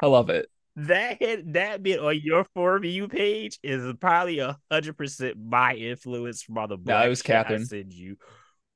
I 0.00 0.06
love 0.06 0.30
it. 0.30 0.48
That 0.86 1.18
hit 1.18 1.52
that 1.54 1.82
bit 1.82 1.98
on 1.98 2.20
your 2.22 2.44
for 2.54 2.82
you 2.84 3.08
page 3.08 3.58
is 3.64 3.92
probably 4.00 4.38
a 4.38 4.56
hundred 4.70 4.96
percent 4.96 5.36
my 5.36 5.74
influence 5.74 6.42
from 6.42 6.56
all 6.58 6.68
the 6.68 6.78
No, 6.84 7.00
it 7.02 7.08
was 7.08 7.20
shit 7.20 7.44
I 7.44 7.44
Catherine. 7.44 7.64
send 7.66 7.92
you 7.92 8.16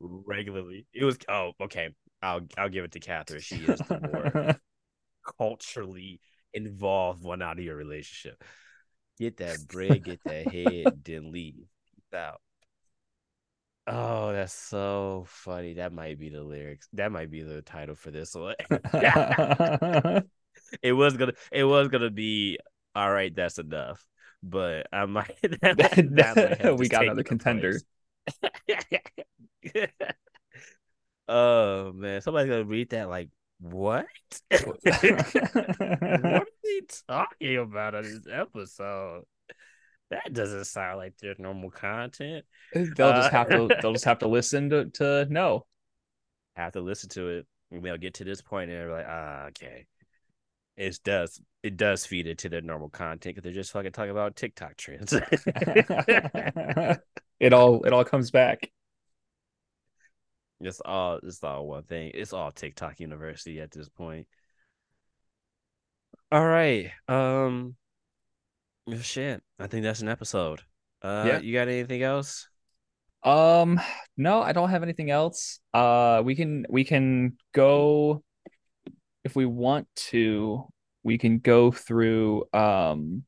regularly. 0.01 0.87
It 0.93 1.05
was 1.05 1.19
oh 1.29 1.53
okay. 1.63 1.91
I'll 2.21 2.41
I'll 2.59 2.69
give 2.69 2.85
it 2.85 2.93
to 2.93 3.01
Catherine. 3.01 3.41
She 3.41 3.57
is 3.57 3.79
the 3.89 4.01
more 4.01 4.57
culturally 5.39 6.21
involved 6.53 7.23
one 7.23 7.41
out 7.41 7.59
of 7.59 7.65
your 7.65 7.77
relationship. 7.77 8.43
Get 9.19 9.37
that 9.37 9.67
bread, 9.69 10.05
get 10.05 10.21
that 10.25 10.49
head, 10.49 11.05
then 11.05 11.31
leave. 11.31 11.55
Peace 11.95 12.19
out. 12.19 12.41
Oh, 13.87 14.33
that's 14.33 14.53
so 14.55 15.25
funny. 15.29 15.75
That 15.75 15.93
might 15.93 16.19
be 16.19 16.29
the 16.31 16.43
lyrics. 16.43 16.89
That 16.93 17.13
might 17.13 17.31
be 17.31 17.43
the 17.43 17.63
title 17.63 17.95
for 17.95 18.11
this 18.11 18.35
one. 18.35 18.55
it 20.83 20.93
was 20.93 21.17
gonna 21.17 21.33
it 21.51 21.65
was 21.65 21.89
gonna 21.89 22.11
be 22.11 22.59
all 22.95 23.11
right, 23.11 23.35
that's 23.35 23.59
enough. 23.59 24.05
But 24.43 24.87
I 24.93 25.07
might, 25.07 25.37
that 25.43 25.77
that 26.17 26.61
might 26.63 26.79
we 26.79 26.89
got 26.89 27.05
another 27.05 27.23
contender. 27.23 27.81
oh 31.29 31.93
man, 31.93 32.21
somebody's 32.21 32.51
gonna 32.51 32.65
read 32.65 32.91
that 32.91 33.09
like 33.09 33.29
what? 33.61 34.07
what 34.51 34.79
are 34.85 36.47
they 36.65 36.81
talking 37.09 37.59
about 37.59 37.95
on 37.95 38.03
this 38.03 38.27
episode? 38.31 39.25
That 40.11 40.33
doesn't 40.33 40.65
sound 40.67 40.99
like 40.99 41.17
their 41.19 41.35
normal 41.39 41.71
content. 41.71 42.45
they'll 42.75 43.13
just 43.13 43.31
have 43.31 43.49
to 43.49 43.65
Uh, 43.65 43.69
they'll 43.81 43.93
just 43.93 44.05
have 44.05 44.19
to 44.19 44.29
listen 44.29 44.69
to, 44.71 44.91
to 44.91 45.27
know. 45.31 45.65
have 46.57 46.73
to 46.73 46.81
listen 46.81 47.09
to 47.11 47.29
it 47.29 47.47
and 47.71 47.83
they'll 47.85 47.97
get 47.97 48.15
to 48.15 48.25
this 48.25 48.43
point 48.43 48.71
and 48.71 48.79
they're 48.79 48.93
like, 48.93 49.07
ah, 49.09 49.45
okay. 49.47 49.87
It 50.77 50.99
does 51.05 51.41
it 51.63 51.77
does 51.77 52.07
feed 52.07 52.27
into 52.27 52.49
their 52.49 52.61
normal 52.63 52.89
content 52.89 53.37
because 53.37 53.45
they're 53.45 53.53
just 53.53 53.73
fucking 53.73 53.93
talking 53.93 54.11
about 54.11 54.37
TikTok 54.37 54.77
trends. 54.77 55.13
it 57.41 57.53
all 57.53 57.83
it 57.85 57.93
all 57.93 58.05
comes 58.05 58.31
back. 58.31 58.71
it's 60.61 60.81
all 60.81 61.21
it's 61.23 61.43
all 61.45 61.67
one 61.67 61.83
thing. 61.85 62.11
It's 62.15 62.33
all 62.33 62.51
TikTok 62.51 63.01
University 63.01 63.61
at 63.61 63.71
this 63.71 63.89
point. 63.89 64.27
All 66.31 66.45
right. 66.47 66.91
Um 67.09 67.77
shit. 69.01 69.43
I 69.59 69.67
think 69.67 69.83
that's 69.85 70.01
an 70.01 70.09
episode. 70.09 70.63
Uh 71.03 71.25
Yeah. 71.27 71.41
you 71.41 71.53
got 71.53 71.69
anything 71.69 72.03
else? 72.03 72.49
Um, 73.25 73.81
no, 74.17 74.43
I 74.43 74.53
don't 74.53 74.71
have 74.71 74.83
anything 74.83 75.11
else. 75.11 75.61
Uh, 75.73 76.23
we 76.25 76.35
can 76.35 76.67
we 76.69 76.85
can 76.85 77.37
go 77.53 78.25
if 79.25 79.37
we 79.37 79.47
want 79.47 79.89
to. 80.11 80.67
We 81.05 81.19
can 81.19 81.41
go 81.41 81.73
through 81.73 82.45
um 82.53 83.25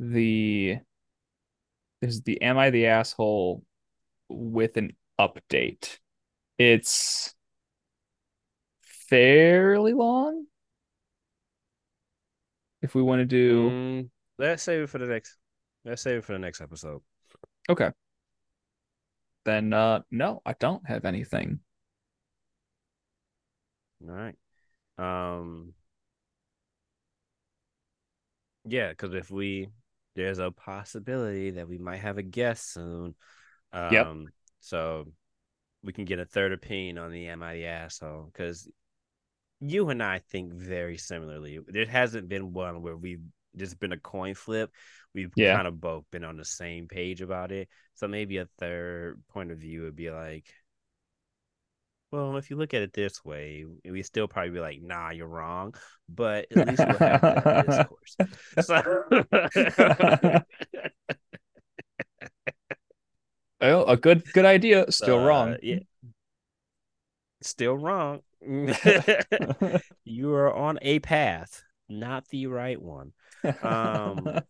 the 0.00 0.78
this 2.02 2.14
is 2.14 2.22
the 2.22 2.42
Am 2.42 2.58
I 2.58 2.70
the 2.70 2.86
Asshole 2.86 3.62
with 4.28 4.76
an 4.76 4.96
update. 5.20 5.98
It's 6.58 7.32
fairly 8.82 9.92
long. 9.92 10.46
If 12.82 12.94
we 12.94 13.02
want 13.02 13.20
to 13.20 13.24
do 13.24 13.70
Mm, 13.70 14.10
let's 14.38 14.62
save 14.62 14.82
it 14.82 14.90
for 14.90 14.98
the 14.98 15.06
next 15.06 15.36
let's 15.84 16.02
save 16.02 16.18
it 16.18 16.24
for 16.24 16.32
the 16.32 16.38
next 16.38 16.60
episode. 16.60 17.02
okay, 17.68 17.90
then 19.44 19.72
uh 19.72 20.00
no, 20.10 20.42
I 20.44 20.54
don't 20.58 20.86
have 20.86 21.04
anything. 21.04 21.60
All 24.02 24.14
right. 24.14 24.36
Um 24.98 25.74
yeah, 28.64 28.90
because 28.90 29.14
if 29.14 29.30
we 29.30 29.68
there's 30.14 30.38
a 30.38 30.50
possibility 30.50 31.52
that 31.52 31.68
we 31.68 31.78
might 31.78 31.98
have 31.98 32.18
a 32.18 32.22
guest 32.22 32.72
soon. 32.72 33.14
Um 33.72 33.88
Yep. 33.90 34.08
so 34.60 35.06
we 35.82 35.92
can 35.92 36.04
get 36.04 36.18
a 36.20 36.24
third 36.26 36.52
opinion 36.52 36.98
on 36.98 37.12
the 37.12 37.28
Am 37.28 37.42
I 37.42 37.54
the 37.54 37.66
asshole? 37.66 38.30
Because 38.32 38.68
you 39.60 39.90
and 39.90 40.02
I 40.02 40.20
think 40.30 40.52
very 40.54 40.98
similarly. 40.98 41.60
There 41.66 41.86
hasn't 41.86 42.28
been 42.28 42.52
one 42.52 42.82
where 42.82 42.96
we've 42.96 43.22
just 43.56 43.78
been 43.80 43.92
a 43.92 43.98
coin 43.98 44.34
flip. 44.34 44.70
We've 45.14 45.34
Yeah. 45.34 45.46
kind 45.48 45.66
of 45.66 45.80
both 45.80 46.04
been 46.12 46.24
on 46.24 46.36
the 46.36 46.44
same 46.44 46.88
page 46.88 47.22
about 47.22 47.52
it. 47.52 47.68
So 47.94 48.08
maybe 48.08 48.38
a 48.38 48.48
third 48.58 49.22
point 49.30 49.52
of 49.52 49.58
view 49.58 49.82
would 49.82 49.96
be 49.96 50.10
like, 50.10 50.46
well, 52.16 52.36
if 52.36 52.48
you 52.50 52.56
look 52.56 52.72
at 52.72 52.82
it 52.82 52.92
this 52.94 53.24
way, 53.24 53.64
we 53.84 54.02
still 54.02 54.26
probably 54.26 54.50
be 54.50 54.60
like, 54.60 54.80
nah, 54.82 55.10
you're 55.10 55.26
wrong. 55.28 55.74
But 56.08 56.46
at 56.56 56.66
least 56.68 56.86
we'll 56.86 56.98
have 56.98 57.20
that 57.20 57.66
discourse. 57.66 58.16
So 58.62 60.42
Oh, 63.60 63.84
a 63.84 63.96
good 63.96 64.22
good 64.32 64.44
idea. 64.44 64.84
Still 64.90 65.18
uh, 65.18 65.24
wrong. 65.26 65.56
Yeah. 65.62 65.78
Still 67.42 67.76
wrong. 67.76 68.20
you 70.04 70.32
are 70.32 70.52
on 70.52 70.78
a 70.82 70.98
path, 71.00 71.62
not 71.88 72.28
the 72.28 72.46
right 72.48 72.80
one. 72.80 73.12
Um, 73.62 74.40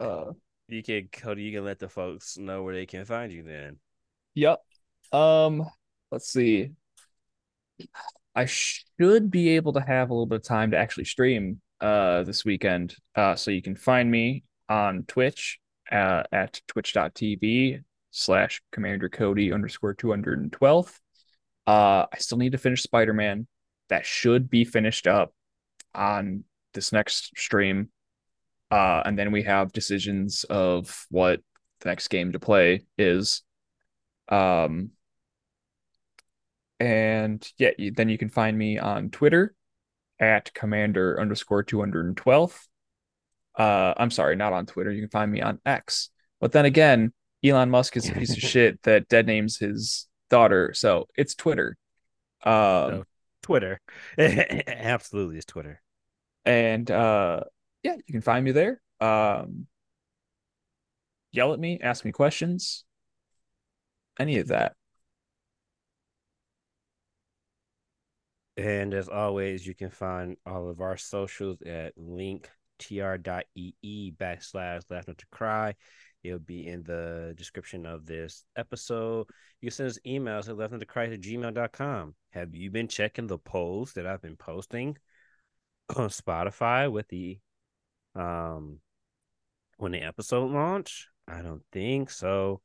uh, 0.00 0.32
You 0.68 0.82
can 0.82 1.08
Cody, 1.12 1.42
you 1.42 1.52
can 1.56 1.64
let 1.64 1.78
the 1.78 1.88
folks 1.88 2.38
know 2.38 2.62
where 2.62 2.74
they 2.74 2.86
can 2.86 3.04
find 3.04 3.32
you 3.32 3.42
then. 3.42 3.78
yep. 4.34 4.60
Um, 5.12 5.66
let's 6.10 6.30
see. 6.30 6.70
I 8.34 8.44
should 8.44 9.30
be 9.30 9.50
able 9.50 9.72
to 9.72 9.80
have 9.80 10.10
a 10.10 10.14
little 10.14 10.26
bit 10.26 10.36
of 10.36 10.42
time 10.42 10.70
to 10.72 10.78
actually 10.78 11.04
stream 11.04 11.60
uh 11.80 12.22
this 12.24 12.44
weekend. 12.44 12.94
Uh, 13.14 13.34
so 13.34 13.50
you 13.50 13.62
can 13.62 13.74
find 13.74 14.10
me 14.10 14.44
on 14.68 15.04
Twitch 15.08 15.58
uh, 15.90 16.22
at 16.30 16.60
twitch.tv 16.68 17.82
slash 18.10 18.62
commander 18.72 19.08
Cody 19.08 19.52
underscore 19.52 19.94
212. 19.94 21.00
Uh, 21.66 22.06
I 22.12 22.18
still 22.18 22.38
need 22.38 22.52
to 22.52 22.58
finish 22.58 22.82
Spider-Man. 22.82 23.46
That 23.88 24.06
should 24.06 24.50
be 24.50 24.64
finished 24.64 25.06
up 25.06 25.32
on 25.94 26.44
this 26.74 26.92
next 26.92 27.36
stream. 27.36 27.90
Uh, 28.70 29.02
and 29.04 29.18
then 29.18 29.32
we 29.32 29.42
have 29.42 29.72
decisions 29.72 30.44
of 30.44 31.06
what 31.10 31.40
the 31.80 31.88
next 31.88 32.08
game 32.08 32.32
to 32.32 32.38
play 32.38 32.84
is. 32.96 33.42
Um, 34.28 34.90
and 36.80 37.46
yeah, 37.58 37.70
then 37.94 38.08
you 38.08 38.16
can 38.16 38.30
find 38.30 38.56
me 38.56 38.78
on 38.78 39.10
Twitter 39.10 39.54
at 40.18 40.52
commander 40.54 41.20
underscore 41.20 41.62
212. 41.62 42.68
Uh, 43.58 43.94
I'm 43.96 44.10
sorry, 44.10 44.34
not 44.34 44.54
on 44.54 44.64
Twitter. 44.64 44.90
You 44.90 45.02
can 45.02 45.10
find 45.10 45.30
me 45.30 45.42
on 45.42 45.60
X. 45.66 46.08
But 46.40 46.52
then 46.52 46.64
again, 46.64 47.12
Elon 47.44 47.68
Musk 47.70 47.96
is 47.98 48.08
a 48.08 48.12
piece 48.12 48.32
of 48.32 48.38
shit 48.42 48.82
that 48.82 49.08
dead 49.08 49.26
names 49.26 49.58
his 49.58 50.08
daughter. 50.30 50.72
So 50.72 51.06
it's 51.16 51.34
Twitter. 51.34 51.76
Um, 52.42 52.52
so 52.52 53.04
Twitter. 53.42 53.80
Absolutely, 54.18 55.36
it's 55.36 55.46
Twitter. 55.46 55.82
And 56.46 56.90
uh, 56.90 57.40
yeah, 57.82 57.96
you 57.96 58.12
can 58.12 58.22
find 58.22 58.42
me 58.42 58.52
there. 58.52 58.80
Um, 59.00 59.66
yell 61.30 61.52
at 61.52 61.60
me, 61.60 61.78
ask 61.82 62.06
me 62.06 62.12
questions, 62.12 62.84
any 64.18 64.38
of 64.38 64.48
that. 64.48 64.74
And 68.56 68.94
as 68.94 69.08
always, 69.08 69.66
you 69.66 69.74
can 69.74 69.90
find 69.90 70.36
all 70.44 70.68
of 70.68 70.80
our 70.80 70.96
socials 70.96 71.62
at 71.62 71.96
linktr.ee 71.96 72.54
backslash 74.18 74.90
laugh 74.90 75.08
not 75.08 75.18
to 75.18 75.26
cry. 75.30 75.74
It'll 76.22 76.38
be 76.38 76.66
in 76.66 76.82
the 76.82 77.34
description 77.36 77.86
of 77.86 78.04
this 78.04 78.44
episode. 78.56 79.26
You 79.60 79.68
can 79.68 79.76
send 79.76 79.90
us 79.90 79.98
emails 80.06 80.48
at 80.48 80.58
laugh 80.58 80.70
not 80.70 80.80
to 80.80 80.86
cry 80.86 81.04
at 81.04 81.20
gmail.com. 81.20 82.14
Have 82.30 82.54
you 82.54 82.70
been 82.70 82.88
checking 82.88 83.26
the 83.26 83.38
polls 83.38 83.94
that 83.94 84.06
I've 84.06 84.22
been 84.22 84.36
posting 84.36 84.98
on 85.96 86.08
Spotify 86.08 86.90
with 86.90 87.08
the 87.08 87.38
um 88.14 88.80
when 89.78 89.92
the 89.92 90.02
episode 90.02 90.50
launch? 90.50 91.08
I 91.26 91.42
don't 91.42 91.62
think 91.72 92.10
so. 92.10 92.60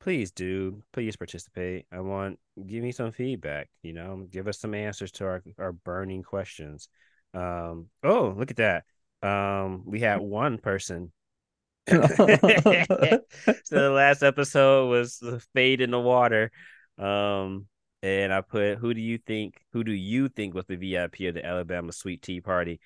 Please 0.00 0.30
do. 0.30 0.82
Please 0.92 1.16
participate. 1.16 1.86
I 1.90 2.00
want 2.00 2.38
give 2.66 2.82
me 2.82 2.92
some 2.92 3.10
feedback, 3.10 3.68
you 3.82 3.92
know, 3.92 4.26
give 4.30 4.46
us 4.46 4.60
some 4.60 4.74
answers 4.74 5.10
to 5.12 5.24
our, 5.24 5.42
our 5.58 5.72
burning 5.72 6.22
questions. 6.22 6.88
Um 7.34 7.86
oh, 8.04 8.34
look 8.36 8.50
at 8.50 8.56
that. 8.58 8.84
Um 9.22 9.82
we 9.84 10.00
had 10.00 10.20
one 10.20 10.58
person 10.58 11.12
so 11.88 11.96
the 12.06 13.90
last 13.90 14.22
episode 14.22 14.88
was 14.88 15.18
the 15.18 15.40
fade 15.54 15.80
in 15.80 15.90
the 15.90 16.00
water. 16.00 16.50
Um 16.98 17.66
and 18.02 18.32
I 18.32 18.42
put 18.42 18.76
who 18.78 18.94
do 18.94 19.00
you 19.00 19.18
think 19.18 19.54
who 19.72 19.82
do 19.82 19.92
you 19.92 20.28
think 20.28 20.54
was 20.54 20.66
the 20.66 20.76
VIP 20.76 21.20
of 21.28 21.34
the 21.34 21.44
Alabama 21.44 21.92
Sweet 21.92 22.22
Tea 22.22 22.40
Party? 22.40 22.80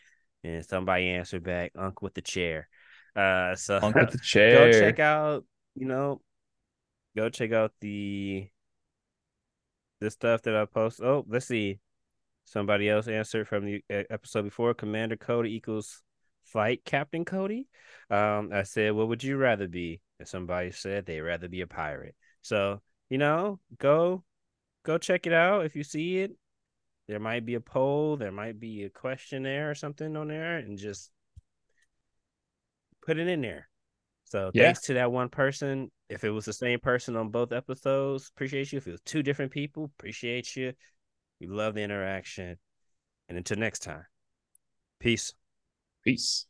And 0.44 0.64
somebody 0.64 1.09
answered 1.09 1.43
back, 1.43 1.72
Unc 1.76 2.01
with 2.01 2.14
the 2.14 2.22
chair. 2.22 2.68
Uh 3.14 3.55
so 3.55 3.80
Unc 3.82 3.94
with 3.97 4.10
the 4.12 4.18
chair. 4.18 4.70
Go 4.72 4.80
check 4.80 4.98
out, 4.98 5.44
you 5.74 5.86
know, 5.86 6.20
go 7.16 7.28
check 7.28 7.52
out 7.52 7.72
the 7.80 8.48
the 10.01 10.10
stuff 10.10 10.43
that 10.43 10.56
I 10.56 10.64
post. 10.64 11.01
Oh, 11.01 11.24
let's 11.28 11.47
see. 11.47 11.78
Somebody 12.44 12.89
else 12.89 13.06
answered 13.06 13.47
from 13.47 13.64
the 13.66 13.84
episode 13.89 14.43
before. 14.43 14.74
Commander 14.74 15.16
Cody 15.16 15.55
equals 15.55 16.02
flight 16.43 16.84
captain 16.84 17.24
Cody. 17.24 17.68
Um, 18.10 18.51
I 18.52 18.64
said, 18.64 18.93
what 18.93 19.09
would 19.09 19.22
you 19.22 19.36
rather 19.36 19.68
be? 19.68 20.01
And 20.18 20.26
somebody 20.26 20.72
said 20.72 21.06
they'd 21.06 21.20
rather 21.20 21.48
be 21.48 21.60
a 21.60 21.66
pirate. 21.66 22.16
So 22.43 22.80
you 23.10 23.18
know, 23.18 23.60
go 23.78 24.24
go 24.84 24.98
check 24.98 25.26
it 25.26 25.32
out 25.32 25.66
if 25.66 25.76
you 25.76 25.84
see 25.84 26.18
it. 26.18 26.32
There 27.09 27.20
might 27.20 27.44
be 27.44 27.55
a 27.55 27.60
poll, 27.60 28.16
there 28.16 28.32
might 28.32 28.59
be 28.59 28.84
a 28.84 28.90
questionnaire 28.90 29.70
or 29.70 29.74
something 29.74 30.16
on 30.16 30.28
there, 30.28 30.56
and 30.56 30.78
just 30.78 31.10
put 33.05 33.18
it 33.18 33.28
in 33.28 33.43
there. 33.43 33.68
So 34.32 34.50
yeah. 34.54 34.62
thanks 34.62 34.80
to 34.86 34.94
that 34.94 35.12
one 35.12 35.28
person. 35.28 35.90
If 36.09 36.24
it 36.24 36.30
was 36.30 36.46
the 36.46 36.54
same 36.54 36.80
person 36.80 37.16
on 37.16 37.28
both 37.28 37.52
episodes, 37.52 38.30
appreciate 38.34 38.72
you. 38.72 38.78
If 38.78 38.88
it 38.88 38.92
was 38.92 39.02
two 39.02 39.22
different 39.22 39.52
people, 39.52 39.84
appreciate 39.84 40.56
you. 40.56 40.72
We 41.38 41.48
love 41.48 41.74
the 41.74 41.82
interaction. 41.82 42.56
And 43.28 43.36
until 43.36 43.59
next 43.59 43.80
time, 43.80 44.06
peace. 45.00 45.34
Peace. 46.02 46.46